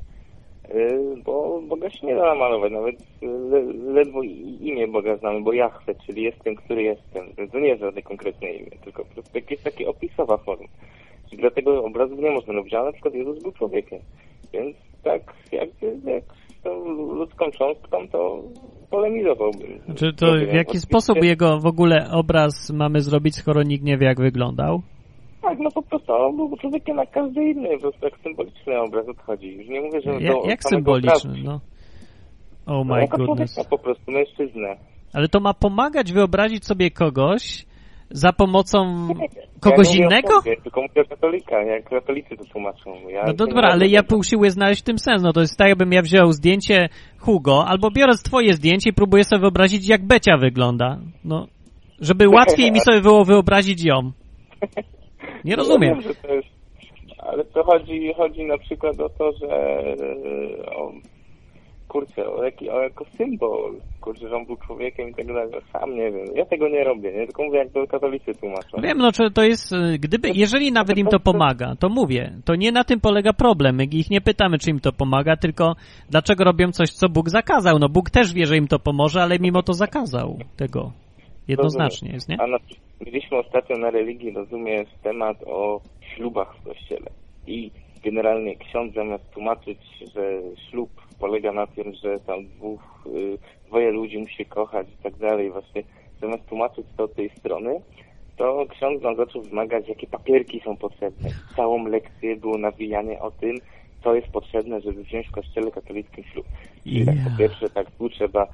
bo 1.26 1.61
Boga 1.68 1.89
się 1.89 2.07
nie 2.07 2.15
da 2.15 2.26
namalować, 2.26 2.72
nawet 2.72 2.95
le, 3.22 3.61
ledwo 3.93 4.24
imię 4.61 4.88
Boga 4.88 5.18
znamy, 5.18 5.41
bo 5.41 5.53
Jahwe, 5.53 5.95
czyli 6.05 6.24
jestem, 6.24 6.55
który 6.55 6.84
jestem. 6.84 7.49
To 7.51 7.59
nie 7.59 7.68
jest 7.68 7.82
żadne 7.82 8.01
konkretne 8.01 8.51
imię, 8.51 8.72
tylko 8.84 9.05
po 9.05 9.13
prostu 9.13 9.38
jakieś 9.38 9.63
takie 9.63 9.89
opisowa 9.89 10.38
forma. 10.38 10.68
I 11.32 11.38
dlatego 11.38 11.84
obrazów 11.84 12.20
nie 12.20 12.32
można 12.32 12.53
robić, 12.53 12.74
ale 12.74 12.86
na 12.86 12.91
przykład 12.91 13.13
Jezus 13.13 13.43
był 13.43 13.51
człowiekiem. 13.51 13.99
Więc 14.53 14.76
tak 15.03 15.22
jakby 15.52 16.11
jak 16.11 16.23
z 16.60 16.61
tą 16.64 16.85
ludzką 16.95 17.52
cząstką, 17.52 18.07
to 18.07 18.44
polemizowałbym. 18.89 19.80
Czy 19.95 20.14
to 20.14 20.26
w 20.52 20.53
jaki 20.53 20.80
sposób 20.80 21.23
jego 21.23 21.60
w 21.60 21.65
ogóle 21.65 22.10
obraz 22.11 22.72
mamy 22.73 23.02
zrobić, 23.02 23.35
skoro 23.35 23.64
nikt 23.64 23.84
nie 23.84 23.98
wie, 23.98 24.07
jak 24.07 24.22
wyglądał? 24.22 24.81
Tak, 25.41 25.59
no 25.59 25.72
po 25.72 25.81
prostu 25.81 26.14
on 26.14 26.35
był 26.38 26.57
człowiekiem 26.57 26.97
jak 26.97 27.11
każdy 27.11 27.43
inny, 27.43 27.69
po 27.76 27.80
prostu 27.81 28.05
jak 28.05 28.18
symboliczny 28.23 28.80
obraz 28.80 29.09
odchodzi. 29.09 29.47
Już 29.47 29.68
nie 29.68 29.81
mówię, 29.81 30.01
że 30.01 30.11
Ja, 30.11 30.34
do 30.34 30.41
jak 30.49 30.64
symboliczny, 30.64 31.34
no. 31.43 31.59
Oh 32.65 32.84
No, 32.85 32.95
my 32.95 33.01
jako 33.01 33.18
goodness. 33.18 33.53
człowieka 33.55 33.69
po 33.69 33.77
prostu, 33.84 34.11
mężczyznę. 34.11 34.76
Ale 35.14 35.27
to 35.27 35.39
ma 35.39 35.53
pomagać 35.53 36.14
wyobrazić 36.14 36.65
sobie 36.65 36.91
kogoś 36.91 37.65
za 38.11 38.34
pomocą 38.34 39.07
Ja 39.19 39.27
kogoś 39.59 39.93
nie 39.97 40.05
o 40.05 40.07
innego? 40.09 40.41
sobie, 40.41 40.57
tylko 40.64 40.81
mówię 40.81 41.05
katolika, 41.09 41.64
jak 41.64 41.89
katolicy 41.89 42.38
to 42.38 42.43
tłumaczą. 42.45 42.91
Ja 43.09 43.22
No 43.22 43.27
się 43.27 43.34
dobra, 43.34 43.61
nie 43.68 43.73
ale 43.73 43.88
ja 43.88 44.01
usiłuję 44.18 44.51
znaleźć 44.51 44.81
w 44.81 44.85
tym 44.85 44.97
sens. 44.99 45.23
No 45.23 45.34
to 45.34 45.39
jest 45.41 45.57
tak, 45.57 45.68
jakbym 45.68 45.91
ja 45.93 46.01
wziął 46.01 46.31
zdjęcie 46.31 46.89
Hugo, 47.19 47.65
albo 47.68 47.91
biorę 47.91 48.14
twoje 48.26 48.53
zdjęcie 48.53 48.89
i 48.89 48.93
próbuję 48.93 49.23
sobie 49.23 49.39
wyobrazić, 49.41 49.89
jak 49.89 50.05
Becia 50.07 50.38
wygląda. 50.38 50.97
No, 51.26 51.47
żeby 52.01 52.30
łatwiej 52.30 52.72
mi 52.72 52.80
sobie 52.80 53.01
było 53.01 53.26
wyobrazić 53.26 53.85
ją. 53.85 53.95
Nie 55.48 55.56
rozumiem. 55.56 55.90
Ja 55.90 55.95
wiem, 55.95 56.03
że 56.03 56.15
to 56.15 56.34
jest, 56.34 56.48
ale 57.18 57.45
to 57.45 57.64
chodzi, 57.64 58.14
chodzi 58.18 58.45
na 58.45 58.57
przykład 58.57 58.99
o 58.99 59.10
to, 59.10 59.32
że 59.32 59.48
e, 59.48 60.76
o, 60.76 60.91
kurczę, 61.88 62.30
o, 62.30 62.44
jaki, 62.44 62.69
o 62.69 62.82
jako 62.82 63.06
symbol, 63.18 63.76
kurczę, 64.02 64.30
że 64.30 64.36
on 64.36 64.45
był 64.45 64.57
człowiekiem 64.57 65.10
i 65.10 65.14
tak 65.14 65.28
dalej. 65.28 65.49
Sam 65.74 65.95
nie 65.95 66.11
wiem. 66.11 66.26
Ja 66.36 66.45
tego 66.45 66.69
nie 66.69 66.84
robię, 66.84 67.11
nie? 67.11 67.26
Tylko 67.26 67.44
mówię, 67.44 67.60
jak 67.60 67.72
to 67.72 67.88
katolicy 67.88 68.34
tłumaczą. 68.34 68.82
Wiem, 68.82 68.98
no 68.98 69.11
to 69.34 69.44
jest, 69.44 69.72
y, 69.74 69.99
gdyby, 69.99 70.30
jeżeli 70.36 70.72
nawet 70.72 70.98
im 70.98 71.07
to 71.07 71.19
pomaga, 71.19 71.76
to 71.80 71.90
mówię, 71.90 72.32
to 72.45 72.56
nie 72.56 72.72
na 72.72 72.84
tym 72.84 72.99
polega 72.99 73.34
problem. 73.34 73.76
My 73.76 73.84
ich 73.84 74.10
nie 74.10 74.22
pytamy, 74.22 74.57
czy 74.57 74.69
im 74.69 74.80
to 74.80 74.91
pomaga, 74.91 75.38
tylko 75.38 75.76
dlaczego 76.10 76.44
robią 76.44 76.72
coś, 76.72 76.90
co 76.90 77.10
Bóg 77.10 77.30
zakazał. 77.30 77.80
No 77.80 77.90
Bóg 77.90 78.10
też 78.10 78.34
wie, 78.34 78.45
że 78.45 78.57
im 78.57 78.68
to 78.68 78.80
pomoże, 78.80 79.22
ale 79.22 79.40
mimo 79.40 79.64
to 79.64 79.74
zakazał 79.74 80.40
tego. 80.57 81.07
Jednoznacznie 81.48 82.11
jest, 82.11 82.30
nie? 82.30 82.41
A 82.41 82.48
na, 82.48 82.57
mieliśmy 83.06 83.38
ostatnio 83.38 83.78
na 83.78 83.91
religii, 83.91 84.32
rozumiesz, 84.32 84.90
temat 85.03 85.38
o 85.45 85.82
ślubach 86.15 86.56
w 86.57 86.64
kościele. 86.64 87.10
I 87.48 87.72
generalnie 88.03 88.56
ksiądz 88.56 88.94
zamiast 88.94 89.30
tłumaczyć, 89.32 89.80
że 90.14 90.41
ślub 90.69 90.90
polega 91.19 91.52
na 91.52 91.68
tym, 91.68 91.94
że 91.94 92.19
tam 92.19 92.45
dwóch, 92.45 93.07
y, 93.15 93.38
dwoje 93.68 93.91
ludzi 93.91 94.18
musi 94.18 94.36
się 94.36 94.45
kochać 94.45 94.88
i 94.99 95.03
tak 95.03 95.15
dalej, 95.15 95.52
właśnie 95.52 95.84
zamiast 96.22 96.45
tłumaczyć 96.45 96.86
to 96.98 97.03
od 97.03 97.14
tej 97.14 97.30
strony, 97.30 97.82
to 98.38 98.65
ksiądz 98.69 99.03
nam 99.03 99.15
zaczął 99.15 99.41
wymagać, 99.41 99.88
jakie 99.88 100.07
papierki 100.07 100.61
są 100.65 100.78
potrzebne. 100.78 101.30
Całą 101.56 101.88
lekcję 101.88 102.36
było 102.36 102.57
nawijanie 102.57 103.19
o 103.22 103.32
tym, 103.32 103.57
co 104.03 104.15
jest 104.15 104.28
potrzebne, 104.28 104.82
żeby 104.82 105.03
wziąć 105.03 105.28
w 105.28 105.32
kościele 105.32 105.72
katolickim 105.72 106.24
ślub. 106.24 106.45
Czyli 106.84 107.06
tak 107.06 107.15
po 107.15 107.38
pierwsze, 107.38 107.69
tak 107.69 107.91
tu 107.91 108.10
trzeba 108.10 108.48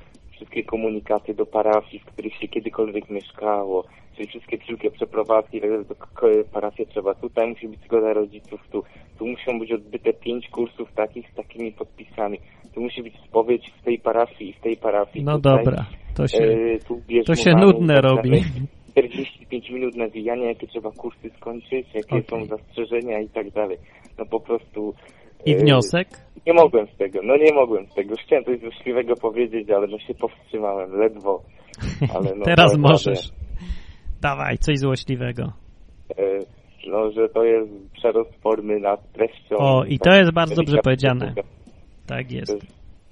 wszystkie 0.44 0.64
komunikaty 0.64 1.34
do 1.34 1.46
parafii, 1.46 2.00
w 2.00 2.06
których 2.06 2.34
się 2.36 2.48
kiedykolwiek 2.48 3.10
mieszkało, 3.10 3.84
czyli 4.16 4.28
wszystkie 4.28 4.58
wszelkie 4.58 4.92
przeprowadzki 4.92 5.62
do 5.62 5.96
k- 5.96 6.28
parafii 6.54 6.90
trzeba 6.90 7.14
tutaj, 7.14 7.48
musi 7.50 7.68
być 7.68 7.80
zgoda 7.86 8.14
rodziców 8.14 8.62
tu, 8.72 8.84
tu 9.20 9.28
muszą 9.28 9.60
być 9.60 9.72
odbyte 9.72 10.14
pięć 10.14 10.50
kursów 10.50 10.92
takich 10.96 11.30
z 11.32 11.36
takimi 11.36 11.72
podpisami, 11.72 12.40
tu 12.74 12.82
musi 12.82 13.04
być 13.04 13.14
spowiedź 13.28 13.72
w 13.82 13.84
tej 13.86 14.00
parafii 14.00 14.50
i 14.50 14.54
w 14.54 14.60
tej 14.60 14.78
parafii. 14.78 15.26
No 15.26 15.36
tutaj, 15.38 15.58
dobra, 15.66 15.86
to 16.16 16.28
się, 16.28 16.44
e, 16.44 17.24
to 17.26 17.36
się 17.36 17.52
nudne 17.56 17.94
tak 17.96 18.04
robi. 18.04 18.30
dalej. 18.30 18.44
45 18.92 19.70
minut 19.70 19.96
nawijania, 19.96 20.48
jakie 20.48 20.68
trzeba 20.68 20.92
kursy 20.92 21.30
skończyć, 21.38 21.88
jakie 21.94 22.16
Okej. 22.16 22.24
są 22.30 22.46
zastrzeżenia 22.46 23.20
i 23.20 23.30
tak 23.30 23.52
dalej. 23.52 23.78
No 24.18 24.26
po 24.26 24.40
prostu... 24.40 24.94
I 25.46 25.56
wniosek? 25.56 26.08
Nie 26.48 26.54
mogłem 26.54 26.88
z 26.88 26.98
tego, 26.98 27.20
no 27.24 27.38
nie 27.38 27.54
mogłem 27.54 27.88
z 27.88 27.94
tego. 27.94 28.16
Chciałem 28.26 28.46
coś 28.46 28.60
złośliwego 28.60 29.16
powiedzieć, 29.16 29.70
ale 29.70 29.88
no 29.88 30.00
się 30.00 30.14
powstrzymałem, 30.14 30.92
ledwo. 31.00 31.42
No, 32.36 32.46
Teraz 32.46 32.78
możesz. 32.78 33.30
Dawaj, 34.22 34.58
coś 34.58 34.80
złośliwego. 34.80 35.44
E, 36.18 36.24
No, 36.88 37.12
że 37.12 37.30
to 37.30 37.44
jest 37.44 37.72
przerost 37.94 38.42
formy 38.42 38.80
nad 38.80 39.12
treścią. 39.12 39.56
O, 39.58 39.84
i 39.86 40.00
to 40.00 40.10
jest 40.16 40.32
bardzo 40.34 40.56
dobrze 40.56 40.78
powiedziane. 40.84 41.34
Tak 42.08 42.32
jest- 42.32 42.60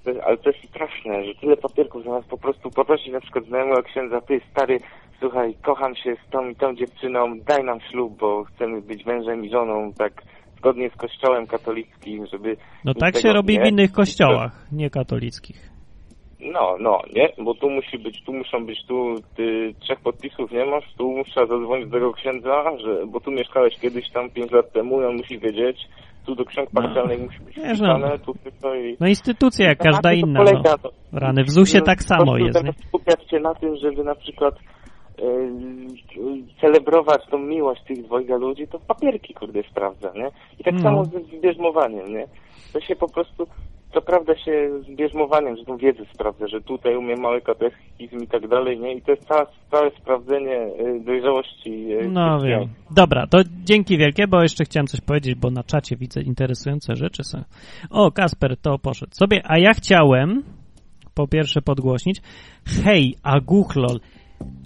to 0.04 0.10
jest- 0.10 0.22
Ale 0.24 0.36
to 0.36 0.50
jest 0.50 0.68
straszne, 0.68 1.24
że 1.24 1.34
tyle 1.34 1.56
papierków 1.56 2.04
zamiast 2.04 2.28
po 2.28 2.38
prostu 2.38 2.70
poprosić 2.70 3.12
na 3.12 3.20
przykład 3.20 3.44
znajomego 3.44 3.82
księdza, 3.82 4.20
ty 4.20 4.40
stary, 4.50 4.78
słuchaj, 5.20 5.54
kocham 5.62 5.96
się 5.96 6.14
z 6.28 6.30
tą 6.30 6.48
i 6.48 6.54
tą 6.56 6.74
dziewczyną, 6.74 7.38
daj 7.48 7.64
nam 7.64 7.78
ślub, 7.90 8.18
bo 8.18 8.44
chcemy 8.44 8.82
być 8.82 9.06
mężem 9.06 9.44
i 9.44 9.50
żoną, 9.50 9.92
tak 9.98 10.22
zgodnie 10.62 10.90
z 10.90 10.96
kościołem 10.96 11.46
katolickim, 11.46 12.26
żeby... 12.32 12.56
No 12.84 12.94
tak 12.94 13.16
się 13.18 13.32
robi 13.32 13.58
nie- 13.58 13.64
w 13.64 13.66
innych 13.68 13.92
kościołach, 13.92 14.66
nie 14.72 14.90
katolickich. 14.90 15.70
No, 16.40 16.76
no, 16.80 16.98
nie? 17.16 17.44
Bo 17.44 17.54
tu 17.54 17.70
musi 17.70 17.98
być, 17.98 18.24
tu 18.24 18.32
muszą 18.32 18.66
być, 18.66 18.86
tu 18.88 19.14
ty 19.36 19.74
trzech 19.80 20.00
podpisów 20.00 20.52
nie 20.52 20.64
masz, 20.66 20.84
tu 20.98 21.10
muszę 21.10 21.46
zadzwonić 21.46 21.86
do 21.86 21.92
tego 21.92 22.12
księdza, 22.12 22.64
że, 22.84 23.06
bo 23.06 23.20
tu 23.20 23.30
mieszkałeś 23.30 23.74
kiedyś 23.80 24.10
tam 24.10 24.30
pięć 24.30 24.50
lat 24.52 24.72
temu 24.72 25.00
i 25.02 25.04
on 25.04 25.16
musi 25.16 25.38
wiedzieć, 25.38 25.76
tu 26.26 26.34
do 26.34 26.44
ksiąg 26.44 26.70
parcialnych 26.70 27.20
musi 27.20 27.40
być 27.40 27.56
Wiesz, 27.56 27.80
no. 27.80 27.94
wpisane, 27.94 28.18
tu 28.18 28.34
tylko 28.44 28.74
i... 28.74 28.96
No 29.00 29.06
instytucja 29.06 29.68
jak 29.68 29.78
każda 29.78 30.12
inna. 30.12 30.40
polega, 30.44 30.70
No. 30.70 30.78
to- 30.78 30.92
Rany 31.12 31.44
w 31.44 31.50
ZUS-ie 31.50 31.82
tak 31.82 32.02
samo 32.02 32.38
jest, 32.38 32.64
nie? 32.64 32.72
skupiać 32.88 33.30
się 33.30 33.40
na 33.40 33.54
tym, 33.54 33.76
żeby 33.76 34.04
na 34.04 34.14
przykład 34.14 34.54
celebrować 36.60 37.22
tą 37.30 37.38
miłość 37.38 37.82
tych 37.84 38.02
dwojga 38.04 38.36
ludzi, 38.36 38.68
to 38.68 38.78
papierki, 38.78 39.34
kurde, 39.34 39.62
sprawdza, 39.70 40.12
nie? 40.14 40.28
I 40.60 40.64
tak 40.64 40.74
No. 40.74 40.80
samo 40.80 41.04
z, 41.04 41.08
z 41.10 41.40
bierzmowaniem, 41.42 42.14
nie? 42.14 42.26
To 42.72 42.80
się 42.80 42.96
po 42.96 43.08
prostu, 43.08 43.46
co 43.94 44.02
prawda 44.02 44.36
się 44.36 44.70
z 44.82 44.96
bierzmowaniem, 44.96 45.56
że 45.56 45.64
tą 45.64 45.76
wiedzę 45.76 46.04
sprawdza, 46.14 46.46
że 46.48 46.60
tutaj 46.60 46.96
umiem 46.96 47.20
mały 47.20 47.40
katechizm 47.40 48.18
i 48.22 48.26
tak 48.26 48.48
dalej, 48.48 48.80
nie? 48.80 48.94
I 48.94 49.02
to 49.02 49.10
jest 49.10 49.24
całe, 49.28 49.46
całe 49.70 49.90
sprawdzenie 49.90 50.56
e, 50.56 51.00
dojrzałości 51.00 51.92
e, 51.92 52.08
No 52.08 52.38
wiem. 52.40 52.68
Dobra, 52.90 53.26
to 53.26 53.38
dzięki 53.64 53.98
wielkie, 53.98 54.26
bo 54.28 54.42
jeszcze 54.42 54.64
chciałem 54.64 54.86
coś 54.86 55.00
powiedzieć, 55.00 55.34
bo 55.34 55.50
na 55.50 55.62
czacie 55.62 55.96
widzę 55.96 56.22
interesujące 56.22 56.96
rzeczy 56.96 57.24
są. 57.24 57.38
O, 57.90 58.10
Kasper 58.10 58.56
to 58.56 58.78
poszedł 58.78 59.14
sobie, 59.14 59.42
a 59.44 59.58
ja 59.58 59.72
chciałem 59.74 60.42
po 61.14 61.28
pierwsze 61.28 61.62
podgłośnić. 61.62 62.20
Hej, 62.84 63.14
Aguchlol. 63.22 64.00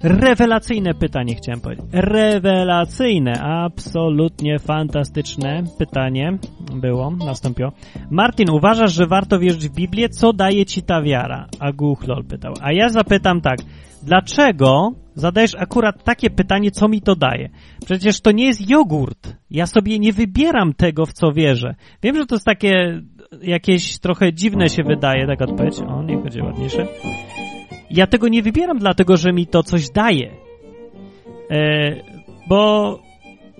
Rewelacyjne 0.02 0.94
pytanie 0.94 1.34
chciałem 1.34 1.60
powiedzieć. 1.60 1.86
Rewelacyjne, 1.92 3.32
absolutnie 3.42 4.58
fantastyczne 4.58 5.62
pytanie 5.78 6.38
było, 6.74 7.10
nastąpiło. 7.10 7.72
Martin, 8.10 8.50
uważasz, 8.50 8.94
że 8.94 9.06
warto 9.06 9.38
wierzyć 9.38 9.68
w 9.68 9.74
Biblię? 9.74 10.08
Co 10.08 10.32
daje 10.32 10.66
ci 10.66 10.82
ta 10.82 11.02
wiara? 11.02 11.46
Aguchlol 11.60 12.24
pytał. 12.24 12.54
A 12.62 12.72
ja 12.72 12.88
zapytam 12.88 13.40
tak, 13.40 13.58
dlaczego 14.02 14.92
zadajesz 15.14 15.54
akurat 15.54 16.04
takie 16.04 16.30
pytanie, 16.30 16.70
co 16.70 16.88
mi 16.88 17.02
to 17.02 17.16
daje? 17.16 17.48
Przecież 17.84 18.20
to 18.20 18.32
nie 18.32 18.44
jest 18.44 18.70
jogurt. 18.70 19.36
Ja 19.50 19.66
sobie 19.66 19.98
nie 19.98 20.12
wybieram 20.12 20.74
tego, 20.74 21.06
w 21.06 21.12
co 21.12 21.32
wierzę. 21.32 21.74
Wiem, 22.02 22.16
że 22.16 22.26
to 22.26 22.34
jest 22.34 22.46
takie 22.46 23.00
jakieś 23.42 23.98
trochę 23.98 24.32
dziwne 24.32 24.68
się 24.68 24.82
wydaje, 24.82 25.26
tak 25.26 25.42
odpowiedź. 25.42 25.80
O, 25.80 26.02
niech 26.02 26.22
będzie 26.22 26.44
ładniejsze. 26.44 26.86
Ja 27.90 28.06
tego 28.06 28.28
nie 28.28 28.42
wybieram 28.42 28.78
dlatego, 28.78 29.16
że 29.16 29.32
mi 29.32 29.46
to 29.46 29.62
coś 29.62 29.90
daje. 29.90 30.30
E, 31.50 31.94
bo, 32.48 32.98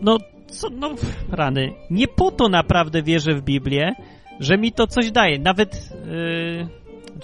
no, 0.02 0.18
co, 0.46 0.70
no, 0.70 0.90
rany. 1.30 1.72
Nie 1.90 2.08
po 2.08 2.30
to 2.30 2.48
naprawdę 2.48 3.02
wierzę 3.02 3.34
w 3.34 3.42
Biblię, 3.42 3.92
że 4.40 4.58
mi 4.58 4.72
to 4.72 4.86
coś 4.86 5.10
daje. 5.10 5.38
Nawet, 5.38 5.92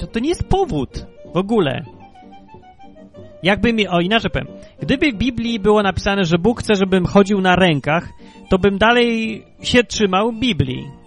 e, 0.00 0.06
to 0.06 0.18
nie 0.18 0.28
jest 0.28 0.48
powód 0.48 1.06
w 1.34 1.36
ogóle. 1.36 1.84
Jakby 3.42 3.72
mi, 3.72 3.88
o 3.88 4.00
inaczej 4.00 4.30
powiem, 4.30 4.48
gdyby 4.80 5.12
w 5.12 5.16
Biblii 5.16 5.60
było 5.60 5.82
napisane, 5.82 6.24
że 6.24 6.38
Bóg 6.38 6.60
chce, 6.60 6.74
żebym 6.74 7.06
chodził 7.06 7.40
na 7.40 7.56
rękach, 7.56 8.08
to 8.50 8.58
bym 8.58 8.78
dalej 8.78 9.42
się 9.62 9.84
trzymał 9.84 10.32
Biblii. 10.32 11.01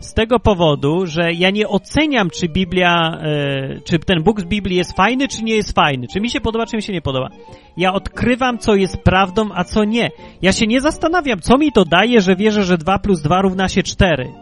Z 0.00 0.14
tego 0.14 0.40
powodu, 0.40 1.06
że 1.06 1.32
ja 1.32 1.50
nie 1.50 1.68
oceniam, 1.68 2.30
czy 2.30 2.48
Biblia, 2.48 3.18
e, 3.20 3.80
czy 3.80 3.98
ten 3.98 4.22
Bóg 4.22 4.40
z 4.40 4.44
Biblii 4.44 4.76
jest 4.76 4.96
fajny, 4.96 5.28
czy 5.28 5.44
nie 5.44 5.54
jest 5.54 5.74
fajny, 5.74 6.08
czy 6.08 6.20
mi 6.20 6.30
się 6.30 6.40
podoba, 6.40 6.66
czy 6.66 6.76
mi 6.76 6.82
się 6.82 6.92
nie 6.92 7.02
podoba. 7.02 7.28
Ja 7.76 7.92
odkrywam, 7.92 8.58
co 8.58 8.74
jest 8.74 8.96
prawdą, 8.96 9.48
a 9.54 9.64
co 9.64 9.84
nie. 9.84 10.10
Ja 10.42 10.52
się 10.52 10.66
nie 10.66 10.80
zastanawiam, 10.80 11.40
co 11.40 11.58
mi 11.58 11.72
to 11.72 11.84
daje, 11.84 12.20
że 12.20 12.36
wierzę, 12.36 12.64
że 12.64 12.78
2 12.78 12.98
plus 12.98 13.22
2 13.22 13.42
równa 13.42 13.68
się 13.68 13.82
4. 13.82 14.32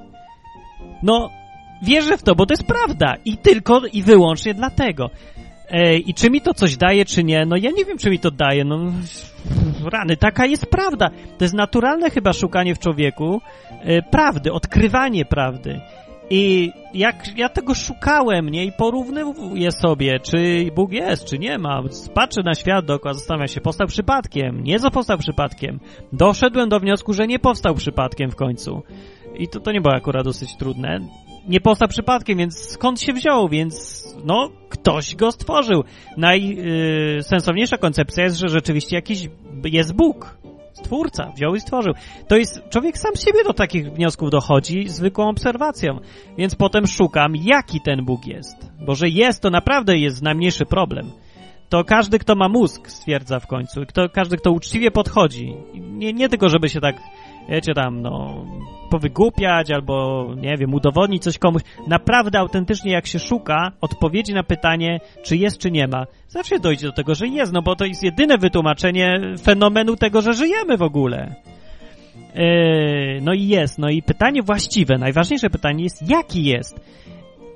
No, 1.02 1.31
wierzę 1.82 2.16
w 2.16 2.22
to, 2.22 2.35
bo 2.35 2.47
to 2.47 2.52
jest 2.52 2.66
prawda. 2.66 3.14
I 3.24 3.36
tylko 3.36 3.81
i 3.93 4.02
wyłącznie 4.02 4.55
dlatego. 4.55 5.10
E, 5.70 5.97
I 5.97 6.14
czy 6.14 6.31
mi 6.31 6.40
to 6.40 6.55
coś 6.55 6.76
daje, 6.76 7.05
czy 7.05 7.24
nie? 7.24 7.47
No 7.47 7.56
ja 7.56 7.70
nie 7.70 7.85
wiem, 7.85 7.98
czy 7.98 8.10
mi 8.10 8.18
to 8.18 8.31
daje. 8.31 8.64
No, 8.64 8.93
rany, 9.93 10.16
taka 10.16 10.47
jest 10.47 10.66
prawda. 10.66 11.10
To 11.39 11.44
jest 11.44 11.55
naturalne 11.55 12.10
chyba 12.10 12.32
szukanie 12.32 12.74
w 12.74 12.78
człowieku 12.78 13.40
prawdy, 14.11 14.52
odkrywanie 14.52 15.24
prawdy. 15.24 15.81
I 16.31 16.73
jak 16.94 17.39
ja 17.39 17.48
tego 17.48 17.74
szukałem, 17.74 18.48
nie, 18.48 18.65
i 18.65 18.73
porównuję 18.73 19.73
sobie, 19.73 20.20
czy 20.20 20.70
Bóg 20.74 20.93
jest, 20.93 21.24
czy 21.24 21.39
nie 21.39 21.59
ma. 21.59 21.82
Patrzę 22.15 22.43
na 22.44 22.55
świat 22.55 22.85
dookoła, 22.85 23.15
zastanawiam 23.15 23.48
się, 23.48 23.61
powstał 23.61 23.86
przypadkiem, 23.86 24.65
nie 24.65 24.78
powstał 24.93 25.19
przypadkiem. 25.19 25.81
Doszedłem 26.12 26.69
do 26.69 26.81
wniosku, 26.81 27.12
że 27.12 27.27
nie 27.27 27.39
powstał 27.39 27.74
przypadkiem 27.74 28.31
w 28.31 28.36
końcu. 28.36 28.82
I 29.39 29.48
to, 29.48 29.61
to 29.61 29.73
nie 29.73 29.81
było 29.81 29.94
akurat 29.94 30.24
dosyć 30.24 30.56
trudne. 30.56 31.01
Nie 31.48 31.61
powstał 31.61 31.89
przypadkiem, 31.89 32.39
więc 32.39 32.59
skąd 32.59 33.01
się 33.01 33.12
wziął, 33.12 33.48
więc 33.48 34.05
no, 34.24 34.51
ktoś 34.69 35.16
go 35.16 35.32
stworzył. 35.32 35.85
Najsensowniejsza 36.16 37.78
koncepcja 37.78 38.24
jest, 38.24 38.36
że 38.36 38.48
rzeczywiście 38.48 38.97
jakiś 38.97 39.28
jest 39.65 39.94
Bóg, 39.94 40.39
stwórca, 40.75 41.33
wziął 41.37 41.55
i 41.55 41.61
stworzył. 41.61 41.93
To 42.29 42.37
jest, 42.37 42.69
człowiek 42.71 42.99
sam 42.99 43.13
siebie 43.17 43.45
do 43.45 43.53
takich 43.53 43.93
wniosków 43.93 44.31
dochodzi 44.31 44.89
zwykłą 44.89 45.29
obserwacją, 45.29 45.99
więc 46.39 46.55
potem 46.55 46.87
szukam, 46.87 47.33
jaki 47.37 47.81
ten 47.81 48.05
Bóg 48.05 48.27
jest. 48.27 48.71
Bo 48.87 48.95
że 48.95 49.09
jest, 49.09 49.43
to 49.43 49.51
naprawdę 49.51 49.99
jest 49.99 50.23
najmniejszy 50.23 50.67
problem. 50.67 51.11
To 51.69 51.85
każdy, 51.85 52.19
kto 52.19 52.35
ma 52.35 52.49
mózg, 52.49 52.91
stwierdza 52.91 53.41
w 53.41 53.47
końcu. 53.47 53.81
Kto, 53.89 54.09
każdy, 54.09 54.37
kto 54.37 54.51
uczciwie 54.51 54.91
podchodzi. 54.91 55.55
Nie, 55.75 56.13
nie 56.13 56.29
tylko, 56.29 56.49
żeby 56.49 56.69
się 56.69 56.81
tak, 56.81 56.97
wiecie, 57.49 57.75
tam, 57.75 58.03
no, 58.03 58.45
powygłupiać 58.91 59.71
albo, 59.71 60.27
nie 60.37 60.57
wiem, 60.57 60.75
udowodnić 60.75 61.23
coś 61.23 61.39
komuś. 61.39 61.62
Naprawdę, 61.87 62.39
autentycznie, 62.39 62.93
jak 62.93 63.07
się 63.07 63.19
szuka 63.19 63.73
odpowiedzi 63.81 64.35
na 64.35 64.43
pytanie, 64.43 65.01
czy 65.23 65.37
jest, 65.37 65.59
czy 65.59 65.71
nie 65.71 65.89
ma, 65.89 66.07
zawsze 66.29 66.59
dojdzie 66.59 66.87
do 66.87 66.93
tego, 66.93 67.15
że 67.15 67.29
jest, 67.29 67.53
no 67.53 67.62
bo 67.62 67.77
to 67.77 67.85
jest 67.85 68.03
jedyne 68.03 68.39
wytłumaczenie 68.39 69.21
fenomenu 69.43 69.97
tego, 69.97 70.23
że 70.23 70.33
żyjemy 70.33 70.77
w 70.77 70.83
ogóle. 70.83 71.35
Yy, 72.35 73.21
no 73.23 73.33
i 73.33 73.49
jest, 73.49 73.79
no 73.79 73.89
i 73.89 74.03
pytanie 74.03 74.43
właściwe, 74.43 74.99
najważniejsze 74.99 75.51
pytanie 75.51 75.85
jest, 75.85 76.11
jaki 76.11 76.45
jest? 76.45 76.81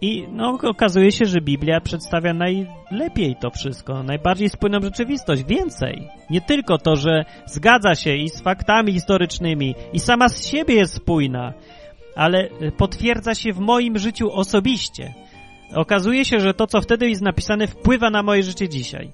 I 0.00 0.28
no, 0.32 0.58
okazuje 0.62 1.12
się, 1.12 1.24
że 1.24 1.40
Biblia 1.40 1.80
przedstawia 1.80 2.34
najlepiej 2.34 3.36
to 3.40 3.50
wszystko, 3.50 4.02
najbardziej 4.02 4.48
spójną 4.48 4.80
rzeczywistość, 4.80 5.44
więcej. 5.44 6.08
Nie 6.30 6.40
tylko 6.40 6.78
to, 6.78 6.96
że 6.96 7.24
zgadza 7.46 7.94
się 7.94 8.16
i 8.16 8.28
z 8.28 8.40
faktami 8.40 8.92
historycznymi, 8.92 9.74
i 9.92 10.00
sama 10.00 10.28
z 10.28 10.46
siebie 10.46 10.74
jest 10.74 10.94
spójna, 10.94 11.52
ale 12.16 12.48
potwierdza 12.76 13.34
się 13.34 13.52
w 13.52 13.58
moim 13.58 13.98
życiu 13.98 14.32
osobiście. 14.32 15.14
Okazuje 15.74 16.24
się, 16.24 16.40
że 16.40 16.54
to, 16.54 16.66
co 16.66 16.80
wtedy 16.80 17.08
jest 17.08 17.22
napisane, 17.22 17.66
wpływa 17.66 18.10
na 18.10 18.22
moje 18.22 18.42
życie 18.42 18.68
dzisiaj. 18.68 19.12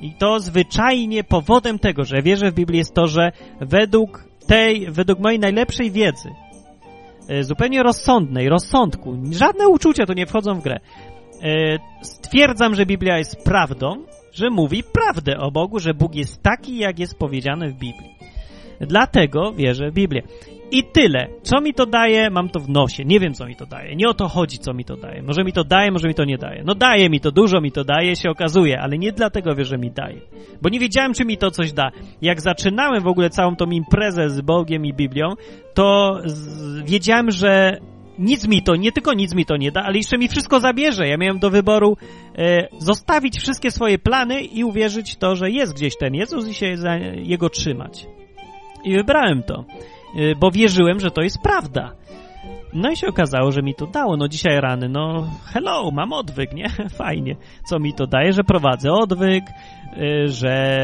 I 0.00 0.12
to 0.12 0.40
zwyczajnie 0.40 1.24
powodem 1.24 1.78
tego, 1.78 2.04
że 2.04 2.22
wierzę 2.22 2.50
w 2.50 2.54
Biblię 2.54 2.78
jest 2.78 2.94
to, 2.94 3.06
że 3.06 3.32
według 3.60 4.24
tej, 4.46 4.90
według 4.90 5.18
mojej 5.18 5.38
najlepszej 5.38 5.90
wiedzy, 5.90 6.30
zupełnie 7.40 7.82
rozsądnej, 7.82 8.48
rozsądku, 8.48 9.18
żadne 9.32 9.68
uczucia 9.68 10.06
tu 10.06 10.12
nie 10.12 10.26
wchodzą 10.26 10.54
w 10.54 10.62
grę, 10.62 10.80
e, 11.42 11.78
stwierdzam, 12.02 12.74
że 12.74 12.86
Biblia 12.86 13.18
jest 13.18 13.44
prawdą, 13.44 14.04
że 14.32 14.50
mówi 14.50 14.82
prawdę 14.82 15.38
o 15.38 15.50
Bogu, 15.50 15.78
że 15.78 15.94
Bóg 15.94 16.14
jest 16.14 16.42
taki, 16.42 16.78
jak 16.78 16.98
jest 16.98 17.18
powiedziane 17.18 17.68
w 17.68 17.74
Biblii. 17.74 18.14
Dlatego 18.80 19.52
wierzę 19.52 19.90
w 19.90 19.94
Biblię. 19.94 20.22
I 20.72 20.84
tyle. 20.84 21.28
Co 21.42 21.60
mi 21.60 21.74
to 21.74 21.86
daje, 21.86 22.30
mam 22.30 22.48
to 22.48 22.60
w 22.60 22.68
nosie. 22.68 23.04
Nie 23.04 23.20
wiem, 23.20 23.34
co 23.34 23.46
mi 23.46 23.56
to 23.56 23.66
daje. 23.66 23.96
Nie 23.96 24.08
o 24.08 24.14
to 24.14 24.28
chodzi, 24.28 24.58
co 24.58 24.74
mi 24.74 24.84
to 24.84 24.96
daje. 24.96 25.22
Może 25.22 25.44
mi 25.44 25.52
to 25.52 25.64
daje, 25.64 25.90
może 25.90 26.08
mi 26.08 26.14
to 26.14 26.24
nie 26.24 26.38
daje. 26.38 26.62
No 26.64 26.74
daje 26.74 27.10
mi 27.10 27.20
to, 27.20 27.30
dużo 27.32 27.60
mi 27.60 27.72
to 27.72 27.84
daje, 27.84 28.16
się 28.16 28.30
okazuje, 28.30 28.80
ale 28.80 28.98
nie 28.98 29.12
dlatego 29.12 29.64
że 29.64 29.78
mi 29.78 29.90
daje. 29.90 30.20
Bo 30.62 30.68
nie 30.68 30.78
wiedziałem, 30.78 31.14
czy 31.14 31.24
mi 31.24 31.36
to 31.36 31.50
coś 31.50 31.72
da. 31.72 31.90
Jak 32.22 32.40
zaczynałem 32.40 33.02
w 33.02 33.06
ogóle 33.06 33.30
całą 33.30 33.56
tą 33.56 33.70
imprezę 33.70 34.30
z 34.30 34.40
Bogiem 34.40 34.86
i 34.86 34.94
Biblią, 34.94 35.28
to 35.74 36.18
wiedziałem, 36.84 37.30
że 37.30 37.80
nic 38.18 38.48
mi 38.48 38.62
to, 38.62 38.76
nie 38.76 38.92
tylko 38.92 39.14
nic 39.14 39.34
mi 39.34 39.46
to 39.46 39.56
nie 39.56 39.72
da, 39.72 39.82
ale 39.82 39.96
jeszcze 39.96 40.18
mi 40.18 40.28
wszystko 40.28 40.60
zabierze. 40.60 41.08
Ja 41.08 41.16
miałem 41.16 41.38
do 41.38 41.50
wyboru 41.50 41.96
e, 42.38 42.68
zostawić 42.78 43.38
wszystkie 43.38 43.70
swoje 43.70 43.98
plany 43.98 44.40
i 44.40 44.64
uwierzyć 44.64 45.16
to, 45.16 45.36
że 45.36 45.50
jest 45.50 45.74
gdzieś 45.74 45.96
ten 45.98 46.14
Jezus 46.14 46.48
i 46.48 46.54
się 46.54 46.76
za 46.76 46.96
Jego 47.16 47.48
trzymać. 47.48 48.06
I 48.84 48.92
wybrałem 48.92 49.42
to. 49.42 49.64
Y, 50.16 50.34
bo 50.40 50.50
wierzyłem, 50.50 51.00
że 51.00 51.10
to 51.10 51.22
jest 51.22 51.42
prawda. 51.42 51.92
No 52.72 52.90
i 52.90 52.96
się 52.96 53.06
okazało, 53.06 53.52
że 53.52 53.62
mi 53.62 53.74
to 53.74 53.86
dało. 53.86 54.16
No 54.16 54.28
dzisiaj 54.28 54.60
rany, 54.60 54.88
no 54.88 55.26
hello, 55.52 55.90
mam 55.90 56.12
odwyk, 56.12 56.52
nie? 56.52 56.68
Fajnie. 56.98 57.36
Co 57.64 57.78
mi 57.78 57.94
to 57.94 58.06
daje? 58.06 58.32
Że 58.32 58.44
prowadzę 58.44 58.92
odwyk, 58.92 59.44
y, 59.96 60.28
że 60.28 60.76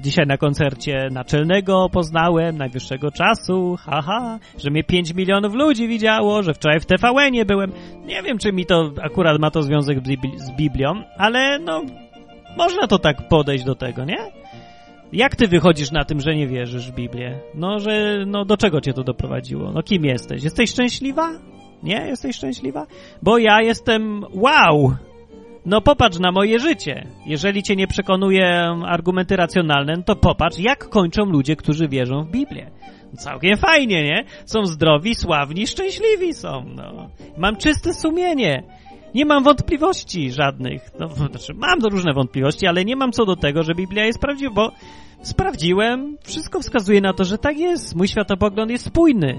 dzisiaj 0.00 0.26
na 0.26 0.36
koncercie 0.36 1.08
naczelnego 1.10 1.88
poznałem 1.92 2.58
najwyższego 2.58 3.10
czasu, 3.10 3.76
haha, 3.76 4.38
że 4.58 4.70
mnie 4.70 4.84
5 4.84 5.14
milionów 5.14 5.54
ludzi 5.54 5.88
widziało, 5.88 6.42
że 6.42 6.54
wczoraj 6.54 6.80
w 6.80 6.86
TVN-ie 6.86 7.44
byłem. 7.44 7.72
Nie 8.06 8.22
wiem, 8.22 8.38
czy 8.38 8.52
mi 8.52 8.66
to 8.66 8.92
akurat 9.02 9.40
ma 9.40 9.50
to 9.50 9.62
związek 9.62 9.98
z 10.36 10.50
Biblią, 10.50 11.02
ale 11.18 11.58
no 11.58 11.82
można 12.56 12.86
to 12.86 12.98
tak 12.98 13.28
podejść 13.28 13.64
do 13.64 13.74
tego, 13.74 14.04
nie? 14.04 14.43
Jak 15.12 15.36
ty 15.36 15.48
wychodzisz 15.48 15.90
na 15.90 16.04
tym, 16.04 16.20
że 16.20 16.34
nie 16.34 16.48
wierzysz 16.48 16.90
w 16.90 16.94
Biblię? 16.94 17.38
No, 17.54 17.78
że, 17.78 18.24
no 18.26 18.44
do 18.44 18.56
czego 18.56 18.80
cię 18.80 18.92
to 18.92 19.04
doprowadziło? 19.04 19.72
No 19.72 19.82
kim 19.82 20.04
jesteś? 20.04 20.44
Jesteś 20.44 20.70
szczęśliwa? 20.70 21.30
Nie? 21.82 22.06
Jesteś 22.06 22.36
szczęśliwa? 22.36 22.86
Bo 23.22 23.38
ja 23.38 23.62
jestem 23.62 24.24
wow! 24.32 24.94
No 25.66 25.80
popatrz 25.80 26.18
na 26.18 26.32
moje 26.32 26.58
życie. 26.58 27.06
Jeżeli 27.26 27.62
cię 27.62 27.76
nie 27.76 27.86
przekonuje 27.86 28.46
argumenty 28.86 29.36
racjonalne, 29.36 29.94
no 29.96 30.02
to 30.02 30.16
popatrz, 30.16 30.58
jak 30.58 30.88
kończą 30.88 31.24
ludzie, 31.24 31.56
którzy 31.56 31.88
wierzą 31.88 32.22
w 32.22 32.30
Biblię. 32.30 32.70
Całkiem 33.16 33.56
fajnie, 33.56 34.04
nie? 34.04 34.24
Są 34.44 34.66
zdrowi, 34.66 35.14
sławni, 35.14 35.66
szczęśliwi 35.66 36.34
są, 36.34 36.64
no. 36.74 37.08
Mam 37.38 37.56
czyste 37.56 37.94
sumienie. 37.94 38.62
Nie 39.14 39.24
mam 39.26 39.44
wątpliwości 39.44 40.32
żadnych. 40.32 40.90
No, 40.98 41.08
znaczy, 41.08 41.54
mam 41.54 41.78
różne 41.90 42.12
wątpliwości, 42.12 42.66
ale 42.66 42.84
nie 42.84 42.96
mam 42.96 43.12
co 43.12 43.24
do 43.24 43.36
tego, 43.36 43.62
że 43.62 43.74
Biblia 43.74 44.04
jest 44.04 44.18
prawdziwa, 44.18 44.54
bo 44.54 44.72
sprawdziłem, 45.22 46.16
wszystko 46.22 46.60
wskazuje 46.60 47.00
na 47.00 47.12
to, 47.12 47.24
że 47.24 47.38
tak 47.38 47.58
jest. 47.58 47.96
Mój 47.96 48.08
światopogląd 48.08 48.70
jest 48.70 48.86
spójny. 48.86 49.38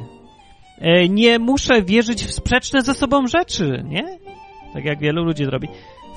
E, 0.77 1.09
nie 1.09 1.39
muszę 1.39 1.81
wierzyć 1.81 2.23
w 2.23 2.33
sprzeczne 2.33 2.81
ze 2.81 2.93
sobą 2.93 3.27
rzeczy, 3.27 3.83
nie? 3.87 4.03
Tak 4.73 4.85
jak 4.85 4.99
wielu 4.99 5.23
ludzi 5.23 5.45
robi. 5.45 5.67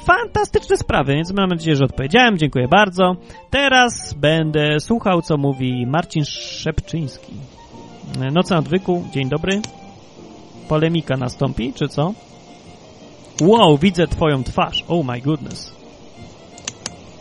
Fantastyczne 0.05 0.77
sprawy, 0.77 1.13
więc 1.13 1.33
mam 1.33 1.49
nadzieję, 1.49 1.77
że 1.77 1.85
odpowiedziałem. 1.85 2.39
Dziękuję 2.39 2.69
bardzo. 2.69 3.17
Teraz 3.51 4.15
będę 4.15 4.81
słuchał, 4.81 5.23
co 5.23 5.37
mówi 5.37 5.87
Marcin 5.87 6.25
Szepczyński. 6.25 7.33
E, 8.21 8.31
Noc 8.31 8.51
na 8.51 8.59
odwyku, 8.59 9.05
dzień 9.13 9.29
dobry. 9.29 9.61
Polemika 10.69 11.17
nastąpi, 11.17 11.73
czy 11.73 11.89
co? 11.89 12.13
Wow, 13.41 13.79
widzę 13.79 14.07
twoją 14.07 14.45
twarz. 14.45 14.85
Oh 14.89 15.13
my 15.13 15.21
goodness. 15.21 15.73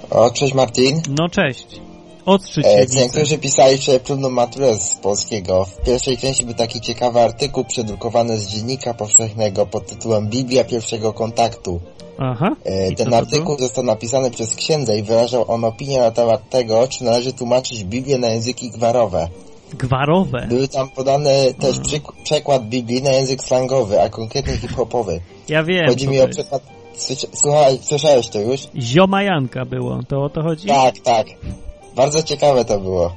O, 0.09 0.31
cześć 0.31 0.53
Martin. 0.53 1.01
No 1.09 1.29
cześć. 1.29 1.81
Odstrzyć 2.25 2.65
się 2.65 2.71
e, 2.71 2.85
Niektórzy 2.85 3.37
pisali 3.37 3.77
wczoraj 3.77 3.99
próbną 3.99 4.29
maturę 4.29 4.75
z 4.75 4.93
polskiego. 4.93 5.65
W 5.65 5.85
pierwszej 5.85 6.17
części 6.17 6.45
był 6.45 6.53
taki 6.53 6.81
ciekawy 6.81 7.21
artykuł 7.21 7.65
przedrukowany 7.65 8.39
z 8.39 8.47
Dziennika 8.47 8.93
Powszechnego 8.93 9.65
pod 9.65 9.87
tytułem 9.87 10.27
Biblia 10.27 10.63
pierwszego 10.63 11.13
kontaktu. 11.13 11.79
Aha. 12.17 12.55
E, 12.63 12.91
ten 12.91 13.13
artykuł 13.13 13.59
został 13.59 13.83
napisany 13.83 14.31
przez 14.31 14.55
księdza 14.55 14.95
i 14.95 15.03
wyrażał 15.03 15.45
on 15.51 15.63
opinię 15.63 15.99
na 15.99 16.11
temat 16.11 16.49
tego, 16.49 16.87
czy 16.87 17.03
należy 17.03 17.33
tłumaczyć 17.33 17.83
Biblię 17.83 18.17
na 18.17 18.27
języki 18.27 18.69
gwarowe. 18.69 19.27
Gwarowe? 19.73 20.47
Były 20.49 20.67
tam 20.67 20.89
podane 20.89 21.53
też 21.53 21.79
przekład 22.23 22.69
Biblii 22.69 23.03
na 23.03 23.11
język 23.11 23.43
slangowy, 23.43 24.01
a 24.01 24.09
konkretnie 24.09 24.57
hip-hopowy. 24.57 25.19
Ja 25.49 25.63
wiem. 25.63 25.87
Chodzi 25.87 26.07
mi 26.07 26.21
o 26.21 26.27
przykład... 26.27 26.61
Słuchaj, 27.33 27.77
słyszałeś 27.81 28.27
to 28.27 28.39
już? 28.39 28.61
Ziomajanka 28.79 29.65
było, 29.65 29.99
to 30.07 30.23
o 30.23 30.29
to 30.29 30.43
chodzi? 30.43 30.67
Tak, 30.67 30.99
tak. 30.99 31.27
Bardzo 31.95 32.23
ciekawe 32.23 32.65
to 32.65 32.79
było. 32.79 33.15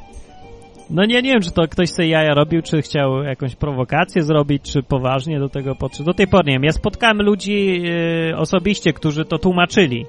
No 0.90 1.04
nie, 1.04 1.22
nie 1.22 1.30
wiem, 1.30 1.40
czy 1.40 1.50
to 1.50 1.62
ktoś 1.70 1.90
sobie 1.90 2.08
jaja 2.08 2.34
robił, 2.34 2.62
czy 2.62 2.82
chciał 2.82 3.22
jakąś 3.22 3.56
prowokację 3.56 4.22
zrobić, 4.22 4.62
czy 4.62 4.82
poważnie 4.82 5.40
do 5.40 5.48
tego 5.48 5.74
podszedł. 5.74 6.04
Do 6.04 6.14
tej 6.14 6.26
pory 6.26 6.44
nie 6.46 6.52
wiem. 6.52 6.64
Ja 6.64 6.72
spotkałem 6.72 7.22
ludzi 7.22 7.82
e, 8.30 8.36
osobiście, 8.36 8.92
którzy 8.92 9.24
to 9.24 9.38
tłumaczyli 9.38 10.06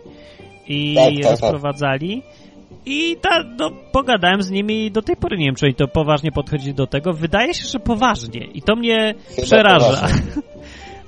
i 0.67 0.95
tak, 0.95 1.13
tak, 1.23 1.31
rozprowadzali. 1.31 2.21
Tak. 2.21 2.40
I 2.85 3.17
ta, 3.21 3.43
no, 3.57 3.71
pogadałem 3.91 4.41
z 4.43 4.49
nimi 4.49 4.85
i 4.85 4.91
do 4.91 5.01
tej 5.01 5.15
pory 5.15 5.37
nie 5.37 5.45
wiem, 5.45 5.55
czy 5.55 5.65
oni 5.65 5.75
to 5.75 5.87
poważnie 5.87 6.31
podchodzi 6.31 6.73
do 6.73 6.87
tego. 6.87 7.13
Wydaje 7.13 7.53
się, 7.53 7.67
że 7.67 7.79
poważnie. 7.79 8.45
I 8.53 8.61
to 8.61 8.75
mnie 8.75 9.13
Chyba 9.29 9.41
przeraża. 9.45 10.07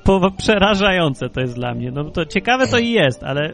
po, 0.03 0.31
przerażające 0.37 1.29
to 1.29 1.41
jest 1.41 1.55
dla 1.55 1.73
mnie. 1.73 1.91
No 1.91 2.03
to 2.03 2.25
ciekawe 2.25 2.67
to 2.67 2.77
i 2.77 2.91
jest, 2.91 3.23
ale 3.23 3.53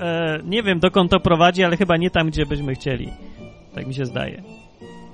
e, 0.00 0.38
nie 0.44 0.62
wiem 0.62 0.78
dokąd 0.78 1.10
to 1.10 1.20
prowadzi, 1.20 1.64
ale 1.64 1.76
chyba 1.76 1.96
nie 1.96 2.10
tam, 2.10 2.30
gdzie 2.30 2.46
byśmy 2.46 2.74
chcieli. 2.74 3.12
Tak 3.74 3.86
mi 3.86 3.94
się 3.94 4.04
zdaje. 4.04 4.42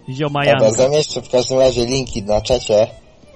Ziomajanka. 0.08 0.64
Dobra, 0.64 0.84
zamieszczę 0.84 1.22
w 1.22 1.30
każdym 1.30 1.58
razie 1.58 1.86
linki 1.86 2.22
na 2.22 2.40
czacie, 2.40 2.86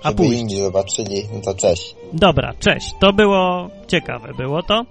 żeby 0.04 0.22
A 0.22 0.26
inni 0.26 0.56
zobaczyli. 0.56 1.22
No 1.32 1.40
to 1.40 1.54
cześć. 1.54 1.94
Dobra, 2.12 2.52
cześć. 2.58 2.94
To 3.00 3.12
było 3.12 3.70
ciekawe, 3.86 4.32
było 4.36 4.62
to. 4.62 4.84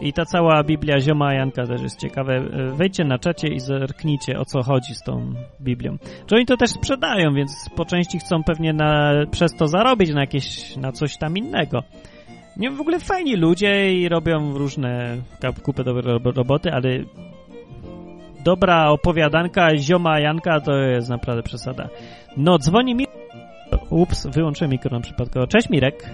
I 0.00 0.12
ta 0.12 0.24
cała 0.24 0.62
Biblia 0.64 1.00
Zioma 1.00 1.34
Janka 1.34 1.66
też 1.66 1.82
jest 1.82 2.00
ciekawe. 2.00 2.40
Wejdźcie 2.72 3.04
na 3.04 3.18
czacie 3.18 3.48
i 3.48 3.60
zerknijcie, 3.60 4.38
o 4.38 4.44
co 4.44 4.62
chodzi 4.62 4.94
z 4.94 5.02
tą 5.02 5.32
Biblią. 5.60 5.96
Czy 6.26 6.36
oni 6.36 6.46
to 6.46 6.56
też 6.56 6.70
sprzedają, 6.70 7.34
więc 7.34 7.70
po 7.76 7.84
części 7.84 8.18
chcą 8.18 8.44
pewnie 8.44 8.72
na, 8.72 9.12
przez 9.30 9.56
to 9.56 9.66
zarobić 9.66 10.10
na 10.10 10.20
jakieś, 10.20 10.76
na 10.76 10.92
coś 10.92 11.16
tam 11.16 11.36
innego. 11.36 11.82
Nie, 12.56 12.70
w 12.70 12.80
ogóle 12.80 12.98
fajni 12.98 13.36
ludzie 13.36 13.92
i 13.92 14.08
robią 14.08 14.58
różne, 14.58 15.16
kupę 15.62 15.84
dobre 15.84 16.18
roboty, 16.34 16.72
ale 16.72 16.88
dobra 18.44 18.88
opowiadanka 18.90 19.76
Zioma 19.76 20.20
Janka 20.20 20.60
to 20.60 20.72
jest 20.72 21.08
naprawdę 21.08 21.42
przesada. 21.42 21.88
No, 22.36 22.58
dzwoni 22.58 22.94
mi... 22.94 23.06
Ups, 23.90 24.26
wyłączyłem 24.26 24.70
mikrofon 24.70 25.02
przypadkowo. 25.02 25.46
Cześć 25.46 25.70
Mirek. 25.70 26.10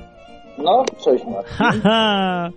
No, 0.58 0.84
cześć 1.04 1.24
Marcin. 1.24 1.82
Haha, 1.82 2.50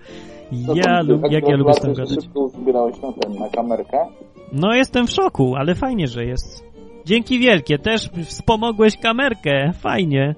ja, 0.51 1.01
lub, 1.01 1.31
jak 1.31 1.47
ja 1.47 1.55
lubię 1.55 1.73
z 1.73 1.79
tym 1.79 1.93
gadać. 1.93 2.23
szybko 2.23 2.39
uzbierałeś 2.39 3.01
na 3.01 3.13
ten, 3.13 3.33
na 3.33 3.49
kamerkę. 3.49 4.05
No 4.53 4.73
jestem 4.73 5.07
w 5.07 5.11
szoku, 5.11 5.55
ale 5.55 5.75
fajnie, 5.75 6.07
że 6.07 6.25
jest. 6.25 6.65
Dzięki 7.05 7.39
wielkie, 7.39 7.79
też 7.79 8.09
wspomogłeś 8.25 8.97
kamerkę, 8.97 9.71
fajnie. 9.73 10.35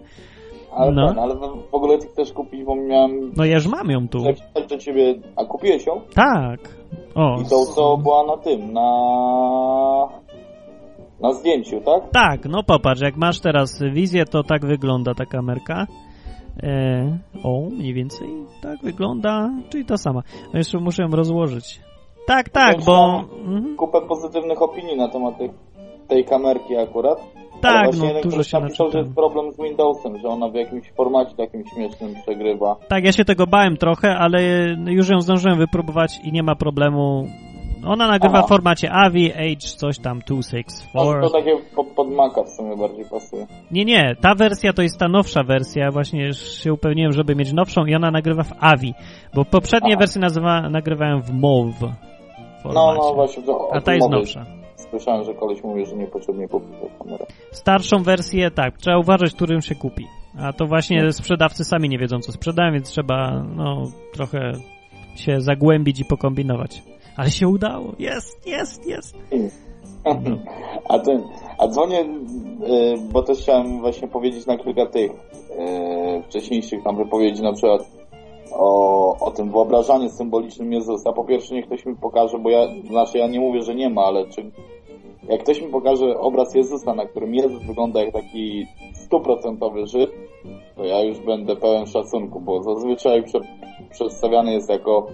Ale 0.71 0.91
no. 0.91 1.07
ten, 1.07 1.19
ale 1.19 1.35
w 1.71 1.75
ogóle 1.75 1.97
ty 1.97 2.07
chcesz 2.07 2.33
kupić, 2.33 2.63
bo 2.63 2.75
miałem... 2.75 3.31
No 3.37 3.45
ja 3.45 3.55
już 3.55 3.67
mam 3.67 3.89
ją 3.89 4.07
tu. 4.07 4.23
do 4.69 4.77
ciebie... 4.77 5.15
A 5.35 5.45
kupiłeś 5.45 5.85
ją? 5.85 6.01
Tak. 6.13 6.59
O. 7.15 7.41
I 7.41 7.49
to, 7.49 7.65
co 7.65 7.97
była 7.97 8.25
na 8.25 8.37
tym, 8.37 8.73
na... 8.73 8.89
Na 11.21 11.33
zdjęciu, 11.33 11.81
tak? 11.81 12.09
Tak, 12.11 12.45
no 12.45 12.63
popatrz, 12.63 13.01
jak 13.01 13.17
masz 13.17 13.39
teraz 13.39 13.83
wizję, 13.93 14.25
to 14.25 14.43
tak 14.43 14.65
wygląda 14.65 15.13
ta 15.13 15.25
kamerka. 15.25 15.87
E, 16.63 17.17
o, 17.43 17.69
mniej 17.69 17.93
więcej 17.93 18.27
tak 18.61 18.79
wygląda, 18.83 19.51
czyli 19.69 19.85
to 19.85 19.97
sama. 19.97 20.21
A 20.53 20.57
jeszcze 20.57 20.79
muszę 20.79 21.03
ją 21.03 21.09
rozłożyć. 21.09 21.79
Tak, 22.27 22.49
tak, 22.49 22.83
bo... 22.85 23.23
Mhm. 23.45 23.75
Kupę 23.75 24.01
pozytywnych 24.01 24.61
opinii 24.61 24.97
na 24.97 25.09
temat 25.09 25.37
tej, 25.37 25.49
tej 26.07 26.25
kamerki 26.25 26.77
akurat. 26.77 27.17
Tak, 27.61 27.97
no 27.97 28.05
jeden 28.05 28.23
dużo 28.23 28.43
się 28.43 28.59
napisał, 28.59 28.91
że 28.91 28.99
jest 28.99 29.15
problem 29.15 29.51
z 29.51 29.57
Windowsem, 29.57 30.17
że 30.17 30.27
ona 30.27 30.49
w 30.49 30.55
jakimś 30.55 30.91
formacie 30.91 31.35
takim 31.35 31.63
śmiesznym 31.73 32.13
przegrywa. 32.21 32.75
Tak, 32.87 33.03
ja 33.03 33.11
się 33.11 33.25
tego 33.25 33.47
bałem 33.47 33.77
trochę, 33.77 34.17
ale 34.17 34.41
już 34.87 35.09
ją 35.09 35.21
zdążyłem 35.21 35.57
wypróbować 35.57 36.19
i 36.23 36.31
nie 36.31 36.43
ma 36.43 36.55
problemu. 36.55 37.27
Ona 37.85 38.07
nagrywa 38.07 38.37
Aha. 38.37 38.45
w 38.45 38.49
formacie 38.49 38.91
AVI, 38.91 39.33
Age, 39.33 39.67
coś 39.77 39.99
tam, 39.99 40.19
264. 40.19 41.21
No, 41.21 41.29
to 41.29 41.33
takie 41.37 41.57
pod, 41.75 41.87
pod 41.87 42.11
Maca 42.11 42.43
w 42.43 42.49
sumie 42.49 42.77
bardziej 42.77 43.05
pasuje. 43.11 43.47
Nie, 43.71 43.85
nie, 43.85 44.15
ta 44.21 44.35
wersja 44.35 44.73
to 44.73 44.81
jest 44.81 44.99
ta 44.99 45.07
nowsza 45.07 45.43
wersja, 45.43 45.91
właśnie 45.91 46.33
się 46.33 46.73
upewniłem, 46.73 47.11
żeby 47.11 47.35
mieć 47.35 47.53
nowszą 47.53 47.85
i 47.85 47.95
ona 47.95 48.11
nagrywa 48.11 48.43
w 48.43 48.53
AVI, 48.59 48.93
bo 49.35 49.45
poprzednie 49.45 49.91
Aha. 49.91 49.99
wersje 49.99 50.21
nazywa, 50.21 50.69
nagrywałem 50.69 51.21
w 51.21 51.31
MOV 51.33 51.81
No, 51.81 51.91
formacie, 52.63 52.99
no 53.01 53.13
właśnie. 53.13 53.43
To, 53.43 53.69
a 53.73 53.81
ta 53.81 53.93
jest 53.93 54.09
mowy 54.09 54.19
nowsza. 54.19 54.45
Słyszałem, 54.75 55.23
że 55.23 55.33
koleś 55.33 55.63
mówi, 55.63 55.85
że 55.85 55.95
niepotrzebnie 55.95 56.47
kupił 56.47 56.69
kamerę. 56.99 57.25
Starszą 57.51 58.03
wersję, 58.03 58.51
tak, 58.51 58.77
trzeba 58.77 58.97
uważać, 58.97 59.33
którym 59.33 59.61
się 59.61 59.75
kupi. 59.75 60.05
A 60.39 60.53
to 60.53 60.65
właśnie 60.65 61.11
sprzedawcy 61.11 61.63
sami 61.63 61.89
nie 61.89 61.97
wiedzą, 61.97 62.19
co 62.19 62.31
sprzedają, 62.31 62.73
więc 62.73 62.89
trzeba, 62.89 63.43
no, 63.55 63.83
trochę 64.13 64.51
się 65.15 65.41
zagłębić 65.41 65.99
i 65.99 66.05
pokombinować. 66.05 66.81
Ale 67.17 67.29
się 67.29 67.47
udało, 67.47 67.93
jest, 67.99 68.47
jest, 68.47 68.87
jest. 68.87 69.15
A, 70.89 70.99
ten, 70.99 71.23
a 71.57 71.67
dzwonię, 71.67 72.01
y, 72.01 72.05
bo 73.11 73.23
też 73.23 73.39
chciałem 73.39 73.79
właśnie 73.79 74.07
powiedzieć 74.07 74.45
na 74.45 74.57
kilka 74.57 74.85
tych 74.85 75.11
y, 75.11 75.15
wcześniejszych 76.23 76.83
tam 76.83 76.97
wypowiedzi, 76.97 77.43
na 77.43 77.53
przykład 77.53 77.81
o, 78.51 79.17
o 79.19 79.31
tym 79.31 79.51
wyobrażaniu 79.51 80.09
symbolicznym 80.09 80.73
Jezusa. 80.73 81.13
Po 81.13 81.23
pierwsze, 81.23 81.55
niech 81.55 81.65
ktoś 81.65 81.85
mi 81.85 81.95
pokaże, 81.95 82.39
bo 82.39 82.49
ja, 82.49 82.67
znaczy 82.89 83.17
ja 83.17 83.27
nie 83.27 83.39
mówię, 83.39 83.61
że 83.61 83.75
nie 83.75 83.89
ma, 83.89 84.01
ale 84.01 84.27
czy, 84.27 84.51
jak 85.29 85.43
ktoś 85.43 85.61
mi 85.61 85.67
pokaże 85.67 86.19
obraz 86.19 86.55
Jezusa, 86.55 86.95
na 86.95 87.05
którym 87.05 87.35
Jezus 87.35 87.63
wygląda 87.63 88.03
jak 88.03 88.13
taki 88.13 88.65
stuprocentowy 88.93 89.87
Żyd, 89.87 90.09
to 90.75 90.85
ja 90.85 91.03
już 91.03 91.19
będę 91.19 91.55
pełen 91.55 91.85
szacunku, 91.85 92.41
bo 92.41 92.63
zazwyczaj 92.63 93.23
prze, 93.23 93.39
przedstawiany 93.91 94.53
jest 94.53 94.69
jako, 94.69 95.07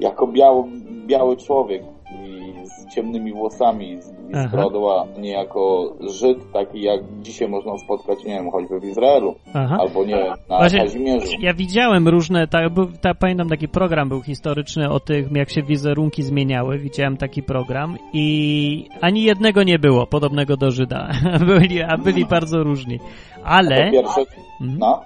jako 0.00 0.26
biały, 0.26 0.64
biały 1.10 1.36
człowiek 1.36 1.82
i 2.24 2.52
z 2.66 2.94
ciemnymi 2.94 3.32
włosami 3.32 3.92
i 3.92 4.02
z, 4.02 4.08
i 4.08 4.34
z 4.48 4.50
brodą, 4.50 4.90
a 4.92 5.20
nie 5.20 5.30
jako 5.30 5.92
Żyd, 6.20 6.52
taki 6.52 6.82
jak 6.82 7.00
dzisiaj 7.22 7.48
można 7.48 7.78
spotkać, 7.78 8.24
nie 8.24 8.34
wiem, 8.34 8.50
choćby 8.50 8.80
w 8.80 8.84
Izraelu, 8.84 9.34
Aha. 9.54 9.76
albo 9.80 10.04
nie, 10.04 10.16
na 10.48 10.58
Właśnie, 10.58 10.80
Kazimierzu. 10.80 11.26
ja 11.40 11.54
widziałem 11.54 12.08
różne, 12.08 12.46
ta, 12.46 12.70
był, 12.70 12.86
ta, 13.00 13.14
pamiętam 13.14 13.48
taki 13.48 13.68
program 13.68 14.08
był 14.08 14.22
historyczny 14.22 14.90
o 14.90 15.00
tym, 15.00 15.28
jak 15.34 15.50
się 15.50 15.62
wizerunki 15.62 16.22
zmieniały. 16.22 16.78
Widziałem 16.78 17.16
taki 17.16 17.42
program 17.42 17.96
i 18.12 18.88
ani 19.00 19.22
jednego 19.22 19.62
nie 19.62 19.78
było 19.78 20.06
podobnego 20.06 20.56
do 20.56 20.70
Żyda. 20.70 21.08
byli, 21.46 21.82
a 21.82 21.96
byli 21.98 22.24
bardzo 22.26 22.62
różni. 22.62 22.98
Ale, 23.44 23.90
pierwsze, 23.90 24.20
Mhm. 24.60 24.78
no, 24.78 25.02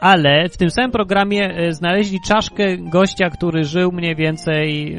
ale 0.00 0.48
w 0.48 0.56
tym 0.56 0.70
samym 0.70 0.90
programie 0.90 1.54
e, 1.56 1.72
znaleźli 1.72 2.18
czaszkę 2.28 2.76
gościa, 2.76 3.30
który 3.30 3.64
żył 3.64 3.92
mniej 3.92 4.16
więcej 4.16 4.96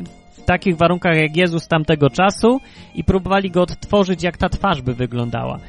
takich 0.49 0.77
warunkach 0.77 1.15
jak 1.15 1.37
Jezus 1.37 1.67
tamtego 1.67 2.09
czasu 2.09 2.59
i 2.95 3.03
próbowali 3.03 3.51
go 3.51 3.61
odtworzyć, 3.61 4.23
jak 4.23 4.37
ta 4.37 4.49
twarz 4.49 4.81
by 4.81 4.93
wyglądała. 4.93 5.59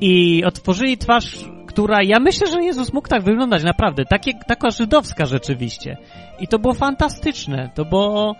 I 0.00 0.44
otworzyli 0.44 0.98
twarz, 0.98 1.44
która, 1.66 1.98
ja 2.02 2.20
myślę, 2.20 2.46
że 2.46 2.64
Jezus 2.64 2.92
mógł 2.92 3.08
tak 3.08 3.22
wyglądać, 3.22 3.64
naprawdę. 3.64 4.04
Takie, 4.04 4.32
taka 4.46 4.70
żydowska 4.70 5.26
rzeczywiście. 5.26 5.96
I 6.40 6.48
to 6.48 6.58
było 6.58 6.74
fantastyczne. 6.74 7.70
To 7.74 7.84
było, 7.84 8.36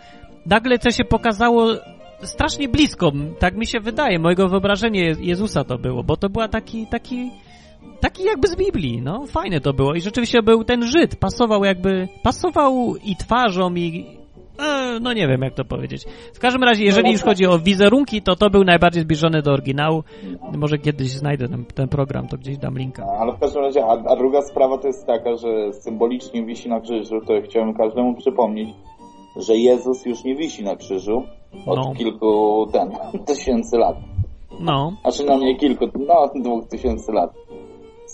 nagle 0.46 0.78
to 0.78 0.90
się 0.90 1.04
pokazało 1.04 1.66
strasznie 2.22 2.68
blisko, 2.68 3.12
tak 3.38 3.56
mi 3.56 3.66
się 3.66 3.80
wydaje, 3.80 4.18
mojego 4.18 4.48
wyobrażenia 4.48 5.00
Je- 5.04 5.16
Jezusa 5.20 5.64
to 5.64 5.78
było, 5.78 6.02
bo 6.04 6.16
to 6.16 6.28
była 6.28 6.48
taki, 6.48 6.86
taki, 6.86 7.30
taki 8.00 8.24
jakby 8.24 8.48
z 8.48 8.56
Biblii, 8.56 9.02
no, 9.02 9.26
fajne 9.26 9.60
to 9.60 9.72
było 9.72 9.94
i 9.94 10.00
rzeczywiście 10.00 10.42
był 10.42 10.64
ten 10.64 10.86
Żyd, 10.86 11.16
pasował 11.16 11.64
jakby, 11.64 12.08
pasował 12.22 12.96
i 13.04 13.16
twarzą 13.16 13.74
i, 13.74 14.17
e, 14.58 14.98
no 15.00 15.12
nie 15.12 15.28
wiem 15.28 15.42
jak 15.42 15.54
to 15.54 15.64
powiedzieć. 15.64 16.04
W 16.34 16.38
każdym 16.38 16.64
razie, 16.64 16.84
jeżeli 16.84 17.12
już 17.12 17.22
chodzi 17.22 17.46
o 17.46 17.58
wizerunki, 17.58 18.22
to 18.22 18.36
to 18.36 18.50
był 18.50 18.64
najbardziej 18.64 19.02
zbliżony 19.02 19.42
do 19.42 19.52
oryginału. 19.52 20.02
Może 20.56 20.78
kiedyś 20.78 21.10
znajdę 21.10 21.48
ten, 21.48 21.64
ten 21.64 21.88
program, 21.88 22.28
to 22.28 22.36
gdzieś 22.36 22.58
dam 22.58 22.78
linka. 22.78 23.06
ale 23.20 23.32
w 23.32 23.38
każdym 23.38 23.62
razie, 23.62 23.84
a, 23.84 23.92
a 24.12 24.16
druga 24.16 24.42
sprawa 24.42 24.78
to 24.78 24.86
jest 24.86 25.06
taka, 25.06 25.36
że 25.36 25.72
symbolicznie 25.72 26.44
wisi 26.44 26.68
na 26.68 26.80
krzyżu, 26.80 27.20
to 27.26 27.32
chciałem 27.44 27.74
każdemu 27.74 28.14
przypomnieć, 28.14 28.68
że 29.36 29.56
Jezus 29.56 30.06
już 30.06 30.24
nie 30.24 30.36
wisi 30.36 30.64
na 30.64 30.76
krzyżu 30.76 31.22
od 31.66 31.76
No. 31.78 31.92
kilku 31.96 32.66
ten, 32.72 32.90
tysięcy 33.34 33.76
lat. 33.78 33.96
No, 34.60 34.92
Znaczy 35.02 35.24
no 35.24 35.38
nie 35.38 35.56
kilku, 35.56 35.84
no 36.08 36.30
dwóch 36.42 36.68
tysięcy 36.68 37.12
lat. 37.12 37.30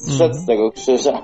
Zszedł 0.04 0.24
Mhm. 0.24 0.34
z 0.42 0.46
tego 0.46 0.70
krzyża, 0.70 1.22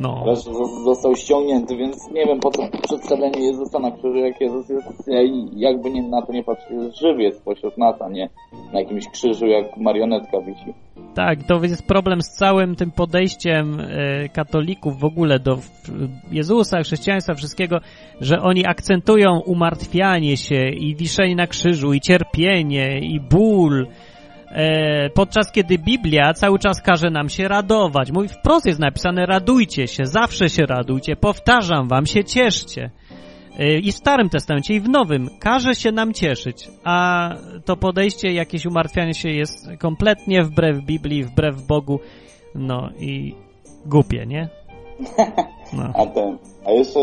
no. 0.00 0.24
został 0.84 1.14
ściągnięty, 1.16 1.76
więc 1.76 2.10
nie 2.10 2.26
wiem 2.26 2.40
po 2.40 2.50
co 2.50 2.62
przedstawianie 2.82 3.46
Jezusa 3.46 3.78
na 3.78 3.90
krzyżu, 3.90 4.16
jak 4.16 4.40
Jezus 4.40 4.68
jest, 4.68 5.08
jakby 5.56 5.90
nie, 5.90 6.02
na 6.02 6.22
to 6.22 6.32
nie 6.32 6.44
patrzeć, 6.44 6.70
jest 6.70 6.98
żywy 7.00 7.22
jest 7.22 7.44
pośród 7.44 7.78
nas, 7.78 8.02
a 8.02 8.08
nie 8.08 8.28
na 8.72 8.80
jakimś 8.80 9.08
krzyżu 9.08 9.46
jak 9.46 9.76
marionetka 9.76 10.40
wisi. 10.40 10.74
Tak, 11.14 11.42
to 11.42 11.62
jest 11.62 11.86
problem 11.86 12.22
z 12.22 12.28
całym 12.28 12.76
tym 12.76 12.90
podejściem 12.90 13.80
e, 13.80 14.28
katolików 14.28 15.00
w 15.00 15.04
ogóle 15.04 15.38
do 15.38 15.58
Jezusa, 16.30 16.82
chrześcijaństwa, 16.82 17.34
wszystkiego, 17.34 17.78
że 18.20 18.40
oni 18.42 18.66
akcentują 18.66 19.40
umartwianie 19.46 20.36
się 20.36 20.68
i 20.68 20.96
wiszenie 20.96 21.36
na 21.36 21.46
krzyżu, 21.46 21.92
i 21.92 22.00
cierpienie, 22.00 22.98
i 22.98 23.20
ból, 23.20 23.86
podczas 25.14 25.52
kiedy 25.52 25.78
Biblia 25.78 26.34
cały 26.34 26.58
czas 26.58 26.82
każe 26.82 27.10
nam 27.10 27.28
się 27.28 27.48
radować. 27.48 28.12
Mówi 28.12 28.28
wprost 28.28 28.66
jest 28.66 28.80
napisane 28.80 29.26
radujcie 29.26 29.86
się, 29.86 30.06
zawsze 30.06 30.48
się 30.48 30.66
radujcie, 30.66 31.16
powtarzam 31.16 31.88
wam 31.88 32.06
się 32.06 32.24
cieszcie. 32.24 32.90
E, 33.58 33.78
I 33.78 33.92
w 33.92 33.96
Starym 33.96 34.28
Testamencie, 34.28 34.74
i 34.74 34.80
w 34.80 34.88
Nowym 34.88 35.28
każe 35.40 35.74
się 35.74 35.92
nam 35.92 36.12
cieszyć, 36.12 36.68
a 36.84 37.28
to 37.64 37.76
podejście, 37.76 38.32
jakieś 38.32 38.66
umartwianie 38.66 39.14
się 39.14 39.30
jest 39.30 39.68
kompletnie 39.78 40.42
wbrew 40.42 40.84
Biblii, 40.84 41.24
wbrew 41.24 41.66
Bogu, 41.66 42.00
no 42.54 42.90
i 42.98 43.34
głupie, 43.86 44.26
nie? 44.26 44.48
No. 45.72 45.92
A 45.94 46.06
ten, 46.06 46.38
a 46.66 46.70
jeszcze 46.70 47.00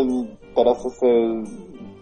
teraz 0.55 0.83
to 0.83 0.89
sobie 0.89 1.43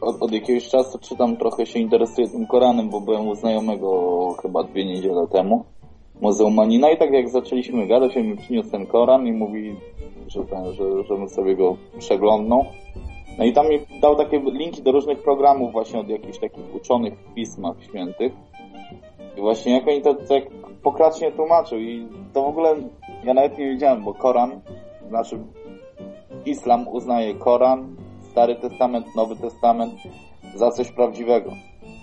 od, 0.02 0.22
od 0.22 0.32
jakiegoś 0.32 0.69
czasu 0.69 0.99
czytam, 0.99 1.38
trochę 1.38 1.65
się 1.65 1.80
interesuję 1.80 2.28
tym 2.28 2.48
Koranem, 2.48 2.90
bo 2.90 3.02
byłem 3.02 3.28
u 3.28 3.36
znajomego 3.36 4.34
chyba 4.41 4.64
dwie 4.64 4.86
niedziele 4.86 5.28
temu, 5.28 5.65
muzułmanina 6.22 6.91
i 6.91 6.98
tak 6.98 7.11
jak 7.11 7.30
zaczęliśmy 7.30 7.88
gadać, 7.88 8.18
on 8.18 8.23
mi 8.23 8.38
przyniósł 8.38 8.72
ten 8.72 8.86
Koran 8.86 9.28
i 9.28 9.32
mówi, 9.32 9.76
że 10.28 10.44
ten, 10.45 10.73
że, 10.73 11.03
żebym 11.03 11.30
sobie 11.30 11.56
go 11.56 11.78
przeglądnął. 11.99 12.65
No 13.38 13.45
i 13.45 13.53
tam 13.53 13.69
mi 13.69 13.80
dał 14.02 14.15
takie 14.15 14.40
linki 14.40 14.82
do 14.82 14.91
różnych 14.91 15.23
programów 15.23 15.72
właśnie 15.72 15.99
od 15.99 16.10
jakichś 16.10 16.40
takich 16.40 16.76
uczonych 16.76 17.14
w 17.19 17.34
pismach 17.34 17.84
świętych. 17.84 18.34
I 19.38 19.41
właśnie 19.41 19.73
jak 19.73 19.88
oni 19.88 20.02
to 20.02 20.14
tak 20.14 20.44
pokracznie 20.84 21.32
tłumaczył 21.32 21.80
i 21.80 22.07
to 22.34 22.44
w 22.44 22.48
ogóle 22.48 22.76
ja 23.23 23.34
nawet 23.34 23.57
nie 23.57 23.69
wiedziałem, 23.69 24.03
bo 24.03 24.14
Koran, 24.14 24.61
znaczy 25.10 25.40
Islam 26.45 26.88
uznaje 26.88 27.36
Koran, 27.36 27.95
Stary 28.32 28.56
Testament, 28.56 29.16
Nowy 29.16 29.36
Testament 29.36 29.94
za 30.56 30.72
coś 30.72 30.91
prawdziwego. 30.91 31.52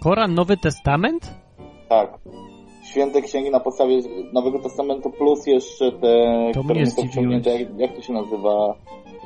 Koran, 0.03 0.35
Nowy 0.35 0.57
Testament? 0.57 1.35
Tak. 1.89 2.19
Święte 2.85 3.23
księgi 3.23 3.51
na 3.51 3.61
podstawie 3.61 3.99
Nowego 4.33 4.59
Testamentu 4.59 5.11
plus 5.11 5.47
jeszcze 5.47 5.93
te, 5.93 6.51
To 6.55 6.65
które 6.65 6.87
są 6.87 7.03
wciągnięte, 7.09 7.51
jak, 7.61 7.79
jak 7.79 7.97
to 7.97 8.03
się 8.03 8.13
nazywa? 8.13 8.75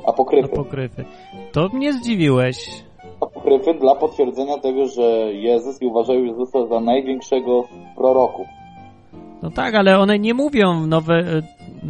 Apokryfy. 0.06 0.52
Apokryfy. 0.52 1.04
To 1.52 1.68
mnie 1.72 1.92
zdziwiłeś. 1.92 2.84
Apokryfy 3.20 3.74
dla 3.74 3.94
potwierdzenia 3.94 4.58
tego, 4.58 4.86
że 4.86 5.32
Jezus 5.32 5.82
i 5.82 5.86
uważają 5.86 6.24
Jezusa 6.24 6.66
za 6.66 6.80
największego 6.80 7.62
z 7.62 7.96
proroków. 7.96 8.46
No 9.42 9.50
tak, 9.50 9.74
ale 9.74 9.98
one 9.98 10.18
nie 10.18 10.34
mówią, 10.34 10.86
nowe, 10.86 11.42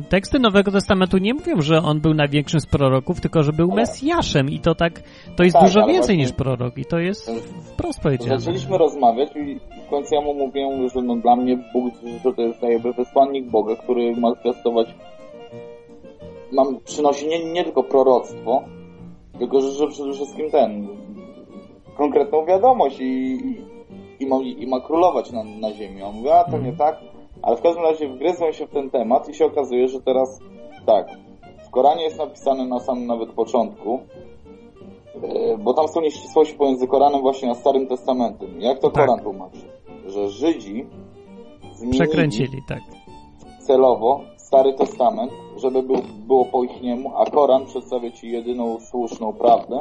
teksty 0.08 0.38
Nowego 0.38 0.70
Testamentu 0.70 1.18
nie 1.18 1.34
mówią, 1.34 1.60
że 1.60 1.82
on 1.82 2.00
był 2.00 2.14
największym 2.14 2.60
z 2.60 2.66
proroków, 2.66 3.20
tylko 3.20 3.42
że 3.42 3.52
był 3.52 3.68
Mesjaszem 3.68 4.50
i 4.50 4.60
to 4.60 4.74
tak, 4.74 5.02
to 5.36 5.44
jest 5.44 5.56
Tak, 5.56 5.64
dużo 5.64 5.86
więcej 5.86 6.16
niż 6.16 6.32
prorok 6.32 6.78
i 6.78 6.84
to 6.84 6.98
jest 6.98 7.30
wprost 7.72 8.00
powiedziane. 8.00 8.38
Zaczęliśmy 8.38 8.78
rozmawiać 8.78 9.36
i 9.36 9.60
w 9.86 9.90
końcu 9.90 10.14
ja 10.14 10.20
mu 10.20 10.34
mówię, 10.34 10.88
że 10.94 11.02
no 11.02 11.16
dla 11.16 11.36
mnie 11.36 11.58
Bóg, 11.72 11.94
że 12.24 12.32
to 12.32 12.42
jest 12.42 12.62
jakby 12.62 12.92
wysłannik 12.92 13.50
Boga, 13.50 13.76
który 13.76 14.16
ma 14.16 14.34
zwiastować, 14.34 14.94
mam, 16.52 16.80
przynosi 16.84 17.28
nie, 17.28 17.52
nie 17.52 17.64
tylko 17.64 17.82
proroctwo, 17.82 18.62
tylko 19.38 19.60
że, 19.60 19.70
że 19.70 19.88
przede 19.88 20.12
wszystkim 20.12 20.50
ten, 20.50 20.88
konkretną 21.96 22.46
wiadomość 22.46 23.00
i, 23.00 23.04
i, 23.04 23.64
i, 24.20 24.26
ma, 24.26 24.36
i 24.42 24.66
ma 24.66 24.80
królować 24.80 25.32
na, 25.32 25.44
na 25.44 25.72
ziemi. 25.72 26.02
On 26.02 26.14
mówi, 26.14 26.28
a 26.28 26.44
to 26.44 26.58
nie 26.58 26.72
tak, 26.72 27.00
ale 27.42 27.56
w 27.56 27.62
każdym 27.62 27.82
razie 27.82 28.08
wgryzłem 28.08 28.52
się 28.52 28.66
w 28.66 28.70
ten 28.70 28.90
temat 28.90 29.28
i 29.28 29.34
się 29.34 29.44
okazuje, 29.44 29.88
że 29.88 30.00
teraz 30.00 30.38
tak, 30.86 31.06
w 31.66 31.70
Koranie 31.70 32.04
jest 32.04 32.18
napisane 32.18 32.66
na 32.66 32.80
samym 32.80 33.06
nawet 33.06 33.32
początku, 33.32 34.00
E, 35.22 35.58
bo 35.58 35.74
tam 35.74 35.88
są 35.88 36.00
nieścisłości 36.00 36.54
pomiędzy 36.54 36.86
Koranem 36.86 37.20
właśnie 37.20 37.50
a 37.50 37.54
Starym 37.54 37.86
Testamentem. 37.86 38.60
Jak 38.60 38.78
to 38.78 38.90
Tak. 38.90 39.06
Koran 39.06 39.24
tłumaczy? 39.24 39.60
Że 40.06 40.28
Żydzi 40.28 40.86
zmienili, 41.74 41.98
Przekręcili, 41.98 42.58
tak. 42.68 42.80
celowo 43.66 44.20
Stary 44.36 44.74
Testament, 44.74 45.32
żeby 45.56 45.82
był, 45.82 45.96
było 46.26 46.44
po 46.44 46.64
ich 46.64 46.82
niemu, 46.82 47.12
a 47.16 47.30
Koran 47.30 47.66
przedstawia 47.66 48.10
ci 48.10 48.30
jedyną 48.30 48.80
słuszną 48.80 49.32
prawdę. 49.32 49.80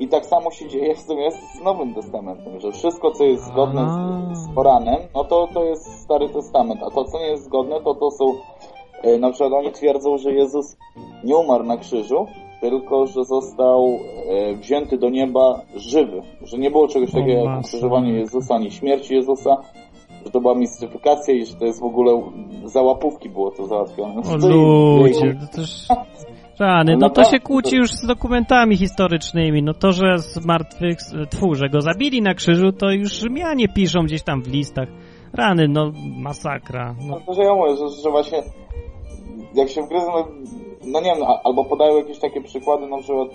I 0.00 0.08
tak 0.08 0.26
samo 0.26 0.50
się 0.50 0.68
dzieje 0.68 0.94
w 0.94 1.00
sumie 1.00 1.30
z 1.32 1.60
Nowym 1.64 1.94
Testamentem, 1.94 2.60
że 2.60 2.72
wszystko, 2.72 3.10
co 3.10 3.24
jest 3.24 3.44
zgodne 3.44 3.86
z, 4.32 4.38
z 4.38 4.54
Koranem, 4.54 4.96
no 5.14 5.24
to 5.24 5.48
to 5.54 5.64
jest 5.64 6.00
Stary 6.00 6.28
Testament, 6.28 6.82
a 6.82 6.90
to, 6.90 7.04
co 7.04 7.18
nie 7.18 7.26
jest 7.26 7.44
zgodne, 7.44 7.80
to 7.80 7.94
to 7.94 8.10
są, 8.10 8.34
e, 9.02 9.18
na 9.18 9.30
przykład 9.30 9.52
oni 9.52 9.72
twierdzą, 9.72 10.18
że 10.18 10.32
Jezus 10.32 10.76
nie 11.24 11.36
umarł 11.36 11.64
na 11.64 11.76
krzyżu, 11.76 12.26
tylko 12.60 13.06
że 13.06 13.24
został 13.24 13.98
e, 14.28 14.54
wzięty 14.54 14.98
do 14.98 15.10
nieba 15.10 15.60
żywy, 15.76 16.22
że 16.42 16.58
nie 16.58 16.70
było 16.70 16.88
czegoś 16.88 17.10
takiego 17.12 17.44
jak 17.44 17.60
ukrzyżowanie 17.60 18.12
Jezusa, 18.12 18.54
ani 18.54 18.70
śmierć 18.70 19.10
Jezusa, 19.10 19.56
że 20.24 20.30
to 20.30 20.40
była 20.40 20.54
mistyfikacja 20.54 21.34
i 21.34 21.46
że 21.46 21.54
to 21.54 21.64
jest 21.64 21.80
w 21.80 21.84
ogóle 21.84 22.22
za 22.64 22.82
łapówki 22.82 23.28
było 23.28 23.50
to 23.50 23.66
załatwione. 23.66 24.22
O 24.32 24.36
ludzie, 24.36 25.36
to 25.40 25.56
też... 25.56 25.88
Rany, 26.58 26.92
no 26.92 26.98
to 27.00 27.06
Naprawdę. 27.06 27.30
się 27.30 27.40
kłóci 27.40 27.76
już 27.76 27.90
z 27.90 28.06
dokumentami 28.06 28.76
historycznymi. 28.76 29.62
No 29.62 29.74
to, 29.74 29.92
że 29.92 30.18
z 30.18 30.46
martwych, 30.46 30.98
tfu, 31.30 31.54
że 31.54 31.68
go 31.68 31.80
zabili 31.80 32.22
na 32.22 32.34
krzyżu, 32.34 32.72
to 32.72 32.90
już 32.90 33.12
Rzymianie 33.12 33.68
piszą 33.68 34.02
gdzieś 34.02 34.22
tam 34.22 34.42
w 34.42 34.48
listach. 34.48 34.88
Rany, 35.32 35.68
no 35.68 35.92
masakra. 36.16 36.94
No, 37.00 37.06
No 37.14 37.20
to, 37.26 37.34
że 37.34 37.42
ja 37.42 37.54
mówię, 37.54 37.76
że, 37.76 38.02
że 38.02 38.10
właśnie 38.10 38.38
jak 39.54 39.68
się 39.68 39.82
wgryzą, 39.82 40.06
no, 40.12 40.28
no 40.86 41.00
nie 41.00 41.14
wiem, 41.14 41.22
a- 41.26 41.40
albo 41.44 41.64
podają 41.64 41.96
jakieś 41.96 42.18
takie 42.18 42.40
przykłady, 42.40 42.86
na 42.86 42.98
przykład, 42.98 43.28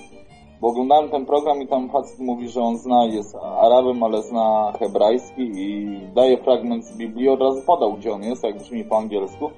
bo 0.61 0.67
oglądałem 0.67 1.09
ten 1.09 1.25
program 1.25 1.61
i 1.61 1.67
tam 1.67 1.89
facet 1.89 2.19
mówi, 2.19 2.49
że 2.49 2.61
on 2.61 2.77
zna, 2.77 3.05
jest 3.05 3.35
Arabem, 3.35 4.03
ale 4.03 4.21
zna 4.21 4.73
hebrajski 4.79 5.41
i 5.41 5.97
daje 6.15 6.37
fragment 6.37 6.85
z 6.85 6.97
Biblii, 6.97 7.29
od 7.29 7.39
razu 7.41 7.61
podał, 7.67 7.93
gdzie 7.93 8.11
on 8.11 8.23
jest, 8.23 8.43
jak 8.43 8.57
brzmi 8.57 8.83
po 8.85 8.97
angielsku. 8.97 9.49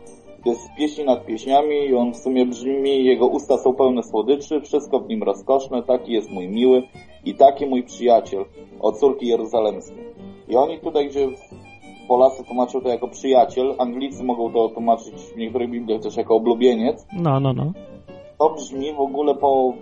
To 0.44 0.50
jest 0.50 0.74
pieśni 0.78 1.06
nad 1.06 1.26
pieśniami 1.26 1.76
i 1.76 1.96
on 1.96 2.14
w 2.14 2.18
sumie 2.18 2.46
brzmi, 2.46 3.06
jego 3.06 3.28
usta 3.28 3.58
są 3.58 3.74
pełne 3.74 4.04
słodyczy, 4.04 4.62
wszystko 4.62 5.00
w 5.00 5.10
nim 5.10 5.24
rozkoszne, 5.24 5.84
taki 5.84 6.14
jest 6.14 6.32
mój 6.32 6.48
miły 6.48 6.84
i 7.26 7.36
taki 7.36 7.66
mój 7.66 7.84
przyjaciel 7.84 8.46
od 8.80 9.00
córki 9.00 9.28
jeruzalemskiej. 9.28 10.04
I 10.48 10.56
oni 10.56 10.80
tutaj, 10.80 11.10
gdzie 11.10 11.28
Polacy 12.08 12.44
tłumaczą 12.44 12.82
to 12.82 12.90
jako 12.90 13.08
przyjaciel, 13.08 13.76
Anglicy 13.78 14.24
mogą 14.24 14.54
to 14.54 14.70
tłumaczyć 14.70 15.14
w 15.14 15.38
niektórych 15.38 15.70
Bibliach 15.70 16.02
też 16.02 16.18
jako 16.18 16.36
oblubieniec. 16.36 17.08
no, 17.14 17.40
no. 17.40 17.54
no. 17.54 17.74
To 18.38 18.50
brzmi 18.50 18.94
w 18.94 19.00
ogóle 19.00 19.36
po, 19.36 19.74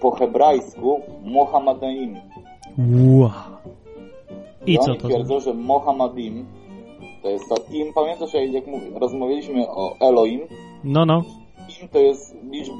po 0.00 0.10
hebrajsku 0.10 1.00
Mohammedaim. 1.24 2.16
Wow. 3.18 3.30
I 4.66 4.78
co 4.78 4.90
oni 4.90 4.98
to 4.98 5.08
twierdzą, 5.08 5.40
że 5.40 5.54
Mohammedim 5.54 6.46
to 7.26 7.30
jest 7.30 7.48
to 7.48 7.56
im. 7.70 7.92
Pamiętasz, 7.92 8.34
jak, 8.34 8.52
jak 8.52 8.66
mów, 8.66 8.82
rozmawialiśmy 8.94 9.68
o 9.68 9.96
Elohim? 10.00 10.40
No, 10.84 11.06
no. 11.06 11.22
Im 11.82 11.88
to 11.88 11.98
jest 11.98 12.36
liczb, 12.50 12.72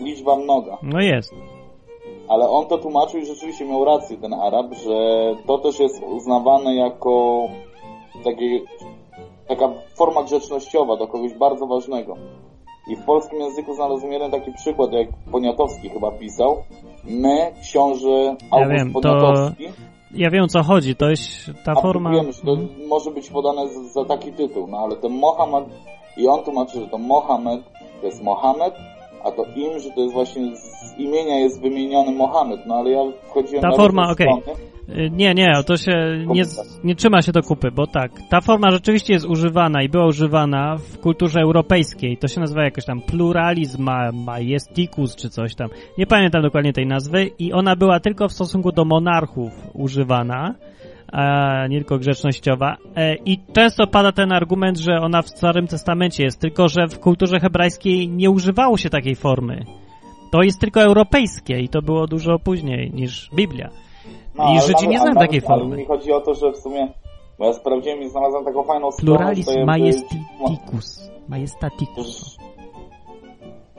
liczba 0.00 0.36
mnoga. 0.36 0.78
No 0.82 1.00
jest. 1.00 1.34
Ale 2.28 2.48
on 2.48 2.66
to 2.66 2.78
tłumaczył 2.78 3.20
i 3.20 3.26
rzeczywiście 3.26 3.64
miał 3.64 3.84
rację, 3.84 4.16
ten 4.16 4.34
Arab, 4.34 4.74
że 4.74 4.96
to 5.46 5.58
też 5.58 5.80
jest 5.80 6.02
uznawane 6.02 6.74
jako 6.74 7.42
takie, 8.24 8.60
taka 9.48 9.72
forma 9.98 10.22
grzecznościowa 10.22 10.96
do 10.96 11.06
kogoś 11.06 11.34
bardzo 11.34 11.66
ważnego. 11.66 12.16
I 12.90 12.96
w 12.96 13.04
polskim 13.04 13.40
języku 13.40 13.74
znalazłem 13.74 14.12
jeden 14.12 14.30
taki 14.30 14.52
przykład, 14.52 14.92
jak 14.92 15.08
Poniatowski 15.32 15.88
chyba 15.88 16.10
pisał. 16.10 16.56
My, 17.04 17.52
książę 17.62 18.36
August 18.50 18.72
wiem, 18.72 18.92
to- 18.92 19.00
Poniatowski, 19.00 19.64
Ja 20.14 20.30
wiem 20.30 20.44
o 20.44 20.48
co 20.48 20.62
chodzi, 20.62 20.96
to 20.96 21.10
jest 21.10 21.50
ta 21.64 21.74
forma... 21.74 22.10
Wiemy, 22.10 22.32
że 22.32 22.42
to 22.42 22.56
może 22.88 23.10
być 23.10 23.30
podane 23.30 23.68
z, 23.68 23.92
za 23.92 24.04
taki 24.04 24.32
tytuł, 24.32 24.66
no 24.66 24.78
ale 24.78 24.96
ten 24.96 25.12
Mohamed 25.12 25.64
i 26.16 26.28
on 26.28 26.44
tłumaczy, 26.44 26.80
że 26.80 26.88
to 26.88 26.98
Mohamed 26.98 27.60
to 28.00 28.06
jest 28.06 28.22
Mohamed, 28.22 28.74
a 29.24 29.30
to 29.30 29.44
im, 29.56 29.78
że 29.78 29.90
to 29.90 30.00
jest 30.00 30.12
właśnie 30.12 30.42
imienia 31.00 31.38
jest 31.38 31.62
wymieniony 31.62 32.12
Mohamed, 32.12 32.60
no 32.66 32.74
ale 32.74 32.90
ja 32.90 33.00
wchodziłem 33.30 33.62
Ta 33.62 33.68
na 33.68 33.76
forma, 33.76 34.10
okej. 34.10 34.26
strony. 34.42 34.60
Y, 35.06 35.10
Nie, 35.10 35.34
nie, 35.34 35.52
to 35.66 35.76
się 35.76 35.92
nie, 36.26 36.42
nie 36.84 36.94
trzyma 36.94 37.22
się 37.22 37.32
do 37.32 37.42
kupy, 37.42 37.70
bo 37.70 37.86
tak, 37.86 38.10
ta 38.30 38.40
forma 38.40 38.70
rzeczywiście 38.70 39.12
jest 39.12 39.26
używana 39.26 39.82
i 39.82 39.88
była 39.88 40.06
używana 40.06 40.76
w 40.76 40.98
kulturze 40.98 41.40
europejskiej. 41.40 42.16
To 42.16 42.28
się 42.28 42.40
nazywa 42.40 42.64
jakoś 42.64 42.84
tam 42.84 43.00
pluralizm 43.00 43.82
ma- 43.82 44.12
majesticus 44.12 45.16
czy 45.16 45.28
coś 45.30 45.54
tam. 45.54 45.68
Nie 45.98 46.06
pamiętam 46.06 46.42
dokładnie 46.42 46.72
tej 46.72 46.86
nazwy 46.86 47.30
i 47.38 47.52
ona 47.52 47.76
była 47.76 48.00
tylko 48.00 48.28
w 48.28 48.32
stosunku 48.32 48.72
do 48.72 48.84
monarchów 48.84 49.52
używana, 49.74 50.54
a 51.12 51.66
nie 51.66 51.76
tylko 51.78 51.98
grzecznościowa. 51.98 52.76
E, 52.96 53.14
I 53.14 53.38
często 53.52 53.86
pada 53.86 54.12
ten 54.12 54.32
argument, 54.32 54.78
że 54.78 54.92
ona 55.00 55.22
w 55.22 55.28
Starym 55.28 55.66
Testamencie 55.66 56.24
jest, 56.24 56.40
tylko 56.40 56.68
że 56.68 56.86
w 56.86 56.98
kulturze 57.00 57.40
hebrajskiej 57.40 58.08
nie 58.08 58.30
używało 58.30 58.76
się 58.76 58.90
takiej 58.90 59.14
formy. 59.16 59.64
To 60.30 60.42
jest 60.42 60.60
tylko 60.60 60.80
europejskie 60.82 61.60
i 61.60 61.68
to 61.68 61.82
było 61.82 62.06
dużo 62.06 62.38
później 62.38 62.90
niż 62.94 63.30
Biblia. 63.34 63.68
No, 64.34 64.54
I 64.54 64.60
Żydzi 64.60 64.88
nie 64.88 64.98
znają 64.98 65.14
takiej 65.14 65.40
formy. 65.40 65.76
mi 65.76 65.84
chodzi 65.84 66.12
o 66.12 66.20
to, 66.20 66.34
że 66.34 66.52
w 66.52 66.56
sumie, 66.56 66.92
bo 67.38 67.44
ja 67.46 67.52
sprawdziłem 67.52 68.02
i 68.02 68.08
znalazłem 68.08 68.44
taką 68.44 68.62
fajną 68.62 68.90
stronę, 68.92 69.18
Pluralizm 69.18 69.52
że- 69.52 69.64
majestaticus. 69.64 71.10
Majestaticus. 71.28 72.36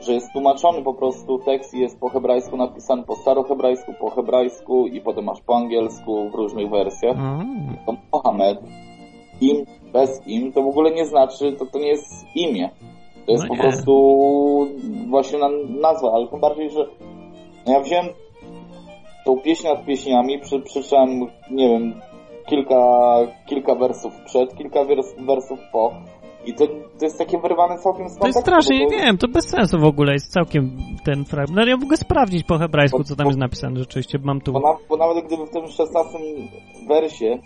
że 0.00 0.12
jest 0.12 0.32
tłumaczony 0.32 0.82
po 0.82 0.94
prostu 0.94 1.38
tekst 1.38 1.74
i 1.74 1.80
jest 1.80 2.00
po 2.00 2.08
hebrajsku 2.08 2.56
napisany 2.56 3.02
po 3.02 3.16
starohebrajsku, 3.16 3.94
po 4.00 4.10
hebrajsku 4.10 4.86
i 4.86 5.00
potem 5.00 5.24
masz 5.24 5.40
po 5.40 5.56
angielsku 5.56 6.30
w 6.30 6.34
różnych 6.34 6.70
wersjach. 6.70 7.16
Mm. 7.18 7.76
To 7.86 7.94
Mohamed, 8.12 8.58
im, 9.40 9.56
bez 9.92 10.26
im, 10.26 10.52
to 10.52 10.62
w 10.62 10.66
ogóle 10.66 10.90
nie 10.90 11.06
znaczy, 11.06 11.52
to, 11.52 11.66
to 11.66 11.78
nie 11.78 11.88
jest 11.88 12.24
imię. 12.34 12.70
To 13.26 13.32
jest 13.32 13.44
No 13.44 13.48
po 13.48 13.54
nie. 13.54 13.60
prostu 13.62 13.92
właśnie 15.10 15.38
na, 15.38 15.48
nazwa, 15.80 16.12
ale 16.14 16.26
tym 16.28 16.40
bardziej, 16.40 16.70
że 16.70 16.86
ja 17.66 17.80
wziąłem 17.80 18.06
tą 19.24 19.36
pieśń 19.40 19.66
nad 19.66 19.84
pieśniami, 19.84 20.38
przy, 20.38 20.62
nie 21.50 21.68
wiem, 21.68 22.00
kilka, 22.48 23.16
kilka 23.46 23.74
wersów 23.74 24.12
przed, 24.24 24.56
kilka 24.56 24.84
wers, 24.84 25.14
wersów 25.26 25.58
po 25.72 25.92
i 26.46 26.54
to, 26.54 26.66
to 26.98 27.04
jest 27.04 27.18
takie 27.18 27.38
wyrwane 27.38 27.78
całkiem 27.78 28.08
z 28.08 28.18
To 28.18 28.26
jest 28.26 28.40
strasznie, 28.40 28.78
bo 28.78 28.84
nie 28.84 28.98
to- 28.98 29.04
wiem, 29.06 29.18
to 29.18 29.28
bez 29.28 29.48
sensu 29.48 29.78
w 29.78 29.84
ogóle 29.84 30.12
jest 30.12 30.32
całkiem 30.32 30.70
ten 31.04 31.24
fragment. 31.24 31.56
No 31.56 31.66
ja 31.70 31.76
mogę 31.76 31.96
sprawdzić 31.96 32.44
po 32.44 32.58
hebrajsku, 32.58 33.04
co 33.04 33.16
tam 33.16 33.26
jest 33.26 33.38
napisane, 33.38 33.78
rzeczywiście 33.80 34.18
mam 34.24 34.40
tu. 34.40 34.52
Bo, 34.52 34.60
na, 34.60 34.76
bo 34.88 34.96
nawet 34.96 35.24
gdyby 35.26 35.46
w 35.46 35.50
tym 35.50 35.68
16 35.68 36.18
wersie 36.88 37.38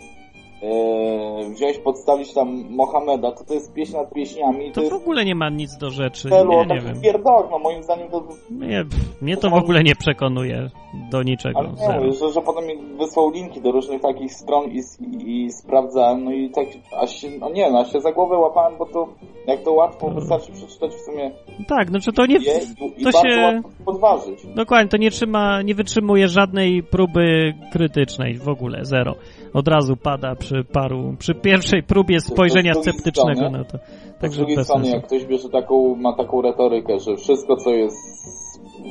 wziąć, 1.49 1.77
podstawić 1.77 2.33
tam 2.33 2.63
Mohameda, 2.69 3.31
to 3.31 3.43
to 3.43 3.53
jest 3.53 3.73
pieśń 3.73 3.93
nad 3.93 4.13
pieśniami. 4.13 4.71
To 4.71 4.81
jest 4.81 4.93
w 4.93 4.95
ogóle 4.95 5.25
nie 5.25 5.35
ma 5.35 5.49
nic 5.49 5.77
do 5.77 5.89
rzeczy, 5.89 6.29
celu 6.29 6.51
nie, 6.51 6.57
nie 6.57 6.67
takich 6.67 7.01
wiem. 7.01 7.23
no 7.51 7.59
moim 7.59 7.83
zdaniem 7.83 8.09
to... 8.09 8.27
Nie, 8.51 8.85
mnie 9.21 9.37
to 9.37 9.49
w 9.49 9.53
ogóle 9.53 9.83
nie 9.83 9.95
przekonuje 9.95 10.69
do 11.11 11.23
niczego. 11.23 11.59
Ale 11.59 11.69
nie 11.69 11.99
mówię, 11.99 12.11
że, 12.11 12.31
że 12.31 12.41
potem 12.41 12.67
mi 12.67 12.97
wysłał 12.97 13.31
linki 13.31 13.61
do 13.61 13.71
różnych 13.71 14.01
takich 14.01 14.33
stron 14.33 14.71
i, 14.71 14.81
i, 15.01 15.45
i 15.45 15.51
sprawdzałem, 15.51 16.23
no 16.23 16.31
i 16.31 16.49
tak, 16.49 16.65
aż 17.01 17.15
się, 17.15 17.27
no 17.39 17.49
nie 17.49 17.71
no, 17.71 17.79
aż 17.79 17.91
się 17.93 17.99
za 18.01 18.11
głowę 18.11 18.37
łapałem, 18.37 18.77
bo 18.77 18.85
to, 18.85 19.07
jak 19.47 19.63
to 19.63 19.73
łatwo, 19.73 20.09
wystarczy 20.09 20.51
przeczytać 20.51 20.91
w 20.91 20.99
sumie 20.99 21.31
Tak, 21.67 21.89
znaczy 21.89 22.13
to 22.13 22.25
nie, 22.25 22.37
i, 22.37 23.01
i 23.01 23.03
to 23.03 23.11
bardzo 23.11 23.29
się, 23.29 23.61
podważyć. 23.85 24.45
dokładnie, 24.55 24.89
to 24.89 24.97
nie 24.97 25.11
trzyma, 25.11 25.61
nie 25.61 25.75
wytrzymuje 25.75 26.27
żadnej 26.27 26.83
próby 26.83 27.53
krytycznej 27.71 28.37
w 28.37 28.49
ogóle, 28.49 28.85
zero. 28.85 29.15
Od 29.53 29.67
razu 29.67 29.97
pada 29.97 30.35
przy 30.35 30.63
paru, 30.63 31.15
przy 31.19 31.35
pierwszej 31.35 31.83
próbie 31.83 32.19
spojrzenia 32.19 32.73
z 32.73 32.75
drugiej 32.75 32.93
sceptycznego 32.93 33.35
strony- 33.39 33.57
na 33.57 33.63
to. 33.63 33.77
Z 34.17 34.21
Także 34.21 34.37
drugiej 34.37 34.55
bez 34.57 34.67
strony, 34.67 34.89
jak 34.89 35.05
ktoś 35.05 35.25
bierze 35.25 35.49
taką, 35.49 35.95
ma 35.95 36.13
taką 36.15 36.41
retorykę, 36.41 36.99
że 36.99 37.15
wszystko, 37.15 37.55
co 37.55 37.69
jest 37.69 37.97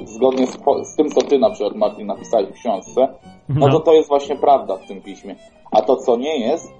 zgodnie 0.04 0.46
z, 0.46 0.58
z 0.92 0.96
tym, 0.96 1.08
co 1.08 1.20
ty 1.20 1.38
na 1.38 1.50
przykład, 1.50 1.74
Martin, 1.76 2.06
napisałeś 2.06 2.48
w 2.48 2.52
książce, 2.52 3.08
no 3.48 3.66
No. 3.66 3.72
to 3.72 3.80
to 3.80 3.92
jest 3.94 4.08
właśnie 4.08 4.36
prawda 4.36 4.76
w 4.76 4.86
tym 4.88 5.02
piśmie. 5.02 5.36
A 5.70 5.82
to, 5.82 5.96
co 5.96 6.16
nie 6.16 6.38
jest, 6.40 6.72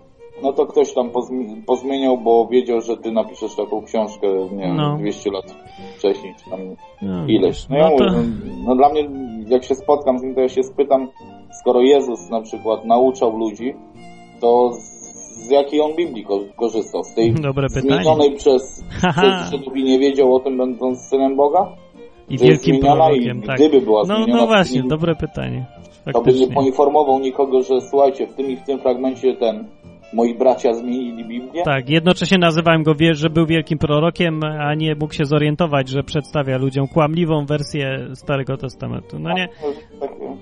no 0.43 0.53
to 0.53 0.67
ktoś 0.67 0.95
tam 0.95 1.11
pozmi- 1.11 1.63
pozmieniał, 1.67 2.19
bo 2.19 2.47
wiedział, 2.51 2.81
że 2.81 2.97
ty 2.97 3.13
napiszesz 3.13 3.55
taką 3.57 3.83
książkę, 3.83 4.27
nie 4.53 4.63
wiem, 4.63 4.77
No. 4.77 4.97
200 4.97 5.31
lat 5.31 5.55
wcześniej, 5.99 6.35
czy 6.45 6.51
tam 6.51 6.61
No, 7.03 7.27
ileś. 7.27 7.69
No 7.69 7.77
ja 7.77 7.85
no 7.85 7.91
mówię, 7.91 8.07
to- 8.07 8.13
no, 8.13 8.23
no 8.67 8.77
dla 8.77 8.89
mnie, 8.89 9.09
jak 9.49 9.65
się 9.65 9.75
spotkam 9.75 10.19
z 10.19 10.23
nim, 10.23 10.35
to 10.35 10.41
ja 10.41 10.49
się 10.49 10.63
spytam, 10.63 11.09
skoro 11.61 11.81
Jezus 11.81 12.31
na 12.31 12.41
przykład 12.43 12.85
nauczał 12.85 13.37
ludzi, 13.39 13.75
to 14.41 14.71
z 15.31 15.51
jakiej 15.51 15.81
on 15.81 15.95
Biblii 15.97 16.25
ko- 16.25 16.45
korzystał? 16.57 17.05
Z 17.05 17.15
tej 17.15 17.35
Dobre 17.35 17.69
zmienionej 17.69 18.33
przez, 18.37 18.85
przez 19.17 19.51
Żydów 19.51 19.77
i 19.77 19.85
nie 19.85 19.99
wiedział 19.99 20.35
o 20.35 20.41
tym, 20.41 20.57
będąc 20.59 21.01
synem 21.01 21.37
Boga? 21.37 21.69
I 22.29 22.39
wielkim 22.39 22.79
prorokiem, 22.81 23.39
i 23.43 23.47
tak. 23.47 23.57
gdyby 23.57 23.81
była 23.81 24.03
No, 24.09 24.17
zmieniona, 24.17 24.41
no 24.41 24.47
właśnie, 24.47 24.83
dobre 24.83 25.15
pytanie. 25.15 25.67
To 26.05 26.05
by 26.05 26.13
nie 26.13 26.13
Faktycznie. 26.13 26.55
poinformował 26.55 27.19
nikogo, 27.19 27.63
że 27.63 27.81
słuchajcie, 27.81 28.27
w 28.27 28.35
tym 28.35 28.51
i 28.51 28.57
w 28.57 28.63
tym 28.63 28.79
fragmencie 28.79 29.35
ten, 29.37 29.67
moi 30.13 30.35
bracia 30.35 30.75
zmienili 30.75 31.25
Biblię. 31.25 31.63
Tak, 31.65 31.91
jednocześnie 31.91 32.39
nazywałem 32.39 32.83
go, 32.83 32.95
wie, 32.95 33.15
że 33.15 33.31
był 33.31 33.47
wielkim 33.47 33.79
prorokiem, 33.79 34.41
a 34.45 34.75
nie 34.75 34.95
mógł 34.95 35.15
się 35.15 35.25
zorientować, 35.25 35.89
że 35.89 36.03
przedstawia 36.03 36.59
ludziom 36.59 36.89
kłamliwą 36.89 37.47
wersję 37.47 38.09
Starego 38.15 38.57
Testamentu. 38.57 39.19
No 39.19 39.33
nie, 39.33 39.49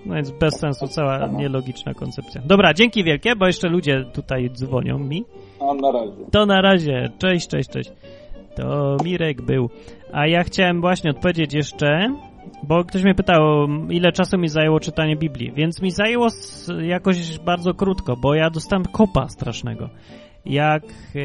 no 0.07 0.15
więc 0.15 0.31
bez 0.31 0.59
sensu, 0.61 0.89
cała 0.89 1.27
nielogiczna 1.27 1.95
koncepcja. 1.95 2.43
Dobra, 2.45 2.75
dzięki 2.75 3.05
wielkie, 3.05 3.37
bo 3.37 3.47
jeszcze 3.47 3.69
ludzie 3.69 4.05
tutaj 4.13 4.51
dzwonią 4.51 4.99
mi. 4.99 5.25
No, 5.61 5.75
na 5.75 5.93
razie. 5.93 6.25
To 6.31 6.47
na 6.47 6.61
razie, 6.63 7.11
cześć, 7.19 7.49
cześć, 7.49 7.71
cześć. 7.71 7.93
To 8.57 8.97
Mirek 9.05 9.43
był. 9.43 9.71
A 10.13 10.27
ja 10.27 10.43
chciałem 10.43 10.81
właśnie 10.81 11.11
odpowiedzieć 11.11 11.55
jeszcze, 11.55 12.09
bo 12.69 12.85
ktoś 12.85 13.03
mnie 13.03 13.15
pytał, 13.15 13.67
ile 13.91 14.13
czasu 14.13 14.39
mi 14.39 14.49
zajęło 14.49 14.81
czytanie 14.81 15.17
Biblii, 15.17 15.53
więc 15.53 15.83
mi 15.83 15.91
zajęło 15.91 16.29
jakoś 16.83 17.39
bardzo 17.39 17.75
krótko, 17.75 18.17
bo 18.17 18.35
ja 18.35 18.51
dostałem 18.51 18.85
kopa 18.85 19.29
strasznego. 19.29 19.89
Jak, 20.47 20.83
e, 21.15 21.21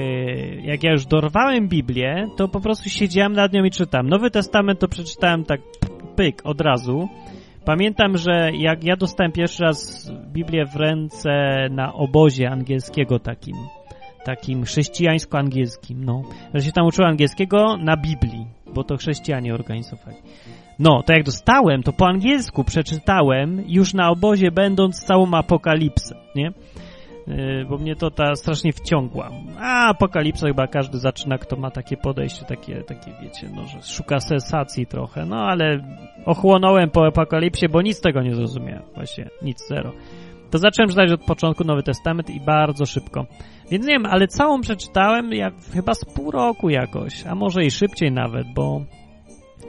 jak 0.55 0.83
ja 0.83 0.91
już 0.91 1.05
dorwałem 1.05 1.67
Biblię, 1.67 2.27
to 2.37 2.47
po 2.47 2.59
prostu 2.61 2.89
siedziałem 2.89 3.33
nad 3.33 3.53
nią 3.53 3.63
i 3.63 3.71
czytam. 3.71 4.09
Nowy 4.09 4.31
Testament 4.31 4.79
to 4.79 4.87
przeczytałem 4.87 5.43
tak 5.43 5.61
pyk 6.15 6.41
od 6.43 6.61
razu. 6.61 7.09
Pamiętam, 7.65 8.17
że 8.17 8.51
jak 8.53 8.83
ja 8.83 8.95
dostałem 8.95 9.31
pierwszy 9.31 9.63
raz 9.63 10.11
Biblię 10.33 10.65
w 10.65 10.75
ręce 10.75 11.29
na 11.71 11.93
obozie 11.93 12.49
angielskiego 12.49 13.19
takim, 13.19 13.55
takim 14.25 14.63
chrześcijańsko-angielskim, 14.63 16.05
no, 16.05 16.23
że 16.53 16.61
się 16.61 16.71
tam 16.71 16.85
uczyłem 16.85 17.11
angielskiego 17.11 17.77
na 17.77 17.97
Biblii, 17.97 18.45
bo 18.73 18.83
to 18.83 18.97
chrześcijanie 18.97 19.53
organizowali. 19.53 20.17
No, 20.79 21.03
to 21.03 21.13
jak 21.13 21.23
dostałem, 21.23 21.83
to 21.83 21.93
po 21.93 22.07
angielsku 22.07 22.63
przeczytałem 22.63 23.63
już 23.67 23.93
na 23.93 24.09
obozie, 24.09 24.51
będąc 24.51 25.05
całą 25.05 25.33
apokalipsę, 25.33 26.15
nie? 26.35 26.51
Yy, 27.27 27.65
bo 27.69 27.77
mnie 27.77 27.95
to 27.95 28.11
ta 28.11 28.35
strasznie 28.35 28.73
wciągła. 28.73 29.29
A 29.59 29.89
apokalipsa 29.89 30.47
chyba 30.47 30.67
każdy 30.67 30.97
zaczyna, 30.97 31.37
kto 31.37 31.55
ma 31.55 31.71
takie 31.71 31.97
podejście, 31.97 32.45
takie, 32.45 32.83
takie 32.83 33.11
wiecie, 33.21 33.49
no, 33.55 33.65
że 33.65 33.81
szuka 33.81 34.19
sensacji 34.19 34.85
trochę, 34.85 35.25
no 35.25 35.35
ale 35.35 35.79
ochłonąłem 36.25 36.89
po 36.89 37.07
apokalipsie, 37.07 37.69
bo 37.69 37.81
nic 37.81 38.01
tego 38.01 38.21
nie 38.21 38.35
zrozumiałem, 38.35 38.83
właśnie, 38.95 39.29
nic, 39.41 39.67
zero. 39.67 39.91
To 40.51 40.57
zacząłem 40.57 40.89
czytać 40.89 41.11
od 41.11 41.25
początku 41.25 41.63
Nowy 41.63 41.83
Testament 41.83 42.29
i 42.29 42.39
bardzo 42.39 42.85
szybko. 42.85 43.25
Więc 43.71 43.85
nie 43.85 43.93
wiem, 43.93 44.05
ale 44.05 44.27
całą 44.27 44.61
przeczytałem 44.61 45.33
jak 45.33 45.53
chyba 45.73 45.93
z 45.93 46.05
pół 46.05 46.31
roku 46.31 46.69
jakoś, 46.69 47.25
a 47.25 47.35
może 47.35 47.63
i 47.63 47.71
szybciej 47.71 48.11
nawet, 48.11 48.47
bo, 48.55 48.81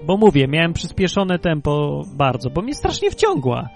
bo 0.06 0.16
mówię, 0.16 0.48
miałem 0.48 0.72
przyspieszone 0.72 1.38
tempo 1.38 2.02
bardzo, 2.14 2.50
bo 2.50 2.62
mnie 2.62 2.74
strasznie 2.74 3.10
wciągła. 3.10 3.68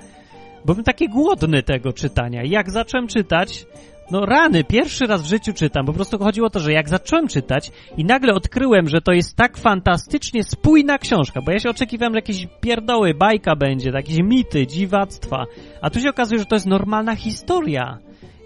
Byłem 0.65 0.85
taki 0.85 1.09
głodny 1.09 1.63
tego 1.63 1.93
czytania. 1.93 2.43
Jak 2.45 2.71
zacząłem 2.71 3.07
czytać, 3.07 3.67
no 4.11 4.27
rany, 4.27 4.65
pierwszy 4.65 5.07
raz 5.07 5.23
w 5.23 5.29
życiu 5.29 5.53
czytam. 5.53 5.87
Po 5.87 5.93
prostu 5.93 6.19
chodziło 6.19 6.47
o 6.47 6.51
to, 6.51 6.61
że 6.61 6.73
jak 6.73 6.89
zacząłem 6.89 7.29
czytać 7.29 7.71
i 7.97 8.05
nagle 8.05 8.35
odkryłem, 8.35 8.89
że 8.89 9.01
to 9.01 9.13
jest 9.13 9.37
tak 9.37 9.57
fantastycznie 9.57 10.45
spójna 10.45 10.99
książka, 10.99 11.41
bo 11.43 11.53
ja 11.53 11.59
się 11.59 11.71
oczekiwałem, 11.71 12.13
że 12.13 12.19
jakieś 12.19 12.47
pierdoły, 12.61 13.15
bajka 13.15 13.57
będzie, 13.57 13.91
jakieś 13.91 14.19
mity, 14.19 14.67
dziwactwa, 14.67 15.45
a 15.81 15.91
tu 15.91 16.01
się 16.01 16.11
okazuje, 16.11 16.39
że 16.39 16.47
to 16.47 16.57
jest 16.57 16.67
normalna 16.67 17.17
historia. 17.17 17.99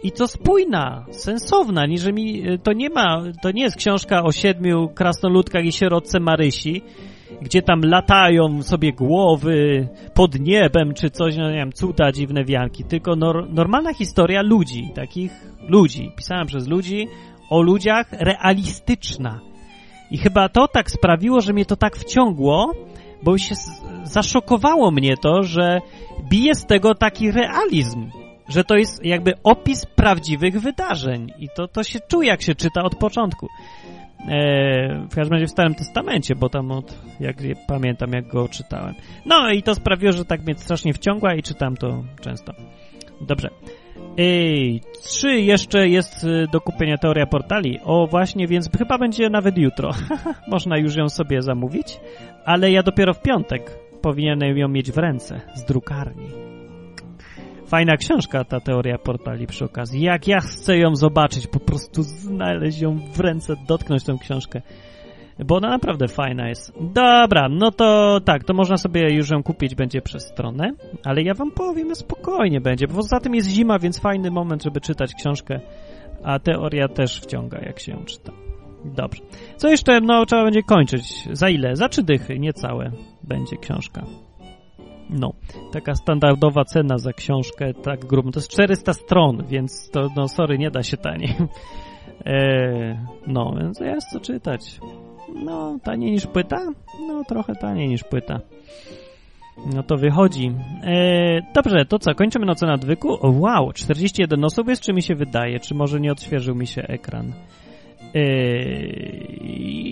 I 0.02 0.12
to 0.12 0.28
spójna, 0.28 1.06
sensowna, 1.10 1.86
niż 1.86 2.12
mi 2.12 2.44
to 2.62 2.72
nie 2.72 2.90
ma, 2.90 3.22
to 3.42 3.50
nie 3.50 3.62
jest 3.62 3.76
książka 3.76 4.22
o 4.22 4.32
siedmiu 4.32 4.88
krasnoludkach 4.88 5.64
i 5.64 5.72
sierotce 5.72 6.20
Marysi, 6.20 6.82
gdzie 7.42 7.62
tam 7.62 7.80
latają 7.84 8.62
sobie 8.62 8.92
głowy 8.92 9.88
pod 10.14 10.40
niebem, 10.40 10.94
czy 10.94 11.10
coś, 11.10 11.36
no 11.36 11.50
nie 11.50 11.56
wiem, 11.56 11.72
cuda, 11.72 12.12
dziwne 12.12 12.44
wianki, 12.44 12.84
tylko 12.84 13.16
nor 13.16 13.50
normalna 13.50 13.94
historia 13.94 14.42
ludzi, 14.42 14.90
takich 14.94 15.32
ludzi, 15.68 16.12
pisana 16.16 16.44
przez 16.44 16.68
ludzi, 16.68 17.08
o 17.50 17.62
ludziach 17.62 18.06
realistyczna. 18.12 19.40
I 20.10 20.18
chyba 20.18 20.48
to 20.48 20.68
tak 20.68 20.90
sprawiło, 20.90 21.40
że 21.40 21.52
mnie 21.52 21.64
to 21.64 21.76
tak 21.76 21.96
wciągło, 21.96 22.72
bo 23.22 23.38
się 23.38 23.54
zaszokowało 24.04 24.90
mnie 24.90 25.16
to, 25.16 25.42
że 25.42 25.80
bije 26.28 26.54
z 26.54 26.66
tego 26.66 26.94
taki 26.94 27.30
realizm, 27.30 28.10
że 28.48 28.64
to 28.64 28.76
jest 28.76 29.04
jakby 29.04 29.32
opis 29.44 29.86
prawdziwych 29.86 30.60
wydarzeń 30.60 31.32
i 31.38 31.48
to, 31.56 31.68
to 31.68 31.82
się 31.82 32.00
czuje, 32.00 32.28
jak 32.28 32.42
się 32.42 32.54
czyta 32.54 32.82
od 32.82 32.94
początku. 32.94 33.48
E, 34.28 35.06
w 35.10 35.14
każdym 35.14 35.32
razie 35.32 35.46
w 35.46 35.50
Starym 35.50 35.74
Testamencie, 35.74 36.34
bo 36.34 36.48
tam 36.48 36.70
od, 36.70 36.98
jak 37.20 37.36
pamiętam, 37.66 38.12
jak 38.12 38.26
go 38.28 38.48
czytałem. 38.48 38.94
No 39.26 39.50
i 39.50 39.62
to 39.62 39.74
sprawiło, 39.74 40.12
że 40.12 40.24
tak 40.24 40.42
mnie 40.42 40.54
strasznie 40.54 40.92
wciągła 40.92 41.34
i 41.34 41.42
czytam 41.42 41.76
to 41.76 42.04
często. 42.20 42.52
Dobrze. 43.20 43.50
Ej, 44.18 44.80
trzy 45.02 45.40
jeszcze 45.40 45.88
jest 45.88 46.24
y, 46.24 46.46
do 46.52 46.60
kupienia 46.60 46.98
teoria 46.98 47.26
portali. 47.26 47.78
O 47.84 48.06
właśnie, 48.06 48.46
więc 48.46 48.70
chyba 48.78 48.98
będzie 48.98 49.30
nawet 49.30 49.58
jutro. 49.58 49.90
Można 50.48 50.78
już 50.78 50.96
ją 50.96 51.08
sobie 51.08 51.42
zamówić, 51.42 52.00
ale 52.44 52.70
ja 52.70 52.82
dopiero 52.82 53.14
w 53.14 53.22
piątek 53.22 53.78
powinienem 54.02 54.58
ją 54.58 54.68
mieć 54.68 54.92
w 54.92 54.98
ręce 54.98 55.40
z 55.54 55.64
drukarni. 55.64 56.47
Fajna 57.68 57.96
książka 57.96 58.44
ta 58.44 58.60
teoria 58.60 58.98
portali 58.98 59.46
przy 59.46 59.64
okazji. 59.64 60.02
Jak 60.02 60.28
ja 60.28 60.40
chcę 60.40 60.78
ją 60.78 60.96
zobaczyć, 60.96 61.46
po 61.46 61.60
prostu 61.60 62.02
znaleźć 62.02 62.80
ją 62.80 62.98
w 63.12 63.20
ręce, 63.20 63.54
dotknąć 63.68 64.04
tę 64.04 64.16
książkę. 64.20 64.62
Bo 65.46 65.56
ona 65.56 65.68
naprawdę 65.68 66.08
fajna 66.08 66.48
jest. 66.48 66.72
Dobra, 66.80 67.48
no 67.48 67.70
to 67.70 68.20
tak, 68.24 68.44
to 68.44 68.54
można 68.54 68.76
sobie 68.76 69.14
już 69.14 69.30
ją 69.30 69.42
kupić, 69.42 69.74
będzie 69.74 70.02
przez 70.02 70.22
stronę, 70.22 70.72
ale 71.04 71.22
ja 71.22 71.34
wam 71.34 71.50
powiem, 71.50 71.94
spokojnie 71.94 72.60
będzie, 72.60 72.86
bo 72.86 72.94
poza 72.94 73.20
tym 73.20 73.34
jest 73.34 73.48
zima, 73.48 73.78
więc 73.78 74.00
fajny 74.00 74.30
moment, 74.30 74.62
żeby 74.62 74.80
czytać 74.80 75.14
książkę, 75.14 75.60
a 76.24 76.38
teoria 76.38 76.88
też 76.88 77.20
wciąga, 77.20 77.58
jak 77.58 77.80
się 77.80 77.92
ją 77.92 78.04
czyta. 78.04 78.32
Dobrze. 78.84 79.22
Co 79.56 79.68
jeszcze? 79.68 80.00
No, 80.00 80.26
trzeba 80.26 80.44
będzie 80.44 80.62
kończyć. 80.62 81.28
Za 81.32 81.48
ile? 81.48 81.76
Za 81.76 81.88
trzy 81.88 82.02
dychy, 82.02 82.38
niecałe 82.38 82.90
będzie 83.22 83.56
książka. 83.56 84.02
No, 85.10 85.32
taka 85.72 85.94
standardowa 85.94 86.64
cena 86.64 86.98
za 86.98 87.12
książkę, 87.12 87.74
tak 87.74 88.06
grubą. 88.06 88.30
To 88.30 88.38
jest 88.38 88.50
400 88.50 88.92
stron, 88.92 89.44
więc 89.46 89.90
to, 89.90 90.08
no 90.16 90.28
sorry, 90.28 90.58
nie 90.58 90.70
da 90.70 90.82
się 90.82 90.96
taniej. 90.96 91.34
Eee, 92.24 92.98
no, 93.26 93.54
więc 93.60 93.80
jest 93.80 94.10
co 94.12 94.20
czytać. 94.20 94.80
No, 95.44 95.78
taniej 95.84 96.12
niż 96.12 96.26
płyta? 96.26 96.56
No, 97.08 97.24
trochę 97.24 97.54
taniej 97.54 97.88
niż 97.88 98.04
płyta. 98.04 98.40
No 99.74 99.82
to 99.82 99.96
wychodzi. 99.96 100.52
Eee, 100.82 101.42
dobrze, 101.54 101.84
to 101.84 101.98
co? 101.98 102.14
Kończymy 102.14 102.46
noce 102.46 102.66
na 102.66 102.74
odwyku? 102.74 103.26
O, 103.26 103.30
wow, 103.30 103.72
41 103.72 104.44
osób 104.44 104.68
jest, 104.68 104.82
czy 104.82 104.92
mi 104.92 105.02
się 105.02 105.14
wydaje? 105.14 105.60
Czy 105.60 105.74
może 105.74 106.00
nie 106.00 106.12
odświeżył 106.12 106.54
mi 106.54 106.66
się 106.66 106.82
ekran? 106.82 107.32
Eee, 108.14 109.88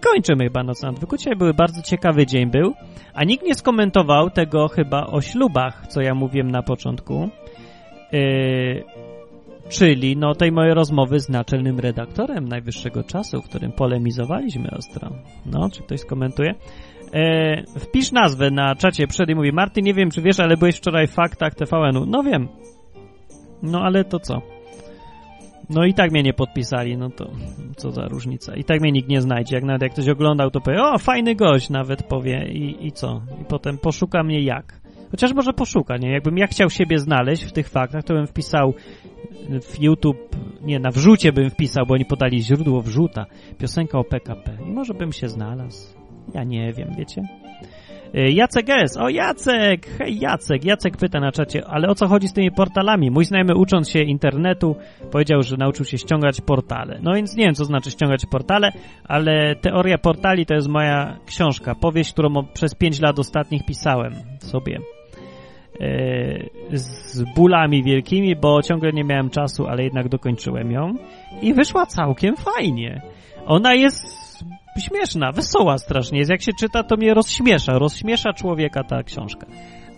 kończymy 0.00 0.44
chyba 0.44 0.62
noc 0.62 0.82
na 0.82 0.88
odwyku. 0.88 1.16
Dzisiaj 1.16 1.36
był 1.36 1.54
bardzo 1.54 1.82
ciekawy 1.82 2.26
dzień 2.26 2.50
był, 2.50 2.74
a 3.14 3.24
nikt 3.24 3.44
nie 3.44 3.54
skomentował 3.54 4.30
tego 4.30 4.68
chyba 4.68 5.06
o 5.06 5.20
ślubach, 5.20 5.86
co 5.86 6.00
ja 6.00 6.14
mówiłem 6.14 6.50
na 6.50 6.62
początku. 6.62 7.28
Yy, 8.12 8.84
czyli 9.68 10.16
no 10.16 10.34
tej 10.34 10.52
mojej 10.52 10.74
rozmowy 10.74 11.20
z 11.20 11.28
naczelnym 11.28 11.80
redaktorem 11.80 12.48
najwyższego 12.48 13.04
czasu, 13.04 13.42
w 13.42 13.48
którym 13.48 13.72
polemizowaliśmy 13.72 14.70
ostro. 14.70 15.10
No, 15.46 15.70
czy 15.70 15.82
ktoś 15.82 16.00
skomentuje? 16.00 16.54
E, 17.14 17.62
wpisz 17.78 18.12
nazwę 18.12 18.50
na 18.50 18.74
czacie 18.74 19.06
przed 19.06 19.30
i 19.30 19.34
mówi 19.34 19.52
Marty, 19.52 19.82
nie 19.82 19.94
wiem 19.94 20.10
czy 20.10 20.22
wiesz, 20.22 20.40
ale 20.40 20.56
byłeś 20.56 20.76
wczoraj 20.76 21.06
w 21.06 21.14
faktach 21.14 21.54
TVN-u. 21.54 22.06
No 22.06 22.22
wiem. 22.22 22.48
No 23.62 23.80
ale 23.80 24.04
to 24.04 24.20
co? 24.20 24.42
No 25.70 25.84
i 25.84 25.94
tak 25.94 26.10
mnie 26.10 26.22
nie 26.22 26.32
podpisali, 26.32 26.96
no 26.96 27.10
to 27.10 27.30
co 27.76 27.90
za 27.90 28.08
różnica. 28.08 28.54
I 28.56 28.64
tak 28.64 28.80
mnie 28.80 28.92
nikt 28.92 29.08
nie 29.08 29.20
znajdzie. 29.20 29.56
Jak 29.56 29.64
nawet 29.64 29.82
jak 29.82 29.92
ktoś 29.92 30.08
oglądał, 30.08 30.50
to 30.50 30.60
powie, 30.60 30.82
o, 30.82 30.98
fajny 30.98 31.34
gość 31.34 31.70
nawet 31.70 32.02
powie 32.02 32.48
i, 32.52 32.86
i 32.86 32.92
co? 32.92 33.22
I 33.42 33.44
potem 33.44 33.78
poszuka 33.78 34.22
mnie 34.22 34.40
jak? 34.40 34.80
Chociaż 35.10 35.34
może 35.34 35.52
poszuka, 35.52 35.96
nie? 35.96 36.12
Jakbym 36.12 36.38
ja 36.38 36.46
chciał 36.46 36.70
siebie 36.70 36.98
znaleźć 36.98 37.44
w 37.44 37.52
tych 37.52 37.68
faktach, 37.68 38.04
to 38.04 38.14
bym 38.14 38.26
wpisał 38.26 38.74
w 39.62 39.80
YouTube, 39.80 40.36
nie, 40.62 40.78
na 40.78 40.90
wrzucie 40.90 41.32
bym 41.32 41.50
wpisał, 41.50 41.86
bo 41.86 41.94
oni 41.94 42.04
podali 42.04 42.42
źródło 42.42 42.80
wrzuta, 42.80 43.26
piosenka 43.58 43.98
o 43.98 44.04
PKP. 44.04 44.58
I 44.66 44.72
może 44.72 44.94
bym 44.94 45.12
się 45.12 45.28
znalazł. 45.28 45.98
Ja 46.34 46.44
nie 46.44 46.72
wiem, 46.72 46.88
wiecie? 46.98 47.22
Y, 48.14 48.32
Jacek 48.32 48.70
S. 48.70 48.96
O, 48.96 49.08
Jacek! 49.08 49.86
Hej, 49.98 50.18
Jacek! 50.18 50.64
Jacek 50.64 50.96
pyta 50.96 51.20
na 51.20 51.32
czacie, 51.32 51.66
ale 51.66 51.88
o 51.88 51.94
co 51.94 52.08
chodzi 52.08 52.28
z 52.28 52.32
tymi 52.32 52.50
portalami? 52.50 53.10
Mój 53.10 53.24
znajomy 53.24 53.54
ucząc 53.56 53.90
się 53.90 54.02
internetu 54.02 54.76
powiedział, 55.10 55.42
że 55.42 55.56
nauczył 55.56 55.84
się 55.84 55.98
ściągać 55.98 56.40
portale. 56.40 56.98
No 57.02 57.14
więc 57.14 57.36
nie 57.36 57.44
wiem, 57.44 57.54
co 57.54 57.64
znaczy 57.64 57.90
ściągać 57.90 58.26
portale, 58.26 58.72
ale 59.04 59.56
teoria 59.56 59.98
portali 59.98 60.46
to 60.46 60.54
jest 60.54 60.68
moja 60.68 61.18
książka, 61.26 61.74
powieść, 61.74 62.12
którą 62.12 62.28
przez 62.54 62.74
5 62.74 63.00
lat 63.00 63.18
ostatnich 63.18 63.64
pisałem 63.66 64.12
sobie. 64.38 64.80
Y, 65.80 66.50
z 66.72 67.24
bólami 67.36 67.82
wielkimi, 67.82 68.36
bo 68.36 68.62
ciągle 68.62 68.92
nie 68.92 69.04
miałem 69.04 69.30
czasu, 69.30 69.66
ale 69.66 69.84
jednak 69.84 70.08
dokończyłem 70.08 70.72
ją 70.72 70.94
i 71.42 71.54
wyszła 71.54 71.86
całkiem 71.86 72.36
fajnie. 72.36 73.02
Ona 73.46 73.74
jest 73.74 74.27
śmieszna, 74.78 75.32
wesoła 75.32 75.78
strasznie 75.78 76.18
jest. 76.18 76.30
Jak 76.30 76.42
się 76.42 76.52
czyta, 76.60 76.82
to 76.82 76.96
mnie 76.96 77.14
rozśmiesza. 77.14 77.78
Rozśmiesza 77.78 78.32
człowieka 78.32 78.84
ta 78.84 79.02
książka. 79.02 79.46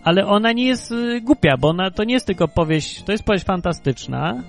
Ale 0.03 0.25
ona 0.25 0.51
nie 0.51 0.65
jest 0.65 0.91
y, 0.91 1.21
głupia, 1.21 1.57
bo 1.57 1.69
ona 1.69 1.91
to 1.91 2.03
nie 2.03 2.13
jest 2.13 2.27
tylko 2.27 2.47
powieść, 2.47 3.03
to 3.03 3.11
jest 3.11 3.23
powieść 3.23 3.45
fantastyczna, 3.45 4.43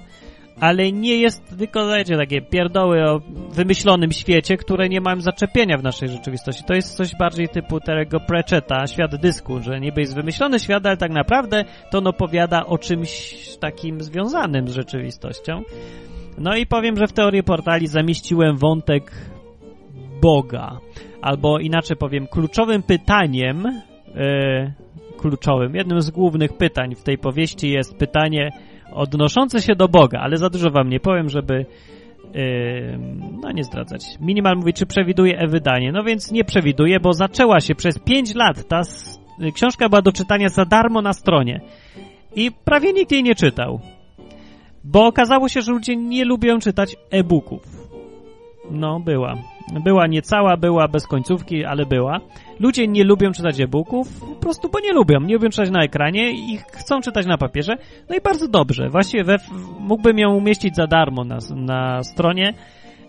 ale 0.61 0.93
nie 0.93 1.17
jest 1.17 1.59
tylko, 1.59 1.89
wiecie, 1.89 2.17
takie 2.17 2.43
pierdoły 2.43 3.11
o 3.11 3.21
wymyślonym 3.51 4.13
świecie, 4.13 4.57
które 4.57 4.89
nie 4.89 5.01
mają 5.01 5.21
zaczepienia 5.21 5.79
w 5.79 5.83
naszej 5.83 6.09
rzeczywistości. 6.09 6.65
To 6.65 6.75
jest 6.75 6.97
coś 6.97 7.17
bardziej 7.17 7.49
typu 7.49 7.81
tego 7.81 8.21
Pratchetta, 8.21 8.87
świat 8.87 9.17
dysku, 9.17 9.61
że 9.61 9.81
niby 9.81 10.01
jest 10.01 10.15
wymyślony 10.15 10.59
świat, 10.59 10.87
ale 10.87 10.97
tak 10.97 11.11
naprawdę 11.11 11.65
to 11.91 11.99
on 11.99 12.07
opowiada 12.07 12.67
o 12.67 12.79
czymś 12.79 13.37
takim 13.61 14.01
związanym 14.01 14.69
z 14.69 14.73
rzeczywistością. 14.73 15.63
No 16.39 16.57
i 16.57 16.67
powiem, 16.67 16.97
że 16.97 17.07
w 17.07 17.13
teorii 17.13 17.43
portali 17.43 17.87
zamieściłem 17.87 18.57
wątek 18.57 19.13
Boga. 20.23 20.79
Albo 21.23 21.59
inaczej 21.59 21.97
powiem, 21.97 22.27
kluczowym 22.27 22.83
pytaniem, 22.83 23.67
e, 23.67 24.73
kluczowym, 25.19 25.75
jednym 25.75 26.01
z 26.01 26.11
głównych 26.11 26.53
pytań 26.53 26.95
w 26.95 27.03
tej 27.03 27.19
powieści 27.19 27.71
jest 27.71 27.97
pytanie 27.97 28.51
odnoszące 28.93 29.63
się 29.63 29.75
do 29.75 29.89
Boga, 29.89 30.21
ale 30.21 30.37
za 30.37 30.51
dużo 30.51 30.71
wam 30.71 30.89
nie 30.89 31.01
powiem, 31.01 31.29
żeby 31.29 31.67
Yy, 32.35 32.99
no 33.43 33.53
nie 33.53 33.65
zdradzać. 33.65 34.03
Minimal 34.21 34.57
mówi, 34.57 34.73
czy 34.73 34.87
przewiduje 34.87 35.39
e-wydanie. 35.39 35.93
No 35.93 36.05
więc 36.05 36.31
nie 36.31 36.45
przewiduje, 36.45 37.01
bo 37.01 37.13
zaczęła 37.13 37.61
się 37.61 37.75
przez 37.75 37.99
5 37.99 38.35
lat. 38.35 38.69
Ta 38.69 38.83
książka 39.55 39.89
była 39.89 40.03
do 40.03 40.13
czytania 40.13 40.49
za 40.49 40.65
darmo 40.65 41.03
na 41.03 41.13
stronie. 41.13 41.61
I 42.37 42.51
prawie 42.65 42.93
nikt 42.93 43.13
jej 43.13 43.23
nie 43.23 43.35
czytał. 43.35 43.81
Bo 44.85 45.07
okazało 45.07 45.49
się, 45.49 45.63
że 45.63 45.73
ludzie 45.73 45.97
nie 45.97 46.25
lubią 46.25 46.59
czytać 46.59 46.97
e-booków. 47.11 47.82
No, 48.71 49.01
była. 49.01 49.35
Była 49.85 50.07
niecała, 50.07 50.57
była 50.57 50.89
bez 50.89 51.07
końcówki, 51.07 51.65
ale 51.65 51.87
była. 51.87 52.21
Ludzie 52.61 52.89
nie 52.89 53.05
lubią 53.05 53.33
czytać 53.33 53.61
e-booków, 53.61 54.21
po 54.21 54.27
prostu 54.27 54.69
bo 54.69 54.81
nie 54.81 54.93
lubią. 54.93 55.21
Nie 55.21 55.35
lubią 55.35 55.49
czytać 55.49 55.71
na 55.71 55.83
ekranie 55.83 56.31
i 56.31 56.59
chcą 56.73 57.01
czytać 57.01 57.27
na 57.27 57.39
papierze. 57.39 57.77
No 58.11 58.17
i 58.17 58.21
bardzo 58.21 58.49
dobrze. 58.49 58.89
Właściwie 58.89 59.25
we, 59.25 59.37
mógłbym 59.81 60.19
ją 60.19 60.35
umieścić 60.35 60.77
za 60.77 60.87
darmo 60.87 61.25
na, 61.25 61.39
na 61.57 62.03
stronie 62.03 62.55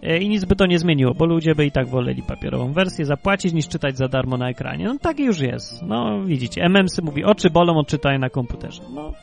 e, 0.04 0.18
i 0.18 0.30
nic 0.30 0.46
by 0.46 0.56
to 0.56 0.66
nie 0.66 0.80
zmieniło, 0.80 1.14
bo 1.14 1.26
ludzie 1.26 1.56
by 1.56 1.66
i 1.66 1.72
tak 1.72 1.88
woleli 1.88 2.24
papierową 2.24 2.74
wersję 2.74 3.06
zapłacić 3.06 3.54
niż 3.54 3.68
czytać 3.68 3.98
za 3.98 4.08
darmo 4.08 4.38
na 4.38 4.50
ekranie. 4.50 4.86
No 4.86 4.98
tak 5.02 5.20
już 5.20 5.40
jest. 5.40 5.82
No 5.82 6.24
widzicie, 6.26 6.66
MMsy 6.70 7.02
mówi, 7.02 7.24
oczy 7.24 7.50
bolą 7.50 7.78
od 7.78 7.88
czytania 7.88 8.20
na 8.20 8.30
komputerze. 8.30 8.82
No 8.94 9.14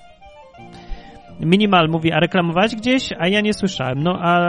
Minimal 1.40 1.88
mówi, 1.88 2.12
a 2.12 2.20
reklamować 2.20 2.76
gdzieś? 2.76 3.08
A 3.18 3.28
ja 3.28 3.40
nie 3.40 3.54
słyszałem. 3.54 4.02
No 4.02 4.18
a 4.20 4.40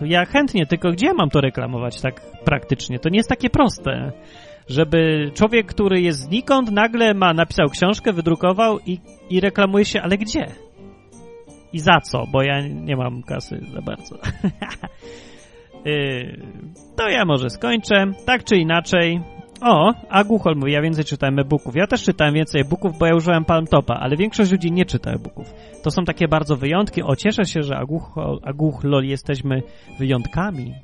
ja 0.00 0.24
chętnie, 0.24 0.66
tylko 0.66 0.90
gdzie 0.90 1.14
mam 1.14 1.30
to 1.30 1.40
reklamować 1.40 2.00
tak 2.00 2.20
praktycznie? 2.44 2.98
To 2.98 3.08
nie 3.08 3.16
jest 3.16 3.28
takie 3.28 3.50
proste. 3.50 4.12
Żeby 4.68 5.30
człowiek, 5.34 5.66
który 5.66 6.00
jest 6.00 6.20
znikąd, 6.20 6.70
nagle 6.70 7.14
ma, 7.14 7.34
napisał 7.34 7.68
książkę, 7.68 8.12
wydrukował 8.12 8.78
i, 8.86 8.98
i 9.30 9.40
reklamuje 9.40 9.84
się, 9.84 10.02
ale 10.02 10.18
gdzie? 10.18 10.46
I 11.72 11.78
za 11.78 12.00
co? 12.00 12.24
Bo 12.32 12.42
ja 12.42 12.60
nie 12.68 12.96
mam 12.96 13.22
kasy 13.22 13.60
za 13.72 13.82
bardzo. 13.82 14.18
Yy, 15.84 16.42
to 16.96 17.08
ja 17.08 17.24
może 17.24 17.50
skończę. 17.50 18.04
Tak 18.26 18.44
czy 18.44 18.56
inaczej. 18.56 19.20
O, 19.60 19.94
a 20.08 20.24
Głuchol 20.24 20.56
mówi, 20.56 20.72
ja 20.72 20.82
więcej 20.82 21.04
czytałem 21.04 21.38
e-booków. 21.38 21.76
Ja 21.76 21.86
też 21.86 22.02
czytałem 22.02 22.34
więcej 22.34 22.60
e-booków, 22.60 22.98
bo 22.98 23.06
ja 23.06 23.14
użyłem 23.14 23.44
Palm 23.44 23.66
Topa, 23.66 23.94
ale 23.94 24.16
większość 24.16 24.52
ludzi 24.52 24.72
nie 24.72 24.84
czyta 24.84 25.10
e-booków. 25.10 25.54
To 25.82 25.90
są 25.90 26.04
takie 26.04 26.28
bardzo 26.28 26.56
wyjątki. 26.56 27.02
O, 27.02 27.16
cieszę 27.16 27.44
się, 27.44 27.62
że 27.62 27.76
Aguchol, 27.76 28.40
Aguchlol 28.44 29.04
jesteśmy 29.04 29.62
wyjątkami. 29.98 30.74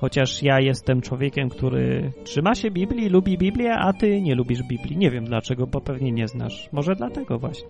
Chociaż 0.00 0.42
ja 0.42 0.60
jestem 0.60 1.00
człowiekiem, 1.00 1.48
który 1.48 2.12
trzyma 2.24 2.54
się 2.54 2.70
Biblii, 2.70 3.08
lubi 3.08 3.38
Biblię, 3.38 3.74
a 3.74 3.92
ty 3.92 4.20
nie 4.20 4.34
lubisz 4.34 4.62
Biblii. 4.62 4.96
Nie 4.96 5.10
wiem 5.10 5.24
dlaczego, 5.24 5.66
bo 5.66 5.80
pewnie 5.80 6.12
nie 6.12 6.28
znasz. 6.28 6.68
Może 6.72 6.94
dlatego 6.94 7.38
właśnie. 7.38 7.68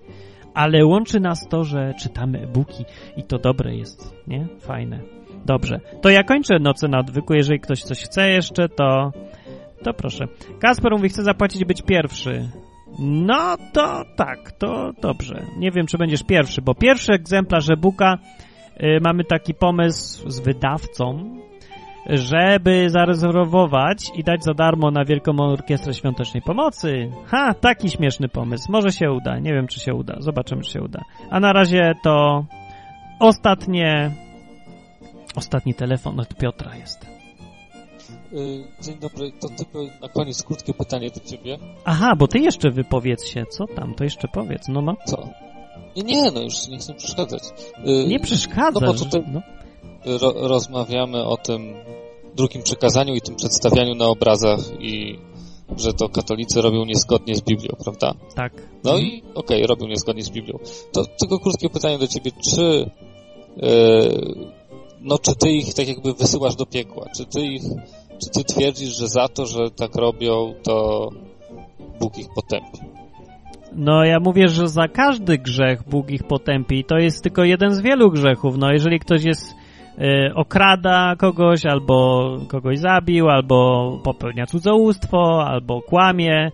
Ale 0.55 0.86
łączy 0.86 1.20
nas 1.20 1.48
to, 1.48 1.64
że 1.64 1.94
czytamy 2.02 2.43
e-booki 2.43 2.85
i 3.16 3.22
to 3.22 3.39
dobre 3.39 3.76
jest, 3.76 4.14
nie? 4.26 4.47
Fajne. 4.60 5.01
Dobrze. 5.47 5.80
To 6.02 6.10
ja 6.10 6.22
kończę 6.22 6.59
noce 6.59 6.89
na 6.89 6.98
odwyku. 6.98 7.35
Jeżeli 7.35 7.60
ktoś 7.60 7.82
coś 7.82 8.02
chce 8.02 8.30
jeszcze, 8.30 8.68
to 8.68 9.12
to 9.83 9.95
proszę. 9.95 10.29
Kasper 10.61 10.93
mówi, 10.93 11.09
chce 11.09 11.23
zapłacić 11.23 11.65
być 11.65 11.83
pierwszy. 11.83 12.49
No 12.99 13.57
to 13.73 14.05
tak, 14.17 14.53
to 14.53 14.93
dobrze. 15.03 15.43
Nie 15.59 15.71
wiem, 15.71 15.87
czy 15.87 15.99
będziesz 15.99 16.23
pierwszy, 16.23 16.63
bo 16.63 16.75
pierwszy 16.75 17.13
egzemplarz 17.13 17.71
e-booka 17.71 18.19
y, 18.81 18.99
mamy 19.05 19.25
taki 19.25 19.55
pomysł 19.55 20.31
z 20.31 20.41
wydawcą, 20.41 21.39
żeby 22.07 22.91
zarezerwować 22.91 24.11
i 24.15 24.25
dać 24.25 24.45
za 24.45 24.55
darmo 24.55 24.91
na 24.91 25.05
Wielką 25.05 25.33
Orkiestrę 25.39 25.95
Świątecznej 25.95 26.43
Pomocy. 26.43 27.11
Ha, 27.27 27.55
taki 27.55 27.91
śmieszny 27.91 28.29
pomysł. 28.29 28.73
Może 28.73 28.93
się 28.93 29.13
uda. 29.13 29.39
Nie 29.39 29.53
wiem, 29.53 29.67
czy 29.67 29.81
się 29.81 29.95
uda. 29.95 30.17
Zobaczymy, 30.19 30.63
czy 30.63 30.73
się 30.73 30.83
uda. 30.83 31.01
A 31.31 31.41
na 31.41 31.53
razie 31.53 31.93
to 32.03 32.45
ostatnie 33.21 34.11
ostatni 35.37 35.75
telefon 35.75 36.21
od 36.21 36.37
Piotra 36.37 36.77
jest. 36.77 37.07
Y, 38.32 38.64
Dzień 38.82 38.98
dobry, 38.98 39.32
to 39.40 39.48
tylko 39.48 39.78
na 40.02 40.09
koniec 40.09 40.43
krótkie 40.43 40.74
pytanie 40.74 41.10
do 41.10 41.20
ciebie. 41.30 41.59
Aha, 41.85 42.16
bo 42.18 42.26
ty 42.28 42.39
jeszcze 42.39 42.70
wypowiedz 42.70 43.26
się. 43.26 43.44
Co 43.51 43.66
tam? 43.66 43.94
To 43.94 44.05
jeszcze 44.05 44.28
powiedz. 44.28 44.62
No, 44.68 44.82
no. 44.82 44.97
Co? 45.06 45.28
Nie, 45.97 46.02
nie, 46.22 46.30
no 46.30 46.40
już 46.40 46.68
nie 46.68 46.78
chcę 46.78 46.94
przeszkadzać. 46.94 47.43
Y, 47.86 48.09
Nie 48.09 48.20
przeszkadzasz. 48.20 48.82
No 48.82 48.93
bo 48.93 48.98
tutaj 48.98 49.22
no. 49.32 49.40
ro, 50.18 50.48
rozmawiamy 50.48 51.24
o 51.24 51.36
tym 51.36 51.74
drugim 52.36 52.62
przekazaniu 52.62 53.14
i 53.14 53.20
tym 53.20 53.36
przedstawianiu 53.36 53.94
na 53.94 54.06
obrazach 54.06 54.59
i 54.80 55.18
że 55.76 55.93
to 55.93 56.09
katolicy 56.09 56.62
robią 56.62 56.85
niezgodnie 56.85 57.35
z 57.36 57.40
Biblią, 57.43 57.76
prawda? 57.85 58.14
Tak. 58.35 58.52
No 58.85 58.90
Mhm. 58.90 59.09
i 59.09 59.22
okej, 59.35 59.66
robią 59.66 59.86
niezgodnie 59.86 60.22
z 60.22 60.30
Biblią. 60.30 60.59
To 60.93 61.05
tylko 61.20 61.39
krótkie 61.39 61.70
pytanie 61.70 61.98
do 61.98 62.06
ciebie, 62.06 62.30
czy 62.51 62.90
yy, 63.56 64.52
no 65.01 65.19
czy 65.19 65.35
ty 65.35 65.51
ich 65.51 65.75
tak 65.75 65.89
jakby 65.89 66.15
wysyłasz 66.15 66.57
do 66.57 66.66
piekła? 66.66 67.07
Czy 67.16 67.25
ty 67.25 67.41
ich, 67.41 67.62
czy 68.19 68.31
ty 68.31 68.45
twierdzisz, 68.45 68.97
że 68.97 69.09
za 69.09 69.29
to, 69.29 69.47
że 69.47 69.70
tak 69.70 69.95
robią, 69.95 70.55
to 70.62 71.09
Bóg 72.01 72.19
ich 72.19 72.29
potępi? 72.35 72.79
No 73.73 74.05
ja 74.05 74.20
mówię, 74.20 74.49
że 74.49 74.69
za 74.69 74.89
każdy 74.89 75.39
grzech 75.39 75.89
Bóg 75.89 76.11
ich 76.11 76.25
potępi. 76.25 76.85
To 76.85 76.97
jest 76.97 77.23
tylko 77.23 77.45
jeden 77.45 77.75
z 77.75 77.81
wielu 77.81 78.11
grzechów. 78.11 78.59
No 78.59 78.73
jeżeli 78.73 79.01
ktoś 79.01 79.25
jest 79.25 79.55
e, 79.99 80.35
okrada 80.35 81.16
kogoś, 81.19 81.66
albo 81.66 82.29
kogoś 82.49 82.79
zabił, 82.79 83.29
albo 83.29 83.91
popełnia 84.05 84.47
cudzołóstwo, 84.47 85.45
albo 85.47 85.83
kłamie, 85.83 86.51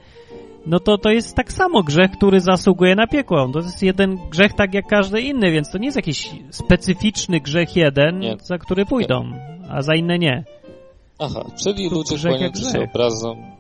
no 0.66 0.80
to 0.80 0.98
to 0.98 1.10
jest 1.10 1.36
tak 1.36 1.52
samo 1.52 1.82
grzech, 1.82 2.10
który 2.10 2.40
zasługuje 2.40 2.94
na 2.94 3.06
piekło. 3.06 3.48
To 3.48 3.58
jest 3.58 3.82
jeden 3.82 4.18
grzech 4.30 4.52
tak 4.52 4.74
jak 4.74 4.86
każdy 4.86 5.20
inny, 5.20 5.50
więc 5.50 5.70
to 5.70 5.78
nie 5.78 5.84
jest 5.84 5.96
jakiś 5.96 6.30
specyficzny 6.50 7.40
grzech 7.40 7.76
jeden, 7.76 8.18
Nie. 8.18 8.36
za 8.40 8.58
który 8.58 8.86
pójdą, 8.86 9.32
a 9.70 9.82
za 9.82 9.94
inne 9.94 10.18
nie. 10.18 10.44
Aha, 11.18 11.44
czyli 11.64 11.90
To 11.90 11.94
ludzie 11.94 12.14
grzech 12.14 12.40
jak 12.40 12.52
kłaniający 12.52 12.62
się 12.62 12.78
grzech. 12.78 12.90
obrazom 12.90 13.54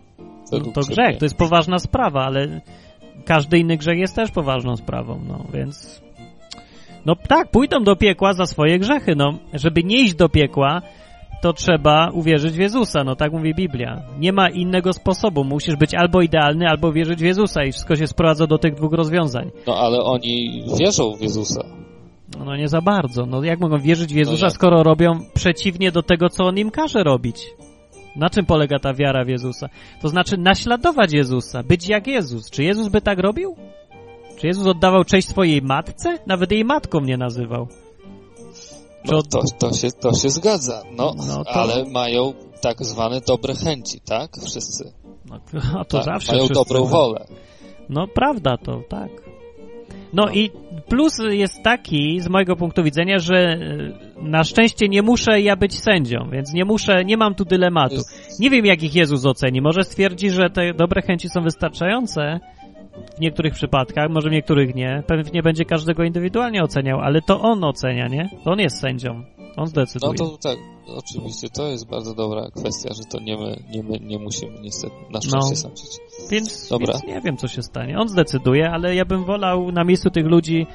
No 0.52 0.72
to 0.72 0.80
grzech, 0.80 1.18
to 1.18 1.24
jest 1.24 1.36
poważna 1.36 1.78
sprawa, 1.78 2.24
ale 2.24 2.60
każdy 3.24 3.58
inny 3.58 3.76
grzech 3.76 3.98
jest 3.98 4.16
też 4.16 4.30
poważną 4.30 4.76
sprawą, 4.76 5.20
no 5.28 5.44
więc... 5.52 6.04
No 7.06 7.16
tak, 7.16 7.50
pójdą 7.50 7.84
do 7.84 7.96
piekła 7.96 8.32
za 8.32 8.46
swoje 8.46 8.78
grzechy, 8.78 9.14
no. 9.16 9.38
Żeby 9.54 9.82
nie 9.82 10.00
iść 10.00 10.14
do 10.14 10.28
piekła, 10.28 10.82
to 11.44 11.52
trzeba 11.52 12.10
uwierzyć 12.10 12.54
w 12.54 12.58
Jezusa, 12.58 13.04
no 13.04 13.16
tak 13.16 13.32
mówi 13.32 13.54
Biblia. 13.54 14.02
Nie 14.18 14.32
ma 14.32 14.50
innego 14.50 14.92
sposobu, 14.92 15.44
musisz 15.44 15.76
być 15.76 15.94
albo 15.94 16.22
idealny, 16.22 16.68
albo 16.68 16.92
wierzyć 16.92 17.18
w 17.20 17.24
Jezusa 17.24 17.64
i 17.64 17.72
wszystko 17.72 17.96
się 17.96 18.06
sprowadza 18.06 18.46
do 18.46 18.58
tych 18.58 18.74
dwóch 18.74 18.92
rozwiązań. 18.92 19.50
No 19.66 19.76
ale 19.76 19.98
oni 19.98 20.64
wierzą 20.80 21.16
w 21.16 21.20
Jezusa. 21.20 21.64
No 22.44 22.56
nie 22.56 22.68
za 22.68 22.80
bardzo, 22.80 23.26
no 23.26 23.44
jak 23.44 23.60
mogą 23.60 23.78
wierzyć 23.78 24.14
w 24.14 24.16
Jezusa, 24.16 24.46
jak? 24.46 24.54
skoro 24.54 24.82
robią 24.82 25.10
przeciwnie 25.34 25.92
do 25.92 26.02
tego, 26.02 26.28
co 26.28 26.44
On 26.44 26.58
im 26.58 26.70
każe 26.70 27.02
robić? 27.02 27.46
Na 28.16 28.30
czym 28.30 28.46
polega 28.46 28.78
ta 28.78 28.94
wiara 28.94 29.24
w 29.24 29.28
Jezusa? 29.28 29.68
To 30.02 30.08
znaczy 30.08 30.36
naśladować 30.36 31.12
Jezusa, 31.12 31.62
być 31.62 31.88
jak 31.88 32.06
Jezus. 32.06 32.50
Czy 32.50 32.64
Jezus 32.64 32.88
by 32.88 33.00
tak 33.00 33.18
robił? 33.18 33.56
Czy 34.38 34.46
Jezus 34.46 34.66
oddawał 34.66 35.04
cześć 35.04 35.28
swojej 35.28 35.62
matce? 35.62 36.18
Nawet 36.26 36.52
jej 36.52 36.64
matką 36.64 37.00
nie 37.00 37.16
nazywał. 37.16 37.68
No 39.04 39.22
to, 39.22 39.42
to, 39.58 39.72
się, 39.72 39.90
to 39.90 40.12
się 40.14 40.30
zgadza, 40.30 40.82
no, 40.96 41.14
No 41.28 41.44
to- 41.44 41.50
ale 41.50 41.84
mają 41.84 42.32
tak 42.60 42.84
zwane 42.84 43.20
dobre 43.20 43.54
chęci, 43.54 44.00
tak? 44.00 44.36
Wszyscy. 44.36 44.92
no, 45.26 45.40
a 45.78 45.84
to 45.84 45.96
tak, 45.96 46.04
zawsze 46.04 46.32
mają 46.32 46.44
wszyscy, 46.44 46.54
dobrą 46.54 46.80
no. 46.80 46.86
wolę. 46.86 47.26
No 47.88 48.06
prawda 48.08 48.56
to, 48.56 48.82
tak. 48.88 49.10
No 50.12 50.30
i 50.30 50.50
plus 50.88 51.18
jest 51.30 51.62
taki, 51.62 52.20
z 52.20 52.28
mojego 52.28 52.56
punktu 52.56 52.84
widzenia, 52.84 53.18
że 53.18 53.36
e, 53.36 53.58
na 54.22 54.44
szczęście 54.44 54.88
nie 54.88 55.02
muszę 55.02 55.40
ja 55.40 55.56
być 55.56 55.78
sędzią, 55.80 56.28
więc 56.32 56.52
nie 56.52 56.64
muszę, 56.64 57.04
nie 57.04 57.16
mam 57.16 57.34
tu 57.34 57.44
dylematu. 57.44 57.96
Nie 58.38 58.50
wiem, 58.50 58.66
jak 58.66 58.82
ich 58.82 58.94
Jezus 58.94 59.26
oceni. 59.26 59.60
Może 59.60 59.84
stwierdzi, 59.84 60.30
że 60.30 60.50
te 60.50 60.74
dobre 60.74 61.02
chęci 61.02 61.28
są 61.28 61.42
wystarczające 61.42 62.40
w 63.16 63.20
niektórych 63.20 63.54
przypadkach, 63.54 64.10
może 64.10 64.28
w 64.28 64.32
niektórych 64.32 64.74
nie. 64.74 65.02
Pewnie 65.06 65.42
będzie 65.42 65.64
każdego 65.64 66.04
indywidualnie 66.04 66.62
oceniał, 66.62 67.00
ale 67.00 67.22
to 67.22 67.40
on 67.40 67.64
ocenia, 67.64 68.08
nie? 68.08 68.28
To 68.44 68.50
on 68.50 68.58
jest 68.58 68.80
sędzią. 68.80 69.10
On 69.38 69.44
No 69.56 69.66
zdecyduje. 69.66 70.14
to 70.18 70.38
tak, 70.42 70.58
oczywiście, 70.96 71.48
to 71.48 71.66
jest 71.66 71.88
bardzo 71.88 72.14
dobra 72.14 72.50
kwestia, 72.56 72.94
że 72.94 73.02
to 73.10 73.20
nie 73.20 73.36
my, 73.36 73.56
nie 73.74 73.82
my 73.82 73.98
nie 74.00 74.18
musimy 74.18 74.60
niestety 74.60 74.94
na 75.10 75.20
szczęście 75.20 75.50
No. 75.50 75.56
sądzić. 75.56 75.90
Więc, 76.30 76.68
Dobra. 76.68 76.92
więc 76.92 77.04
nie 77.04 77.20
wiem, 77.20 77.36
co 77.36 77.48
się 77.48 77.62
stanie. 77.62 77.98
On 77.98 78.08
zdecyduje, 78.08 78.70
ale 78.70 78.94
ja 78.94 79.04
bym 79.04 79.24
wolał 79.24 79.72
na 79.72 79.84
miejscu 79.84 80.10
tych 80.10 80.26
ludzi 80.26 80.66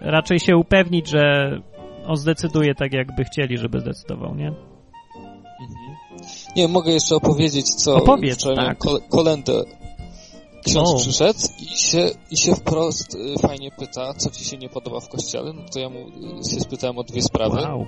raczej 0.00 0.40
się 0.40 0.56
upewnić, 0.56 1.08
że 1.08 1.50
on 2.06 2.16
zdecyduje 2.16 2.74
tak, 2.74 2.92
jakby 2.92 3.24
chcieli, 3.24 3.58
żeby 3.58 3.80
zdecydował, 3.80 4.34
nie? 4.34 4.52
Nie, 6.56 6.68
mogę 6.68 6.92
jeszcze 6.92 7.14
opowiedzieć, 7.16 7.74
co 7.74 7.96
Opowiedz, 7.96 8.34
wczoraj 8.38 8.66
tak. 8.66 8.78
kolendę. 9.10 9.52
Ksiądz 10.70 10.90
O. 10.94 10.96
przyszedł 10.96 11.38
i 11.60 11.76
się, 11.78 12.10
i 12.30 12.36
się 12.36 12.54
wprost 12.54 13.14
y, 13.14 13.38
fajnie 13.38 13.70
pyta, 13.70 14.14
co 14.14 14.30
ci 14.30 14.44
się 14.44 14.58
nie 14.58 14.68
podoba 14.68 15.00
w 15.00 15.08
kościele. 15.08 15.52
No 15.52 15.62
to 15.72 15.80
ja 15.80 15.88
mu 15.88 15.98
y, 15.98 16.50
się 16.50 16.60
spytałem 16.60 16.98
o 16.98 17.04
dwie 17.04 17.22
sprawy. 17.22 17.60
Wow. 17.60 17.86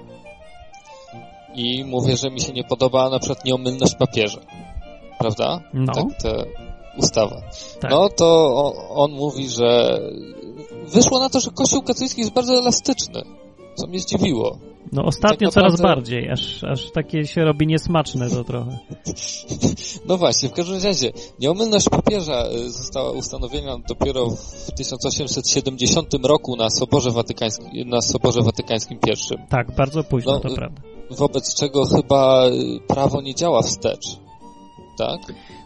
i 1.54 1.84
mówię, 1.84 2.16
że 2.16 2.30
mi 2.30 2.40
się 2.40 2.52
nie 2.52 2.64
podoba 2.64 3.10
na 3.10 3.18
przykład 3.18 3.44
nieomylność 3.44 3.94
papieża. 3.94 4.40
Prawda? 5.18 5.60
No. 5.74 5.92
Tak, 5.92 6.04
te 6.22 6.44
ustawa. 6.96 7.42
Tak. 7.80 7.90
No 7.90 8.08
to 8.08 8.54
on, 8.54 8.72
on 8.90 9.12
mówi, 9.12 9.48
że 9.48 9.98
wyszło 10.86 11.18
na 11.18 11.28
to, 11.30 11.40
że 11.40 11.50
Kościół 11.50 11.82
katolicki 11.82 12.20
jest 12.20 12.32
bardzo 12.32 12.54
elastyczny. 12.54 13.22
Co 13.80 13.86
mnie 13.86 14.00
zdziwiło. 14.00 14.58
No 14.92 15.04
ostatnio 15.04 15.48
Tak 15.48 15.54
coraz 15.54 15.72
naprawdę- 15.72 15.94
bardziej, 15.94 16.30
aż, 16.30 16.64
aż 16.64 16.90
takie 16.90 17.26
się 17.26 17.44
robi 17.44 17.66
niesmaczne 17.66 18.30
to 18.30 18.44
trochę. 18.44 18.78
No 20.08 20.16
właśnie, 20.18 20.48
w 20.48 20.52
każdym 20.52 20.82
razie 20.82 21.12
nieomylność 21.40 21.88
papieża 21.88 22.46
y, 22.46 22.70
została 22.70 23.10
ustanowiona 23.10 23.78
dopiero 23.88 24.30
w 24.30 24.70
1870 24.76 26.14
roku 26.24 26.56
na 26.56 26.70
Soborze 26.70 27.10
Watykańskim, 27.10 27.88
na 27.88 28.00
Soborze 28.00 28.42
Watykańskim 28.42 28.98
I. 29.06 29.48
Tak, 29.48 29.76
bardzo 29.76 30.04
późno, 30.04 30.32
No, 30.32 30.40
to 30.40 30.54
prawda. 30.54 30.82
Wobec 31.10 31.54
czego 31.54 31.84
chyba 31.84 32.46
y, 32.48 32.80
prawo 32.88 33.20
nie 33.22 33.34
działa 33.34 33.62
wstecz. 33.62 34.06
Tak? 35.00 35.20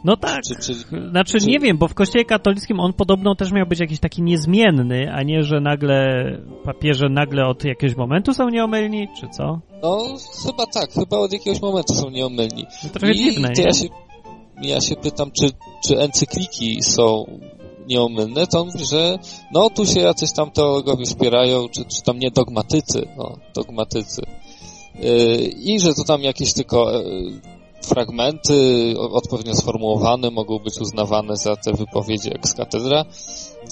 No 0.04 0.16
tak, 0.16 0.42
Czy, 0.42 0.54
czy, 0.54 0.74
znaczy 1.10 1.40
czy- 1.40 1.46
nie 1.46 1.58
wiem, 1.58 1.78
bo 1.78 1.88
w 1.88 1.94
kościele 1.94 2.24
katolickim 2.24 2.80
on 2.80 2.92
podobno 2.92 3.34
też 3.34 3.52
miał 3.52 3.66
być 3.66 3.80
jakiś 3.80 4.00
taki 4.00 4.22
niezmienny, 4.22 5.12
a 5.12 5.22
nie, 5.22 5.42
że 5.42 5.60
nagle 5.60 5.96
papieże 6.64 7.08
nagle 7.08 7.46
od 7.46 7.64
jakiegoś 7.64 7.96
momentu 7.96 8.34
są 8.34 8.48
nieomylni, 8.48 9.08
czy 9.20 9.28
co? 9.28 9.60
No, 9.82 9.98
chyba 10.46 10.66
tak, 10.66 10.92
chyba 10.92 11.18
od 11.18 11.32
jakiegoś 11.32 11.62
momentu 11.62 11.94
są 11.94 12.10
nieomylni. 12.10 12.66
No 12.84 12.90
trochę 12.90 13.12
I 13.12 13.16
dziwne, 13.16 13.52
ja 13.64 13.72
się, 13.72 13.88
ja 14.62 14.80
się 14.80 14.96
pytam, 14.96 15.30
czy, 15.30 15.46
czy 15.88 15.98
encykliki 15.98 16.82
są 16.82 17.24
nieomylne, 17.86 18.46
to 18.46 18.60
on 18.60 18.66
mówi, 18.66 18.86
że 18.86 19.18
no 19.52 19.70
tu 19.70 19.86
się 19.86 20.00
jacyś 20.00 20.32
tam 20.32 20.50
teologowie 20.50 21.06
spierają, 21.06 21.68
czy, 21.68 21.84
czy 21.84 22.02
tam 22.02 22.18
nie 22.18 22.30
dogmatycy, 22.30 23.08
no, 23.16 23.36
dogmatycy. 23.54 24.22
Yy, 24.94 25.36
I 25.46 25.80
że 25.80 25.94
to 25.94 26.04
tam 26.04 26.22
jakieś 26.22 26.52
tylko 26.52 26.92
yy, 26.92 27.53
fragmenty 27.84 28.54
odpowiednio 28.98 29.54
sformułowane 29.54 30.30
mogą 30.30 30.58
być 30.58 30.80
uznawane 30.80 31.36
za 31.36 31.56
te 31.56 31.72
wypowiedzi 31.72 32.34
ex 32.34 32.54
katedra. 32.54 33.04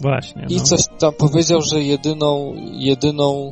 Właśnie, 0.02 0.46
I 0.48 0.56
no. 0.56 0.62
coś 0.62 0.80
tam 0.98 1.12
powiedział, 1.12 1.62
że 1.62 1.82
jedyną, 1.82 2.54
jedyną, 2.72 3.50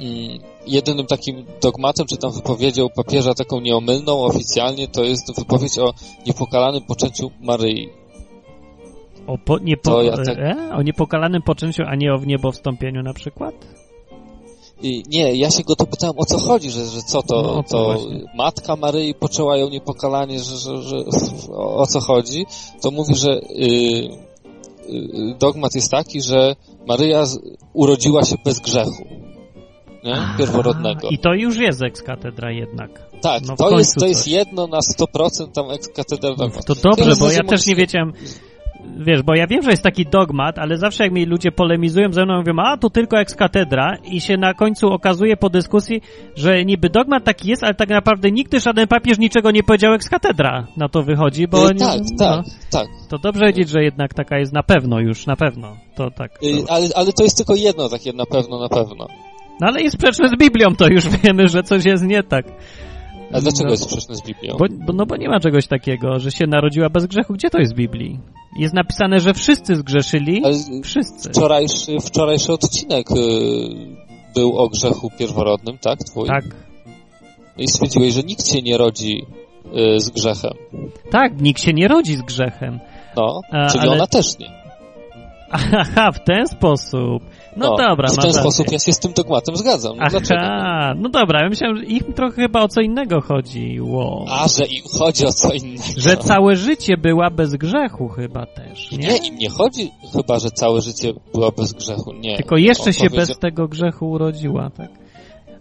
mm, 0.00 0.38
jedynym 0.66 1.06
takim 1.06 1.46
dogmatem, 1.62 2.06
czy 2.06 2.16
tam 2.16 2.32
wypowiedzią 2.32 2.88
papieża 2.96 3.34
taką 3.34 3.60
nieomylną 3.60 4.24
oficjalnie, 4.24 4.88
to 4.88 5.04
jest 5.04 5.36
wypowiedź 5.38 5.78
o 5.78 5.92
niepokalanym 6.26 6.82
poczęciu 6.82 7.30
Maryi. 7.40 7.88
O, 9.26 9.38
po, 9.38 9.58
nie 9.58 9.76
po, 9.76 9.90
To 9.90 10.02
ja 10.02 10.16
tak- 10.16 10.38
e? 10.38 10.74
o 10.74 10.82
niepokalanym 10.82 11.42
poczęciu, 11.42 11.82
a 11.86 11.94
nie 11.94 12.14
o 12.14 12.18
niebo 12.26 12.52
wstąpieniu 12.52 13.02
na 13.02 13.14
przykład? 13.14 13.83
I 14.82 15.02
nie, 15.08 15.34
ja 15.34 15.50
się 15.50 15.62
go 15.62 15.76
to 15.76 15.86
pytałem, 15.86 16.14
o 16.18 16.24
co 16.24 16.38
chodzi, 16.38 16.70
że, 16.70 16.86
że 16.86 17.02
co 17.02 17.22
to, 17.22 17.42
No, 17.42 17.62
to 17.62 17.84
właśnie. 17.84 18.24
matka 18.34 18.76
Maryi 18.76 19.14
poczęła 19.14 19.56
ją 19.56 19.68
niepokalanie, 19.68 20.38
że, 20.38 20.56
że, 20.56 20.82
że 20.82 20.96
o, 21.52 21.76
o 21.76 21.86
co 21.86 22.00
chodzi, 22.00 22.46
to 22.82 22.90
mówi, 22.90 23.14
że 23.14 23.30
y, 23.30 23.44
y, 24.88 25.34
dogmat 25.38 25.74
jest 25.74 25.90
taki, 25.90 26.22
że 26.22 26.56
Maryja 26.88 27.24
urodziła 27.72 28.22
się 28.22 28.36
bez 28.44 28.60
grzechu. 28.60 29.04
Nie? 30.04 30.16
Pierworodnego. 30.38 31.08
I 31.08 31.18
to 31.18 31.34
już 31.34 31.58
jest 31.58 31.82
ex 31.82 32.02
katedra 32.02 32.52
jednak. 32.52 32.90
Tak, 33.22 33.42
No 33.46 33.56
to, 33.56 33.78
jest, 33.78 33.94
to 33.94 34.06
jest 34.06 34.28
jedno 34.28 34.66
na 34.66 34.78
100% 34.78 35.52
tam 35.52 35.70
ex 35.70 35.88
katedra 35.88 36.34
dogmat. 36.34 36.64
To 36.64 36.74
dobrze, 36.74 37.04
Teraz 37.04 37.18
bo 37.18 37.30
ja 37.30 37.44
też 37.48 37.66
nie 37.66 37.74
wiedziałem, 37.74 38.12
wiesz, 38.98 39.22
bo 39.22 39.34
ja 39.34 39.46
wiem, 39.46 39.62
że 39.62 39.70
jest 39.70 39.82
taki 39.82 40.06
dogmat, 40.06 40.58
ale 40.58 40.76
zawsze 40.76 41.04
jak 41.04 41.12
mi 41.12 41.26
ludzie 41.26 41.52
polemizują 41.52 42.12
ze 42.12 42.24
mną, 42.24 42.36
mówią, 42.38 42.52
a 42.58 42.76
to 42.76 42.90
tylko 42.90 43.18
ex 43.18 43.34
katedra 43.34 43.96
i 44.04 44.20
się 44.20 44.36
na 44.36 44.54
końcu 44.54 44.86
okazuje 44.88 45.36
po 45.36 45.50
dyskusji, 45.50 46.00
że 46.36 46.64
niby 46.64 46.90
dogmat 46.90 47.24
taki 47.24 47.48
jest, 47.48 47.64
ale 47.64 47.74
tak 47.74 47.88
naprawdę 47.88 48.30
nigdy 48.30 48.60
żaden 48.60 48.88
papież 48.88 49.18
niczego 49.18 49.50
nie 49.50 49.62
powiedział 49.62 49.92
ex 49.92 50.08
katedra. 50.08 50.66
Na 50.76 50.88
to 50.88 51.02
wychodzi, 51.02 51.48
bo... 51.48 51.70
Y, 51.70 51.74
nie- 51.74 51.80
tak, 51.80 52.00
no, 52.00 52.18
tak, 52.18 52.44
tak. 52.70 52.86
To 53.10 53.18
dobrze 53.18 53.46
wiedzieć, 53.46 53.68
że 53.68 53.82
jednak 53.82 54.14
taka 54.14 54.38
jest 54.38 54.52
na 54.52 54.62
pewno 54.62 55.00
już, 55.00 55.26
na 55.26 55.36
pewno. 55.36 55.76
To 55.96 56.10
tak. 56.10 56.30
Y, 56.42 56.64
ale, 56.68 56.88
ale 56.94 57.12
to 57.12 57.22
jest 57.24 57.36
tylko 57.36 57.54
jedno 57.54 57.88
takie 57.88 58.12
na 58.12 58.26
pewno, 58.26 58.60
na 58.60 58.68
pewno. 58.68 59.06
No 59.60 59.66
ale 59.68 59.82
jest 59.82 59.94
sprzeczne 59.96 60.28
z 60.28 60.36
Biblią, 60.36 60.76
to 60.76 60.86
już 60.88 61.08
wiemy, 61.08 61.48
że 61.48 61.62
coś 61.62 61.84
jest 61.84 62.04
nie 62.04 62.22
tak. 62.22 62.44
A 63.32 63.40
dlaczego 63.40 63.64
No. 63.64 63.70
jest 63.70 63.82
sprzeczne 63.82 64.14
z 64.16 64.22
Biblią? 64.22 64.56
Bo, 64.58 64.64
bo, 64.86 64.92
no 64.92 65.06
bo 65.06 65.16
nie 65.16 65.28
ma 65.28 65.40
czegoś 65.40 65.66
takiego, 65.66 66.18
że 66.18 66.30
się 66.30 66.46
narodziła 66.46 66.88
bez 66.90 67.06
grzechu. 67.06 67.32
Gdzie 67.34 67.50
to 67.50 67.58
jest 67.58 67.72
w 67.72 67.76
Biblii? 67.76 68.18
Jest 68.58 68.74
napisane, 68.74 69.20
że 69.20 69.34
wszyscy 69.34 69.76
zgrzeszyli. 69.76 70.42
Ale 70.44 70.54
Wszyscy. 70.82 71.28
Wczorajszy, 71.28 71.96
wczorajszy 72.00 72.52
odcinek 72.52 73.10
y, 73.10 73.14
był 74.34 74.58
o 74.58 74.68
grzechu 74.68 75.10
pierworodnym, 75.18 75.78
tak? 75.78 75.98
Twój? 75.98 76.28
Tak. 76.28 76.44
I 77.58 77.68
stwierdziłeś, 77.68 78.12
że 78.14 78.22
nikt 78.22 78.46
się 78.46 78.62
nie 78.62 78.76
rodzi 78.78 79.26
y, 79.96 80.00
z 80.00 80.10
grzechem. 80.10 80.52
Tak, 81.10 81.40
nikt 81.40 81.62
się 81.62 81.72
nie 81.72 81.88
rodzi 81.88 82.16
z 82.16 82.22
grzechem. 82.22 82.80
No, 83.16 83.40
czyli 83.70 83.80
ale- 83.82 83.92
ona 83.92 84.06
też 84.06 84.38
nie. 84.38 84.64
Aha, 85.50 86.12
w 86.12 86.24
ten 86.24 86.46
sposób. 86.46 87.22
No, 87.56 87.76
dobra, 87.76 88.08
W 88.08 88.16
ten 88.16 88.32
sposób 88.32 88.72
ja 88.72 88.78
się 88.78 88.92
z 88.92 88.98
tym 88.98 89.12
dogmatem 89.12 89.56
zgadzam. 89.56 89.96
No, 89.96 90.06
dlaczego? 90.10 90.40
Aha, 90.40 90.94
no 90.96 91.08
dobra, 91.08 91.40
ja 91.42 91.48
myślałem, 91.48 91.76
że 91.76 91.84
ich 91.84 92.02
trochę 92.14 92.42
chyba 92.42 92.60
o 92.62 92.68
co 92.68 92.80
innego 92.80 93.20
chodziło. 93.20 94.24
A, 94.30 94.48
że 94.48 94.64
im 94.66 94.82
chodzi 94.98 95.24
o 95.26 95.32
co 95.32 95.52
innego. 95.52 95.82
Że 95.96 96.16
całe 96.16 96.56
życie 96.56 96.96
była 96.96 97.30
bez 97.30 97.54
grzechu 97.54 98.08
chyba 98.08 98.46
też, 98.46 98.92
nie? 98.92 98.98
Nie, 98.98 99.16
im 99.16 99.38
nie 99.38 99.50
chodzi 99.50 99.90
chyba, 100.12 100.38
że 100.38 100.50
całe 100.50 100.80
życie 100.80 101.12
była 101.34 101.50
bez 101.50 101.72
grzechu. 101.72 102.12
Nie. 102.12 102.36
Tylko 102.36 102.56
jeszcze 102.56 102.92
się 102.92 103.04
powiedział- 103.04 103.26
bez 103.26 103.38
tego 103.38 103.68
grzechu 103.68 104.10
urodziła, 104.10 104.70
tak? 104.76 104.88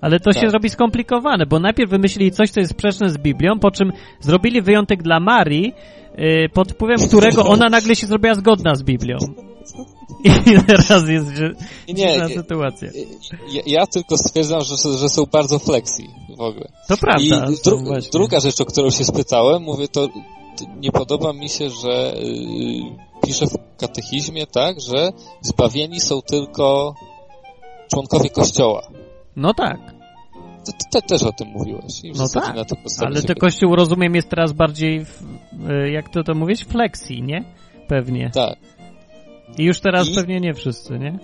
Ale 0.01 0.19
to 0.19 0.33
się 0.33 0.41
Tak. 0.41 0.53
robi 0.53 0.69
skomplikowane, 0.69 1.45
bo 1.45 1.59
najpierw 1.59 1.91
wymyślili 1.91 2.31
coś, 2.31 2.49
co 2.49 2.59
jest 2.59 2.71
sprzeczne 2.71 3.09
z 3.09 3.17
Biblią, 3.17 3.59
po 3.59 3.71
czym 3.71 3.91
zrobili 4.19 4.61
wyjątek 4.61 5.03
dla 5.03 5.19
Marii, 5.19 5.73
yy, 6.17 6.49
pod 6.53 6.71
wpływem 6.71 6.97
którego 7.07 7.45
ona 7.45 7.69
nagle 7.69 7.95
się 7.95 8.07
zrobiła 8.07 8.35
zgodna 8.35 8.75
z 8.75 8.83
Biblią. 8.83 9.17
I 10.25 10.63
teraz 10.67 11.09
jest 11.09 11.27
że, 11.27 11.53
Nie, 11.87 11.95
dziwna 11.95 12.27
nie. 12.27 12.35
sytuacja. 12.35 12.89
Ja, 13.51 13.61
ja 13.65 13.87
tylko 13.87 14.17
stwierdzam, 14.17 14.61
że, 14.61 14.97
że 14.97 15.09
są 15.09 15.23
bardzo 15.31 15.59
flexi 15.59 16.09
w 16.37 16.41
ogóle. 16.41 16.71
To 16.87 16.97
prawda. 16.97 17.51
I 17.51 17.55
dru- 17.55 17.85
właśnie. 17.85 18.11
druga 18.11 18.39
rzecz, 18.39 18.61
o 18.61 18.65
którą 18.65 18.89
się 18.89 19.05
spytałem, 19.05 19.63
mówię, 19.63 19.87
to 19.87 20.09
nie 20.77 20.91
podoba 20.91 21.33
mi 21.33 21.49
się, 21.49 21.69
że 21.69 22.13
yy, 22.15 22.95
pisze 23.25 23.45
w 23.47 23.77
katechizmie, 23.77 24.47
tak, 24.47 24.81
że 24.81 25.11
zbawieni 25.41 25.99
są 25.99 26.21
tylko 26.21 26.95
członkowie 27.93 28.29
Kościoła. 28.29 28.87
No 29.35 29.53
tak, 29.53 29.79
Ty, 30.65 30.71
ty 30.91 31.07
też 31.07 31.23
o 31.23 31.31
tym 31.31 31.47
mówiłeś. 31.47 32.01
No 32.17 32.25
tak. 32.33 32.55
na 32.55 32.65
to 32.65 32.75
podstawie 32.75 33.11
Ale 33.11 33.21
to 33.21 33.35
Kościół, 33.35 33.75
rozumiem, 33.75 34.15
jest 34.15 34.29
teraz 34.29 34.51
bardziej, 34.51 35.05
w, 35.05 35.21
y, 35.69 35.91
jak 35.91 36.09
to 36.09 36.23
to 36.23 36.33
mówisz, 36.33 36.59
flexi, 36.65 37.21
nie? 37.23 37.43
Pewnie. 37.87 38.31
Tak. 38.33 38.57
I 39.57 39.63
już 39.63 39.79
teraz 39.79 40.07
I- 40.07 40.15
pewnie 40.15 40.39
nie 40.39 40.53
wszyscy, 40.53 40.99
nie? 40.99 41.19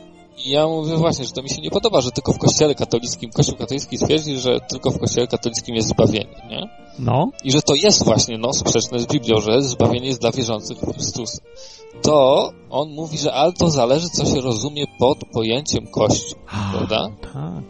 Ja 0.46 0.68
mówię 0.68 0.96
właśnie, 0.98 1.26
że 1.26 1.32
to 1.32 1.42
mi 1.42 1.50
się 1.50 1.62
nie 1.62 1.72
podoba, 1.72 2.02
że 2.02 2.12
tylko 2.12 2.34
w 2.34 2.38
kościele 2.38 2.76
katolickim, 2.76 3.32
kościół 3.32 3.56
katolicki 3.56 3.98
twierdzi, 3.98 4.38
że 4.38 4.60
tylko 4.70 4.92
w 4.92 5.00
kościele 5.00 5.28
katolickim 5.28 5.76
jest 5.76 5.88
zbawienie, 5.88 6.42
nie? 6.50 6.70
No. 7.00 7.32
I 7.44 7.52
że 7.52 7.62
to 7.62 7.76
jest 7.76 8.06
właśnie, 8.06 8.38
no, 8.38 8.54
sprzeczne 8.54 9.00
z 9.00 9.06
Biblią, 9.08 9.40
że 9.42 9.62
zbawienie 9.64 10.08
jest 10.08 10.22
dla 10.22 10.32
wierzących 10.32 10.78
w 10.78 10.94
Chrystusa. 10.94 11.38
To 12.02 12.50
on 12.70 12.90
mówi, 12.90 13.18
że 13.18 13.34
ale 13.34 13.54
to 13.54 13.70
zależy, 13.70 14.10
co 14.10 14.26
się 14.26 14.42
rozumie 14.42 14.86
pod 15.00 15.18
pojęciem 15.34 15.88
Kościół, 15.88 16.40
prawda? 16.72 17.10
Tak. 17.22 17.64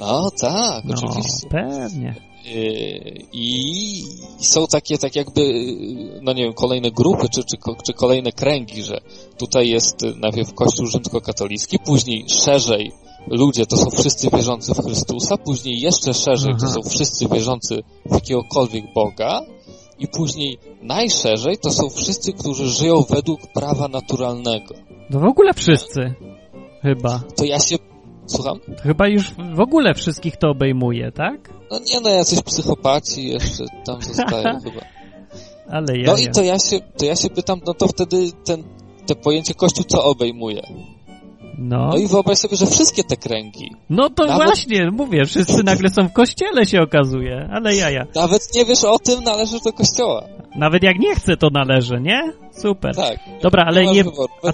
No 0.00 0.30
tak, 0.40 0.84
No, 0.84 0.94
oczywiście. 0.94 1.48
pewnie. 1.50 2.29
Yy, 2.44 3.26
I 3.32 4.04
są 4.40 4.66
takie, 4.66 4.98
tak 4.98 5.16
jakby, 5.16 5.40
yy, 5.40 6.20
no 6.22 6.32
nie 6.32 6.42
wiem, 6.42 6.52
kolejne 6.52 6.90
grupy, 6.90 7.28
czy, 7.28 7.44
czy, 7.44 7.56
czy 7.86 7.92
kolejne 7.92 8.32
kręgi, 8.32 8.82
że 8.82 9.00
tutaj 9.38 9.68
jest 9.68 10.02
najpierw 10.16 10.54
Kościół 10.54 10.86
rzymskokatolicki, 10.86 11.78
później 11.78 12.24
szerzej 12.44 12.92
ludzie 13.26 13.66
to 13.66 13.76
są 13.76 13.90
wszyscy 13.90 14.28
wierzący 14.30 14.74
w 14.74 14.84
Chrystusa, 14.84 15.36
później 15.36 15.80
jeszcze 15.80 16.14
szerzej 16.14 16.52
to 16.52 16.66
Aha. 16.66 16.74
są 16.74 16.90
wszyscy 16.90 17.28
wierzący 17.28 17.82
w 18.06 18.14
jakiegokolwiek 18.14 18.84
Boga 18.94 19.40
i 19.98 20.08
później 20.08 20.58
najszerzej 20.82 21.58
to 21.58 21.70
są 21.70 21.90
wszyscy, 21.90 22.32
którzy 22.32 22.66
żyją 22.68 23.04
według 23.10 23.40
prawa 23.54 23.88
naturalnego. 23.88 24.74
No 25.10 25.20
w 25.20 25.24
ogóle 25.24 25.54
wszyscy. 25.54 26.14
Chyba. 26.82 27.22
To 27.36 27.44
ja 27.44 27.60
się... 27.60 27.76
Słucham? 28.30 28.60
Chyba 28.82 29.08
już 29.08 29.30
w 29.54 29.60
ogóle 29.60 29.94
wszystkich 29.94 30.36
to 30.36 30.50
obejmuje, 30.50 31.12
tak? 31.12 31.50
No 31.70 31.78
nie, 31.78 32.00
no 32.00 32.10
jacyś 32.10 32.42
psychopaci 32.42 33.28
jeszcze 33.28 33.64
tam 33.86 34.02
zostają 34.02 34.60
chyba. 34.64 34.80
Ale 35.70 35.98
ja. 35.98 36.06
No 36.12 36.16
i 36.18 36.28
to 36.28 36.42
ja 36.42 36.58
się, 36.58 36.80
to 36.98 37.04
ja 37.04 37.16
się 37.16 37.30
pytam, 37.30 37.60
no 37.66 37.74
to 37.74 37.88
wtedy 37.88 38.16
ten, 38.44 38.62
te 39.06 39.14
pojęcie 39.14 39.54
Kościół 39.54 39.84
co 39.84 40.04
obejmuje? 40.04 40.62
No. 41.58 41.88
No 41.88 41.96
i 41.96 42.06
wyobraź 42.06 42.38
sobie, 42.38 42.56
że 42.56 42.66
wszystkie 42.66 43.04
te 43.04 43.16
kręgi, 43.16 43.74
No 43.90 44.10
to 44.10 44.26
Nawet- 44.26 44.46
właśnie, 44.46 44.90
mówię, 44.90 45.24
wszyscy 45.24 45.62
nagle 45.62 45.90
są 45.90 46.08
w 46.08 46.12
kościele 46.12 46.66
się 46.66 46.80
okazuje, 46.82 47.48
ale 47.52 47.76
jaja. 47.76 48.06
nawet 48.14 48.42
nie 48.54 48.64
wiesz 48.64 48.84
o 48.84 48.98
tym, 48.98 49.24
należysz 49.24 49.60
do 49.60 49.72
Kościoła. 49.72 50.24
Nawet 50.56 50.82
jak 50.82 50.98
nie 50.98 51.14
chce, 51.14 51.36
to 51.36 51.48
należy, 51.52 52.00
nie? 52.00 52.32
Super. 52.52 52.96
Tak. 52.96 53.18
Dobra, 53.42 53.64
ale 53.66 53.84
masz 53.84 53.94
nie... 53.94 54.04
A, 54.44 54.52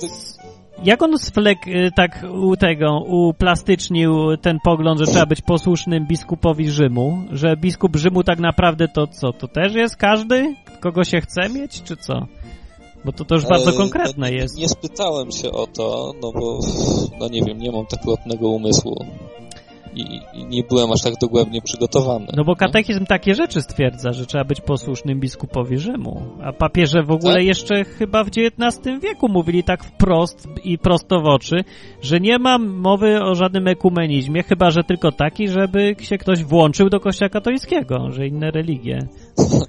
jak 0.84 1.02
on 1.02 1.18
sflek 1.18 1.66
y, 1.66 1.90
tak 1.96 2.24
u 2.32 2.56
tego 2.56 3.00
uplastycznił 3.06 4.36
ten 4.36 4.58
pogląd, 4.64 5.00
że 5.00 5.06
trzeba 5.06 5.26
być 5.26 5.42
posłusznym 5.42 6.06
biskupowi 6.06 6.70
Rzymu? 6.70 7.22
Że 7.32 7.56
biskup 7.56 7.96
Rzymu 7.96 8.22
tak 8.22 8.38
naprawdę 8.38 8.88
to 8.88 9.06
co? 9.06 9.32
To 9.32 9.48
też 9.48 9.74
jest 9.74 9.96
każdy? 9.96 10.54
Kogo 10.80 11.04
się 11.04 11.20
chce 11.20 11.48
mieć, 11.48 11.82
czy 11.82 11.96
co? 11.96 12.26
Bo 13.04 13.12
to, 13.12 13.24
to 13.24 13.34
już 13.34 13.46
bardzo 13.46 13.70
E, 13.70 13.76
konkretne 13.76 14.30
nie, 14.30 14.36
jest. 14.36 14.58
Nie 14.58 14.68
spytałem 14.68 15.32
się 15.32 15.52
o 15.52 15.66
to, 15.66 16.12
no 16.22 16.32
bo, 16.32 16.58
no 17.20 17.28
nie 17.28 17.42
wiem, 17.42 17.58
nie 17.58 17.72
mam 17.72 17.86
tak 17.86 18.04
lotnego 18.04 18.48
umysłu. 18.48 19.04
I, 19.96 20.20
I 20.34 20.44
nie 20.44 20.62
byłem 20.62 20.92
aż 20.92 21.02
tak 21.02 21.14
dogłębnie 21.20 21.62
przygotowany. 21.62 22.26
No 22.36 22.44
bo 22.44 22.56
katechizm 22.56 23.06
takie 23.06 23.34
rzeczy 23.34 23.62
stwierdza, 23.62 24.12
że 24.12 24.26
trzeba 24.26 24.44
być 24.44 24.60
posłusznym 24.60 25.20
biskupowi 25.20 25.78
Rzymu. 25.78 26.22
A 26.42 26.52
papieże 26.52 27.02
w 27.02 27.10
ogóle 27.10 27.34
Tak? 27.34 27.44
jeszcze 27.44 27.84
chyba 27.84 28.24
w 28.24 28.28
XIX 28.28 29.00
wieku 29.02 29.28
mówili 29.28 29.64
tak 29.64 29.84
wprost 29.84 30.48
i 30.64 30.78
prosto 30.78 31.20
w 31.20 31.26
oczy, 31.26 31.56
że 32.02 32.20
nie 32.20 32.38
ma 32.38 32.58
mowy 32.58 33.22
o 33.22 33.34
żadnym 33.34 33.68
ekumenizmie, 33.68 34.42
chyba 34.42 34.70
że 34.70 34.84
tylko 34.84 35.12
taki, 35.12 35.48
żeby 35.48 35.96
się 36.00 36.18
ktoś 36.18 36.44
włączył 36.44 36.88
do 36.88 37.00
kościoła 37.00 37.28
katolickiego, 37.28 38.10
że 38.10 38.26
inne 38.26 38.50
religie. 38.50 38.98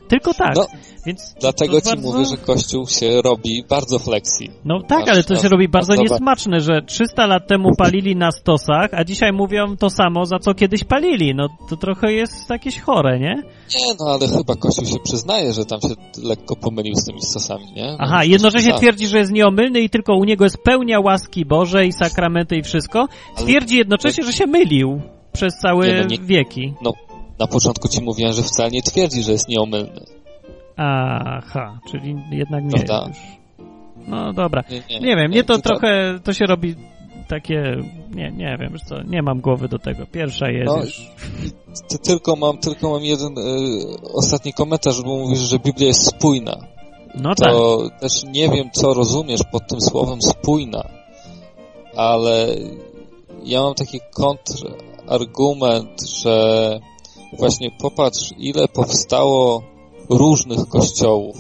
Tylko 0.08 0.34
tak. 0.34 0.56
No, 0.56 0.66
Więc 1.06 1.36
Dlatego 1.40 1.82
ci 1.82 1.88
bardzo- 1.88 2.12
mówię, 2.12 2.26
że 2.26 2.38
Kościół 2.38 2.88
się 2.88 3.22
robi 3.22 3.64
bardzo 3.70 4.00
flexi. 4.00 4.52
No 4.66 4.82
tak, 4.88 5.10
ale 5.10 5.24
to 5.24 5.36
się 5.36 5.50
robi 5.50 5.68
bardzo 5.70 5.96
niesmaczne, 5.96 6.60
że 6.60 6.82
300 6.82 7.26
lat 7.28 7.48
temu 7.48 7.70
palili 7.78 8.16
na 8.16 8.32
stosach, 8.32 8.90
a 8.94 9.04
dzisiaj 9.04 9.32
mówią 9.34 9.78
to 9.78 9.90
samo, 9.90 10.26
za 10.26 10.40
co 10.40 10.54
kiedyś 10.54 10.84
palili. 10.84 11.36
No 11.36 11.48
to 11.70 11.78
trochę 11.78 12.14
jest 12.14 12.50
jakieś 12.50 12.80
chore, 12.80 13.20
nie? 13.20 13.36
Nie, 13.80 13.94
no 14.00 14.06
ale 14.06 14.28
chyba 14.28 14.56
Kościół 14.56 14.86
się 14.86 15.00
przyznaje, 15.04 15.54
że 15.54 15.66
tam 15.66 15.82
się 15.82 15.88
lekko 16.24 16.56
pomylił 16.56 16.96
z 16.96 17.06
tymi 17.06 17.22
stosami, 17.22 17.66
nie? 17.76 17.86
No, 17.92 17.98
Aha, 18.00 18.24
jednocześnie 18.24 18.72
tak. 18.72 18.80
twierdzi, 18.80 19.08
że 19.08 19.18
jest 19.18 19.32
nieomylny 19.32 19.80
i 19.80 19.90
tylko 19.90 20.16
u 20.16 20.24
niego 20.24 20.44
jest 20.44 20.58
pełnia 20.58 21.00
łaski 21.00 21.46
Bożej, 21.46 21.92
sakramenty 21.94 22.56
i 22.56 22.64
wszystko. 22.64 23.08
Twierdzi 23.38 23.78
jednocześnie, 23.78 24.24
że 24.24 24.34
się 24.34 24.48
mylił 24.48 25.02
przez 25.34 25.54
całe 25.62 25.88
Nie, 25.88 26.02
no 26.02 26.08
nie- 26.08 26.18
wieki. 26.22 26.74
No, 26.82 26.94
na 27.40 27.48
początku 27.48 27.88
ci 27.88 28.02
mówiłem, 28.02 28.34
że 28.34 28.44
wcale 28.44 28.70
nie 28.72 28.82
twierdzi, 28.82 29.24
że 29.24 29.32
jest 29.32 29.50
nieomylny. 29.50 30.06
Aha, 30.78 31.80
czyli 31.92 32.16
jednak 32.32 32.64
nie 32.64 32.70
Prawda? 32.70 33.06
już. 33.08 33.18
No 34.08 34.34
dobra. 34.34 34.64
Nie, 34.72 34.82
nie, 34.90 35.00
Nie 35.00 35.16
wiem, 35.16 35.32
nie, 35.32 35.44
to 35.44 35.54
to 35.54 35.62
tak. 35.62 35.64
trochę, 35.64 36.20
to 36.24 36.34
się 36.34 36.46
robi 36.46 36.76
takie, 37.28 37.78
nie, 38.16 38.32
nie 38.32 38.58
wiem, 38.60 38.76
co, 38.86 39.04
nie 39.04 39.22
mam 39.22 39.42
głowy 39.42 39.68
do 39.68 39.80
tego. 39.80 40.06
Pierwsza 40.06 40.50
jest 40.50 40.66
No, 40.66 40.78
już. 40.84 41.12
Ty, 41.88 42.00
tylko 42.00 42.36
mam, 42.36 42.58
tylko 42.58 42.90
mam 42.90 43.04
jeden 43.04 43.38
y, 43.38 43.42
ostatni 44.14 44.54
komentarz, 44.54 45.02
bo 45.02 45.18
mówisz, 45.18 45.40
że 45.40 45.60
Biblia 45.60 45.88
jest 45.88 46.08
spójna. 46.08 46.58
No 47.16 47.36
tak. 47.36 47.52
to 47.52 47.90
też 48.00 48.24
nie 48.24 48.50
wiem, 48.50 48.70
co 48.72 48.94
rozumiesz 48.94 49.42
pod 49.52 49.68
tym 49.68 49.82
słowem 49.82 50.22
spójna, 50.22 50.84
ale 51.96 52.48
ja 53.44 53.62
mam 53.62 53.74
taki 53.74 54.00
kontrargument, 54.14 56.02
że 56.24 56.80
właśnie 57.40 57.72
popatrz, 57.82 58.34
ile 58.38 58.68
powstało 58.68 59.64
różnych 60.10 60.68
kościołów 60.70 61.36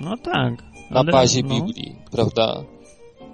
No 0.00 0.16
tak. 0.16 0.52
na 0.90 1.00
ale- 1.00 1.12
bazie 1.12 1.42
no. 1.42 1.54
Biblii, 1.54 1.96
prawda? 2.10 2.62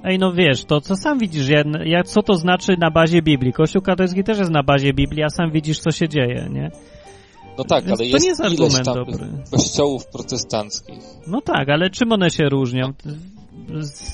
Ej, 0.04 0.18
no 0.18 0.32
wiesz, 0.32 0.64
to 0.64 0.80
co 0.80 0.96
sam 0.96 1.18
widzisz, 1.18 1.48
ja, 1.48 1.62
ja, 1.84 2.02
co 2.02 2.22
to 2.22 2.34
znaczy 2.34 2.76
na 2.80 2.90
bazie 2.90 3.22
Biblii? 3.22 3.52
Kościół 3.52 3.82
katolicki 3.82 4.24
też 4.24 4.38
jest 4.38 4.50
na 4.50 4.62
bazie 4.62 4.92
Biblii, 4.92 5.22
a 5.22 5.28
sam 5.28 5.50
widzisz, 5.50 5.78
co 5.78 5.90
się 5.90 6.08
dzieje, 6.08 6.48
nie? 6.52 6.70
No 7.58 7.64
tak, 7.64 7.84
Więc 7.84 8.00
ale 8.00 8.10
to 8.10 8.14
jest 8.16 8.24
nie 8.24 8.28
jest 8.28 8.40
argument 8.40 8.84
dobry. 8.84 9.28
kościołów 9.50 10.06
protestanckich. 10.06 10.98
No 11.26 11.40
tak, 11.40 11.68
ale 11.68 11.90
czym 11.90 12.12
one 12.12 12.30
się 12.30 12.44
różnią? 12.48 12.92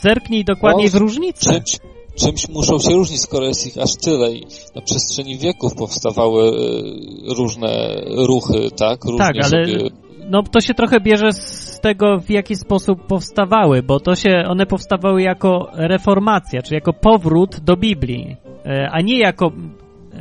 Zerknij 0.02 0.44
dokładniej 0.44 0.86
No, 0.86 0.98
w 0.98 1.00
różnicę. 1.02 1.54
Czymś, 1.54 1.78
czymś 2.14 2.48
muszą 2.48 2.78
się 2.78 2.90
różnić, 2.90 3.20
skoro 3.20 3.46
jest 3.46 3.66
ich 3.66 3.82
aż 3.82 3.96
tyle 3.96 4.32
i 4.32 4.46
na 4.74 4.82
przestrzeni 4.82 5.38
wieków 5.38 5.74
powstawały 5.74 6.42
e, 6.48 7.34
różne 7.34 8.00
ruchy, 8.06 8.70
tak? 8.76 9.04
Różnie 9.04 9.18
Tak, 9.18 9.34
ale 9.36 9.66
sobie... 9.66 9.90
no 10.30 10.42
to 10.42 10.60
się 10.60 10.74
trochę 10.74 11.00
bierze 11.00 11.32
z 11.32 11.80
tego, 11.80 12.18
w 12.20 12.30
jaki 12.30 12.56
sposób 12.56 13.06
powstawały, 13.06 13.82
bo 13.82 14.00
to 14.00 14.14
się, 14.14 14.44
one 14.48 14.66
powstawały 14.66 15.22
jako 15.22 15.68
reformacja, 15.72 16.62
czyli 16.62 16.74
jako 16.74 16.92
powrót 16.92 17.60
do 17.60 17.76
Biblii, 17.76 18.36
e, 18.66 18.88
a 18.92 19.00
nie 19.00 19.18
jako, 19.18 19.52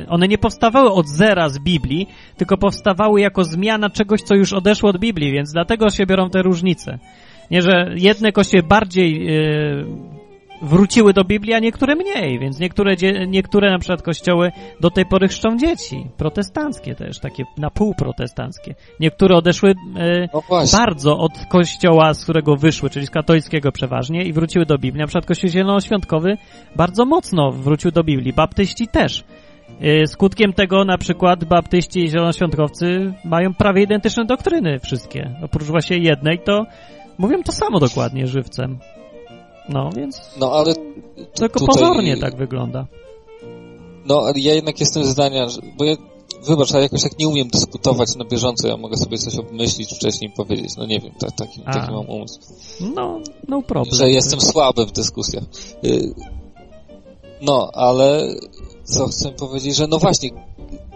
one 0.08 0.28
nie 0.28 0.38
powstawały 0.38 0.92
od 0.92 1.08
zera 1.08 1.48
z 1.48 1.58
Biblii, 1.58 2.06
tylko 2.36 2.56
powstawały 2.56 3.20
jako 3.20 3.44
zmiana 3.44 3.90
czegoś, 3.90 4.22
co 4.22 4.34
już 4.34 4.52
odeszło 4.52 4.90
od 4.90 4.98
Biblii, 4.98 5.32
więc 5.32 5.52
dlatego 5.52 5.90
się 5.90 6.06
biorą 6.06 6.30
te 6.30 6.42
różnice. 6.42 6.98
Nie, 7.50 7.62
że 7.62 7.94
jedne 7.96 8.32
kościoły 8.32 8.62
bardziej 8.62 9.26
e, 9.28 9.84
wróciły 10.62 11.12
do 11.12 11.24
Biblii, 11.24 11.54
a 11.54 11.58
niektóre 11.58 11.94
mniej, 11.94 12.38
więc 12.38 12.60
niektóre, 12.60 12.96
niektóre 13.26 13.70
na 13.70 13.78
przykład 13.78 14.02
kościoły 14.02 14.52
do 14.80 14.90
tej 14.90 15.06
pory 15.06 15.28
chrzczą 15.28 15.56
dzieci, 15.56 16.06
protestanckie 16.16 16.94
też, 16.94 17.18
takie 17.18 17.44
na 17.58 17.70
pół 17.70 17.94
protestanckie. 17.94 18.74
Niektóre 19.00 19.36
odeszły 19.36 19.70
e, 19.70 20.28
No 20.34 20.42
bardzo 20.72 21.18
od 21.18 21.32
kościoła, 21.48 22.14
z 22.14 22.24
którego 22.24 22.56
wyszły, 22.56 22.90
czyli 22.90 23.06
z 23.06 23.10
katolickiego 23.10 23.72
przeważnie 23.72 24.24
i 24.24 24.32
wróciły 24.32 24.66
do 24.66 24.78
Biblii. 24.78 25.00
Na 25.00 25.06
przykład 25.06 25.26
kościół 25.26 25.50
zielonoświątkowy 25.50 26.36
bardzo 26.76 27.04
mocno 27.04 27.50
wrócił 27.50 27.90
do 27.90 28.04
Biblii, 28.04 28.32
baptyści 28.32 28.88
też. 28.88 29.24
E, 29.80 30.06
Skutkiem 30.06 30.52
tego 30.52 30.84
na 30.84 30.98
przykład 30.98 31.44
baptyści 31.44 32.04
i 32.04 32.08
zielonoświątkowcy 32.08 33.12
mają 33.24 33.54
prawie 33.54 33.82
identyczne 33.82 34.24
doktryny 34.24 34.78
wszystkie. 34.78 35.30
Oprócz 35.42 35.68
właśnie 35.68 35.98
jednej, 35.98 36.38
to 36.38 36.66
mówią 37.18 37.42
to 37.42 37.52
samo 37.52 37.80
dokładnie 37.80 38.26
żywcem. 38.26 38.78
No, 39.68 39.90
więc 39.96 40.20
No 40.40 40.52
ale 40.52 40.74
tylko 41.34 41.60
tutaj- 41.60 41.74
pozornie 41.74 42.16
tak 42.16 42.36
wygląda. 42.36 42.86
No, 44.06 44.18
ale 44.18 44.32
ja 44.36 44.54
jednak 44.54 44.80
jestem 44.80 45.04
zdania, 45.04 45.48
że, 45.48 45.60
bo 45.78 45.84
ja, 45.84 45.96
wybacz, 46.46 46.72
ale 46.72 46.82
jakoś 46.82 47.02
tak 47.02 47.18
nie 47.18 47.28
umiem 47.28 47.48
dyskutować 47.48 48.16
na 48.16 48.24
bieżąco, 48.24 48.68
ja 48.68 48.76
mogę 48.76 48.96
sobie 48.96 49.18
coś 49.18 49.36
obmyślić 49.36 49.94
wcześniej 49.94 50.30
powiedzieć, 50.36 50.76
no 50.76 50.86
nie 50.86 51.00
wiem, 51.00 51.12
tak, 51.18 51.32
taki, 51.32 51.60
taki 51.60 51.92
mam 51.92 52.08
umysł. 52.08 52.40
No, 52.94 53.20
no 53.48 53.62
problem. 53.62 53.96
Że 53.96 54.10
jestem 54.10 54.40
słaby 54.40 54.86
w 54.86 54.92
dyskusjach. 54.92 55.44
Y, 55.84 56.14
No, 57.42 57.70
ale 57.74 58.34
co 58.84 59.06
chcę 59.06 59.30
powiedzieć, 59.30 59.76
że 59.76 59.86
no 59.86 59.98
właśnie, 59.98 60.30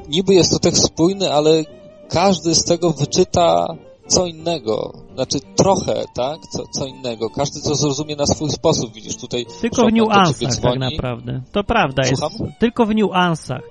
niby 0.08 0.34
jest 0.34 0.50
to 0.50 0.58
tekst 0.58 0.84
spójny, 0.84 1.32
ale 1.32 1.64
każdy 2.08 2.54
z 2.54 2.64
tego 2.64 2.90
wyczyta 2.90 3.66
co 4.08 4.26
innego, 4.26 4.92
znaczy 5.14 5.38
trochę, 5.56 6.04
tak, 6.14 6.38
co, 6.52 6.62
co 6.70 6.86
innego. 6.86 7.30
Każdy 7.30 7.62
to 7.62 7.74
zrozumie 7.74 8.16
na 8.16 8.26
swój 8.26 8.50
sposób, 8.50 8.92
widzisz, 8.92 9.16
tutaj 9.16 9.46
Tylko 9.60 9.86
w 9.86 9.92
niuansach 9.92 10.56
tak 10.62 10.78
naprawdę. 10.78 11.40
To 11.52 11.64
prawda 11.64 12.02
Słucham? 12.04 12.30
jest. 12.40 12.58
Tylko 12.58 12.86
w 12.86 12.94
niuansach. 12.94 13.62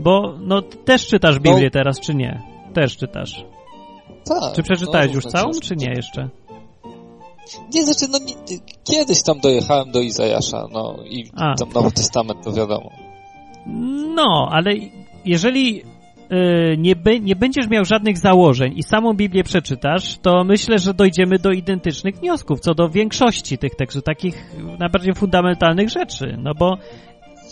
Bo 0.00 0.34
no 0.40 0.62
też 0.62 1.06
czytasz 1.06 1.38
Biblię 1.38 1.70
teraz, 1.70 2.00
czy 2.00 2.14
nie? 2.14 2.42
Też 2.74 2.96
czytasz. 2.96 3.44
Tak, 4.24 4.54
Czy 4.54 4.62
przeczytałeś 4.62 5.08
no, 5.08 5.14
już 5.14 5.24
całą, 5.24 5.50
książki. 5.50 5.68
czy 5.68 5.76
nie 5.76 5.90
jeszcze? 5.90 6.28
Nie, 7.74 7.84
znaczy, 7.84 8.12
no 8.12 8.18
nie, 8.18 8.58
kiedyś 8.84 9.22
tam 9.22 9.40
dojechałem 9.40 9.90
do 9.90 10.00
Izajasza, 10.00 10.66
no 10.72 10.96
i 11.04 11.30
A. 11.36 11.54
tam 11.54 11.72
Nowy 11.72 11.92
Testament, 11.92 12.44
to 12.44 12.52
wiadomo. 12.52 12.90
No, 14.14 14.48
ale 14.50 14.72
jeżeli 15.24 15.82
nie, 16.78 16.96
be, 16.96 17.20
nie 17.20 17.36
będziesz 17.36 17.68
miał 17.68 17.84
żadnych 17.84 18.18
założeń 18.18 18.72
i 18.76 18.82
samą 18.82 19.14
Biblię 19.14 19.44
przeczytasz, 19.44 20.18
to 20.18 20.44
myślę, 20.44 20.78
że 20.78 20.94
dojdziemy 20.94 21.38
do 21.38 21.50
identycznych 21.50 22.16
wniosków 22.16 22.60
co 22.60 22.74
do 22.74 22.88
większości 22.88 23.58
tych 23.58 23.74
tekstów, 23.74 24.02
takich 24.02 24.56
najbardziej 24.78 25.14
fundamentalnych 25.14 25.88
rzeczy, 25.90 26.36
no 26.42 26.54
bo 26.54 26.78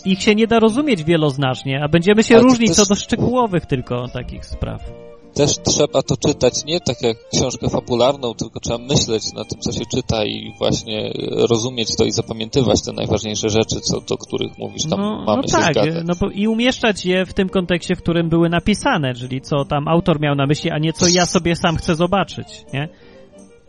ich 0.05 0.21
się 0.21 0.35
nie 0.35 0.47
da 0.47 0.59
rozumieć 0.59 1.03
wieloznacznie, 1.03 1.83
a 1.83 1.87
będziemy 1.87 2.23
się 2.23 2.39
różnić 2.39 2.69
też- 2.69 2.77
co 2.77 2.85
do 2.85 2.95
szczegółowych 2.95 3.65
tylko 3.65 4.07
takich 4.07 4.45
spraw. 4.45 5.04
Też 5.35 5.51
trzeba 5.63 6.01
to 6.01 6.17
czytać 6.17 6.65
nie 6.65 6.79
tak 6.79 7.01
jak 7.01 7.17
książkę 7.33 7.69
fabularną, 7.69 8.33
tylko 8.33 8.59
trzeba 8.59 8.77
myśleć 8.77 9.23
na 9.33 9.43
tym, 9.45 9.59
co 9.59 9.71
się 9.71 9.85
czyta 9.85 10.25
i 10.25 10.53
właśnie 10.59 11.13
rozumieć 11.49 11.95
to 11.95 12.05
i 12.05 12.11
zapamiętywać 12.11 12.81
te 12.85 12.93
najważniejsze 12.93 13.49
rzeczy, 13.49 13.79
co 13.81 14.01
do 14.01 14.17
których 14.17 14.57
mówisz, 14.57 14.83
tam 14.89 14.99
No, 14.99 15.23
mamy 15.27 15.41
no 15.41 15.47
się 15.47 15.63
tak, 15.63 15.73
zgadzać. 15.73 16.03
no 16.05 16.13
bo 16.21 16.29
i 16.29 16.47
umieszczać 16.47 17.05
je 17.05 17.25
w 17.25 17.33
tym 17.33 17.49
kontekście, 17.49 17.95
w 17.95 18.01
którym 18.01 18.29
były 18.29 18.49
napisane, 18.49 19.13
czyli 19.13 19.41
co 19.41 19.65
tam 19.65 19.87
autor 19.87 20.19
miał 20.21 20.35
na 20.35 20.45
myśli, 20.45 20.71
a 20.71 20.77
nie 20.77 20.93
co 20.93 21.07
ja 21.07 21.25
sobie 21.25 21.55
sam 21.55 21.75
chcę 21.77 21.95
zobaczyć, 21.95 22.65
nie? 22.73 22.89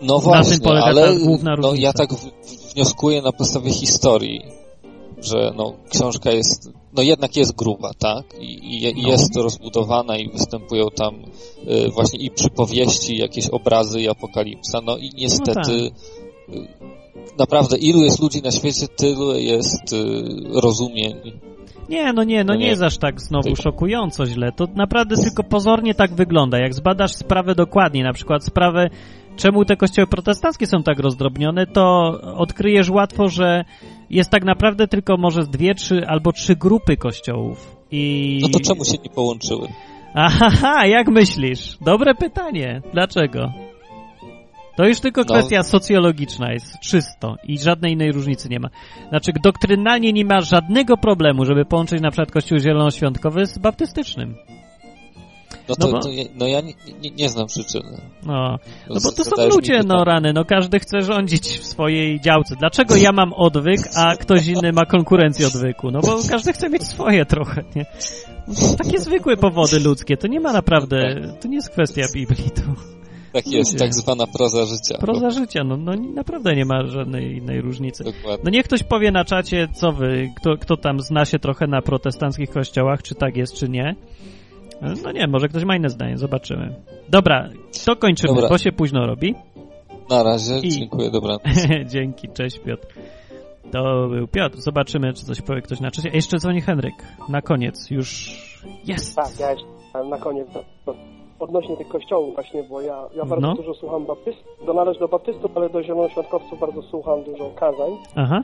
No 0.00 0.14
Na 0.14 0.20
właśnie, 0.20 0.82
ale 0.82 1.14
no, 1.58 1.74
ja 1.74 1.92
tak 1.92 2.08
wnioskuję 2.74 3.22
na 3.22 3.32
podstawie 3.32 3.70
historii, 3.70 4.40
że 5.22 5.52
no, 5.56 5.72
książka 5.90 6.30
jest, 6.30 6.70
no 6.96 7.02
jednak 7.02 7.36
jest 7.36 7.56
gruba, 7.56 7.90
tak? 7.98 8.24
I, 8.40 8.82
i, 8.82 9.02
No. 9.02 9.08
jest 9.08 9.36
rozbudowana 9.36 10.16
i 10.16 10.28
występują 10.28 10.86
tam 10.96 11.14
y, 11.68 11.88
właśnie 11.90 12.18
i 12.18 12.30
przypowieści, 12.30 13.16
jakieś 13.16 13.48
obrazy 13.48 14.00
i 14.00 14.08
apokalipsa, 14.08 14.80
no 14.80 14.96
i 14.96 15.10
niestety 15.14 15.60
No 15.66 15.74
y, 15.74 16.25
naprawdę 17.38 17.76
ilu 17.78 18.02
jest 18.02 18.22
ludzi 18.22 18.42
na 18.42 18.50
świecie, 18.50 18.86
tylu 18.96 19.34
jest 19.34 19.92
y, 19.92 19.96
rozumień. 20.62 21.14
Nie, 21.88 22.12
no 22.12 22.24
nie, 22.24 22.44
no 22.44 22.54
nie 22.54 22.60
nie. 22.60 22.66
jest 22.66 22.82
aż 22.82 22.98
tak 22.98 23.20
znowu 23.20 23.56
szokująco 23.56 24.26
źle. 24.26 24.52
To 24.52 24.66
naprawdę 24.74 25.16
tylko 25.16 25.42
pozornie 25.42 25.94
tak 25.94 26.14
wygląda. 26.14 26.58
Jak 26.58 26.74
zbadasz 26.74 27.12
sprawę 27.12 27.54
dokładnie, 27.54 28.04
na 28.04 28.12
przykład 28.12 28.44
sprawę, 28.44 28.88
czemu 29.36 29.64
te 29.64 29.76
kościoły 29.76 30.06
protestanckie 30.06 30.66
są 30.66 30.82
tak 30.82 30.98
rozdrobnione, 30.98 31.66
to 31.66 32.12
odkryjesz 32.36 32.90
łatwo, 32.90 33.28
że 33.28 33.64
jest 34.10 34.30
tak 34.30 34.44
naprawdę 34.44 34.88
tylko 34.88 35.16
może 35.16 35.42
z 35.42 35.48
dwie, 35.48 35.74
trzy 35.74 36.06
albo 36.06 36.32
trzy 36.32 36.56
grupy 36.56 36.96
kościołów. 36.96 37.76
I... 37.90 38.38
No 38.42 38.48
to 38.48 38.60
czemu 38.60 38.84
się 38.84 38.98
nie 39.04 39.10
połączyły? 39.10 39.68
Aha, 40.14 40.86
jak 40.86 41.08
myślisz? 41.08 41.78
Dobre 41.80 42.14
pytanie. 42.14 42.82
Dlaczego? 42.92 43.65
To 44.76 44.84
już 44.84 45.00
tylko 45.00 45.20
No. 45.20 45.34
kwestia 45.34 45.62
socjologiczna 45.62 46.52
jest, 46.52 46.78
czysto 46.80 47.36
i 47.44 47.58
żadnej 47.58 47.92
innej 47.92 48.12
różnicy 48.12 48.48
nie 48.48 48.60
ma. 48.60 48.68
Znaczy, 49.08 49.32
doktrynalnie 49.42 50.12
nie 50.12 50.24
ma 50.24 50.40
żadnego 50.40 50.96
problemu, 50.96 51.44
żeby 51.44 51.64
połączyć 51.64 52.00
na 52.00 52.10
przykład 52.10 52.30
Kościół 52.30 52.58
Zielonoświątkowy 52.58 53.46
z 53.46 53.58
baptystycznym. 53.58 54.34
No 55.68 55.74
No 55.78 55.86
to, 55.86 55.92
bo- 55.92 56.00
to 56.00 56.10
ja, 56.10 56.24
no 56.34 56.46
ja 56.46 56.60
nie, 56.60 56.72
nie, 57.02 57.10
nie 57.10 57.28
znam 57.28 57.46
przyczyny. 57.46 58.00
No, 58.26 58.58
no 58.90 59.00
bo 59.04 59.12
to 59.12 59.24
są 59.24 59.48
ludzie, 59.48 59.80
no 59.86 60.04
rany, 60.04 60.32
no 60.32 60.44
każdy 60.44 60.78
chce 60.78 61.02
rządzić 61.02 61.42
w 61.48 61.66
swojej 61.66 62.20
działce. 62.20 62.56
Dlaczego 62.56 62.96
ja 62.96 63.12
mam 63.12 63.32
odwyk, 63.32 63.80
a 63.96 64.16
ktoś 64.16 64.46
inny 64.46 64.72
ma 64.72 64.84
konkurencję 64.84 65.46
odwyku? 65.46 65.90
No 65.90 66.00
bo 66.00 66.18
każdy 66.30 66.52
chce 66.52 66.68
mieć 66.70 66.82
swoje 66.82 67.24
trochę, 67.26 67.64
nie? 67.76 67.86
No 68.48 68.54
takie 68.78 68.98
zwykłe 69.00 69.36
powody 69.36 69.80
ludzkie, 69.80 70.16
to 70.16 70.26
nie 70.26 70.40
ma 70.40 70.52
naprawdę, 70.52 71.14
to 71.40 71.48
nie 71.48 71.56
jest 71.56 71.70
kwestia 71.70 72.02
Biblii, 72.14 72.50
to 72.50 72.62
Tak 73.36 73.46
jest, 73.52 73.72
Ludzie. 73.72 73.84
tak 73.84 73.94
zwana 73.94 74.26
proza 74.26 74.66
życia. 74.66 74.98
proza 75.00 75.30
życia, 75.30 75.64
no, 75.64 75.76
no 75.76 75.92
naprawdę 76.14 76.56
nie 76.56 76.64
ma 76.64 76.86
żadnej 76.86 77.36
innej 77.36 77.60
różnicy. 77.60 78.04
Dokładnie. 78.04 78.44
No 78.44 78.50
niech 78.50 78.64
ktoś 78.64 78.82
powie 78.82 79.10
na 79.10 79.24
czacie, 79.24 79.68
co 79.74 79.92
wy, 79.92 80.30
kto, 80.36 80.56
kto 80.56 80.76
tam 80.76 81.00
zna 81.00 81.24
się 81.24 81.38
trochę 81.38 81.66
na 81.66 81.82
protestanckich 81.82 82.50
kościołach, 82.50 83.02
czy 83.02 83.14
tak 83.14 83.36
jest, 83.36 83.54
czy 83.54 83.68
nie. 83.68 83.94
No 85.04 85.12
nie, 85.12 85.26
może 85.26 85.48
ktoś 85.48 85.64
ma 85.64 85.76
inne 85.76 85.90
zdanie, 85.90 86.18
zobaczymy. 86.18 86.74
Dobra, 87.08 87.48
to 87.84 87.96
kończymy, 87.96 88.34
Dobra. 88.34 88.48
bo 88.48 88.58
się 88.58 88.72
późno 88.72 89.06
robi. 89.06 89.34
Na 90.10 90.22
razie, 90.22 90.58
I- 90.58 90.68
dziękuję, 90.70 91.10
dobranoc. 91.10 91.42
Dzięki, 91.92 92.28
cześć 92.28 92.58
Piotr. 92.58 92.86
To 93.72 94.08
był 94.08 94.28
Piotr. 94.28 94.58
Zobaczymy, 94.60 95.12
czy 95.12 95.24
coś 95.24 95.40
powie 95.42 95.62
ktoś 95.62 95.80
na 95.80 95.90
czacie. 95.90 96.10
A 96.12 96.16
jeszcze 96.16 96.38
dzwoni 96.38 96.60
Henryk. 96.60 96.94
Na 97.28 97.42
koniec 97.42 97.90
już 97.90 98.36
jest. 98.84 99.16
Tak, 99.16 99.40
ja 99.40 99.50
jeszcze 99.50 99.66
na 100.10 100.18
koniec 100.18 100.46
to, 100.52 100.64
to 100.84 100.94
odnośnie 101.40 101.76
tych 101.76 101.88
kościołów 101.88 102.34
właśnie, 102.34 102.62
bo 102.62 102.80
ja, 102.80 103.08
ja 103.16 103.24
bardzo 103.24 103.46
No. 103.46 103.54
dużo 103.54 103.74
słucham 103.74 104.04
baptystów, 104.06 104.66
do 104.66 104.72
należy 104.74 105.00
do 105.00 105.08
baptystów, 105.08 105.50
ale 105.56 105.68
do 105.68 105.82
zielonoświątkowców 105.82 106.60
bardzo 106.60 106.82
słucham 106.82 107.22
dużo 107.24 107.50
kazań. 107.56 107.90
Aha. 108.16 108.42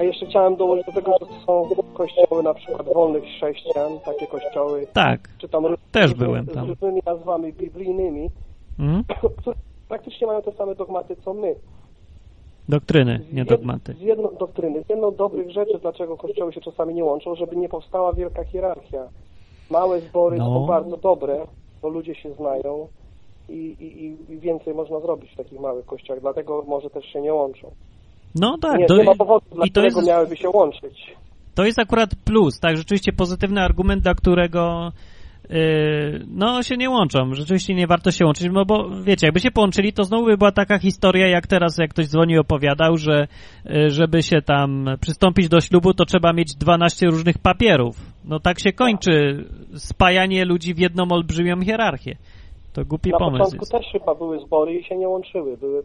A 0.00 0.04
jeszcze 0.04 0.26
chciałem 0.26 0.56
dołożyć 0.56 0.86
do 0.86 0.92
tego, 0.92 1.12
że 1.20 1.26
są 1.46 1.68
kościoły 1.94 2.42
na 2.42 2.54
przykład 2.54 2.86
wolnych 2.94 3.24
chrześcijan, 3.24 3.92
takie 4.04 4.26
kościoły, 4.26 4.86
Tak. 4.92 5.20
czy 5.38 5.48
tam 5.48 5.64
Też 5.92 6.14
byłem 6.14 6.46
tam. 6.46 6.66
z 6.66 6.68
różnymi 6.68 7.00
nazwami 7.06 7.52
biblijnymi, 7.52 8.30
Mhm. 8.78 9.04
które 9.36 9.56
praktycznie 9.88 10.26
mają 10.26 10.42
te 10.42 10.52
same 10.52 10.74
dogmaty 10.74 11.16
co 11.24 11.34
my. 11.34 11.54
Doktryny, 12.68 13.20
nie 13.32 13.44
dogmaty. 13.44 13.92
Z 13.94 14.00
jedną 14.00 14.28
doktryny, 14.40 14.82
z 14.84 14.88
jedną 14.88 15.14
dobrych 15.14 15.50
rzeczy, 15.50 15.78
dlaczego 15.82 16.16
kościoły 16.16 16.52
się 16.52 16.60
czasami 16.60 16.94
nie 16.94 17.04
łączą, 17.04 17.34
żeby 17.34 17.56
nie 17.56 17.68
powstała 17.68 18.12
wielka 18.12 18.44
hierarchia. 18.44 19.08
Małe 19.70 20.00
zbory 20.00 20.36
No. 20.38 20.44
są 20.44 20.66
bardzo 20.66 20.96
dobre, 20.96 21.46
bo 21.82 21.88
ludzie 21.88 22.14
się 22.14 22.32
znają 22.32 22.88
i, 23.48 23.52
i, 23.80 24.04
i- 24.34 24.38
więcej 24.38 24.74
można 24.74 25.00
zrobić 25.00 25.30
w 25.32 25.36
takich 25.36 25.60
małych 25.60 25.86
kościołach, 25.86 26.22
dlatego 26.22 26.64
może 26.68 26.90
też 26.90 27.04
się 27.12 27.20
nie 27.20 27.34
łączą. 27.34 27.70
No 28.34 28.58
tak, 28.58 28.78
nie, 28.78 28.86
to, 28.86 28.96
nie 28.96 29.04
ma 29.04 29.14
powodu, 29.14 29.46
dla 29.54 29.64
i 29.66 29.70
to 29.70 29.80
którego 29.80 29.98
jest, 29.98 30.08
miałyby 30.08 30.36
się 30.36 30.50
łączyć. 30.50 31.16
to 31.54 31.64
jest 31.64 31.78
akurat 31.78 32.10
plus, 32.24 32.60
tak, 32.60 32.76
rzeczywiście 32.76 33.12
pozytywny 33.12 33.60
argument, 33.60 34.02
dla 34.02 34.14
którego 34.14 34.92
yy, 35.50 35.58
no 36.28 36.62
się 36.62 36.76
nie 36.76 36.90
łączą, 36.90 37.34
rzeczywiście 37.34 37.74
nie 37.74 37.86
warto 37.86 38.10
się 38.10 38.24
łączyć, 38.24 38.48
no 38.52 38.64
bo 38.64 38.90
wiecie, 39.02 39.26
jakby 39.26 39.40
się 39.40 39.50
połączyli, 39.50 39.92
to 39.92 40.04
znowu 40.04 40.24
by 40.26 40.36
była 40.36 40.52
taka 40.52 40.78
historia, 40.78 41.28
jak 41.28 41.46
teraz, 41.46 41.78
jak 41.78 41.90
ktoś 41.90 42.06
dzwoni 42.08 42.34
i 42.34 42.38
opowiadał, 42.38 42.96
że 42.96 43.26
yy, 43.64 43.90
żeby 43.90 44.22
się 44.22 44.42
tam 44.42 44.86
przystąpić 45.00 45.48
do 45.48 45.60
ślubu, 45.60 45.94
to 45.94 46.04
trzeba 46.04 46.32
mieć 46.32 46.54
12 46.54 47.06
różnych 47.06 47.38
papierów. 47.38 48.09
No 48.24 48.40
tak 48.40 48.60
się 48.60 48.72
kończy 48.72 49.44
spajanie 49.76 50.44
ludzi 50.44 50.74
w 50.74 50.78
jedną 50.78 51.04
olbrzymią 51.10 51.60
hierarchię. 51.60 52.16
To 52.72 52.84
głupi 52.84 53.10
Na 53.10 53.18
pomysł 53.18 53.38
początku 53.44 53.62
jest. 53.62 53.72
też 53.72 53.86
chyba 53.92 54.14
były 54.14 54.40
zbory 54.40 54.74
i 54.74 54.84
się 54.84 54.96
nie 54.96 55.08
łączyły. 55.08 55.56
Były 55.56 55.82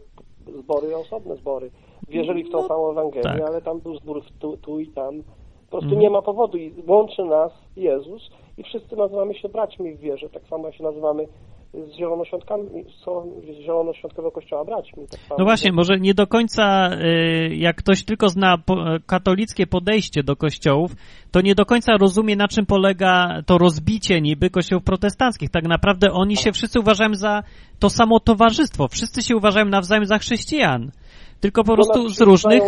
zbory, 0.62 0.96
osobne 0.96 1.36
zbory. 1.36 1.70
Wierzyli 2.08 2.44
w 2.44 2.50
tą 2.50 2.68
samą 2.68 2.90
Ewangelię, 2.90 3.22
tak. 3.22 3.40
ale 3.48 3.62
tam 3.62 3.80
był 3.80 3.96
zbór 3.96 4.22
w 4.24 4.38
tu, 4.38 4.56
tu 4.56 4.80
i 4.80 4.86
tam. 4.86 5.22
Po 5.64 5.70
prostu 5.70 5.86
Mhm. 5.86 6.00
nie 6.02 6.10
ma 6.10 6.22
powodu 6.22 6.58
i 6.58 6.72
łączy 6.86 7.24
nas 7.24 7.52
Jezus 7.76 8.30
i 8.58 8.62
wszyscy 8.62 8.96
nazywamy 8.96 9.34
się 9.34 9.48
braćmi 9.48 9.94
w 9.94 10.00
wierze. 10.00 10.28
Tak 10.28 10.42
samo 10.50 10.66
jak 10.66 10.76
się 10.76 10.84
nazywamy 10.84 11.26
z 11.74 11.96
zielonoświątkami, 11.98 12.84
są 13.04 13.32
z 13.42 13.64
zielonoświątkowego 13.64 14.32
kościoła 14.32 14.64
braćmi. 14.64 15.06
Tak 15.28 15.38
No 15.38 15.44
właśnie, 15.44 15.72
może 15.72 15.98
nie 15.98 16.14
do 16.14 16.26
końca, 16.26 16.90
y, 17.50 17.54
jak 17.56 17.76
ktoś 17.76 18.04
tylko 18.04 18.28
zna 18.28 18.56
katolickie 19.06 19.66
podejście 19.66 20.22
do 20.22 20.36
kościołów, 20.36 20.90
to 21.30 21.40
nie 21.40 21.54
do 21.54 21.66
końca 21.66 21.96
rozumie, 21.96 22.36
na 22.36 22.48
czym 22.48 22.66
polega 22.66 23.42
to 23.46 23.58
rozbicie 23.58 24.20
niby 24.20 24.50
kościołów 24.50 24.84
protestanckich. 24.84 25.50
Tak 25.50 25.64
naprawdę 25.64 26.12
oni 26.12 26.36
się 26.36 26.52
wszyscy 26.52 26.80
uważają 26.80 27.14
za 27.14 27.42
to 27.78 27.90
samo 27.90 28.20
towarzystwo. 28.20 28.88
Wszyscy 28.88 29.22
się 29.22 29.36
uważają 29.36 29.66
nawzajem 29.66 30.04
za 30.04 30.18
chrześcijan. 30.18 30.90
Tylko 31.40 31.64
po 31.64 31.70
Do 31.70 31.74
prostu 31.76 32.08
z 32.08 32.20
różnych... 32.20 32.62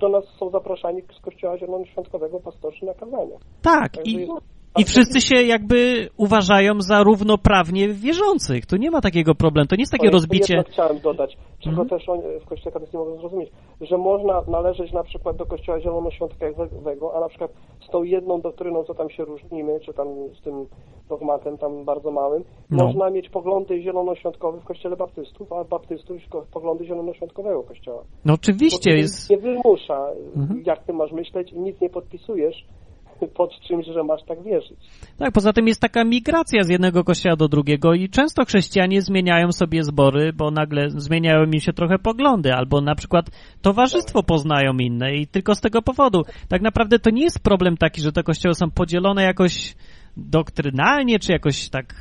Do 0.00 0.08
nas 0.08 0.24
są 0.38 0.50
zapraszani 0.50 1.02
z 1.18 1.20
kościoła 1.20 1.58
zielonoświątkowego 1.58 2.40
pastorzy 2.40 2.86
na 2.86 2.94
kazania. 2.94 3.36
Tak, 3.62 3.92
Także 3.92 4.10
i, 4.10 4.14
jest- 4.14 4.59
i 4.78 4.84
wszyscy 4.84 5.20
się 5.20 5.42
jakby 5.42 6.08
uważają 6.16 6.80
za 6.80 7.02
równoprawnie 7.02 7.88
wierzących. 7.88 8.66
Tu 8.66 8.76
nie 8.76 8.90
ma 8.90 9.00
takiego 9.00 9.34
problemu. 9.34 9.66
To 9.66 9.76
nie 9.76 9.82
jest 9.82 9.92
takie 9.92 10.02
O, 10.02 10.06
jeszcze 10.06 10.16
rozbicie... 10.16 10.54
Jedno 10.56 10.72
chciałem 10.72 10.98
dodać, 11.00 11.36
czego 11.58 11.70
Mhm. 11.82 11.88
też 11.88 12.08
oni 12.08 12.22
w 12.42 12.46
Kościele 12.48 12.72
katolickim 12.72 13.00
mogą 13.00 13.16
zrozumieć, 13.20 13.50
że 13.80 13.98
można 13.98 14.42
należeć 14.48 14.92
na 14.92 15.02
przykład 15.02 15.36
do 15.36 15.46
Kościoła 15.46 15.80
Zielonoświątkowego, 15.80 17.16
a 17.16 17.20
na 17.20 17.28
przykład 17.28 17.50
z 17.88 17.90
tą 17.90 18.02
jedną 18.02 18.40
doktryną, 18.40 18.84
co 18.84 18.94
tam 18.94 19.10
się 19.10 19.24
różnimy, 19.24 19.80
czy 19.80 19.92
tam 19.92 20.08
z 20.40 20.42
tym 20.44 20.66
dogmatem 21.08 21.58
tam 21.58 21.84
bardzo 21.84 22.10
małym, 22.10 22.44
No. 22.70 22.84
można 22.84 23.10
mieć 23.10 23.28
poglądy 23.28 23.82
zielonoświątkowe 23.82 24.60
w 24.60 24.64
Kościele 24.64 24.96
Baptystów, 24.96 25.52
a 25.52 25.64
Baptystów 25.64 26.16
poglądy 26.52 26.84
zielonoświątkowego 26.84 27.62
Kościoła. 27.62 28.02
No 28.24 28.34
oczywiście 28.34 28.90
to 28.90 28.96
jest... 28.96 29.30
Nie 29.30 29.38
wymusza, 29.38 30.06
Mhm. 30.36 30.62
jak 30.66 30.84
ty 30.84 30.92
masz 30.92 31.12
myśleć 31.12 31.52
i 31.52 31.58
nic 31.58 31.80
nie 31.80 31.90
podpisujesz 31.90 32.64
pod 33.28 33.60
czymś, 33.60 33.86
że 33.86 34.04
masz 34.04 34.24
tak 34.24 34.42
wierzyć. 34.42 34.78
Tak, 35.18 35.32
poza 35.32 35.52
tym 35.52 35.68
jest 35.68 35.80
taka 35.80 36.04
migracja 36.04 36.62
z 36.62 36.68
jednego 36.68 37.04
kościoła 37.04 37.36
do 37.36 37.48
drugiego 37.48 37.94
i 37.94 38.08
często 38.08 38.44
chrześcijanie 38.44 39.02
zmieniają 39.02 39.52
sobie 39.52 39.84
zbory, 39.84 40.32
bo 40.32 40.50
nagle 40.50 40.90
zmieniają 40.90 41.44
im 41.44 41.60
się 41.60 41.72
trochę 41.72 41.98
poglądy, 41.98 42.52
albo 42.54 42.80
na 42.80 42.94
przykład 42.94 43.30
towarzystwo 43.62 44.22
poznają 44.22 44.72
inne 44.78 45.14
i 45.14 45.26
tylko 45.26 45.54
z 45.54 45.60
tego 45.60 45.82
powodu. 45.82 46.22
Tak 46.48 46.62
naprawdę 46.62 46.98
to 46.98 47.10
nie 47.10 47.22
jest 47.22 47.42
problem 47.42 47.76
taki, 47.76 48.00
że 48.00 48.12
te 48.12 48.22
kościoły 48.22 48.54
są 48.54 48.70
podzielone 48.70 49.22
jakoś 49.22 49.74
doktrynalnie, 50.16 51.18
czy 51.18 51.32
jakoś 51.32 51.68
tak, 51.68 51.94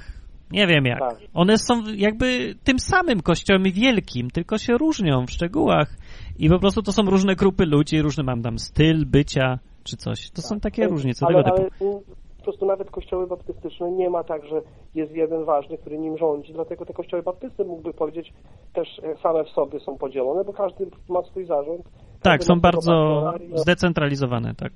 nie 0.51 0.67
wiem 0.67 0.85
jak. 0.85 0.99
Tak. 0.99 1.19
One 1.33 1.57
są 1.57 1.83
jakby 1.95 2.55
tym 2.63 2.79
samym 2.79 3.21
kościołem 3.21 3.63
wielkim, 3.63 4.29
tylko 4.29 4.57
się 4.57 4.77
różnią 4.77 5.25
w 5.25 5.31
szczegółach 5.31 5.97
i 6.39 6.49
po 6.49 6.59
prostu 6.59 6.81
to 6.81 6.91
są 6.91 7.03
różne 7.03 7.35
grupy 7.35 7.65
ludzi, 7.65 8.01
różny 8.01 8.23
mam 8.23 8.41
tam 8.41 8.59
styl 8.59 9.05
bycia, 9.05 9.59
czy 9.83 9.97
coś. 9.97 10.31
To 10.31 10.41
są 10.41 10.59
takie 10.59 10.87
różnice 10.87 11.25
ale, 11.25 11.43
tego 11.43 11.57
typu. 11.57 11.87
ale 11.91 12.01
po 12.37 12.43
prostu 12.43 12.65
nawet 12.65 12.91
kościoły 12.91 13.27
baptystyczne 13.27 13.91
nie 13.91 14.09
ma 14.09 14.23
tak, 14.23 14.45
że 14.45 14.61
jest 14.95 15.11
jeden 15.11 15.45
ważny, 15.45 15.77
który 15.77 15.97
nim 15.97 16.17
rządzi, 16.17 16.53
dlatego 16.53 16.85
te 16.85 16.93
kościoły 16.93 17.23
baptystyczne 17.23 17.65
mógłby 17.65 17.93
powiedzieć 17.93 18.33
też 18.73 18.87
e, 19.03 19.17
same 19.23 19.43
w 19.43 19.49
sobie 19.49 19.79
są 19.79 19.97
podzielone, 19.97 20.43
bo 20.43 20.53
każdy 20.53 20.87
ma 21.09 21.23
swój 21.23 21.45
zarząd. 21.45 21.81
Tak, 22.21 22.43
są 22.43 22.59
bardzo 22.59 23.23
zdecentralizowane, 23.55 24.55
tak. 24.55 24.73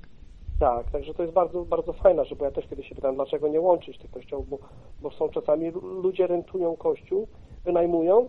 Tak, 0.60 0.90
także 0.90 1.14
to 1.14 1.22
jest 1.22 1.34
bardzo, 1.34 1.64
bardzo 1.64 1.92
fajna 1.92 2.24
rzecz, 2.24 2.38
bo 2.38 2.44
ja 2.44 2.50
też 2.50 2.66
kiedyś 2.66 2.88
się 2.88 2.94
pytałem, 2.94 3.16
dlaczego 3.16 3.48
nie 3.48 3.60
łączyć 3.60 3.98
tych 3.98 4.10
kościołów, 4.10 4.48
bo, 4.48 4.58
bo 5.02 5.10
są 5.10 5.28
czasami 5.28 5.70
lu- 5.70 5.80
ludzie 6.02 6.26
rentują 6.26 6.76
kościół, 6.76 7.28
wynajmują, 7.64 8.28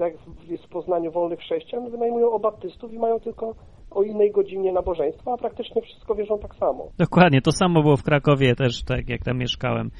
jak 0.00 0.14
jest 0.48 0.64
w 0.64 0.68
Poznaniu 0.68 1.12
wolnych 1.12 1.38
chrześcijan, 1.38 1.90
wynajmują 1.90 2.32
o 2.32 2.38
baptystów 2.38 2.92
i 2.92 2.98
mają 2.98 3.20
tylko 3.20 3.54
o 3.94 4.02
innej 4.02 4.32
godzinie 4.32 4.72
nabożeństwa, 4.72 5.32
a 5.32 5.36
praktycznie 5.36 5.82
wszystko 5.82 6.14
wierzą 6.14 6.38
tak 6.38 6.54
samo. 6.54 6.88
Dokładnie, 6.98 7.42
to 7.42 7.52
samo 7.52 7.82
było 7.82 7.96
w 7.96 8.02
Krakowie 8.02 8.54
też, 8.54 8.82
tak 8.82 9.08
jak 9.08 9.24
tam 9.24 9.38
mieszkałem. 9.38 9.90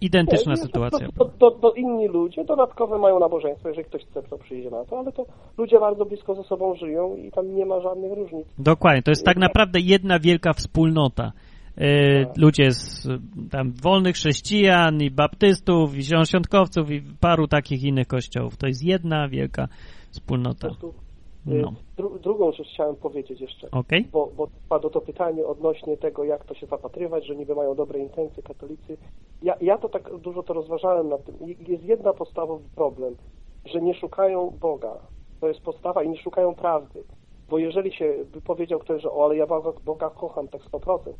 Identyczna 0.00 0.52
Nie, 0.52 0.56
sytuacja. 0.56 1.08
To, 1.18 1.24
to, 1.24 1.50
to, 1.50 1.72
inni 1.72 2.08
ludzie 2.08 2.44
dodatkowe 2.44 2.98
mają 2.98 3.18
nabożeństwo, 3.18 3.68
jeżeli 3.68 3.84
ktoś 3.88 4.02
chce, 4.04 4.22
to 4.22 4.38
przyjdzie 4.38 4.70
na 4.70 4.84
to, 4.84 4.98
ale 4.98 5.12
to 5.12 5.26
ludzie 5.58 5.80
bardzo 5.80 6.04
blisko 6.04 6.34
ze 6.34 6.42
sobą 6.42 6.74
żyją 6.74 7.16
i 7.16 7.30
tam 7.30 7.54
nie 7.54 7.66
ma 7.66 7.80
żadnych 7.80 8.12
różnic. 8.12 8.46
Dokładnie, 8.58 9.02
to 9.02 9.10
jest 9.10 9.24
tak 9.24 9.36
naprawdę 9.36 9.80
jedna 9.80 10.18
wielka 10.18 10.52
wspólnota. 10.52 11.32
E, 11.76 12.24
Tak. 12.24 12.36
ludzie 12.36 12.70
z 12.70 13.08
tam 13.50 13.72
wolnych 13.82 14.14
chrześcijan 14.14 15.02
i 15.02 15.10
baptystów 15.10 15.96
i 15.96 16.02
zielonoświątkowców 16.02 16.90
i 16.90 17.02
paru 17.20 17.48
takich 17.48 17.84
innych 17.84 18.06
kościołów. 18.06 18.56
To 18.56 18.66
jest 18.66 18.84
jedna 18.84 19.28
wielka 19.28 19.68
wspólnota. 20.10 20.68
Po 20.68 20.74
prostu 20.74 21.07
No. 21.56 21.72
Dru 21.96 22.18
drugą 22.18 22.52
rzecz 22.52 22.68
chciałem 22.68 22.96
powiedzieć 22.96 23.40
jeszcze, 23.40 23.70
Okej. 23.70 24.08
bo, 24.12 24.30
bo 24.36 24.48
padło 24.68 24.90
to 24.90 25.00
pytanie 25.00 25.46
odnośnie 25.46 25.96
tego, 25.96 26.24
jak 26.24 26.44
to 26.44 26.54
się 26.54 26.66
zapatrywać, 26.66 27.26
że 27.26 27.36
niby 27.36 27.54
mają 27.54 27.74
dobre 27.74 27.98
intencje 27.98 28.42
katolicy. 28.42 28.96
Ja, 29.42 29.56
ja 29.60 29.78
to 29.78 29.88
tak 29.88 30.16
dużo 30.16 30.42
to 30.42 30.54
rozważałem 30.54 31.08
nad 31.08 31.24
tym. 31.24 31.34
Jest 31.68 31.84
jedna 31.84 32.12
podstawowy 32.12 32.64
problem, 32.74 33.16
że 33.64 33.80
nie 33.80 33.94
szukają 33.94 34.52
Boga. 34.60 34.94
To 35.40 35.48
jest 35.48 35.60
podstawa 35.60 36.02
i 36.02 36.08
nie 36.08 36.18
szukają 36.18 36.54
prawdy. 36.54 37.04
Bo 37.48 37.58
jeżeli 37.58 37.92
się 37.92 38.14
by 38.32 38.40
powiedział 38.40 38.78
ktoś, 38.78 39.02
że 39.02 39.10
o, 39.10 39.24
ale 39.24 39.36
ja 39.36 39.46
Boga, 39.46 39.72
Boga 39.84 40.10
kocham 40.10 40.48
tak 40.48 40.62
100%, 40.62 41.12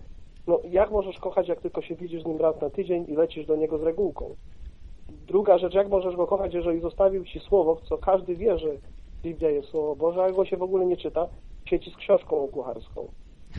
no 0.46 0.60
jak 0.70 0.90
możesz 0.90 1.18
kochać, 1.18 1.48
jak 1.48 1.60
tylko 1.60 1.82
się 1.82 1.94
widzisz 1.94 2.22
z 2.22 2.26
nim 2.26 2.38
raz 2.38 2.60
na 2.60 2.70
tydzień 2.70 3.05
i 3.09 3.16
lecisz 3.16 3.46
do 3.46 3.56
niego 3.56 3.78
z 3.78 3.82
regułką? 3.82 4.34
Druga 5.26 5.59
rzecz, 5.59 5.74
jak 5.74 5.88
możesz 5.88 6.16
go 6.16 6.26
kochać, 6.26 6.55
jeżeli 6.55 6.80
zostawił 6.80 7.24
ci 7.24 7.40
słowo, 7.40 7.74
w 7.74 7.82
co 7.82 7.98
każdy 7.98 8.36
wie, 8.36 8.59
że 8.59 8.68
Biblia 9.28 9.50
jest 9.50 9.68
Słowo 9.68 9.96
Boże, 9.96 10.24
a 10.24 10.32
go 10.32 10.44
się 10.44 10.56
w 10.56 10.62
ogóle 10.62 10.86
nie 10.86 10.96
czyta, 10.96 11.28
sieci 11.64 11.90
z 11.90 11.96
książką 11.96 12.48
kucharską. 12.48 13.09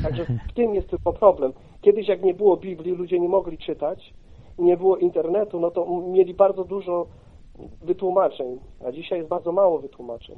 Także 0.03 0.25
w 0.49 0.53
tym 0.53 0.75
jest 0.75 0.89
tylko 0.89 1.13
problem. 1.13 1.53
Kiedyś 1.81 2.07
jak 2.07 2.23
nie 2.23 2.33
było 2.33 2.57
Biblii, 2.57 2.91
ludzie 2.91 3.19
nie 3.19 3.29
mogli 3.29 3.57
czytać, 3.57 4.13
nie 4.57 4.77
było 4.77 4.97
internetu, 4.97 5.59
no 5.59 5.71
to 5.71 6.01
mieli 6.07 6.33
bardzo 6.33 6.63
dużo 6.63 7.07
wytłumaczeń, 7.81 8.59
a 8.85 8.91
dzisiaj 8.91 9.17
jest 9.17 9.29
bardzo 9.29 9.51
mało 9.51 9.79
wytłumaczeń. 9.79 10.35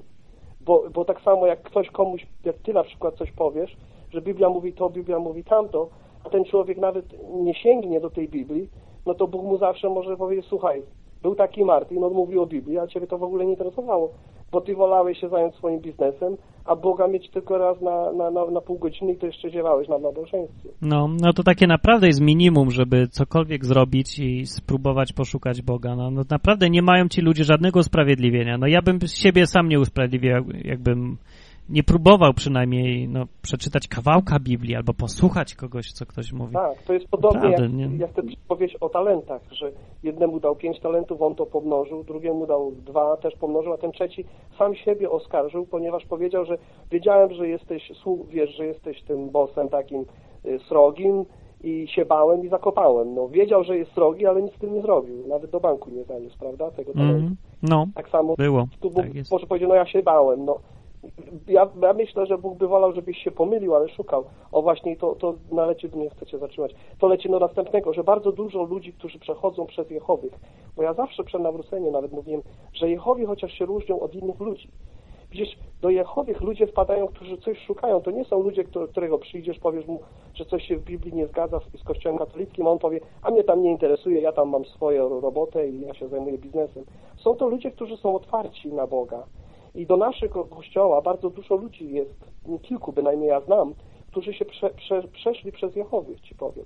Bo, 0.61 0.83
bo 0.93 1.05
tak 1.05 1.21
samo 1.21 1.47
jak 1.47 1.61
ktoś 1.61 1.89
komuś, 1.89 2.27
jak 2.45 2.57
ty 2.57 2.73
na 2.73 2.83
przykład 2.83 3.15
coś 3.15 3.31
powiesz, 3.31 3.77
że 4.09 4.21
Biblia 4.21 4.49
mówi 4.49 4.73
to, 4.73 4.89
Biblia 4.89 5.19
mówi 5.19 5.43
tamto, 5.43 5.89
a 6.23 6.29
ten 6.29 6.45
człowiek 6.45 6.77
nawet 6.77 7.05
nie 7.33 7.53
sięgnie 7.53 7.99
do 7.99 8.09
tej 8.09 8.29
Biblii, 8.29 8.69
no 9.05 9.13
to 9.13 9.27
Bóg 9.27 9.43
mu 9.43 9.57
zawsze 9.57 9.89
może 9.89 10.17
powiedzieć, 10.17 10.45
słuchaj, 10.45 10.81
był 11.21 11.35
taki 11.35 11.65
Martin, 11.65 12.03
on 12.03 12.13
mówił 12.13 12.41
o 12.41 12.45
Biblii, 12.45 12.79
a 12.79 12.87
ciebie 12.87 13.07
to 13.07 13.17
w 13.17 13.23
ogóle 13.23 13.45
nie 13.45 13.51
interesowało, 13.51 14.09
bo 14.51 14.61
ty 14.61 14.75
wolałeś 14.75 15.19
się 15.19 15.29
zająć 15.29 15.55
swoim 15.55 15.79
biznesem, 15.79 16.37
a 16.65 16.75
Boga 16.75 17.07
mieć 17.07 17.29
tylko 17.29 17.57
raz 17.57 17.81
na, 17.81 18.11
na, 18.11 18.31
na, 18.31 18.45
na 18.45 18.61
pół 18.61 18.77
godziny 18.77 19.11
i 19.11 19.17
to 19.17 19.25
jeszcze 19.25 19.49
ziewałeś 19.51 19.87
na 19.87 19.97
nabożeństwie. 19.97 20.69
No, 20.81 21.09
no 21.21 21.33
to 21.33 21.43
takie 21.43 21.67
naprawdę 21.67 22.07
jest 22.07 22.21
minimum, 22.21 22.71
żeby 22.71 23.07
cokolwiek 23.07 23.65
zrobić 23.65 24.19
i 24.19 24.45
spróbować 24.45 25.13
poszukać 25.13 25.61
Boga. 25.61 25.95
No, 25.95 26.11
no 26.11 26.21
naprawdę 26.29 26.69
nie 26.69 26.81
mają 26.81 27.07
ci 27.07 27.21
ludzie 27.21 27.43
żadnego 27.43 27.79
usprawiedliwienia. 27.79 28.57
No 28.57 28.67
ja 28.67 28.81
bym 28.81 28.99
siebie 29.07 29.47
sam 29.47 29.69
nie 29.69 29.79
usprawiedliwiał, 29.79 30.43
jak- 30.47 30.65
jakbym 30.65 31.17
nie 31.69 31.83
próbował 31.83 32.33
przynajmniej 32.33 33.07
no, 33.07 33.25
przeczytać 33.41 33.87
kawałka 33.87 34.39
Biblii 34.39 34.75
albo 34.75 34.93
posłuchać 34.93 35.55
kogoś, 35.55 35.91
co 35.91 36.05
ktoś 36.05 36.33
mówi. 36.33 36.53
Tak, 36.53 36.83
to 36.83 36.93
jest 36.93 37.07
podobnie 37.07 37.49
Naprawdę, 37.49 37.63
jak, 37.63 37.91
nie? 37.91 37.97
jak 37.97 38.11
przypowieść 38.25 38.75
o 38.81 38.89
talentach, 38.89 39.41
że 39.51 39.71
jednemu 40.03 40.39
dał 40.39 40.55
pięć 40.55 40.79
talentów, 40.79 41.21
on 41.21 41.35
to 41.35 41.45
pomnożył, 41.45 42.03
drugiemu 42.03 42.47
dał 42.47 42.71
dwa, 42.71 43.17
też 43.17 43.33
pomnożył, 43.35 43.73
a 43.73 43.77
ten 43.77 43.91
trzeci 43.91 44.25
sam 44.57 44.75
siebie 44.75 45.09
oskarżył, 45.09 45.65
ponieważ 45.65 46.05
powiedział, 46.05 46.45
że 46.45 46.57
wiedziałem, 46.91 47.33
że 47.33 47.47
jesteś, 47.47 47.91
słu- 48.03 48.25
wiesz, 48.29 48.55
że 48.57 48.65
jesteś 48.65 49.03
tym 49.03 49.29
bossem 49.29 49.69
takim 49.69 50.05
y, 50.45 50.59
srogim 50.67 51.25
i 51.63 51.87
się 51.87 52.05
bałem 52.05 52.45
i 52.45 52.49
zakopałem. 52.49 53.15
No, 53.15 53.27
wiedział, 53.27 53.63
że 53.63 53.77
jest 53.77 53.91
srogi, 53.93 54.25
ale 54.25 54.41
nic 54.41 54.53
z 54.55 54.59
tym 54.59 54.73
nie 54.73 54.81
zrobił. 54.81 55.27
Nawet 55.27 55.51
do 55.51 55.59
banku 55.59 55.89
nie 55.89 56.03
zaniósł, 56.03 56.37
prawda, 56.39 56.71
tego 56.71 56.93
talentu. 56.93 57.15
Mhm. 57.15 57.35
No, 57.63 57.85
Tak 57.95 58.09
samo 58.09 58.35
było. 58.35 58.67
tu 58.81 58.89
Tak 58.89 59.05
może 59.31 59.47
powiedzieć, 59.47 59.69
no 59.69 59.75
ja 59.75 59.85
się 59.85 60.03
bałem, 60.03 60.45
no. 60.45 60.59
Ja, 61.47 61.69
ja 61.81 61.93
myślę, 61.93 62.25
że 62.25 62.37
Bóg 62.37 62.57
by 62.57 62.67
wolał, 62.67 62.93
żebyś 62.93 63.17
się 63.17 63.31
pomylił, 63.31 63.75
ale 63.75 63.89
szukał. 63.89 64.23
O 64.51 64.61
właśnie 64.61 64.97
to, 64.97 65.15
to 65.15 65.33
naleci, 65.51 65.89
nie 65.95 66.09
chcecie 66.09 66.37
zatrzymać. 66.37 66.73
To 66.99 67.07
leci 67.07 67.29
do 67.29 67.39
następnego, 67.39 67.93
że 67.93 68.03
bardzo 68.03 68.31
dużo 68.31 68.63
ludzi, 68.63 68.93
którzy 68.93 69.19
przechodzą 69.19 69.65
przez 69.65 69.89
Jehowych, 69.89 70.39
bo 70.75 70.83
ja 70.83 70.93
zawsze 70.93 71.23
przed 71.23 71.41
nawróceniem 71.41 71.91
nawet 71.93 72.11
mówiłem, 72.11 72.41
że 72.73 72.89
Jehowi 72.89 73.25
chociaż 73.25 73.53
się 73.53 73.65
różnią 73.65 73.99
od 73.99 74.15
innych 74.15 74.39
ludzi. 74.39 74.69
Przecież 75.29 75.57
do 75.81 75.89
Jehowych 75.89 76.41
ludzie 76.41 76.67
wpadają, 76.67 77.07
którzy 77.07 77.37
coś 77.37 77.59
szukają. 77.59 78.01
To 78.01 78.11
nie 78.11 78.25
są 78.25 78.43
ludzie, 78.43 78.63
któ- 78.63 78.87
którego 78.87 79.17
przyjdziesz, 79.17 79.59
powiesz 79.59 79.87
mu, 79.87 79.99
że 80.33 80.45
coś 80.45 80.63
się 80.63 80.77
w 80.77 80.83
Biblii 80.83 81.13
nie 81.13 81.27
zgadza 81.27 81.59
z 81.77 81.83
Kościołem 81.83 82.17
katolickim, 82.17 82.67
a 82.67 82.69
on 82.69 82.79
powie, 82.79 82.99
a 83.21 83.31
mnie 83.31 83.43
tam 83.43 83.61
nie 83.63 83.71
interesuje, 83.71 84.21
ja 84.21 84.31
tam 84.31 84.49
mam 84.49 84.65
swoją 84.65 85.21
robotę 85.21 85.69
i 85.69 85.81
ja 85.81 85.93
się 85.93 86.07
zajmuję 86.07 86.37
biznesem. 86.37 86.83
Są 87.17 87.35
to 87.35 87.47
ludzie, 87.47 87.71
którzy 87.71 87.97
są 87.97 88.15
otwarci 88.15 88.73
na 88.73 88.87
Boga. 88.87 89.23
I 89.75 89.85
do 89.85 89.97
naszego 89.97 90.45
kościoła 90.45 91.01
bardzo 91.01 91.29
dużo 91.29 91.55
ludzi 91.55 91.93
jest, 91.93 92.25
kilku 92.61 92.91
bynajmniej 92.91 93.29
ja 93.29 93.39
znam, 93.39 93.73
którzy 94.11 94.33
się 94.33 94.45
prze, 94.45 94.69
prze, 94.69 95.03
przeszli 95.03 95.51
przez 95.51 95.75
Jehowych, 95.75 96.21
ci 96.21 96.35
powiem. 96.35 96.65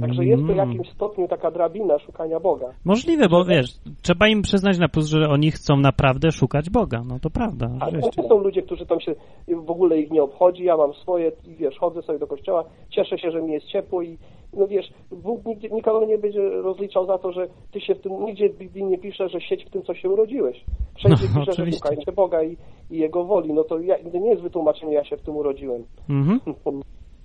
Także 0.00 0.24
jest 0.24 0.42
to 0.46 0.52
w 0.52 0.56
jakimś 0.56 0.90
stopniu 0.90 1.28
taka 1.28 1.50
drabina 1.50 1.98
szukania 1.98 2.40
Boga. 2.40 2.66
Możliwe, 2.84 3.28
bo 3.28 3.44
wiesz, 3.44 3.70
trzeba 4.02 4.28
im 4.28 4.42
przyznać 4.42 4.78
na 4.78 4.88
plus, 4.88 5.06
że 5.06 5.28
oni 5.28 5.50
chcą 5.50 5.76
naprawdę 5.76 6.32
szukać 6.32 6.70
Boga. 6.70 7.02
No 7.08 7.18
to 7.18 7.30
prawda. 7.30 7.66
A 7.80 7.84
to 7.84 7.90
rzeczywiście. 7.90 8.22
nie 8.22 8.28
są 8.28 8.38
ludzie, 8.38 8.62
którzy 8.62 8.86
tam 8.86 9.00
się 9.00 9.14
w 9.48 9.70
ogóle 9.70 9.98
ich 9.98 10.10
nie 10.10 10.22
obchodzi, 10.22 10.64
ja 10.64 10.76
mam 10.76 10.94
swoje, 10.94 11.32
i 11.44 11.54
wiesz, 11.54 11.78
chodzę 11.78 12.02
sobie 12.02 12.18
do 12.18 12.26
kościoła, 12.26 12.64
cieszę 12.90 13.18
się, 13.18 13.30
że 13.30 13.42
mi 13.42 13.52
jest 13.52 13.66
ciepło 13.66 14.02
i 14.02 14.18
no 14.52 14.66
wiesz, 14.66 14.92
Bóg 15.10 15.44
nigdzie, 15.44 15.68
nikogo 15.68 16.06
nie 16.06 16.18
będzie 16.18 16.50
rozliczał 16.50 17.06
za 17.06 17.18
to, 17.18 17.32
że 17.32 17.46
ty 17.72 17.80
się 17.80 17.94
w 17.94 18.00
tym, 18.00 18.24
nigdzie 18.24 18.48
w 18.48 18.58
Biblii 18.58 18.84
nie 18.84 18.98
pisze, 18.98 19.28
że 19.28 19.40
siedź 19.40 19.64
w 19.64 19.70
tym, 19.70 19.82
co 19.82 19.94
się 19.94 20.08
urodziłeś. 20.08 20.64
Wszędzie 20.96 21.24
No, 21.24 21.28
pisze, 21.28 21.44
że 21.44 21.52
oczywiście. 21.52 21.88
szukajcie 21.88 22.12
Boga 22.12 22.42
i, 22.42 22.56
i 22.90 22.98
Jego 22.98 23.24
woli. 23.24 23.52
No 23.52 23.64
to, 23.64 23.78
ja, 23.80 23.98
to 24.12 24.18
nie 24.18 24.30
jest 24.30 24.42
wytłumaczenie, 24.42 24.92
ja 24.92 25.04
się 25.04 25.16
w 25.16 25.22
tym 25.22 25.36
urodziłem. 25.36 25.84
Mhm. 26.08 26.40
nie 26.46 26.82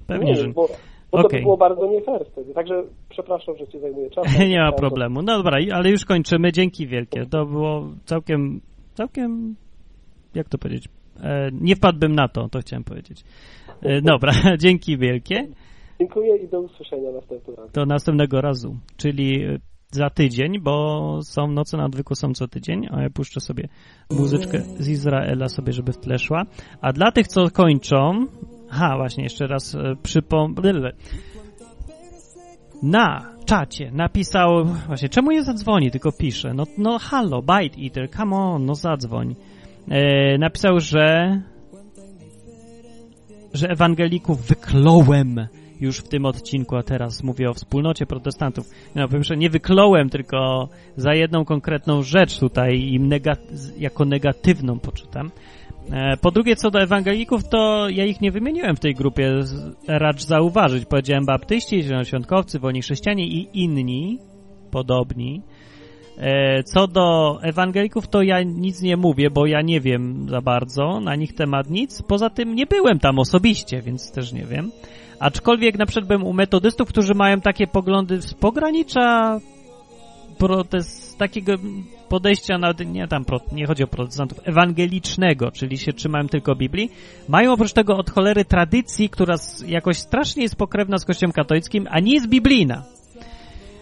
Pewnie, 0.07 0.29
jest, 0.29 0.41
że... 0.41 0.47
bo, 0.47 0.67
bo 1.11 1.17
to 1.17 1.27
Okej. 1.27 1.39
by 1.39 1.43
było 1.43 1.57
bardzo 1.57 1.87
nie 1.87 2.01
fair 2.01 2.25
wtedy. 2.31 2.53
Także 2.53 2.83
przepraszam, 3.09 3.57
że 3.57 3.67
ci 3.67 3.79
zajmuję 3.79 4.09
czas. 4.09 4.39
Nie 4.49 4.59
ma 4.59 4.71
problemu. 4.71 5.21
No 5.21 5.37
dobra, 5.37 5.57
ale 5.73 5.89
już 5.89 6.05
kończymy. 6.05 6.51
Dzięki 6.51 6.87
wielkie. 6.87 7.25
To 7.25 7.45
było 7.45 7.87
całkiem, 8.05 8.61
całkiem, 8.93 9.55
jak 10.35 10.49
to 10.49 10.57
powiedzieć? 10.57 10.89
E, 11.23 11.49
nie 11.61 11.75
wpadłbym 11.75 12.15
na 12.15 12.27
to, 12.27 12.49
to 12.49 12.59
chciałem 12.59 12.83
powiedzieć. 12.83 13.23
E, 13.81 14.01
dobra, 14.01 14.31
dzięki 14.63 14.97
wielkie. 14.97 15.47
Dziękuję 15.99 16.37
i 16.37 16.47
do 16.47 16.61
usłyszenia 16.61 17.11
następnym 17.11 17.55
razem. 17.55 17.71
Do 17.73 17.85
następnego 17.85 18.41
razu, 18.41 18.75
czyli 18.97 19.43
e, 19.43 19.57
za 19.91 20.09
tydzień, 20.09 20.59
bo 20.59 21.19
są 21.23 21.47
noce 21.47 21.77
na 21.77 21.85
odwyku 21.85 22.15
są 22.15 22.33
co 22.33 22.47
tydzień, 22.47 22.87
a 22.91 23.01
ja 23.01 23.09
puszczę 23.09 23.39
sobie 23.39 23.67
muzyczkę 24.11 24.61
z 24.79 24.89
Izraela 24.89 25.49
sobie, 25.49 25.73
żeby 25.73 25.93
w 25.93 25.97
tle 25.97 26.19
szła. 26.19 26.43
A 26.81 26.93
dla 26.93 27.11
tych, 27.11 27.27
co 27.27 27.51
kończą, 27.51 28.25
ha, 28.69 28.97
właśnie 28.97 29.23
jeszcze 29.23 29.47
raz 29.47 29.75
e, 29.75 29.95
przypomnę, 30.03 30.91
na 32.83 33.33
czacie 33.45 33.91
napisał, 33.91 34.65
właśnie, 34.87 35.09
czemu 35.09 35.31
nie 35.31 35.43
zadzwoni, 35.43 35.91
tylko 35.91 36.11
pisze, 36.11 36.53
no, 36.53 36.63
no 36.77 36.99
halo, 36.99 37.41
Bite 37.41 37.81
Eater, 37.81 38.09
come 38.09 38.35
on, 38.35 38.65
no 38.65 38.75
zadzwoń. 38.75 39.35
E, 39.89 40.37
napisał, 40.37 40.79
że 40.79 41.41
że 43.53 43.69
ewangelików 43.69 44.47
wykląłem 44.47 45.47
już 45.81 45.97
w 45.97 46.07
tym 46.07 46.25
odcinku, 46.25 46.75
a 46.75 46.83
teraz 46.83 47.23
mówię 47.23 47.49
o 47.49 47.53
wspólnocie 47.53 48.05
protestantów. 48.05 48.69
No, 48.95 49.07
po 49.07 49.13
pierwsze, 49.13 49.37
nie 49.37 49.49
wykląłem, 49.49 50.09
tylko 50.09 50.69
za 50.95 51.13
jedną 51.13 51.45
konkretną 51.45 52.03
rzecz 52.03 52.39
tutaj 52.39 52.79
im 52.81 53.09
jako 53.77 54.05
negatywną 54.05 54.79
poczytam. 54.79 55.31
E, 55.91 56.17
Po 56.17 56.31
drugie, 56.31 56.55
co 56.55 56.71
do 56.71 56.81
ewangelików, 56.81 57.49
to 57.49 57.89
ja 57.89 58.05
ich 58.05 58.21
nie 58.21 58.31
wymieniłem 58.31 58.75
w 58.75 58.79
tej 58.79 58.95
grupie, 58.95 59.33
racz 59.87 60.23
zauważyć. 60.23 60.85
Powiedziałem 60.85 61.25
baptyści, 61.25 61.83
zielonoświątkowcy, 61.83 62.59
wolni 62.59 62.81
chrześcijanie 62.81 63.27
i 63.27 63.47
inni, 63.53 64.19
podobni. 64.71 65.41
E, 66.17 66.63
Co 66.63 66.87
do 66.87 67.37
ewangelików, 67.41 68.07
to 68.07 68.21
ja 68.21 68.43
nic 68.43 68.81
nie 68.81 68.97
mówię, 68.97 69.29
bo 69.29 69.45
ja 69.45 69.61
nie 69.61 69.81
wiem 69.81 70.29
za 70.29 70.41
bardzo 70.41 70.99
na 70.99 71.15
nich 71.15 71.35
temat 71.35 71.69
nic. 71.69 72.01
Poza 72.01 72.29
tym 72.29 72.55
nie 72.55 72.65
byłem 72.65 72.99
tam 72.99 73.19
osobiście, 73.19 73.81
więc 73.81 74.11
też 74.11 74.33
nie 74.33 74.45
wiem. 74.45 74.71
Aczkolwiek 75.19 75.77
na 75.77 75.85
przykład 75.85 76.07
byłem 76.07 76.23
u 76.23 76.33
metodystów, 76.33 76.89
którzy 76.89 77.13
mają 77.13 77.41
takie 77.41 77.67
poglądy 77.67 78.21
z 78.21 78.33
pogranicza 78.33 79.39
protest, 80.37 81.17
takiego 81.17 81.53
podejścia 82.09 82.57
nawet 82.57 82.87
nie 82.93 83.07
tam, 83.07 83.25
nie 83.51 83.65
chodzi 83.65 83.83
o 83.83 83.87
protestantów, 83.87 84.39
ewangelicznego, 84.43 85.51
czyli 85.51 85.77
się 85.77 85.93
trzymają 85.93 86.27
tylko 86.27 86.55
Biblii. 86.55 86.91
Mają 87.27 87.53
oprócz 87.53 87.73
tego 87.73 87.97
od 87.97 88.09
cholery 88.09 88.45
tradycji, 88.45 89.09
która 89.09 89.35
jakoś 89.67 89.97
strasznie 89.97 90.43
jest 90.43 90.55
pokrewna 90.55 90.97
z 90.97 91.05
Kościołem 91.05 91.31
katolickim, 91.31 91.87
a 91.89 91.99
nie 91.99 92.13
jest 92.13 92.29
biblijna. 92.29 92.83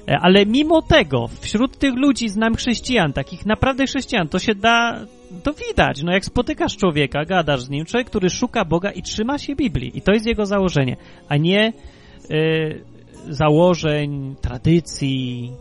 E, 0.08 0.20
Ale 0.22 0.46
mimo 0.46 0.82
tego, 0.82 1.28
wśród 1.42 1.78
tych 1.78 1.94
ludzi 1.96 2.30
znam 2.30 2.56
chrześcijan, 2.56 3.14
takich 3.14 3.46
naprawdę 3.46 3.86
chrześcijan, 3.86 4.28
to 4.28 4.40
się 4.40 4.56
da, 4.56 5.06
to 5.44 5.54
widać, 5.54 6.04
no 6.04 6.12
jak 6.12 6.26
spotykasz 6.26 6.78
człowieka, 6.78 7.26
gadasz 7.26 7.62
z 7.62 7.70
nim, 7.70 7.86
człowiek, 7.86 8.08
który 8.08 8.30
szuka 8.30 8.66
Boga 8.66 8.92
i 8.92 9.02
trzyma 9.02 9.38
się 9.38 9.56
Biblii. 9.56 9.98
I 9.98 10.02
to 10.02 10.12
jest 10.12 10.26
jego 10.26 10.46
założenie, 10.46 10.98
a 11.30 11.38
nie 11.38 11.74
y, 12.32 12.84
założeń, 13.30 14.36
tradycji, 14.42 15.52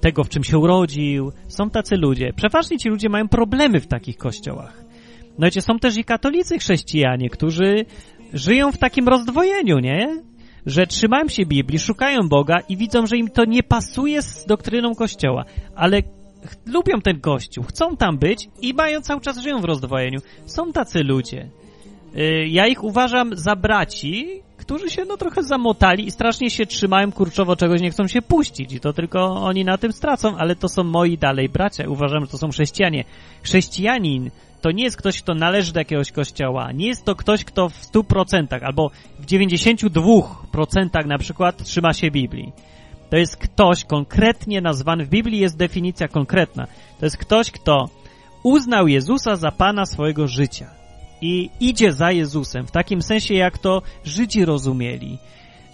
tego, 0.00 0.24
w 0.24 0.28
czym 0.28 0.44
się 0.44 0.58
urodził. 0.58 1.32
Są 1.48 1.70
tacy 1.70 1.96
ludzie. 1.96 2.32
Przeważnie 2.36 2.78
ci 2.78 2.88
ludzie 2.88 3.08
mają 3.08 3.28
problemy 3.28 3.80
w 3.80 3.86
takich 3.86 4.16
kościołach. 4.16 4.84
No 5.38 5.46
wiecie, 5.46 5.62
są 5.62 5.78
też 5.78 5.96
i 5.96 6.04
katolicy 6.04 6.58
chrześcijanie, 6.58 7.30
którzy 7.30 7.84
żyją 8.32 8.72
w 8.72 8.78
takim 8.78 9.08
rozdwojeniu, 9.08 9.78
nie? 9.78 10.22
Że 10.66 10.86
trzymają 10.86 11.28
się 11.28 11.46
Biblii, 11.46 11.78
szukają 11.78 12.28
Boga 12.28 12.58
i 12.68 12.76
widzą, 12.76 13.06
że 13.06 13.16
im 13.16 13.28
to 13.28 13.44
nie 13.44 13.62
pasuje 13.62 14.22
z 14.22 14.46
doktryną 14.46 14.94
Kościoła, 14.94 15.44
ale 15.74 16.02
lubią 16.66 17.00
ten 17.00 17.20
Kościół, 17.20 17.64
chcą 17.64 17.96
tam 17.96 18.18
być 18.18 18.48
i 18.62 18.74
mają 18.74 19.00
cały 19.00 19.20
czas 19.20 19.38
żyją 19.38 19.60
w 19.60 19.64
rozdwojeniu. 19.64 20.20
Są 20.46 20.72
tacy 20.72 21.04
ludzie. 21.04 21.48
Y, 22.16 22.48
ja 22.48 22.66
ich 22.66 22.84
uważam 22.84 23.36
za 23.36 23.56
braci, 23.56 24.42
którzy 24.56 24.90
się 24.90 25.04
no 25.04 25.16
trochę 25.16 25.42
zamotali 25.42 26.06
i 26.06 26.10
strasznie 26.10 26.50
się 26.50 26.66
trzymają 26.66 27.12
kurczowo 27.12 27.56
czegoś, 27.56 27.80
nie 27.80 27.90
chcą 27.90 28.06
się 28.06 28.22
puścić 28.22 28.72
i 28.72 28.80
to 28.80 28.92
tylko 28.92 29.34
oni 29.34 29.64
na 29.64 29.78
tym 29.78 29.92
stracą, 29.92 30.36
ale 30.36 30.56
to 30.56 30.68
są 30.68 30.84
moi 30.84 31.18
dalej 31.18 31.48
bracia. 31.48 31.84
Uważam, 31.88 32.24
że 32.24 32.30
to 32.30 32.38
są 32.38 32.50
chrześcijanie. 32.50 33.04
Chrześcijanin 33.42 34.30
to 34.60 34.70
nie 34.70 34.84
jest 34.84 34.96
ktoś, 34.96 35.22
kto 35.22 35.34
należy 35.34 35.72
do 35.72 35.80
jakiegoś 35.80 36.12
kościoła. 36.12 36.72
Nie 36.72 36.86
jest 36.86 37.04
to 37.04 37.14
ktoś, 37.14 37.44
kto 37.44 37.68
w 37.68 37.92
100% 37.92 38.64
albo 38.64 38.90
w 39.18 39.26
92% 39.26 41.06
na 41.06 41.18
przykład 41.18 41.64
trzyma 41.64 41.92
się 41.92 42.10
Biblii. 42.10 42.52
To 43.10 43.16
jest 43.16 43.36
ktoś 43.36 43.84
konkretnie 43.84 44.60
nazwany, 44.60 45.04
w 45.04 45.08
Biblii 45.08 45.40
jest 45.40 45.56
definicja 45.56 46.08
konkretna. 46.08 46.66
To 46.98 47.06
jest 47.06 47.16
ktoś, 47.16 47.50
kto 47.50 47.88
uznał 48.42 48.88
Jezusa 48.88 49.36
za 49.36 49.50
Pana 49.50 49.86
swojego 49.86 50.28
życia 50.28 50.70
i 51.20 51.50
idzie 51.60 51.92
za 51.92 52.12
Jezusem, 52.12 52.66
w 52.66 52.70
takim 52.70 53.02
sensie, 53.02 53.34
jak 53.34 53.58
to 53.58 53.82
Żydzi 54.04 54.44
rozumieli. 54.44 55.18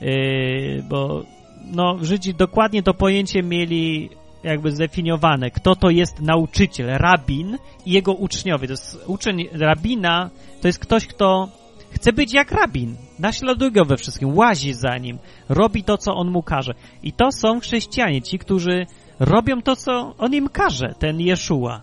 Yy, 0.01 0.85
bo 0.89 1.25
no, 1.65 1.99
Żydzi 2.03 2.35
dokładnie 2.35 2.83
to 2.83 2.95
pojęcie 2.95 3.43
mieli 3.43 4.11
jakby 4.43 4.71
zdefiniowane, 4.71 5.51
kto 5.51 5.75
to 5.75 5.91
jest 5.91 6.21
nauczyciel, 6.21 6.87
rabin 6.87 7.59
i 7.87 7.93
jego 7.93 8.13
uczniowie. 8.13 8.67
To 8.67 8.73
jest 8.73 9.05
uczeń 9.07 9.49
rabina, 9.53 10.31
to 10.61 10.69
jest 10.69 10.79
ktoś, 10.79 11.07
kto 11.07 11.49
chce 11.91 12.13
być 12.13 12.35
jak 12.35 12.53
rabin, 12.53 12.97
naśladuje 13.23 13.71
go 13.71 13.85
we 13.85 13.97
wszystkim, 13.97 14.37
łazi 14.37 14.73
za 14.73 14.99
nim, 14.99 15.19
robi 15.49 15.85
to, 15.85 15.99
co 15.99 16.15
on 16.15 16.31
mu 16.31 16.43
każe. 16.43 16.75
I 17.03 17.13
to 17.13 17.33
są 17.33 17.61
chrześcijanie, 17.61 18.23
ci, 18.23 18.39
którzy 18.39 18.87
robią 19.21 19.63
to, 19.63 19.77
co 19.77 20.15
on 20.19 20.35
im 20.35 20.49
każe, 20.49 20.95
ten 20.99 21.21
Jeszua. 21.21 21.83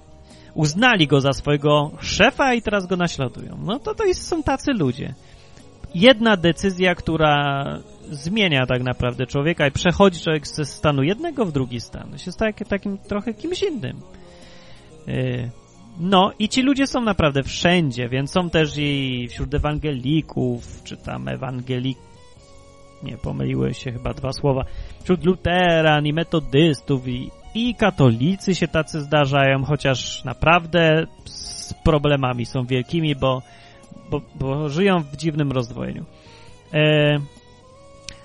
Uznali 0.54 1.08
go 1.08 1.22
za 1.22 1.34
swojego 1.34 1.92
szefa 2.02 2.54
i 2.54 2.62
teraz 2.62 2.88
go 2.88 2.96
naśladują. 2.96 3.58
No 3.66 3.80
to 3.80 3.96
to 3.96 4.06
jest, 4.06 4.28
są 4.28 4.44
tacy 4.44 4.72
ludzie. 4.72 5.14
Jedna 5.96 6.38
decyzja, 6.38 6.96
która 6.96 7.64
zmienia 8.12 8.66
tak 8.66 8.84
naprawdę 8.84 9.26
człowieka 9.26 9.68
i 9.68 9.72
przechodzi 9.72 10.20
człowiek 10.20 10.48
ze 10.48 10.66
stanu 10.66 11.04
jednego 11.04 11.46
w 11.46 11.52
drugi 11.52 11.82
stan. 11.82 12.18
Się 12.18 12.32
staje 12.32 12.54
takim 12.54 12.98
trochę 12.98 13.34
kimś 13.34 13.64
innym. 13.64 14.02
Yy. 15.08 15.50
No 16.00 16.32
i 16.40 16.50
ci 16.50 16.62
ludzie 16.62 16.88
są 16.88 17.02
naprawdę 17.02 17.44
wszędzie, 17.44 18.10
więc 18.10 18.32
są 18.32 18.50
też 18.50 18.78
i 18.78 19.28
wśród 19.30 19.54
ewangelików, 19.54 20.84
czy 20.84 20.98
tam 20.98 21.28
ewangelik... 21.28 21.98
Nie, 23.04 23.18
pomyliły 23.18 23.74
się 23.74 23.92
chyba 23.92 24.14
dwa 24.14 24.34
słowa. 24.34 24.66
Wśród 25.04 25.26
luteran 25.26 26.06
i 26.06 26.14
metodystów 26.14 27.08
i, 27.08 27.32
i 27.56 27.76
katolicy 27.76 28.56
się 28.56 28.68
tacy 28.68 29.02
zdarzają, 29.02 29.64
chociaż 29.64 30.24
naprawdę 30.24 31.08
z 31.26 31.74
problemami 31.84 32.46
są 32.46 32.66
wielkimi, 32.66 33.16
bo, 33.16 33.42
bo, 34.10 34.22
bo 34.36 34.70
żyją 34.70 35.00
w 35.00 35.18
dziwnym 35.18 35.52
rozdwojeniu. 35.52 36.06
E, 36.74 37.18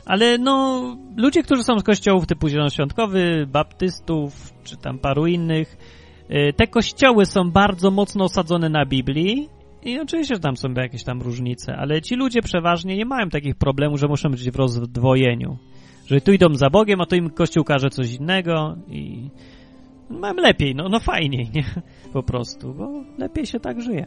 ale 0.07 0.39
no, 0.39 0.83
ludzie, 1.17 1.43
którzy 1.43 1.63
są 1.63 1.79
z 1.79 1.85
kościołów 1.85 2.27
typu 2.27 2.49
zielonoświątkowy, 2.49 3.47
baptystów, 3.47 4.53
czy 4.65 4.77
tam 4.77 4.99
paru 4.99 5.27
innych, 5.27 5.77
te 6.57 6.67
kościoły 6.67 7.27
są 7.27 7.51
bardzo 7.51 7.91
mocno 7.91 8.25
osadzone 8.25 8.69
na 8.69 8.87
Biblii 8.87 9.49
i 9.83 10.01
oczywiście, 10.01 10.35
że 10.35 10.41
tam 10.41 10.57
są 10.57 10.73
jakieś 10.73 11.05
tam 11.05 11.23
różnice, 11.23 11.77
ale 11.77 12.03
ci 12.03 12.15
ludzie 12.15 12.43
przeważnie 12.43 12.97
nie 12.97 13.05
mają 13.05 13.29
takich 13.29 13.55
problemów, 13.55 14.01
że 14.01 14.09
muszą 14.09 14.29
być 14.29 14.51
w 14.51 14.57
rozdwojeniu. 14.57 15.57
Że 16.07 16.21
tu 16.21 16.33
idą 16.33 16.55
za 16.55 16.71
Bogiem, 16.71 17.01
a 17.01 17.07
to 17.07 17.17
im 17.17 17.31
Kościół 17.31 17.65
każe 17.65 17.91
coś 17.91 18.13
innego 18.13 18.77
i 18.89 19.31
mam 20.11 20.37
lepiej, 20.37 20.75
no, 20.75 20.89
no 20.89 21.01
fajniej, 21.01 21.51
nie? 21.55 21.65
Po 22.13 22.23
prostu, 22.23 22.75
bo 22.75 23.05
lepiej 23.19 23.47
się 23.47 23.61
tak 23.61 23.83
żyje. 23.83 24.07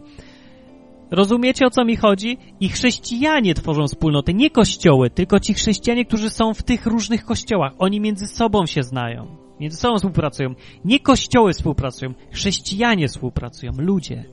Rozumiecie 1.11 1.65
o 1.65 1.69
co 1.69 1.85
mi 1.85 1.95
chodzi? 1.95 2.37
I 2.59 2.69
chrześcijanie 2.69 3.53
tworzą 3.53 3.87
wspólnotę, 3.87 4.33
nie 4.33 4.49
kościoły, 4.49 5.09
tylko 5.09 5.39
ci 5.39 5.53
chrześcijanie, 5.53 6.05
którzy 6.05 6.29
są 6.29 6.53
w 6.53 6.63
tych 6.63 6.85
różnych 6.85 7.25
kościołach. 7.25 7.73
Oni 7.79 7.99
między 7.99 8.27
sobą 8.27 8.65
się 8.65 8.83
znają, 8.83 9.46
między 9.59 9.77
sobą 9.77 9.97
współpracują. 9.97 10.55
Nie 10.85 10.99
kościoły 10.99 11.53
współpracują, 11.53 12.13
chrześcijanie 12.31 13.07
współpracują, 13.07 13.71
ludzie. 13.77 14.25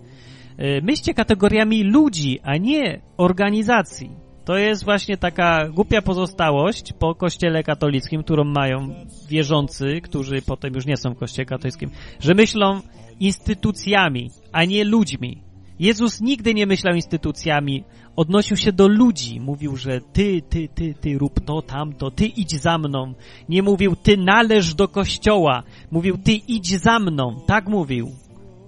Myślcie 0.82 1.14
kategoriami 1.14 1.82
ludzi, 1.84 2.40
a 2.42 2.56
nie 2.56 3.00
organizacji. 3.16 4.10
To 4.44 4.56
jest 4.56 4.84
właśnie 4.84 5.16
taka 5.16 5.68
głupia 5.68 6.02
pozostałość 6.02 6.92
po 6.92 7.14
kościele 7.14 7.62
katolickim, 7.62 8.22
którą 8.22 8.44
mają 8.44 8.94
wierzący, 9.28 10.00
którzy 10.02 10.42
potem 10.46 10.74
już 10.74 10.86
nie 10.86 10.96
są 10.96 11.14
w 11.14 11.18
kościele 11.18 11.46
katolickim, 11.46 11.90
że 12.20 12.34
myślą 12.34 12.80
instytucjami, 13.20 14.30
a 14.52 14.64
nie 14.64 14.84
ludźmi. 14.84 15.42
Jezus 15.78 16.20
nigdy 16.20 16.54
nie 16.54 16.66
myślał 16.66 16.94
instytucjami, 16.94 17.84
odnosił 18.16 18.56
się 18.56 18.72
do 18.72 18.88
ludzi, 18.88 19.40
mówił, 19.40 19.76
że 19.76 20.00
ty, 20.12 20.42
ty, 20.48 20.68
ty, 20.74 20.94
ty 21.00 21.18
rób 21.18 21.40
to, 21.44 21.62
tamto, 21.62 22.10
ty 22.10 22.26
idź 22.26 22.60
za 22.60 22.78
mną. 22.78 23.14
Nie 23.48 23.62
mówił, 23.62 23.96
ty 23.96 24.16
należ 24.16 24.74
do 24.74 24.88
kościoła, 24.88 25.62
mówił, 25.90 26.18
ty 26.18 26.32
idź 26.32 26.80
za 26.80 26.98
mną. 26.98 27.40
Tak 27.46 27.68
mówił. 27.68 28.10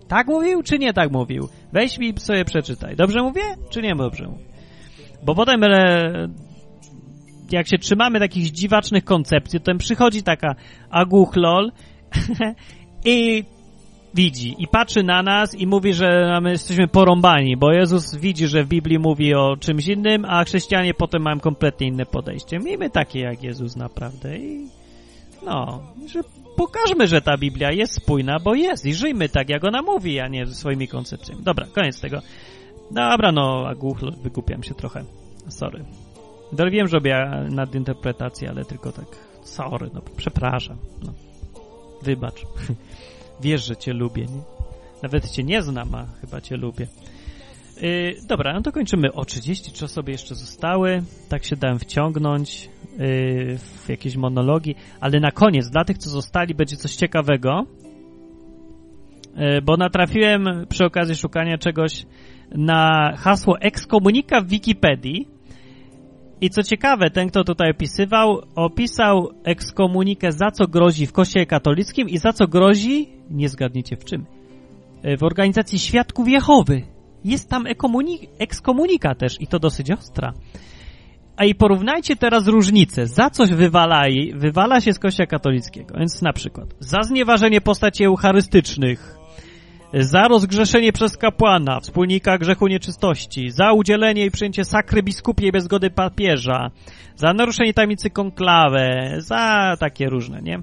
Tak 0.08 0.26
mówił, 0.26 0.62
czy 0.62 0.78
nie 0.78 0.92
tak 0.92 1.12
mówił? 1.12 1.48
Weź 1.72 1.98
mi 1.98 2.14
sobie 2.18 2.44
przeczytaj. 2.44 2.96
Dobrze 2.96 3.22
mówię, 3.22 3.42
czy 3.70 3.82
nie 3.82 3.94
dobrze 3.96 4.28
mówię? 4.28 4.44
Bo 5.24 5.34
potem, 5.34 5.64
e, 5.64 6.28
jak 7.50 7.68
się 7.68 7.78
trzymamy 7.78 8.20
takich 8.20 8.52
dziwacznych 8.52 9.04
koncepcji, 9.04 9.60
to 9.60 9.74
przychodzi 9.74 10.22
taka 10.22 10.54
aguchlol 10.90 11.72
i 13.04 13.44
widzi 14.16 14.54
i 14.58 14.68
patrzy 14.68 15.02
na 15.02 15.22
nas 15.22 15.54
i 15.54 15.66
mówi, 15.66 15.94
że 15.94 16.38
my 16.42 16.50
jesteśmy 16.50 16.88
porąbani, 16.88 17.56
bo 17.56 17.72
Jezus 17.72 18.14
widzi, 18.14 18.46
że 18.46 18.64
w 18.64 18.68
Biblii 18.68 18.98
mówi 18.98 19.34
o 19.34 19.56
czymś 19.56 19.88
innym, 19.88 20.24
a 20.24 20.44
chrześcijanie 20.44 20.94
potem 20.94 21.22
mają 21.22 21.40
kompletnie 21.40 21.86
inne 21.86 22.06
podejście. 22.06 22.58
Miejmy 22.58 22.90
takie 22.90 23.20
jak 23.20 23.42
Jezus 23.42 23.76
naprawdę 23.76 24.38
i 24.38 24.66
no, 25.46 25.82
że 26.06 26.20
pokażmy, 26.56 27.06
że 27.06 27.20
ta 27.20 27.36
Biblia 27.38 27.72
jest 27.72 27.94
spójna, 27.94 28.38
bo 28.38 28.54
jest 28.54 28.86
i 28.86 28.94
żyjmy 28.94 29.28
tak, 29.28 29.48
jak 29.48 29.64
ona 29.64 29.82
mówi, 29.82 30.20
a 30.20 30.28
nie 30.28 30.46
swoimi 30.46 30.88
koncepcjami. 30.88 31.42
Dobra, 31.42 31.66
koniec 31.74 32.00
tego. 32.00 32.20
Dobra, 32.90 33.32
no, 33.32 33.64
a 33.68 33.74
głuchl, 33.74 34.12
wykupiam 34.22 34.62
się 34.62 34.74
trochę. 34.74 35.04
Sorry. 35.48 35.84
Dobra, 36.52 36.70
wiem, 36.70 36.88
że 36.88 36.96
robię 36.96 37.30
nadinterpretację, 37.50 38.50
ale 38.50 38.64
tylko 38.64 38.92
tak, 38.92 39.06
sorry, 39.42 39.90
no, 39.94 40.00
przepraszam. 40.16 40.76
No. 41.02 41.12
Wybacz. 42.02 42.42
Wiesz, 43.40 43.64
że 43.66 43.76
cię 43.76 43.92
lubię, 43.92 44.22
nie? 44.22 44.40
Nawet 45.02 45.30
cię 45.30 45.42
nie 45.42 45.62
znam, 45.62 45.94
a 45.94 46.06
chyba 46.20 46.40
cię 46.40 46.56
lubię. 46.56 46.86
Yy, 47.82 48.16
dobra, 48.28 48.52
no 48.52 48.62
to 48.62 48.72
kończymy. 48.72 49.12
O 49.12 49.24
33 49.24 49.84
osoby 49.84 50.12
jeszcze 50.12 50.34
zostały. 50.34 51.02
Tak 51.28 51.44
się 51.44 51.56
dałem 51.56 51.78
wciągnąć 51.78 52.70
yy, 52.98 53.58
w 53.58 53.88
jakieś 53.88 54.16
monologi. 54.16 54.74
Ale 55.00 55.20
na 55.20 55.30
koniec, 55.30 55.70
dla 55.70 55.84
tych, 55.84 55.98
co 55.98 56.10
zostali, 56.10 56.54
będzie 56.54 56.76
coś 56.76 56.96
ciekawego. 56.96 57.66
Yy, 59.36 59.62
bo 59.62 59.76
natrafiłem 59.76 60.66
przy 60.68 60.84
okazji 60.84 61.16
szukania 61.16 61.58
czegoś 61.58 62.06
na 62.50 63.12
hasło 63.16 63.60
ekskomunika 63.60 64.40
w 64.40 64.48
Wikipedii. 64.48 65.35
I 66.40 66.50
co 66.50 66.62
ciekawe, 66.62 67.10
ten, 67.10 67.28
kto 67.28 67.44
tutaj 67.44 67.70
opisywał, 67.70 68.42
opisał 68.54 69.28
ekskomunikę, 69.44 70.32
za 70.32 70.50
co 70.50 70.66
grozi 70.66 71.06
w 71.06 71.12
Kościele 71.12 71.46
katolickim 71.46 72.08
i 72.08 72.18
za 72.18 72.32
co 72.32 72.46
grozi, 72.46 73.08
nie 73.30 73.48
zgadniecie 73.48 73.96
w 73.96 74.04
czym, 74.04 74.26
w 75.18 75.22
organizacji 75.22 75.78
Świadków 75.78 76.28
Jehowy. 76.28 76.82
Jest 77.24 77.50
tam 77.50 77.64
ekskomunika 78.38 79.14
też 79.14 79.40
i 79.40 79.46
to 79.46 79.58
dosyć 79.58 79.90
ostra. 79.90 80.32
A 81.36 81.44
i 81.44 81.54
porównajcie 81.54 82.16
teraz 82.16 82.46
różnice. 82.46 83.06
Za 83.06 83.30
coś 83.30 83.50
wywala, 83.50 84.02
wywala 84.34 84.80
się 84.80 84.92
z 84.92 84.98
Kościoła 84.98 85.26
katolickiego. 85.26 85.94
Więc 85.98 86.22
na 86.22 86.32
przykład 86.32 86.74
za 86.80 87.02
znieważenie 87.02 87.60
postaci 87.60 88.04
eucharystycznych, 88.04 89.15
za 89.94 90.28
rozgrzeszenie 90.28 90.92
przez 90.92 91.16
kapłana, 91.16 91.80
wspólnika 91.80 92.38
grzechu 92.38 92.66
nieczystości, 92.66 93.50
za 93.50 93.72
udzielenie 93.72 94.24
i 94.24 94.30
przyjęcie 94.30 94.64
sakry 94.64 95.02
biskupiej 95.02 95.52
bez 95.52 95.64
zgody 95.64 95.90
papieża, 95.90 96.70
za 97.16 97.32
naruszenie 97.32 97.74
tajemnicy 97.74 98.10
konklawę, 98.10 99.14
za 99.18 99.76
takie 99.80 100.08
różne, 100.08 100.42
nie? 100.42 100.58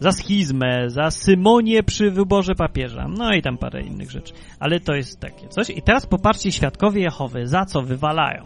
Za 0.00 0.12
schizmę, 0.12 0.90
za 0.90 1.10
symonię 1.10 1.82
przy 1.82 2.10
wyborze 2.10 2.54
papieża, 2.54 3.08
no 3.08 3.32
i 3.32 3.42
tam 3.42 3.58
parę 3.58 3.82
innych 3.82 4.10
rzeczy. 4.10 4.32
Ale 4.60 4.80
to 4.80 4.94
jest 4.94 5.20
takie 5.20 5.48
coś. 5.48 5.70
I 5.70 5.82
teraz 5.82 6.06
popatrzcie 6.06 6.52
świadkowie 6.52 7.02
Jehowy, 7.02 7.46
za 7.46 7.64
co 7.64 7.82
wywalają. 7.82 8.44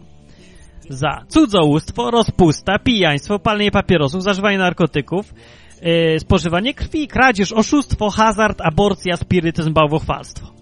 Za 0.89 1.25
cudzołóstwo, 1.29 2.11
rozpusta, 2.11 2.79
pijaństwo, 2.79 3.39
palenie 3.39 3.71
papierosów, 3.71 4.23
zażywanie 4.23 4.59
narkotyków, 4.59 5.35
Yy, 5.83 6.21
spożywanie 6.21 6.75
krwi, 6.75 7.09
kradzież, 7.09 7.53
oszustwo, 7.53 8.11
hazard, 8.11 8.61
aborcja, 8.61 9.17
spirytyzm, 9.17 9.73
bałwochwalstwo. 9.73 10.57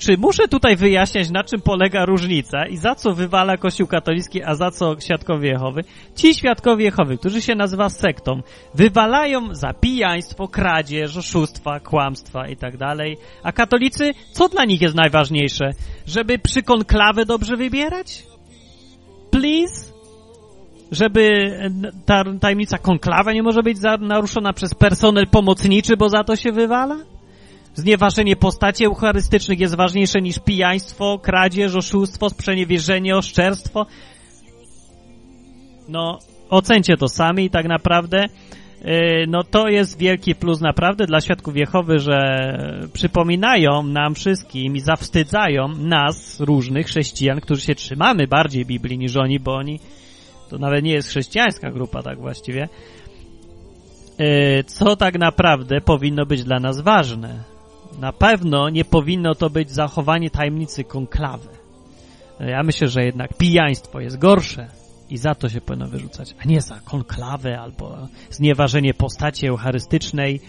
czy 0.00 0.16
muszę 0.18 0.48
tutaj 0.48 0.76
wyjaśniać, 0.76 1.30
na 1.30 1.44
czym 1.44 1.60
polega 1.60 2.04
różnica 2.04 2.66
i 2.66 2.76
za 2.76 2.94
co 2.94 3.14
wywala 3.14 3.56
Kościół 3.56 3.86
katolicki, 3.86 4.42
a 4.42 4.54
za 4.54 4.70
co 4.70 5.00
Świadkowie 5.00 5.48
Jehowy? 5.48 5.84
Ci 6.16 6.34
Świadkowie 6.34 6.84
Jehowy, 6.84 7.18
którzy 7.18 7.42
się 7.42 7.54
nazywa 7.54 7.88
sektą, 7.88 8.42
wywalają 8.74 9.54
za 9.54 9.72
pijaństwo, 9.72 10.48
kradzież, 10.48 11.16
oszustwa, 11.16 11.80
kłamstwa 11.80 12.48
i 12.48 12.56
tak 12.56 12.76
dalej. 12.76 13.16
A 13.42 13.52
katolicy, 13.52 14.10
co 14.32 14.48
dla 14.48 14.64
nich 14.64 14.80
jest 14.80 14.94
najważniejsze? 14.94 15.70
Żeby 16.06 16.38
przy 16.38 16.62
konklawę 16.62 17.24
dobrze 17.24 17.56
wybierać? 17.56 18.22
Please? 19.30 19.89
Żeby 20.90 21.56
ta 22.06 22.24
tajemnica 22.40 22.78
konklawa 22.78 23.32
nie 23.32 23.42
może 23.42 23.62
być 23.62 23.78
naruszona 24.00 24.52
przez 24.52 24.74
personel 24.74 25.26
pomocniczy, 25.26 25.96
bo 25.96 26.08
za 26.08 26.24
to 26.24 26.36
się 26.36 26.52
wywala? 26.52 26.96
Znieważenie 27.74 28.36
postaci 28.36 28.84
eucharystycznych 28.84 29.60
jest 29.60 29.76
ważniejsze 29.76 30.22
niż 30.22 30.38
pijaństwo, 30.38 31.18
kradzież, 31.22 31.74
oszustwo, 31.74 32.30
sprzeniewierzenie, 32.30 33.16
oszczerstwo. 33.16 33.86
No, 35.88 36.18
ocencie 36.50 36.96
to 36.96 37.08
sami 37.08 37.50
tak 37.50 37.66
naprawdę. 37.66 38.26
No 39.28 39.44
to 39.44 39.68
jest 39.68 39.98
wielki 39.98 40.34
plus 40.34 40.60
naprawdę 40.60 41.06
dla 41.06 41.20
świadków 41.20 41.56
Jehowy, 41.56 41.98
że 41.98 42.18
przypominają 42.92 43.82
nam 43.82 44.14
wszystkim 44.14 44.76
i 44.76 44.80
zawstydzają 44.80 45.68
nas, 45.68 46.40
różnych 46.40 46.86
chrześcijan, 46.86 47.40
którzy 47.40 47.62
się 47.62 47.74
trzymamy 47.74 48.26
bardziej 48.26 48.66
Biblii 48.66 48.98
niż 48.98 49.16
oni, 49.16 49.40
bo 49.40 49.54
oni 49.54 49.80
to 50.50 50.58
nawet 50.58 50.84
nie 50.84 50.92
jest 50.92 51.08
chrześcijańska 51.08 51.70
grupa 51.70 52.02
tak 52.02 52.18
właściwie, 52.18 52.68
co 54.66 54.96
tak 54.96 55.18
naprawdę 55.18 55.80
powinno 55.80 56.26
być 56.26 56.44
dla 56.44 56.60
nas 56.60 56.80
ważne. 56.80 57.44
Na 58.00 58.12
pewno 58.12 58.68
nie 58.68 58.84
powinno 58.84 59.34
to 59.34 59.50
być 59.50 59.70
zachowanie 59.70 60.30
tajemnicy 60.30 60.84
konklawy. 60.84 61.48
Ja 62.40 62.62
myślę, 62.62 62.88
że 62.88 63.04
jednak 63.04 63.36
pijaństwo 63.36 64.00
jest 64.00 64.18
gorsze 64.18 64.68
i 65.10 65.16
za 65.16 65.34
to 65.34 65.48
się 65.48 65.60
powinno 65.60 65.88
wyrzucać, 65.88 66.34
a 66.38 66.48
nie 66.48 66.60
za 66.60 66.80
konklawę 66.80 67.60
albo 67.60 67.98
znieważenie 68.30 68.94
postaci 68.94 69.46
eucharystycznej, 69.46 70.40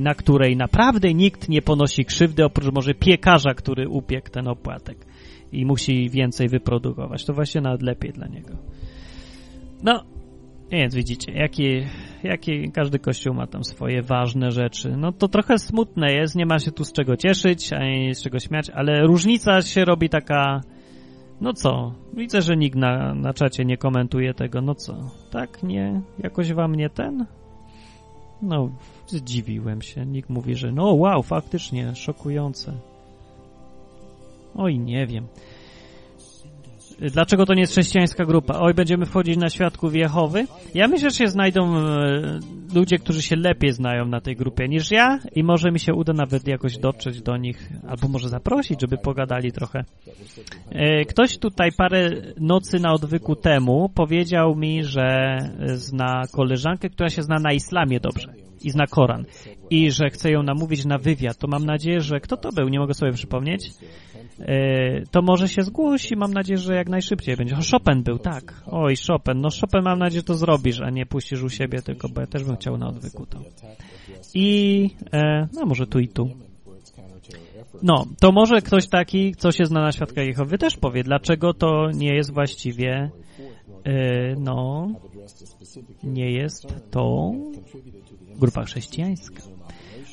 na 0.00 0.14
której 0.14 0.56
naprawdę 0.56 1.14
nikt 1.14 1.48
nie 1.48 1.62
ponosi 1.62 2.04
krzywdy, 2.04 2.44
oprócz 2.44 2.74
może 2.74 2.94
piekarza, 2.94 3.54
który 3.54 3.88
upiekł 3.88 4.30
ten 4.30 4.48
opłatek 4.48 5.06
i 5.52 5.66
musi 5.66 6.10
więcej 6.10 6.48
wyprodukować. 6.48 7.24
To 7.24 7.32
właśnie 7.32 7.60
nawet 7.60 7.82
lepiej 7.82 8.12
dla 8.12 8.26
niego. 8.26 8.56
No, 9.82 10.04
więc 10.70 10.94
widzicie, 10.94 11.32
jakie, 11.32 11.86
jakie 12.22 12.70
każdy 12.70 12.98
kościół 12.98 13.34
ma 13.34 13.46
tam 13.46 13.64
swoje 13.64 14.02
ważne 14.02 14.50
rzeczy. 14.50 14.96
No 14.96 15.12
to 15.12 15.28
trochę 15.28 15.58
smutne 15.58 16.12
jest, 16.12 16.34
nie 16.34 16.46
ma 16.46 16.58
się 16.58 16.72
tu 16.72 16.84
z 16.84 16.92
czego 16.92 17.16
cieszyć, 17.16 17.72
ani 17.72 18.14
z 18.14 18.22
czego 18.22 18.38
śmiać, 18.38 18.70
ale 18.70 19.06
różnica 19.06 19.62
się 19.62 19.84
robi 19.84 20.08
taka, 20.08 20.60
no 21.40 21.52
co, 21.52 21.94
widzę, 22.14 22.42
że 22.42 22.56
nikt 22.56 22.76
na, 22.76 23.14
na 23.14 23.34
czacie 23.34 23.64
nie 23.64 23.76
komentuje 23.76 24.34
tego, 24.34 24.60
no 24.60 24.74
co, 24.74 25.10
tak, 25.30 25.62
nie, 25.62 26.02
jakoś 26.18 26.52
wam 26.52 26.74
nie 26.74 26.90
ten? 26.90 27.26
No, 28.42 28.70
zdziwiłem 29.06 29.82
się, 29.82 30.06
nikt 30.06 30.30
mówi, 30.30 30.54
że 30.54 30.72
no 30.72 30.94
wow, 30.94 31.22
faktycznie, 31.22 31.94
szokujące. 31.94 32.72
Oj, 34.54 34.78
nie 34.78 35.06
wiem. 35.06 35.26
Dlaczego 36.98 37.46
to 37.46 37.54
nie 37.54 37.60
jest 37.60 37.72
chrześcijańska 37.72 38.24
grupa? 38.24 38.58
Oj, 38.60 38.74
będziemy 38.74 39.06
wchodzić 39.06 39.36
na 39.36 39.48
świadków 39.48 39.94
Jehowy? 39.94 40.46
Ja 40.74 40.88
myślę, 40.88 41.10
że 41.10 41.16
się 41.16 41.28
znajdą 41.28 41.76
e, 41.76 42.38
ludzie, 42.74 42.98
którzy 42.98 43.22
się 43.22 43.36
lepiej 43.36 43.72
znają 43.72 44.06
na 44.06 44.20
tej 44.20 44.36
grupie 44.36 44.68
niż 44.68 44.90
ja 44.90 45.18
i 45.34 45.42
może 45.44 45.70
mi 45.70 45.80
się 45.80 45.94
uda 45.94 46.12
nawet 46.12 46.48
jakoś 46.48 46.78
dotrzeć 46.78 47.22
do 47.22 47.36
nich, 47.36 47.70
albo 47.88 48.08
może 48.08 48.28
zaprosić, 48.28 48.80
żeby 48.80 48.98
pogadali 48.98 49.52
trochę. 49.52 49.84
E, 50.70 51.04
ktoś 51.04 51.38
tutaj 51.38 51.72
parę 51.72 52.10
nocy 52.40 52.78
na 52.80 52.92
odwyku 52.92 53.36
temu 53.36 53.90
powiedział 53.94 54.56
mi, 54.56 54.84
że 54.84 55.38
zna 55.74 56.22
koleżankę, 56.32 56.90
która 56.90 57.08
się 57.08 57.22
zna 57.22 57.38
na 57.38 57.52
islamie 57.52 58.00
dobrze 58.00 58.32
i 58.62 58.70
zna 58.70 58.86
Koran 58.86 59.24
i 59.70 59.90
że 59.90 60.10
chce 60.10 60.30
ją 60.30 60.42
namówić 60.42 60.84
na 60.84 60.98
wywiad. 60.98 61.38
To 61.38 61.48
mam 61.48 61.66
nadzieję, 61.66 62.00
że 62.00 62.20
kto 62.20 62.36
to 62.36 62.52
był? 62.52 62.68
Nie 62.68 62.78
mogę 62.78 62.94
sobie 62.94 63.12
przypomnieć 63.12 63.70
to 65.10 65.22
może 65.22 65.48
się 65.48 65.62
zgłosi, 65.62 66.16
mam 66.16 66.34
nadzieję, 66.34 66.58
że 66.58 66.74
jak 66.74 66.88
najszybciej 66.88 67.36
będzie. 67.36 67.56
O, 67.56 67.60
Chopin 67.72 68.02
był, 68.02 68.18
tak. 68.18 68.62
Oj, 68.66 68.94
Chopin. 69.08 69.40
No 69.40 69.48
Chopin 69.60 69.82
mam 69.82 69.98
nadzieję, 69.98 70.20
że 70.20 70.24
to 70.24 70.34
zrobisz, 70.34 70.80
a 70.80 70.90
nie 70.90 71.06
puścisz 71.06 71.42
u 71.42 71.48
siebie 71.48 71.82
tylko, 71.82 72.08
bo 72.08 72.20
ja 72.20 72.26
też 72.26 72.44
bym 72.44 72.56
chciał 72.56 72.78
na 72.78 72.88
odwyku 72.88 73.26
to. 73.26 73.38
I, 74.34 74.90
e, 75.12 75.48
no 75.52 75.66
może 75.66 75.86
tu 75.86 75.98
i 75.98 76.08
tu. 76.08 76.30
No, 77.82 78.04
to 78.20 78.32
może 78.32 78.62
ktoś 78.62 78.88
taki, 78.88 79.34
co 79.34 79.52
się 79.52 79.66
zna 79.66 79.80
na 79.80 79.92
Świadka 79.92 80.22
Jehowy 80.22 80.58
też 80.58 80.76
powie, 80.76 81.02
dlaczego 81.02 81.54
to 81.54 81.90
nie 81.94 82.14
jest 82.14 82.34
właściwie, 82.34 83.10
e, 83.84 84.34
no, 84.38 84.88
nie 86.04 86.32
jest 86.32 86.66
to 86.90 87.32
grupa 88.40 88.64
chrześcijańska. 88.64 89.55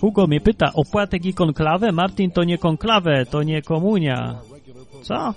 Hugo 0.04 0.28
mnie 0.28 0.42
pyta, 0.42 0.74
opłatek 0.74 1.26
i 1.26 1.34
konklawę? 1.34 1.92
Martin, 1.92 2.32
to 2.32 2.44
nie 2.44 2.58
konklawę, 2.58 3.26
to 3.26 3.44
nie 3.44 3.62
komunia. 3.62 4.40
Co? 5.02 5.34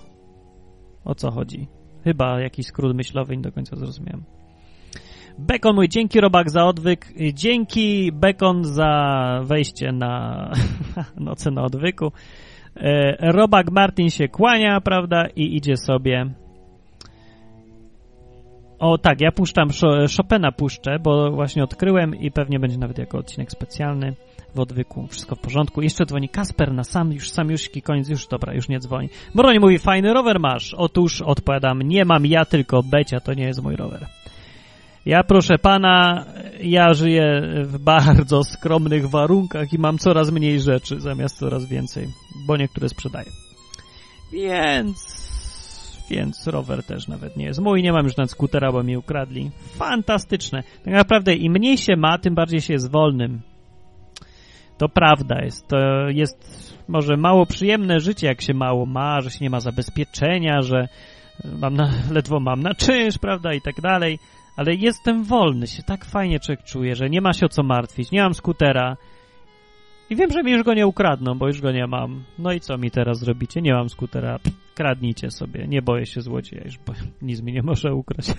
O 1.04 1.14
co 1.14 1.30
chodzi? 1.30 1.66
Chyba 2.04 2.40
jakiś 2.40 2.66
skrót 2.66 2.96
myślowy, 2.96 3.36
nie 3.36 3.42
do 3.42 3.52
końca 3.52 3.76
zrozumiałem. 3.76 4.24
Bekon 5.38 5.74
mój, 5.74 5.88
dzięki 5.88 6.20
Robak 6.20 6.50
za 6.50 6.64
odwyk, 6.64 7.12
dzięki 7.34 8.12
Bekon 8.12 8.64
za 8.64 8.90
wejście 9.44 9.92
na 9.92 10.50
noce 11.16 11.50
na 11.50 11.62
odwyku. 11.62 12.12
E, 12.76 13.32
Robak 13.32 13.70
Martin 13.70 14.10
się 14.10 14.28
kłania, 14.28 14.80
prawda, 14.80 15.26
i 15.36 15.56
idzie 15.56 15.76
sobie. 15.76 16.26
O 18.78 18.98
tak, 18.98 19.20
ja 19.20 19.32
puszczam, 19.32 19.68
Chopina 20.16 20.52
puszczę, 20.52 20.98
bo 21.02 21.30
właśnie 21.30 21.64
odkryłem 21.64 22.14
i 22.14 22.30
pewnie 22.30 22.58
będzie 22.58 22.78
nawet 22.78 22.98
jako 22.98 23.18
odcinek 23.18 23.50
specjalny 23.50 24.14
w 24.54 24.60
odwyku, 24.60 25.06
wszystko 25.06 25.36
w 25.36 25.40
porządku. 25.40 25.82
Jeszcze 25.82 26.06
dzwoni 26.06 26.28
Kasper 26.28 26.72
na 26.72 26.84
sam, 26.84 27.12
już 27.12 27.30
samiuśki, 27.30 27.82
koniec, 27.82 28.08
już 28.08 28.26
dobra, 28.26 28.54
już 28.54 28.68
nie 28.68 28.78
dzwoni. 28.78 29.08
Moroni 29.34 29.60
mówi, 29.60 29.78
fajny 29.78 30.12
rower 30.12 30.40
masz. 30.40 30.74
Otóż 30.74 31.22
odpowiadam, 31.22 31.82
nie 31.82 32.04
mam 32.04 32.26
ja, 32.26 32.44
tylko 32.44 32.82
Becia, 32.82 33.20
to 33.20 33.34
nie 33.34 33.44
jest 33.44 33.62
mój 33.62 33.76
rower. 33.76 34.06
Ja 35.06 35.24
proszę 35.24 35.58
pana, 35.58 36.24
ja 36.60 36.94
żyję 36.94 37.42
w 37.62 37.78
bardzo 37.78 38.44
skromnych 38.44 39.10
warunkach 39.10 39.72
i 39.72 39.78
mam 39.78 39.98
coraz 39.98 40.30
mniej 40.30 40.60
rzeczy 40.60 41.00
zamiast 41.00 41.38
coraz 41.38 41.64
więcej, 41.68 42.08
bo 42.46 42.56
niektóre 42.56 42.88
sprzedaję. 42.88 43.30
Więc 44.32 45.26
więc 46.10 46.46
rower 46.46 46.84
też 46.84 47.08
nawet 47.08 47.36
nie 47.36 47.44
jest 47.44 47.60
mój, 47.60 47.82
nie 47.82 47.92
mam 47.92 48.04
już 48.04 48.16
na 48.16 48.26
skutera, 48.26 48.72
bo 48.72 48.82
mi 48.82 48.96
ukradli. 48.96 49.50
Fantastyczne. 49.76 50.62
Tak 50.84 50.94
naprawdę 50.94 51.34
im 51.34 51.52
mniej 51.52 51.78
się 51.78 51.96
ma, 51.96 52.18
tym 52.18 52.34
bardziej 52.34 52.60
się 52.60 52.72
jest 52.72 52.90
wolnym. 52.90 53.40
To 54.78 54.88
prawda 54.88 55.44
jest. 55.44 55.68
To 55.68 55.76
jest 56.08 56.66
może 56.88 57.16
mało 57.16 57.46
przyjemne 57.46 58.00
życie, 58.00 58.26
jak 58.26 58.42
się 58.42 58.54
mało 58.54 58.86
ma, 58.86 59.20
że 59.20 59.30
się 59.30 59.38
nie 59.40 59.50
ma 59.50 59.60
zabezpieczenia, 59.60 60.62
że 60.62 60.88
mam 61.58 61.74
na, 61.74 61.90
ledwo 62.16 62.40
mam 62.40 62.60
na 62.60 62.74
czynsz, 62.74 63.18
prawda, 63.18 63.54
i 63.54 63.60
tak 63.60 63.80
dalej. 63.80 64.18
Ale 64.56 64.74
jestem 64.74 65.24
wolny, 65.24 65.66
się 65.66 65.82
tak 65.82 66.04
fajnie 66.04 66.40
człowiek 66.40 66.64
czuje, 66.64 66.94
że 66.94 67.10
nie 67.10 67.20
ma 67.20 67.32
się 67.32 67.46
o 67.46 67.48
co 67.48 67.62
martwić, 67.62 68.10
nie 68.10 68.22
mam 68.22 68.34
skutera. 68.34 68.96
I 70.10 70.16
wiem, 70.16 70.30
że 70.30 70.42
mi 70.42 70.52
już 70.52 70.62
go 70.62 70.74
nie 70.74 70.86
ukradną, 70.86 71.38
bo 71.38 71.46
już 71.46 71.60
go 71.60 71.72
nie 71.72 71.86
mam. 71.86 72.24
No 72.38 72.52
i 72.52 72.60
co 72.60 72.78
mi 72.78 72.90
teraz 72.90 73.18
zrobicie? 73.18 73.62
Nie 73.62 73.74
mam 73.74 73.88
skutera. 73.88 74.38
Pff, 74.38 74.56
kradnijcie 74.74 75.30
sobie. 75.30 75.66
Nie 75.68 75.82
boję 75.82 76.06
się 76.06 76.20
złodzieja 76.20 76.64
już, 76.64 76.78
bo 76.78 76.92
nic 77.22 77.42
mi 77.42 77.52
nie 77.52 77.62
może 77.62 77.94
ukraść. 77.94 78.34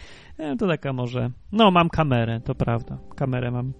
to 0.58 0.66
taka 0.68 0.92
może... 0.92 1.30
No, 1.52 1.70
mam 1.70 1.88
kamerę, 1.88 2.40
to 2.40 2.54
prawda. 2.54 2.98
Kamerę 3.16 3.50
mam. 3.50 3.72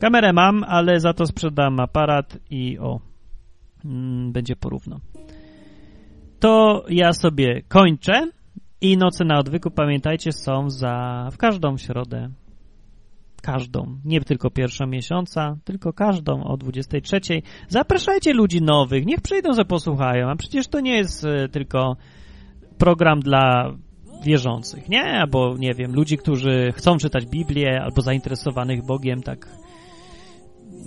Kamerę 0.00 0.32
mam, 0.32 0.64
ale 0.64 1.00
za 1.00 1.12
to 1.12 1.26
sprzedam 1.26 1.80
aparat 1.80 2.38
i 2.50 2.78
o, 2.78 3.00
mm, 3.84 4.32
będzie 4.32 4.56
porówno. 4.56 5.00
To 6.40 6.84
ja 6.88 7.12
sobie 7.12 7.62
kończę 7.68 8.30
i 8.80 8.96
noce 8.96 9.24
na 9.24 9.38
odwyku, 9.38 9.70
pamiętajcie, 9.70 10.32
są 10.32 10.70
za 10.70 11.28
w 11.32 11.36
każdą 11.36 11.76
środę. 11.76 12.28
Każdą, 13.42 13.98
nie 14.04 14.20
tylko 14.20 14.50
pierwszą 14.50 14.86
miesiąca, 14.86 15.56
tylko 15.64 15.92
każdą 15.92 16.44
o 16.44 16.56
23. 16.56 17.20
Zapraszajcie 17.68 18.32
ludzi 18.32 18.62
nowych, 18.62 19.06
niech 19.06 19.20
przyjdą, 19.20 19.52
że 19.52 19.64
posłuchają, 19.64 20.30
a 20.30 20.36
przecież 20.36 20.68
to 20.68 20.80
nie 20.80 20.96
jest 20.96 21.24
y, 21.24 21.48
tylko 21.48 21.96
program 22.78 23.20
dla 23.20 23.72
wierzących, 24.24 24.88
nie? 24.88 25.02
Albo, 25.02 25.56
nie 25.58 25.74
wiem, 25.74 25.94
ludzi, 25.94 26.16
którzy 26.18 26.72
chcą 26.72 26.96
czytać 26.96 27.26
Biblię, 27.26 27.80
albo 27.82 28.02
zainteresowanych 28.02 28.86
Bogiem, 28.86 29.22
tak 29.22 29.48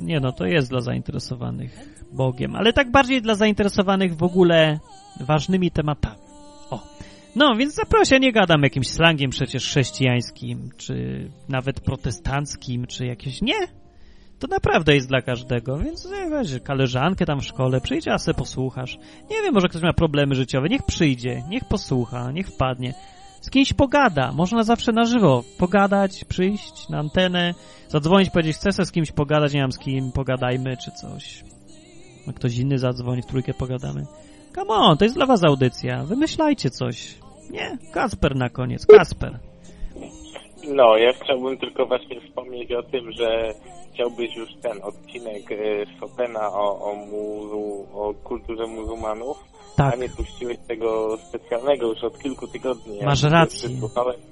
nie 0.02 0.20
no, 0.20 0.32
to 0.32 0.46
jest 0.46 0.70
dla 0.70 0.82
zainteresowanych 0.82 1.80
Bogiem, 2.12 2.56
ale 2.56 2.74
tak 2.74 2.92
bardziej 2.92 3.22
dla 3.22 3.36
zainteresowanych 3.36 4.16
w 4.16 4.24
ogóle 4.24 4.80
ważnymi 5.20 5.72
tematami. 5.72 6.22
O. 6.70 6.84
No, 7.36 7.56
więc 7.56 7.74
zaproszę, 7.74 8.20
nie 8.20 8.32
gadam 8.32 8.64
jakimś 8.64 8.88
slangiem 8.88 9.32
przecież 9.32 9.66
chrześcijańskim, 9.66 10.70
czy 10.78 11.28
nawet 11.50 11.80
protestanckim, 11.80 12.88
czy 12.88 13.06
jakieś... 13.06 13.42
Nie! 13.42 13.68
To 14.40 14.48
naprawdę 14.48 14.96
jest 14.96 15.08
dla 15.08 15.22
każdego, 15.22 15.78
więc 15.78 16.12
nie, 16.12 16.30
weź 16.30 16.60
koleżankę 16.64 17.26
tam 17.26 17.40
w 17.42 17.46
szkole, 17.46 17.82
przyjdź, 17.82 18.08
a 18.08 18.18
se 18.18 18.34
posłuchasz. 18.34 18.98
Nie 19.30 19.42
wiem, 19.44 19.54
może 19.54 19.68
ktoś 19.68 19.82
ma 19.82 19.94
problemy 19.94 20.36
życiowe, 20.36 20.70
niech 20.70 20.84
przyjdzie, 20.84 21.44
niech 21.50 21.64
posłucha, 21.66 22.32
niech 22.32 22.48
wpadnie. 22.48 22.94
Z 23.42 23.50
kimś 23.50 23.74
pogada, 23.74 24.32
można 24.32 24.64
zawsze 24.64 24.92
na 24.92 25.06
żywo 25.06 25.44
pogadać, 25.58 26.26
przyjść 26.26 26.90
na 26.90 27.00
antenę, 27.00 27.54
zadzwonić, 27.88 28.30
powiedzieć, 28.30 28.56
chcę 28.56 28.72
se 28.72 28.86
z 28.86 28.92
kimś 28.92 29.12
pogadać, 29.12 29.54
nie 29.54 29.62
mam 29.62 29.72
z 29.72 29.80
kim, 29.80 30.12
pogadajmy, 30.12 30.78
czy 30.78 30.92
coś. 30.92 31.44
A 32.30 32.34
ktoś 32.34 32.58
inny 32.58 32.80
zadzwoni, 32.80 33.22
w 33.22 33.26
trójkę 33.26 33.54
pogadamy. 33.54 34.06
Come 34.56 34.74
on, 34.74 34.98
to 34.98 35.06
jest 35.06 35.16
dla 35.16 35.26
was 35.26 35.44
audycja, 35.44 36.04
wymyślajcie 36.04 36.70
coś. 36.70 37.16
Nie, 37.52 37.78
Kasper 37.94 38.36
na 38.36 38.50
koniec, 38.50 38.86
Kasper. 38.86 39.40
No, 40.68 40.98
ja 40.98 41.14
chciałbym 41.14 41.58
tylko 41.58 41.86
właśnie 41.86 42.22
wspomnieć 42.22 42.72
o 42.72 42.84
tym, 42.84 43.12
że 43.12 43.54
chciałbyś 43.94 44.36
już 44.36 44.50
ten 44.62 44.84
odcinek 44.84 45.52
e, 45.52 45.86
Chopina 46.00 46.54
o, 46.54 46.92
o, 46.92 46.96
muzu, 46.96 47.86
o 47.94 48.14
kulturze 48.24 48.68
muzułmanów, 48.68 49.51
Tak. 49.84 49.94
a 49.94 49.98
nie 49.98 50.10
puściłeś 50.10 50.58
tego 50.68 51.18
specjalnego 51.30 51.88
już 51.88 52.04
od 52.04 52.20
kilku 52.20 52.48
tygodni. 52.48 52.98
Ja 52.98 53.06
Masz 53.06 53.22
się 53.22 53.30
rację. 53.30 53.70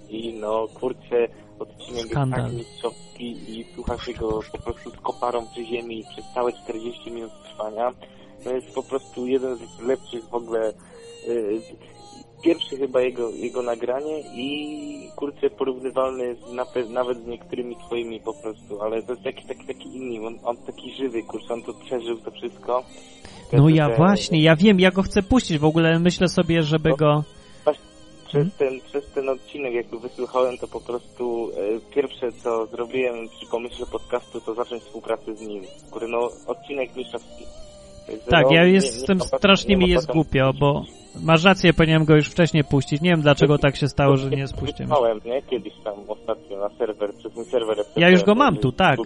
I 0.09 0.34
no, 0.34 0.67
kurczę, 0.67 1.27
odcinek 1.59 2.05
Skandal. 2.05 2.39
jest 2.39 2.49
tak 2.49 2.59
mistrzowski 2.59 3.59
i 3.59 3.65
słuchasz 3.76 4.07
jego 4.07 4.39
po 4.51 4.57
prostu 4.57 4.89
z 4.89 4.97
koparą 4.97 5.47
przy 5.47 5.65
ziemi 5.65 6.03
przez 6.09 6.26
całe 6.34 6.53
40 6.53 7.11
minut 7.11 7.31
trwania. 7.43 7.91
To 8.43 8.53
jest 8.53 8.73
po 8.76 8.84
prostu 8.84 9.27
jeden 9.27 9.55
z 9.55 9.80
lepszych 9.80 10.23
w 10.23 10.34
ogóle 10.34 10.73
y, 11.27 11.61
pierwszy 12.43 12.77
chyba 12.77 13.01
jego, 13.01 13.30
jego 13.30 13.61
nagranie 13.61 14.19
i 14.35 15.11
kurczę 15.15 15.49
porównywalny 15.49 16.35
z, 16.35 16.53
nape- 16.53 16.89
nawet 16.89 17.23
z 17.23 17.27
niektórymi 17.27 17.76
twoimi 17.76 18.19
po 18.19 18.34
prostu, 18.34 18.81
ale 18.81 19.03
to 19.03 19.11
jest 19.11 19.23
taki, 19.23 19.47
taki, 19.47 19.65
taki 19.65 19.97
inny, 19.97 20.27
on, 20.27 20.39
on 20.43 20.57
taki 20.57 20.91
żywy, 20.95 21.23
kurczę, 21.23 21.53
on 21.53 21.61
to 21.63 21.73
przeżył 21.73 22.17
to 22.17 22.31
wszystko. 22.31 22.84
No 23.53 23.69
ja 23.69 23.89
właśnie, 23.89 24.41
ja 24.43 24.55
wiem, 24.55 24.80
ja 24.80 24.91
go 24.91 25.01
chcę 25.01 25.23
puścić, 25.23 25.57
w 25.57 25.65
ogóle 25.65 25.99
myślę 25.99 26.27
sobie, 26.27 26.63
żeby 26.63 26.89
go... 26.89 27.23
Właśnie 27.63 27.89
przez 28.27 28.45
Mhm. 28.45 28.51
ten, 28.57 28.81
przez 28.81 29.11
ten 29.11 29.30
odcinek, 29.30 29.73
jak 29.73 29.89
go 29.89 29.99
wysłuchałem, 29.99 30.57
to 30.57 30.67
po 30.67 30.81
prostu 30.81 31.51
e, 31.51 31.93
pierwsze, 31.95 32.31
co 32.31 32.65
zrobiłem 32.65 33.30
przy 33.30 33.45
pomyśle 33.51 33.85
podcastu, 33.85 34.41
to 34.41 34.53
zacząć 34.53 34.84
współpracę 34.84 35.35
z 35.35 35.41
nim. 35.41 35.63
Który, 35.89 36.07
no, 36.07 36.30
odcinek 36.47 36.95
mistrzowski. 36.95 37.43
Tak, 38.30 38.45
no, 38.45 38.55
ja 38.55 38.63
jestem 38.63 39.19
strasznie 39.21 39.77
mi 39.77 39.89
jest 39.89 40.07
głupio, 40.07 40.53
bo 40.59 40.84
masz 41.21 41.43
rację, 41.43 41.73
powinienem 41.73 42.05
go 42.05 42.15
już 42.15 42.30
wcześniej 42.30 42.63
puścić. 42.63 43.01
Nie 43.01 43.09
wiem 43.09 43.21
dlaczego 43.21 43.57
tak 43.57 43.76
się 43.76 43.88
stało, 43.88 44.17
że 44.17 44.30
nie 44.30 44.47
spuściłem. 44.47 44.91
Nie? 45.26 45.41
Kiedyś 45.41 45.73
tam 45.84 45.93
ostatnio 46.07 46.57
na 46.57 46.69
serwer, 46.69 47.13
przez 47.13 47.35
mój 47.35 47.45
serwer. 47.45 47.77
Ja 47.95 48.09
już 48.09 48.23
go 48.23 48.35
mam 48.35 48.57
tu, 48.57 48.71
tak. 48.71 48.99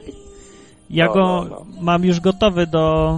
Ja 0.89 1.05
No, 1.05 1.13
go 1.13 1.19
no, 1.19 1.45
no. 1.49 1.65
mam 1.81 2.05
już 2.05 2.19
gotowy 2.19 2.67
do... 2.67 3.13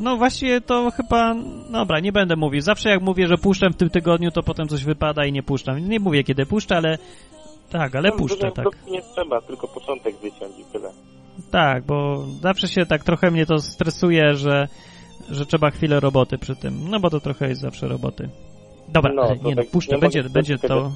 No 0.00 0.16
właściwie 0.16 0.60
to 0.60 0.90
chyba... 0.90 1.34
Dobra, 1.72 2.00
nie 2.00 2.12
będę 2.12 2.36
mówił. 2.36 2.60
Zawsze 2.60 2.88
jak 2.90 3.02
mówię, 3.02 3.28
że 3.28 3.38
puszczam 3.38 3.72
w 3.72 3.76
tym 3.76 3.90
tygodniu, 3.90 4.30
to 4.30 4.42
potem 4.42 4.68
coś 4.68 4.84
wypada 4.84 5.26
i 5.26 5.32
nie 5.32 5.42
puszczam. 5.42 5.88
Nie 5.88 6.00
mówię 6.00 6.24
kiedy 6.24 6.46
puszczę, 6.46 6.76
ale... 6.76 6.98
Tak, 7.70 7.94
ale 7.94 8.08
No, 8.08 8.16
puszczę, 8.16 8.36
dużo 8.36 8.50
tak. 8.50 8.64
kroku 8.64 8.90
Nie 8.90 9.02
trzeba, 9.02 9.40
tylko 9.40 9.68
początek 9.68 10.16
wyciąć 10.16 10.58
i 10.58 10.64
tyle. 10.72 10.90
Tak, 11.50 11.84
bo 11.84 12.24
zawsze 12.40 12.68
się 12.68 12.86
tak 12.86 13.04
trochę 13.04 13.30
mnie 13.30 13.46
to 13.46 13.58
stresuje, 13.58 14.34
że, 14.34 14.68
że 15.30 15.46
trzeba 15.46 15.70
chwilę 15.70 16.00
roboty 16.00 16.38
przy 16.38 16.56
tym. 16.56 16.90
No 16.90 17.00
bo 17.00 17.10
to 17.10 17.20
trochę 17.20 17.48
jest 17.48 17.60
zawsze 17.60 17.88
roboty. 17.88 18.28
Dobra, 18.88 19.12
No, 19.14 19.34
nie 19.34 19.54
no, 19.54 19.62
tak 19.62 19.70
puszczę, 19.70 19.94
nie 19.94 20.00
będzie, 20.00 20.22
będzie 20.22 20.58
to... 20.58 20.92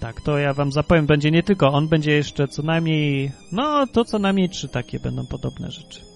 Tak, 0.00 0.20
to 0.20 0.38
ja 0.38 0.54
wam 0.54 0.72
zapowiem, 0.72 1.06
będzie 1.06 1.30
nie 1.30 1.42
tylko 1.42 1.68
on, 1.68 1.88
będzie 1.88 2.12
jeszcze 2.12 2.48
co 2.48 2.62
najmniej, 2.62 3.32
no 3.52 3.86
to 3.86 4.04
co 4.04 4.18
najmniej 4.18 4.48
trzy 4.48 4.68
takie 4.68 5.00
będą 5.00 5.26
podobne 5.26 5.70
rzeczy. 5.70 6.09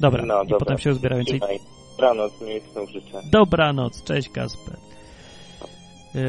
Dobra, 0.00 0.24
no, 0.26 0.42
i 0.42 0.46
dobra. 0.46 0.58
potem 0.58 0.78
się 0.78 0.90
więcej. 0.92 1.24
Trzymaj. 1.24 1.58
Dobranoc, 1.96 2.40
miłych 2.40 2.68
snów 2.72 2.90
życzę. 2.90 3.22
Dobranoc, 3.30 4.04
cześć 4.04 4.28
Kasper. 4.28 4.76
Yy, 6.14 6.20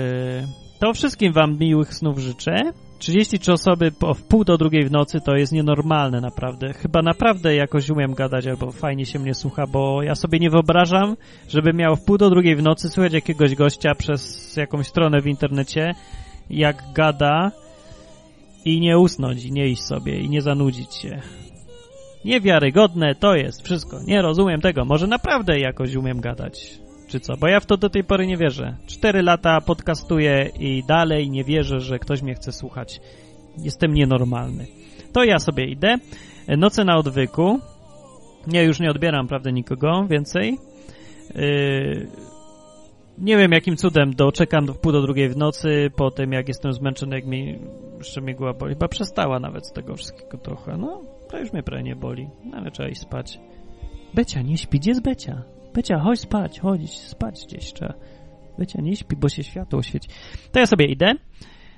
to 0.80 0.94
wszystkim 0.94 1.34
wam 1.34 1.58
miłych 1.60 1.94
snów 1.94 2.20
życzę. 2.20 2.74
33 3.00 3.54
osoby 3.54 3.92
po, 3.92 4.14
w 4.14 4.24
pół 4.24 4.44
do 4.44 4.58
drugiej 4.58 4.86
w 4.86 4.92
nocy 4.92 5.22
to 5.22 5.36
jest 5.36 5.52
nienormalne 5.52 6.22
naprawdę. 6.22 6.74
Chyba 6.74 7.02
naprawdę 7.02 7.56
jakoś 7.56 7.90
umiem 7.90 8.14
gadać 8.14 8.48
albo 8.48 8.72
fajnie 8.72 9.06
się 9.06 9.20
mnie 9.20 9.34
słucha, 9.34 9.68
bo 9.68 10.04
ja 10.04 10.16
sobie 10.16 10.40
nie 10.40 10.50
wyobrażam, 10.50 11.16
żeby 11.50 11.74
miał 11.74 11.96
w 11.96 12.04
pół 12.04 12.18
do 12.18 12.30
drugiej 12.30 12.56
w 12.56 12.64
nocy 12.64 12.90
słuchać 12.90 13.14
jakiegoś 13.14 13.56
gościa 13.56 13.96
przez 13.96 14.56
jakąś 14.58 14.88
stronę 14.88 15.22
w 15.22 15.28
internecie, 15.28 15.96
jak 16.50 16.84
gada 16.94 17.52
i 18.66 18.80
nie 18.80 19.00
usnąć, 19.00 19.46
i 19.46 19.52
nie 19.52 19.68
iść 19.68 19.82
sobie, 19.82 20.20
i 20.20 20.30
nie 20.30 20.42
zanudzić 20.42 20.96
się. 20.96 21.22
Niewiarygodne 22.26 23.16
to 23.16 23.36
jest 23.36 23.66
wszystko. 23.66 24.00
Nie 24.08 24.22
rozumiem 24.22 24.62
tego. 24.62 24.86
Może 24.86 25.08
naprawdę 25.08 25.60
jakoś 25.60 25.96
umiem 25.96 26.22
gadać. 26.22 26.80
Czy 27.08 27.20
co? 27.20 27.38
Bo 27.38 27.48
ja 27.48 27.60
w 27.60 27.66
to 27.66 27.78
do 27.78 27.90
tej 27.90 28.04
pory 28.04 28.28
nie 28.28 28.38
wierzę. 28.38 28.78
Cztery 28.88 29.22
lata 29.22 29.62
podcastuję 29.62 30.50
i 30.60 30.84
dalej 30.88 31.30
nie 31.30 31.44
wierzę, 31.44 31.80
że 31.80 32.00
ktoś 32.00 32.22
mnie 32.22 32.36
chce 32.36 32.52
słuchać. 32.52 33.02
Jestem 33.58 33.94
nienormalny. 33.94 34.68
To 35.14 35.24
ja 35.24 35.40
sobie 35.40 35.66
idę. 35.66 35.96
Noce 36.58 36.84
na 36.84 36.98
odwyku. 36.98 37.60
Ja 38.48 38.62
już 38.62 38.80
nie 38.80 38.90
odbieram, 38.90 39.28
prawda, 39.28 39.52
nikogo 39.52 40.08
więcej. 40.10 40.58
Yy... 41.36 42.08
Nie 43.18 43.38
wiem, 43.38 43.52
jakim 43.52 43.76
cudem 43.76 44.16
doczekam 44.16 44.66
do 44.66 44.74
pół 44.74 44.92
do 44.92 45.02
drugiej 45.02 45.30
w 45.30 45.38
nocy, 45.38 45.92
po 45.96 46.12
tym 46.12 46.32
jak 46.32 46.48
jestem 46.48 46.74
zmęczony, 46.74 47.16
jak 47.16 47.26
mi 47.26 47.60
jeszcze 47.98 48.22
mnie 48.22 48.36
głowa 48.36 48.54
boli. 48.54 48.74
Chyba 48.74 48.88
przestała 48.88 49.40
nawet 49.40 49.68
z 49.68 49.72
tego 49.72 49.96
wszystkiego 49.96 50.38
trochę. 50.38 50.78
No, 50.78 51.02
to 51.30 51.40
już 51.40 51.54
mnie 51.54 51.64
prawie 51.64 51.84
nie 51.84 51.96
boli. 51.96 52.30
Ale 52.54 52.72
trzeba 52.72 52.90
iść 52.90 53.02
spać. 53.02 53.40
Becia, 54.14 54.42
nie 54.42 54.58
śpi. 54.58 54.80
Gdzie 54.80 54.92
jest 54.92 55.02
Becia? 55.02 55.44
Becia, 55.74 56.00
chodź 56.00 56.20
spać, 56.20 56.60
chodź 56.60 57.00
spać 57.00 57.46
gdzieś 57.46 57.74
trzeba. 57.74 57.94
Becia, 58.58 58.82
nie 58.82 58.96
śpi, 58.96 59.16
bo 59.16 59.30
się 59.30 59.44
światło 59.44 59.84
świeci. 59.84 60.10
To 60.52 60.60
ja 60.60 60.66
sobie 60.66 60.86
idę. 60.86 61.14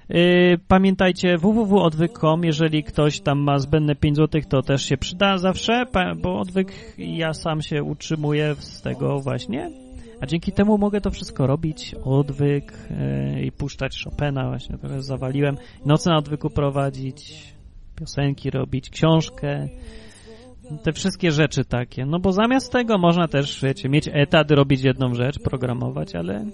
Yy, 0.09 0.57
pamiętajcie 0.67 1.37
www.odwyk.com, 1.37 2.43
jeżeli 2.43 2.83
ktoś 2.83 3.19
tam 3.19 3.39
ma 3.39 3.59
zbędne 3.59 3.95
5 3.95 4.17
zł, 4.17 4.41
to 4.49 4.61
też 4.61 4.85
się 4.85 4.97
przyda 4.97 5.37
zawsze, 5.37 5.85
bo 6.21 6.39
odwyk 6.39 6.73
ja 6.97 7.33
sam 7.33 7.61
się 7.61 7.83
utrzymuję 7.83 8.55
z 8.59 8.81
tego 8.81 9.19
właśnie, 9.19 9.71
a 10.21 10.25
dzięki 10.25 10.51
temu 10.51 10.77
mogę 10.77 11.01
to 11.01 11.11
wszystko 11.11 11.47
robić, 11.47 11.95
odwyk 12.03 12.89
yy, 13.33 13.43
i 13.43 13.51
puszczać 13.51 14.03
Chopina, 14.03 14.47
właśnie 14.47 14.77
trochę 14.77 15.01
zawaliłem, 15.01 15.57
noce 15.85 16.09
na 16.09 16.17
odwyku 16.17 16.49
prowadzić, 16.49 17.53
piosenki 18.01 18.49
robić, 18.49 18.89
książkę, 18.89 19.67
te 20.83 20.93
wszystkie 20.93 21.31
rzeczy 21.31 21.65
takie. 21.65 22.05
No 22.05 22.19
bo 22.19 22.31
zamiast 22.31 22.71
tego 22.71 22.97
można 22.97 23.27
też, 23.27 23.61
wiecie, 23.63 23.89
mieć 23.89 24.09
etat, 24.13 24.51
robić 24.51 24.81
jedną 24.81 25.13
rzecz, 25.13 25.39
programować, 25.39 26.15
ale 26.15 26.45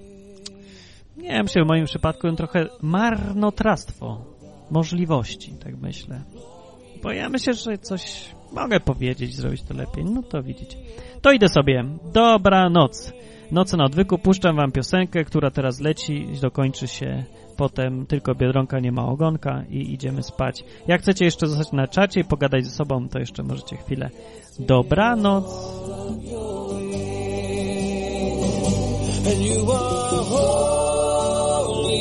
nie 1.17 1.29
wiem, 1.29 1.47
się 1.47 1.63
w 1.63 1.67
moim 1.67 1.85
przypadku 1.85 2.31
trochę 2.31 2.65
marnotrawstwo 2.81 4.25
możliwości, 4.71 5.53
tak 5.63 5.77
myślę. 5.81 6.21
Bo 7.03 7.11
ja 7.11 7.29
myślę, 7.29 7.53
że 7.53 7.77
coś 7.77 8.29
mogę 8.53 8.79
powiedzieć, 8.79 9.35
zrobić 9.35 9.61
to 9.63 9.73
lepiej. 9.73 10.05
No 10.05 10.23
to 10.23 10.43
widzicie. 10.43 10.77
To 11.21 11.31
idę 11.31 11.49
sobie. 11.49 11.83
Dobranoc. 12.13 13.13
Noce 13.51 13.77
na 13.77 13.85
odwyku. 13.85 14.17
Puszczam 14.17 14.55
wam 14.55 14.71
piosenkę, 14.71 15.23
która 15.23 15.51
teraz 15.51 15.79
leci. 15.79 16.27
Dokończy 16.41 16.87
się 16.87 17.23
potem 17.57 18.05
tylko 18.05 18.35
Biedronka 18.35 18.79
nie 18.79 18.91
ma 18.91 19.05
ogonka 19.05 19.63
i 19.69 19.93
idziemy 19.93 20.23
spać. 20.23 20.63
Jak 20.87 21.01
chcecie 21.01 21.25
jeszcze 21.25 21.47
zostać 21.47 21.71
na 21.71 21.87
czacie 21.87 22.19
i 22.19 22.23
pogadać 22.23 22.65
ze 22.65 22.71
sobą, 22.71 23.09
to 23.09 23.19
jeszcze 23.19 23.43
możecie 23.43 23.77
chwilę. 23.77 24.09
Dobranoc! 24.59 25.45
And 29.27 29.41
you 29.41 29.71
are 29.71 30.23
holy. 30.23 31.97